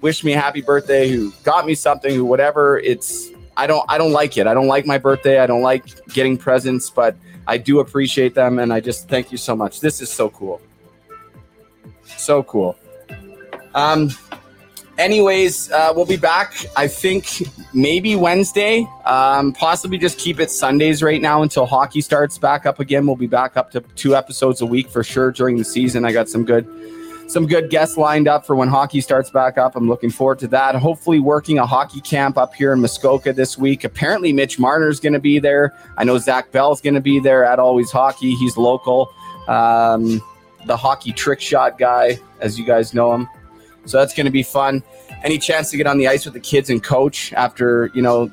wished 0.00 0.24
me 0.24 0.32
a 0.32 0.40
happy 0.40 0.62
birthday, 0.62 1.08
who 1.08 1.32
got 1.42 1.66
me 1.66 1.74
something, 1.74 2.14
who 2.14 2.24
whatever. 2.24 2.78
It's 2.78 3.30
I 3.56 3.66
don't 3.66 3.84
I 3.88 3.98
don't 3.98 4.12
like 4.12 4.36
it. 4.36 4.46
I 4.46 4.54
don't 4.54 4.68
like 4.68 4.86
my 4.86 4.98
birthday. 4.98 5.40
I 5.40 5.46
don't 5.46 5.62
like 5.62 6.06
getting 6.08 6.36
presents, 6.36 6.88
but 6.88 7.16
I 7.46 7.58
do 7.58 7.80
appreciate 7.80 8.34
them, 8.34 8.58
and 8.58 8.72
I 8.72 8.80
just 8.80 9.08
thank 9.08 9.32
you 9.32 9.38
so 9.38 9.56
much. 9.56 9.80
This 9.80 10.00
is 10.00 10.10
so 10.10 10.30
cool, 10.30 10.60
so 12.04 12.42
cool. 12.44 12.76
Um, 13.74 14.10
anyways, 15.00 15.72
uh, 15.72 15.92
we'll 15.96 16.04
be 16.04 16.16
back. 16.16 16.54
I 16.76 16.86
think 16.86 17.42
maybe 17.74 18.14
Wednesday, 18.14 18.86
um, 19.06 19.52
possibly 19.52 19.98
just 19.98 20.18
keep 20.18 20.38
it 20.38 20.50
Sundays 20.50 21.02
right 21.02 21.20
now 21.20 21.42
until 21.42 21.66
hockey 21.66 22.00
starts 22.00 22.38
back 22.38 22.66
up 22.66 22.78
again. 22.78 23.06
We'll 23.06 23.16
be 23.16 23.26
back 23.26 23.56
up 23.56 23.70
to 23.72 23.80
two 23.96 24.14
episodes 24.14 24.60
a 24.60 24.66
week 24.66 24.88
for 24.88 25.02
sure 25.02 25.32
during 25.32 25.56
the 25.56 25.64
season. 25.64 26.04
I 26.04 26.12
got 26.12 26.28
some 26.28 26.44
good, 26.44 26.68
some 27.28 27.46
good 27.46 27.70
guests 27.70 27.96
lined 27.96 28.28
up 28.28 28.46
for 28.46 28.54
when 28.54 28.68
hockey 28.68 29.00
starts 29.00 29.30
back 29.30 29.56
up. 29.56 29.74
I'm 29.74 29.88
looking 29.88 30.10
forward 30.10 30.38
to 30.40 30.48
that. 30.48 30.74
Hopefully, 30.76 31.18
working 31.18 31.58
a 31.58 31.66
hockey 31.66 32.00
camp 32.02 32.36
up 32.36 32.54
here 32.54 32.72
in 32.72 32.80
Muskoka 32.80 33.32
this 33.32 33.56
week. 33.56 33.84
Apparently, 33.84 34.32
Mitch 34.32 34.58
Marner's 34.58 35.00
going 35.00 35.14
to 35.14 35.20
be 35.20 35.38
there. 35.38 35.74
I 35.96 36.04
know 36.04 36.18
Zach 36.18 36.52
Bell's 36.52 36.80
going 36.80 36.94
to 36.94 37.00
be 37.00 37.18
there 37.20 37.44
at 37.44 37.58
Always 37.58 37.90
Hockey. 37.90 38.34
He's 38.34 38.56
local. 38.56 39.12
Um, 39.48 40.22
the 40.66 40.76
hockey 40.76 41.12
trick 41.12 41.40
shot 41.40 41.78
guy, 41.78 42.18
as 42.40 42.58
you 42.58 42.66
guys 42.66 42.92
know 42.92 43.14
him. 43.14 43.28
So 43.90 43.98
that's 43.98 44.14
going 44.14 44.26
to 44.26 44.30
be 44.32 44.42
fun. 44.42 44.82
Any 45.22 45.38
chance 45.38 45.70
to 45.70 45.76
get 45.76 45.86
on 45.86 45.98
the 45.98 46.08
ice 46.08 46.24
with 46.24 46.34
the 46.34 46.40
kids 46.40 46.70
and 46.70 46.82
coach 46.82 47.32
after, 47.32 47.90
you 47.94 48.02
know, 48.02 48.30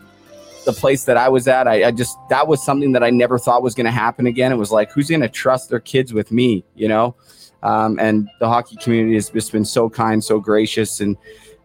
the 0.65 0.73
place 0.73 1.05
that 1.05 1.17
I 1.17 1.29
was 1.29 1.47
at, 1.47 1.67
I, 1.67 1.85
I 1.85 1.91
just, 1.91 2.17
that 2.29 2.47
was 2.47 2.63
something 2.63 2.91
that 2.91 3.03
I 3.03 3.09
never 3.09 3.39
thought 3.39 3.63
was 3.63 3.73
going 3.73 3.85
to 3.85 3.91
happen 3.91 4.27
again. 4.27 4.51
It 4.51 4.57
was 4.57 4.71
like, 4.71 4.91
who's 4.91 5.09
going 5.09 5.21
to 5.21 5.29
trust 5.29 5.69
their 5.69 5.79
kids 5.79 6.13
with 6.13 6.31
me, 6.31 6.63
you 6.75 6.87
know? 6.87 7.15
Um, 7.63 7.99
and 7.99 8.29
the 8.39 8.47
hockey 8.47 8.75
community 8.75 9.15
has 9.15 9.29
just 9.29 9.51
been 9.51 9.65
so 9.65 9.89
kind, 9.89 10.23
so 10.23 10.39
gracious. 10.39 10.99
And 10.99 11.17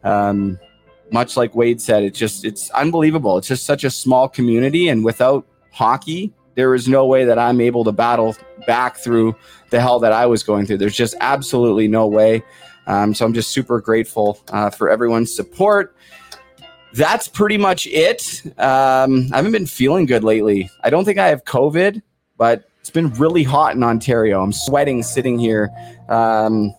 um, 0.04 0.58
much 1.10 1.36
like 1.36 1.54
Wade 1.54 1.80
said, 1.80 2.04
it's 2.04 2.18
just, 2.18 2.44
it's 2.44 2.70
unbelievable. 2.70 3.38
It's 3.38 3.48
just 3.48 3.66
such 3.66 3.84
a 3.84 3.90
small 3.90 4.28
community. 4.28 4.88
And 4.88 5.04
without 5.04 5.46
hockey, 5.72 6.32
there 6.54 6.74
is 6.74 6.88
no 6.88 7.06
way 7.06 7.24
that 7.24 7.38
I'm 7.38 7.60
able 7.60 7.84
to 7.84 7.92
battle 7.92 8.36
back 8.66 8.96
through 8.96 9.34
the 9.70 9.80
hell 9.80 9.98
that 10.00 10.12
I 10.12 10.26
was 10.26 10.42
going 10.42 10.66
through. 10.66 10.78
There's 10.78 10.96
just 10.96 11.14
absolutely 11.20 11.88
no 11.88 12.06
way. 12.06 12.42
Um, 12.86 13.14
so 13.14 13.24
I'm 13.24 13.32
just 13.32 13.50
super 13.50 13.80
grateful 13.80 14.40
uh, 14.50 14.70
for 14.70 14.90
everyone's 14.90 15.34
support. 15.34 15.96
That's 16.94 17.28
pretty 17.28 17.56
much 17.56 17.86
it. 17.86 18.42
Um, 18.58 19.28
I 19.32 19.36
haven't 19.36 19.52
been 19.52 19.66
feeling 19.66 20.04
good 20.06 20.24
lately. 20.24 20.70
I 20.82 20.90
don't 20.90 21.04
think 21.04 21.18
I 21.18 21.28
have 21.28 21.44
COVID, 21.44 22.02
but 22.36 22.68
it's 22.80 22.90
been 22.90 23.10
really 23.14 23.44
hot 23.44 23.74
in 23.74 23.82
Ontario. 23.82 24.42
I'm 24.42 24.52
sweating 24.52 25.02
sitting 25.02 25.38
here. 25.38 25.70
Um, 26.08 26.74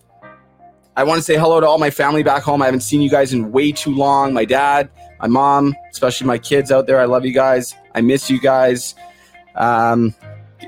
I 0.95 1.03
want 1.03 1.17
to 1.17 1.23
say 1.23 1.35
hello 1.35 1.59
to 1.59 1.67
all 1.67 1.80
my 1.80 1.89
family 1.89 2.21
back 2.21 2.43
home. 2.43 2.61
I 2.61 2.65
haven't 2.65 2.81
seen 2.81 3.01
you 3.01 3.09
guys 3.09 3.34
in 3.34 3.51
way 3.51 3.71
too 3.71 3.95
long. 3.95 4.34
My 4.34 4.45
dad, 4.45 4.89
my 5.19 5.27
mom, 5.27 5.73
especially 5.89 6.27
my 6.27 6.38
kids 6.38 6.71
out 6.71 6.85
there. 6.85 6.99
I 6.99 7.05
love 7.05 7.25
you 7.25 7.34
guys. 7.34 7.73
I 7.95 8.01
miss 8.01 8.30
you 8.30 8.39
guys. 8.39 8.93
Um, 9.55 10.13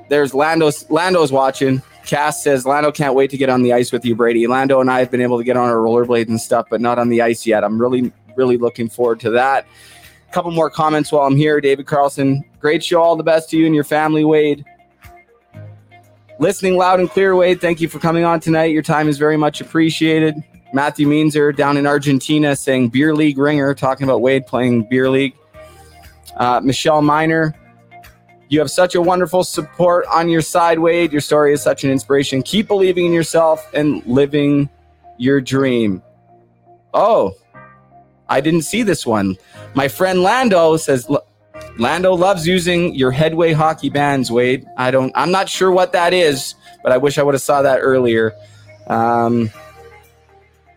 there's 0.09 0.33
Lando's. 0.33 0.89
Lando's 0.89 1.31
watching. 1.31 1.83
Cass 2.05 2.43
says 2.43 2.65
Lando 2.65 2.91
can't 2.91 3.15
wait 3.15 3.31
to 3.31 3.37
get 3.37 3.49
on 3.49 3.63
the 3.63 3.73
ice 3.73 3.91
with 3.91 4.05
you, 4.05 4.15
Brady. 4.15 4.47
Lando 4.47 4.79
and 4.79 4.89
I 4.89 4.99
have 4.99 5.11
been 5.11 5.21
able 5.21 5.37
to 5.37 5.43
get 5.43 5.57
on 5.57 5.69
our 5.69 5.77
rollerblades 5.77 6.29
and 6.29 6.39
stuff, 6.39 6.67
but 6.69 6.81
not 6.81 6.99
on 6.99 7.09
the 7.09 7.21
ice 7.21 7.45
yet. 7.45 7.63
I'm 7.63 7.79
really, 7.81 8.11
really 8.35 8.57
looking 8.57 8.89
forward 8.89 9.19
to 9.21 9.31
that. 9.31 9.65
A 10.29 10.33
couple 10.33 10.51
more 10.51 10.69
comments 10.69 11.11
while 11.11 11.25
I'm 11.25 11.35
here. 11.35 11.59
David 11.59 11.87
Carlson, 11.87 12.43
great 12.59 12.83
show. 12.83 13.01
All 13.01 13.15
the 13.15 13.23
best 13.23 13.49
to 13.49 13.57
you 13.57 13.65
and 13.65 13.73
your 13.73 13.83
family, 13.83 14.23
Wade. 14.23 14.63
Listening 16.37 16.75
loud 16.75 16.99
and 16.99 17.09
clear, 17.09 17.35
Wade. 17.35 17.61
Thank 17.61 17.81
you 17.81 17.87
for 17.87 17.99
coming 17.99 18.23
on 18.23 18.39
tonight. 18.39 18.65
Your 18.65 18.83
time 18.83 19.07
is 19.07 19.17
very 19.17 19.37
much 19.37 19.61
appreciated. 19.61 20.35
Matthew 20.73 21.07
Meanser 21.07 21.55
down 21.55 21.77
in 21.77 21.87
Argentina 21.87 22.55
saying 22.55 22.89
beer 22.89 23.15
league 23.15 23.37
ringer, 23.37 23.73
talking 23.73 24.03
about 24.03 24.21
Wade 24.21 24.45
playing 24.45 24.89
beer 24.89 25.09
league. 25.09 25.33
Uh, 26.35 26.59
Michelle 26.61 27.01
Miner, 27.01 27.55
you 28.49 28.59
have 28.59 28.69
such 28.69 28.95
a 28.95 29.01
wonderful 29.01 29.43
support 29.43 30.05
on 30.11 30.29
your 30.29 30.41
side, 30.41 30.79
Wade. 30.79 31.11
Your 31.11 31.21
story 31.21 31.53
is 31.53 31.61
such 31.61 31.83
an 31.83 31.89
inspiration. 31.91 32.43
Keep 32.43 32.67
believing 32.67 33.07
in 33.07 33.13
yourself 33.13 33.67
and 33.73 34.05
living 34.05 34.69
your 35.17 35.41
dream. 35.41 36.03
Oh, 36.93 37.33
I 38.29 38.41
didn't 38.41 38.61
see 38.61 38.83
this 38.83 39.05
one. 39.05 39.35
My 39.73 39.87
friend 39.87 40.21
Lando 40.21 40.77
says 40.77 41.09
Lando 41.77 42.13
loves 42.13 42.47
using 42.47 42.93
your 42.95 43.11
headway 43.11 43.51
hockey 43.51 43.89
bands, 43.89 44.31
Wade. 44.31 44.65
I 44.77 44.91
don't 44.91 45.11
I'm 45.15 45.31
not 45.31 45.49
sure 45.49 45.71
what 45.71 45.91
that 45.93 46.13
is, 46.13 46.55
but 46.83 46.91
I 46.91 46.97
wish 46.97 47.17
I 47.17 47.23
would 47.23 47.33
have 47.33 47.41
saw 47.41 47.61
that 47.63 47.79
earlier. 47.79 48.33
Um, 48.87 49.49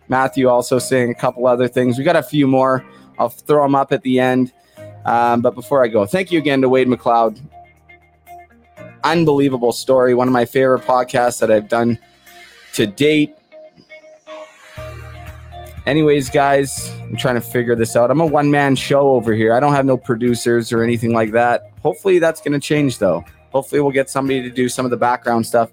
Matthew 0.08 0.48
also 0.48 0.78
saying 0.78 1.10
a 1.10 1.14
couple 1.14 1.46
other 1.46 1.68
things. 1.68 1.98
We 1.98 2.04
got 2.04 2.16
a 2.16 2.22
few 2.22 2.46
more. 2.46 2.84
I'll 3.18 3.28
throw 3.28 3.62
them 3.62 3.74
up 3.74 3.92
at 3.92 4.02
the 4.02 4.20
end. 4.20 4.52
Um, 5.04 5.42
but 5.42 5.54
before 5.54 5.84
I 5.84 5.88
go, 5.88 6.06
thank 6.06 6.32
you 6.32 6.38
again 6.38 6.62
to 6.62 6.68
Wade 6.68 6.88
McLeod 6.88 7.38
unbelievable 9.04 9.72
story. 9.72 10.14
One 10.14 10.28
of 10.28 10.32
my 10.32 10.44
favorite 10.44 10.82
podcasts 10.82 11.40
that 11.40 11.50
I've 11.50 11.68
done 11.68 11.98
to 12.74 12.86
date. 12.86 13.34
anyways, 15.86 16.30
guys, 16.30 16.92
I'm 17.02 17.16
trying 17.16 17.36
to 17.36 17.40
figure 17.40 17.74
this 17.74 17.96
out. 17.96 18.10
I'm 18.10 18.20
a 18.20 18.26
one 18.26 18.50
man 18.50 18.76
show 18.76 19.10
over 19.10 19.32
here. 19.32 19.52
I 19.52 19.60
don't 19.60 19.72
have 19.72 19.86
no 19.86 19.96
producers 19.96 20.72
or 20.72 20.82
anything 20.82 21.12
like 21.12 21.32
that. 21.32 21.72
Hopefully, 21.82 22.18
that's 22.18 22.40
going 22.40 22.52
to 22.52 22.60
change 22.60 22.98
though. 22.98 23.24
Hopefully, 23.50 23.80
we'll 23.80 23.92
get 23.92 24.10
somebody 24.10 24.42
to 24.42 24.50
do 24.50 24.68
some 24.68 24.84
of 24.84 24.90
the 24.90 24.96
background 24.96 25.46
stuff. 25.46 25.70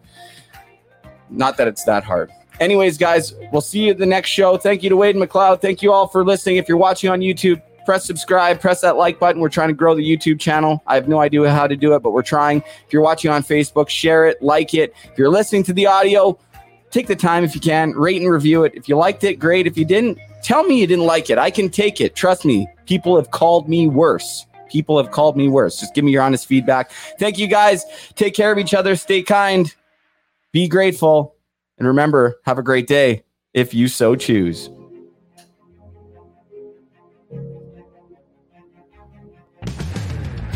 Not 1.29 1.57
that 1.57 1.67
it's 1.67 1.83
that 1.83 2.03
hard. 2.03 2.31
Anyways, 2.59 2.97
guys, 2.97 3.33
we'll 3.51 3.61
see 3.61 3.85
you 3.85 3.91
at 3.91 3.97
the 3.97 4.05
next 4.05 4.29
show. 4.29 4.57
Thank 4.57 4.81
you 4.81 4.89
to 4.89 4.95
Wade 4.95 5.15
McLeod. 5.15 5.61
Thank 5.61 5.81
you 5.81 5.91
all 5.91 6.07
for 6.07 6.23
listening. 6.23 6.55
If 6.55 6.69
you're 6.69 6.77
watching 6.77 7.09
on 7.09 7.19
YouTube, 7.19 7.61
press 7.85 8.05
subscribe, 8.05 8.59
press 8.59 8.81
that 8.81 8.97
like 8.97 9.19
button. 9.19 9.41
We're 9.41 9.49
trying 9.49 9.69
to 9.69 9.73
grow 9.73 9.95
the 9.95 10.03
YouTube 10.03 10.39
channel. 10.39 10.83
I 10.87 10.95
have 10.95 11.07
no 11.07 11.19
idea 11.19 11.49
how 11.51 11.67
to 11.67 11.75
do 11.75 11.93
it, 11.95 12.01
but 12.01 12.11
we're 12.11 12.23
trying. 12.23 12.63
If 12.85 12.91
you're 12.91 13.01
watching 13.01 13.31
on 13.31 13.43
Facebook, 13.43 13.89
share 13.89 14.25
it, 14.25 14.41
like 14.41 14.73
it. 14.73 14.93
If 15.03 15.17
you're 15.17 15.29
listening 15.29 15.63
to 15.63 15.73
the 15.73 15.87
audio, 15.87 16.37
take 16.91 17.07
the 17.07 17.15
time 17.15 17.43
if 17.43 17.55
you 17.55 17.61
can, 17.61 17.91
rate 17.91 18.21
and 18.21 18.29
review 18.29 18.63
it. 18.63 18.73
If 18.75 18.89
you 18.89 18.97
liked 18.97 19.23
it, 19.23 19.35
great. 19.35 19.67
If 19.67 19.77
you 19.77 19.85
didn't, 19.85 20.17
tell 20.43 20.63
me 20.63 20.79
you 20.79 20.87
didn't 20.87 21.05
like 21.05 21.29
it. 21.29 21.37
I 21.37 21.51
can 21.51 21.69
take 21.69 22.01
it. 22.01 22.15
Trust 22.15 22.45
me. 22.45 22.67
People 22.85 23.15
have 23.15 23.31
called 23.31 23.69
me 23.69 23.87
worse. 23.87 24.45
People 24.69 24.97
have 24.97 25.11
called 25.11 25.37
me 25.37 25.47
worse. 25.47 25.79
Just 25.79 25.93
give 25.93 26.03
me 26.03 26.11
your 26.11 26.21
honest 26.21 26.47
feedback. 26.47 26.91
Thank 27.19 27.37
you 27.37 27.47
guys. 27.47 27.83
Take 28.15 28.33
care 28.33 28.51
of 28.51 28.57
each 28.57 28.73
other. 28.73 28.95
Stay 28.95 29.21
kind. 29.21 29.73
Be 30.51 30.67
grateful. 30.67 31.35
And 31.77 31.87
remember, 31.87 32.39
have 32.45 32.57
a 32.57 32.63
great 32.63 32.87
day 32.87 33.23
if 33.53 33.73
you 33.73 33.87
so 33.87 34.15
choose. 34.15 34.69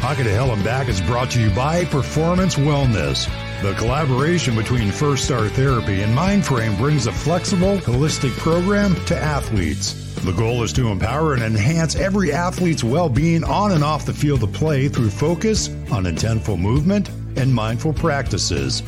Hockey 0.09 0.23
to 0.23 0.31
Hell 0.31 0.51
and 0.53 0.63
Back 0.63 0.87
is 0.87 0.99
brought 1.01 1.29
to 1.29 1.39
you 1.39 1.51
by 1.51 1.85
Performance 1.85 2.55
Wellness. 2.55 3.29
The 3.61 3.75
collaboration 3.75 4.55
between 4.55 4.89
First 4.89 5.25
Star 5.25 5.47
Therapy 5.49 6.01
and 6.01 6.17
Mindframe 6.17 6.75
brings 6.79 7.05
a 7.05 7.11
flexible, 7.11 7.77
holistic 7.77 8.35
program 8.39 8.95
to 9.05 9.15
athletes. 9.15 9.93
The 10.23 10.31
goal 10.31 10.63
is 10.63 10.73
to 10.73 10.87
empower 10.87 11.35
and 11.35 11.43
enhance 11.43 11.95
every 11.95 12.33
athlete's 12.33 12.83
well 12.83 13.07
being 13.07 13.43
on 13.43 13.73
and 13.73 13.83
off 13.83 14.07
the 14.07 14.13
field 14.15 14.41
of 14.41 14.51
play 14.51 14.87
through 14.87 15.11
focus 15.11 15.69
on 15.91 16.05
intentful 16.05 16.59
movement 16.59 17.09
and 17.35 17.53
mindful 17.53 17.93
practices. 17.93 18.81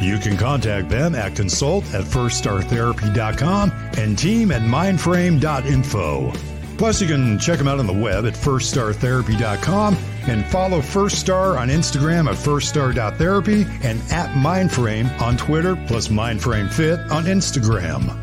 You 0.00 0.16
can 0.16 0.38
contact 0.38 0.88
them 0.88 1.14
at 1.14 1.36
consult 1.36 1.84
at 1.92 2.04
firststartherapy.com 2.04 3.70
and 3.98 4.18
team 4.18 4.50
at 4.50 4.62
mindframe.info. 4.62 6.32
Plus, 6.78 7.02
you 7.02 7.06
can 7.06 7.38
check 7.38 7.58
them 7.58 7.68
out 7.68 7.78
on 7.78 7.86
the 7.86 7.92
web 7.92 8.24
at 8.24 8.32
firststartherapy.com 8.32 9.98
and 10.28 10.44
follow 10.46 10.80
First 10.80 11.18
Star 11.18 11.58
on 11.58 11.68
Instagram 11.68 12.28
at 12.30 12.36
firststar.therapy 12.36 13.66
and 13.82 14.00
at 14.12 14.30
Mindframe 14.34 15.20
on 15.20 15.36
Twitter, 15.36 15.76
plus 15.86 16.08
Mindframe 16.08 16.70
Fit 16.70 16.98
on 17.10 17.24
Instagram. 17.24 18.20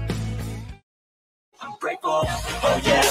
Oh 1.84 2.82
yeah, 2.84 3.02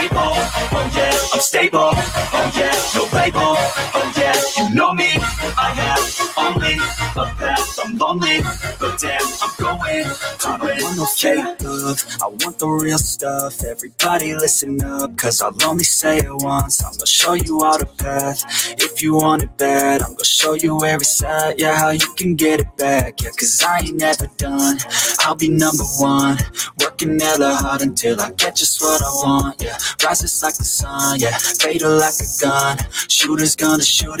able. 0.00 0.18
Oh 0.18 0.90
yeah, 0.94 1.10
I'm 1.34 1.40
stable. 1.40 1.90
Oh 1.92 2.52
yeah, 2.56 2.72
no 2.94 3.02
label. 3.16 3.40
Oh 3.40 4.12
yeah, 4.16 4.19
you 4.56 4.74
know 4.74 4.92
me. 4.94 5.10
I 5.56 5.72
have 5.74 6.30
only 6.38 6.74
a 7.16 7.34
path. 7.36 7.78
I'm 7.84 7.96
lonely, 7.98 8.40
but 8.78 8.98
damn, 8.98 9.20
I'm 9.42 9.50
going 9.58 9.78
to 9.78 10.66
win. 10.66 10.82
want 10.82 10.96
no 10.96 11.06
fake 11.06 11.62
love. 11.62 12.04
I 12.22 12.26
want 12.26 12.58
the 12.58 12.68
real 12.68 12.98
stuff. 12.98 13.62
Everybody 13.64 14.34
listen 14.34 14.82
up, 14.82 15.16
cause 15.16 15.40
I'll 15.42 15.54
only 15.64 15.84
say 15.84 16.18
it 16.18 16.32
once. 16.32 16.82
I'm 16.84 16.92
gonna 16.92 17.06
show 17.06 17.34
you 17.34 17.62
all 17.62 17.78
the 17.78 17.86
path. 17.86 18.44
If 18.78 19.02
you 19.02 19.14
want 19.14 19.42
it 19.42 19.56
bad, 19.56 20.02
I'm 20.02 20.12
gonna 20.12 20.24
show 20.24 20.54
you 20.54 20.84
every 20.84 21.04
side. 21.04 21.58
Yeah, 21.58 21.76
how 21.76 21.90
you 21.90 22.08
can 22.16 22.34
get 22.34 22.60
it 22.60 22.76
back. 22.76 23.22
Yeah, 23.22 23.30
cause 23.30 23.62
I 23.66 23.80
ain't 23.80 23.96
never 23.96 24.26
done. 24.36 24.78
I'll 25.20 25.34
be 25.34 25.48
number 25.48 25.84
one. 25.98 26.38
Working 26.80 27.18
hella 27.18 27.54
hard 27.54 27.82
until 27.82 28.20
I 28.20 28.30
get 28.32 28.56
just 28.56 28.80
what 28.80 29.02
I 29.02 29.10
want. 29.24 29.62
Yeah, 29.62 29.78
rises 30.04 30.42
like 30.42 30.56
the 30.56 30.64
sun. 30.64 31.20
Yeah, 31.20 31.36
fatal 31.38 31.96
like 31.98 32.14
a 32.20 32.28
gun. 32.40 32.78
Shooters 33.08 33.56
gonna 33.56 33.82
shoot 33.82 34.20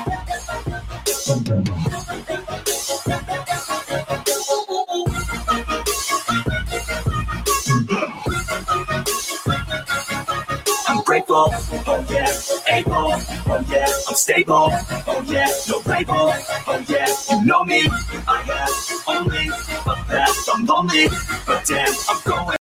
I'm 10.87 11.03
grateful. 11.03 11.47
Oh 11.87 12.05
yeah, 12.09 12.31
able. 12.69 12.93
Oh 12.93 13.65
yeah, 13.69 13.87
I'm 14.07 14.15
stable. 14.15 14.69
Oh 15.07 15.23
yeah, 15.27 15.49
no 15.69 15.81
label. 15.85 16.33
Oh 16.67 16.85
yeah, 16.87 17.07
you 17.31 17.45
know 17.45 17.63
me. 17.65 17.89
I 18.27 18.41
have 18.43 19.03
only 19.07 19.47
a 19.47 19.95
path. 20.07 20.49
I'm 20.53 20.65
lonely, 20.65 21.07
but 21.47 21.65
damn, 21.65 21.93
I'm 22.09 22.21
going. 22.25 22.57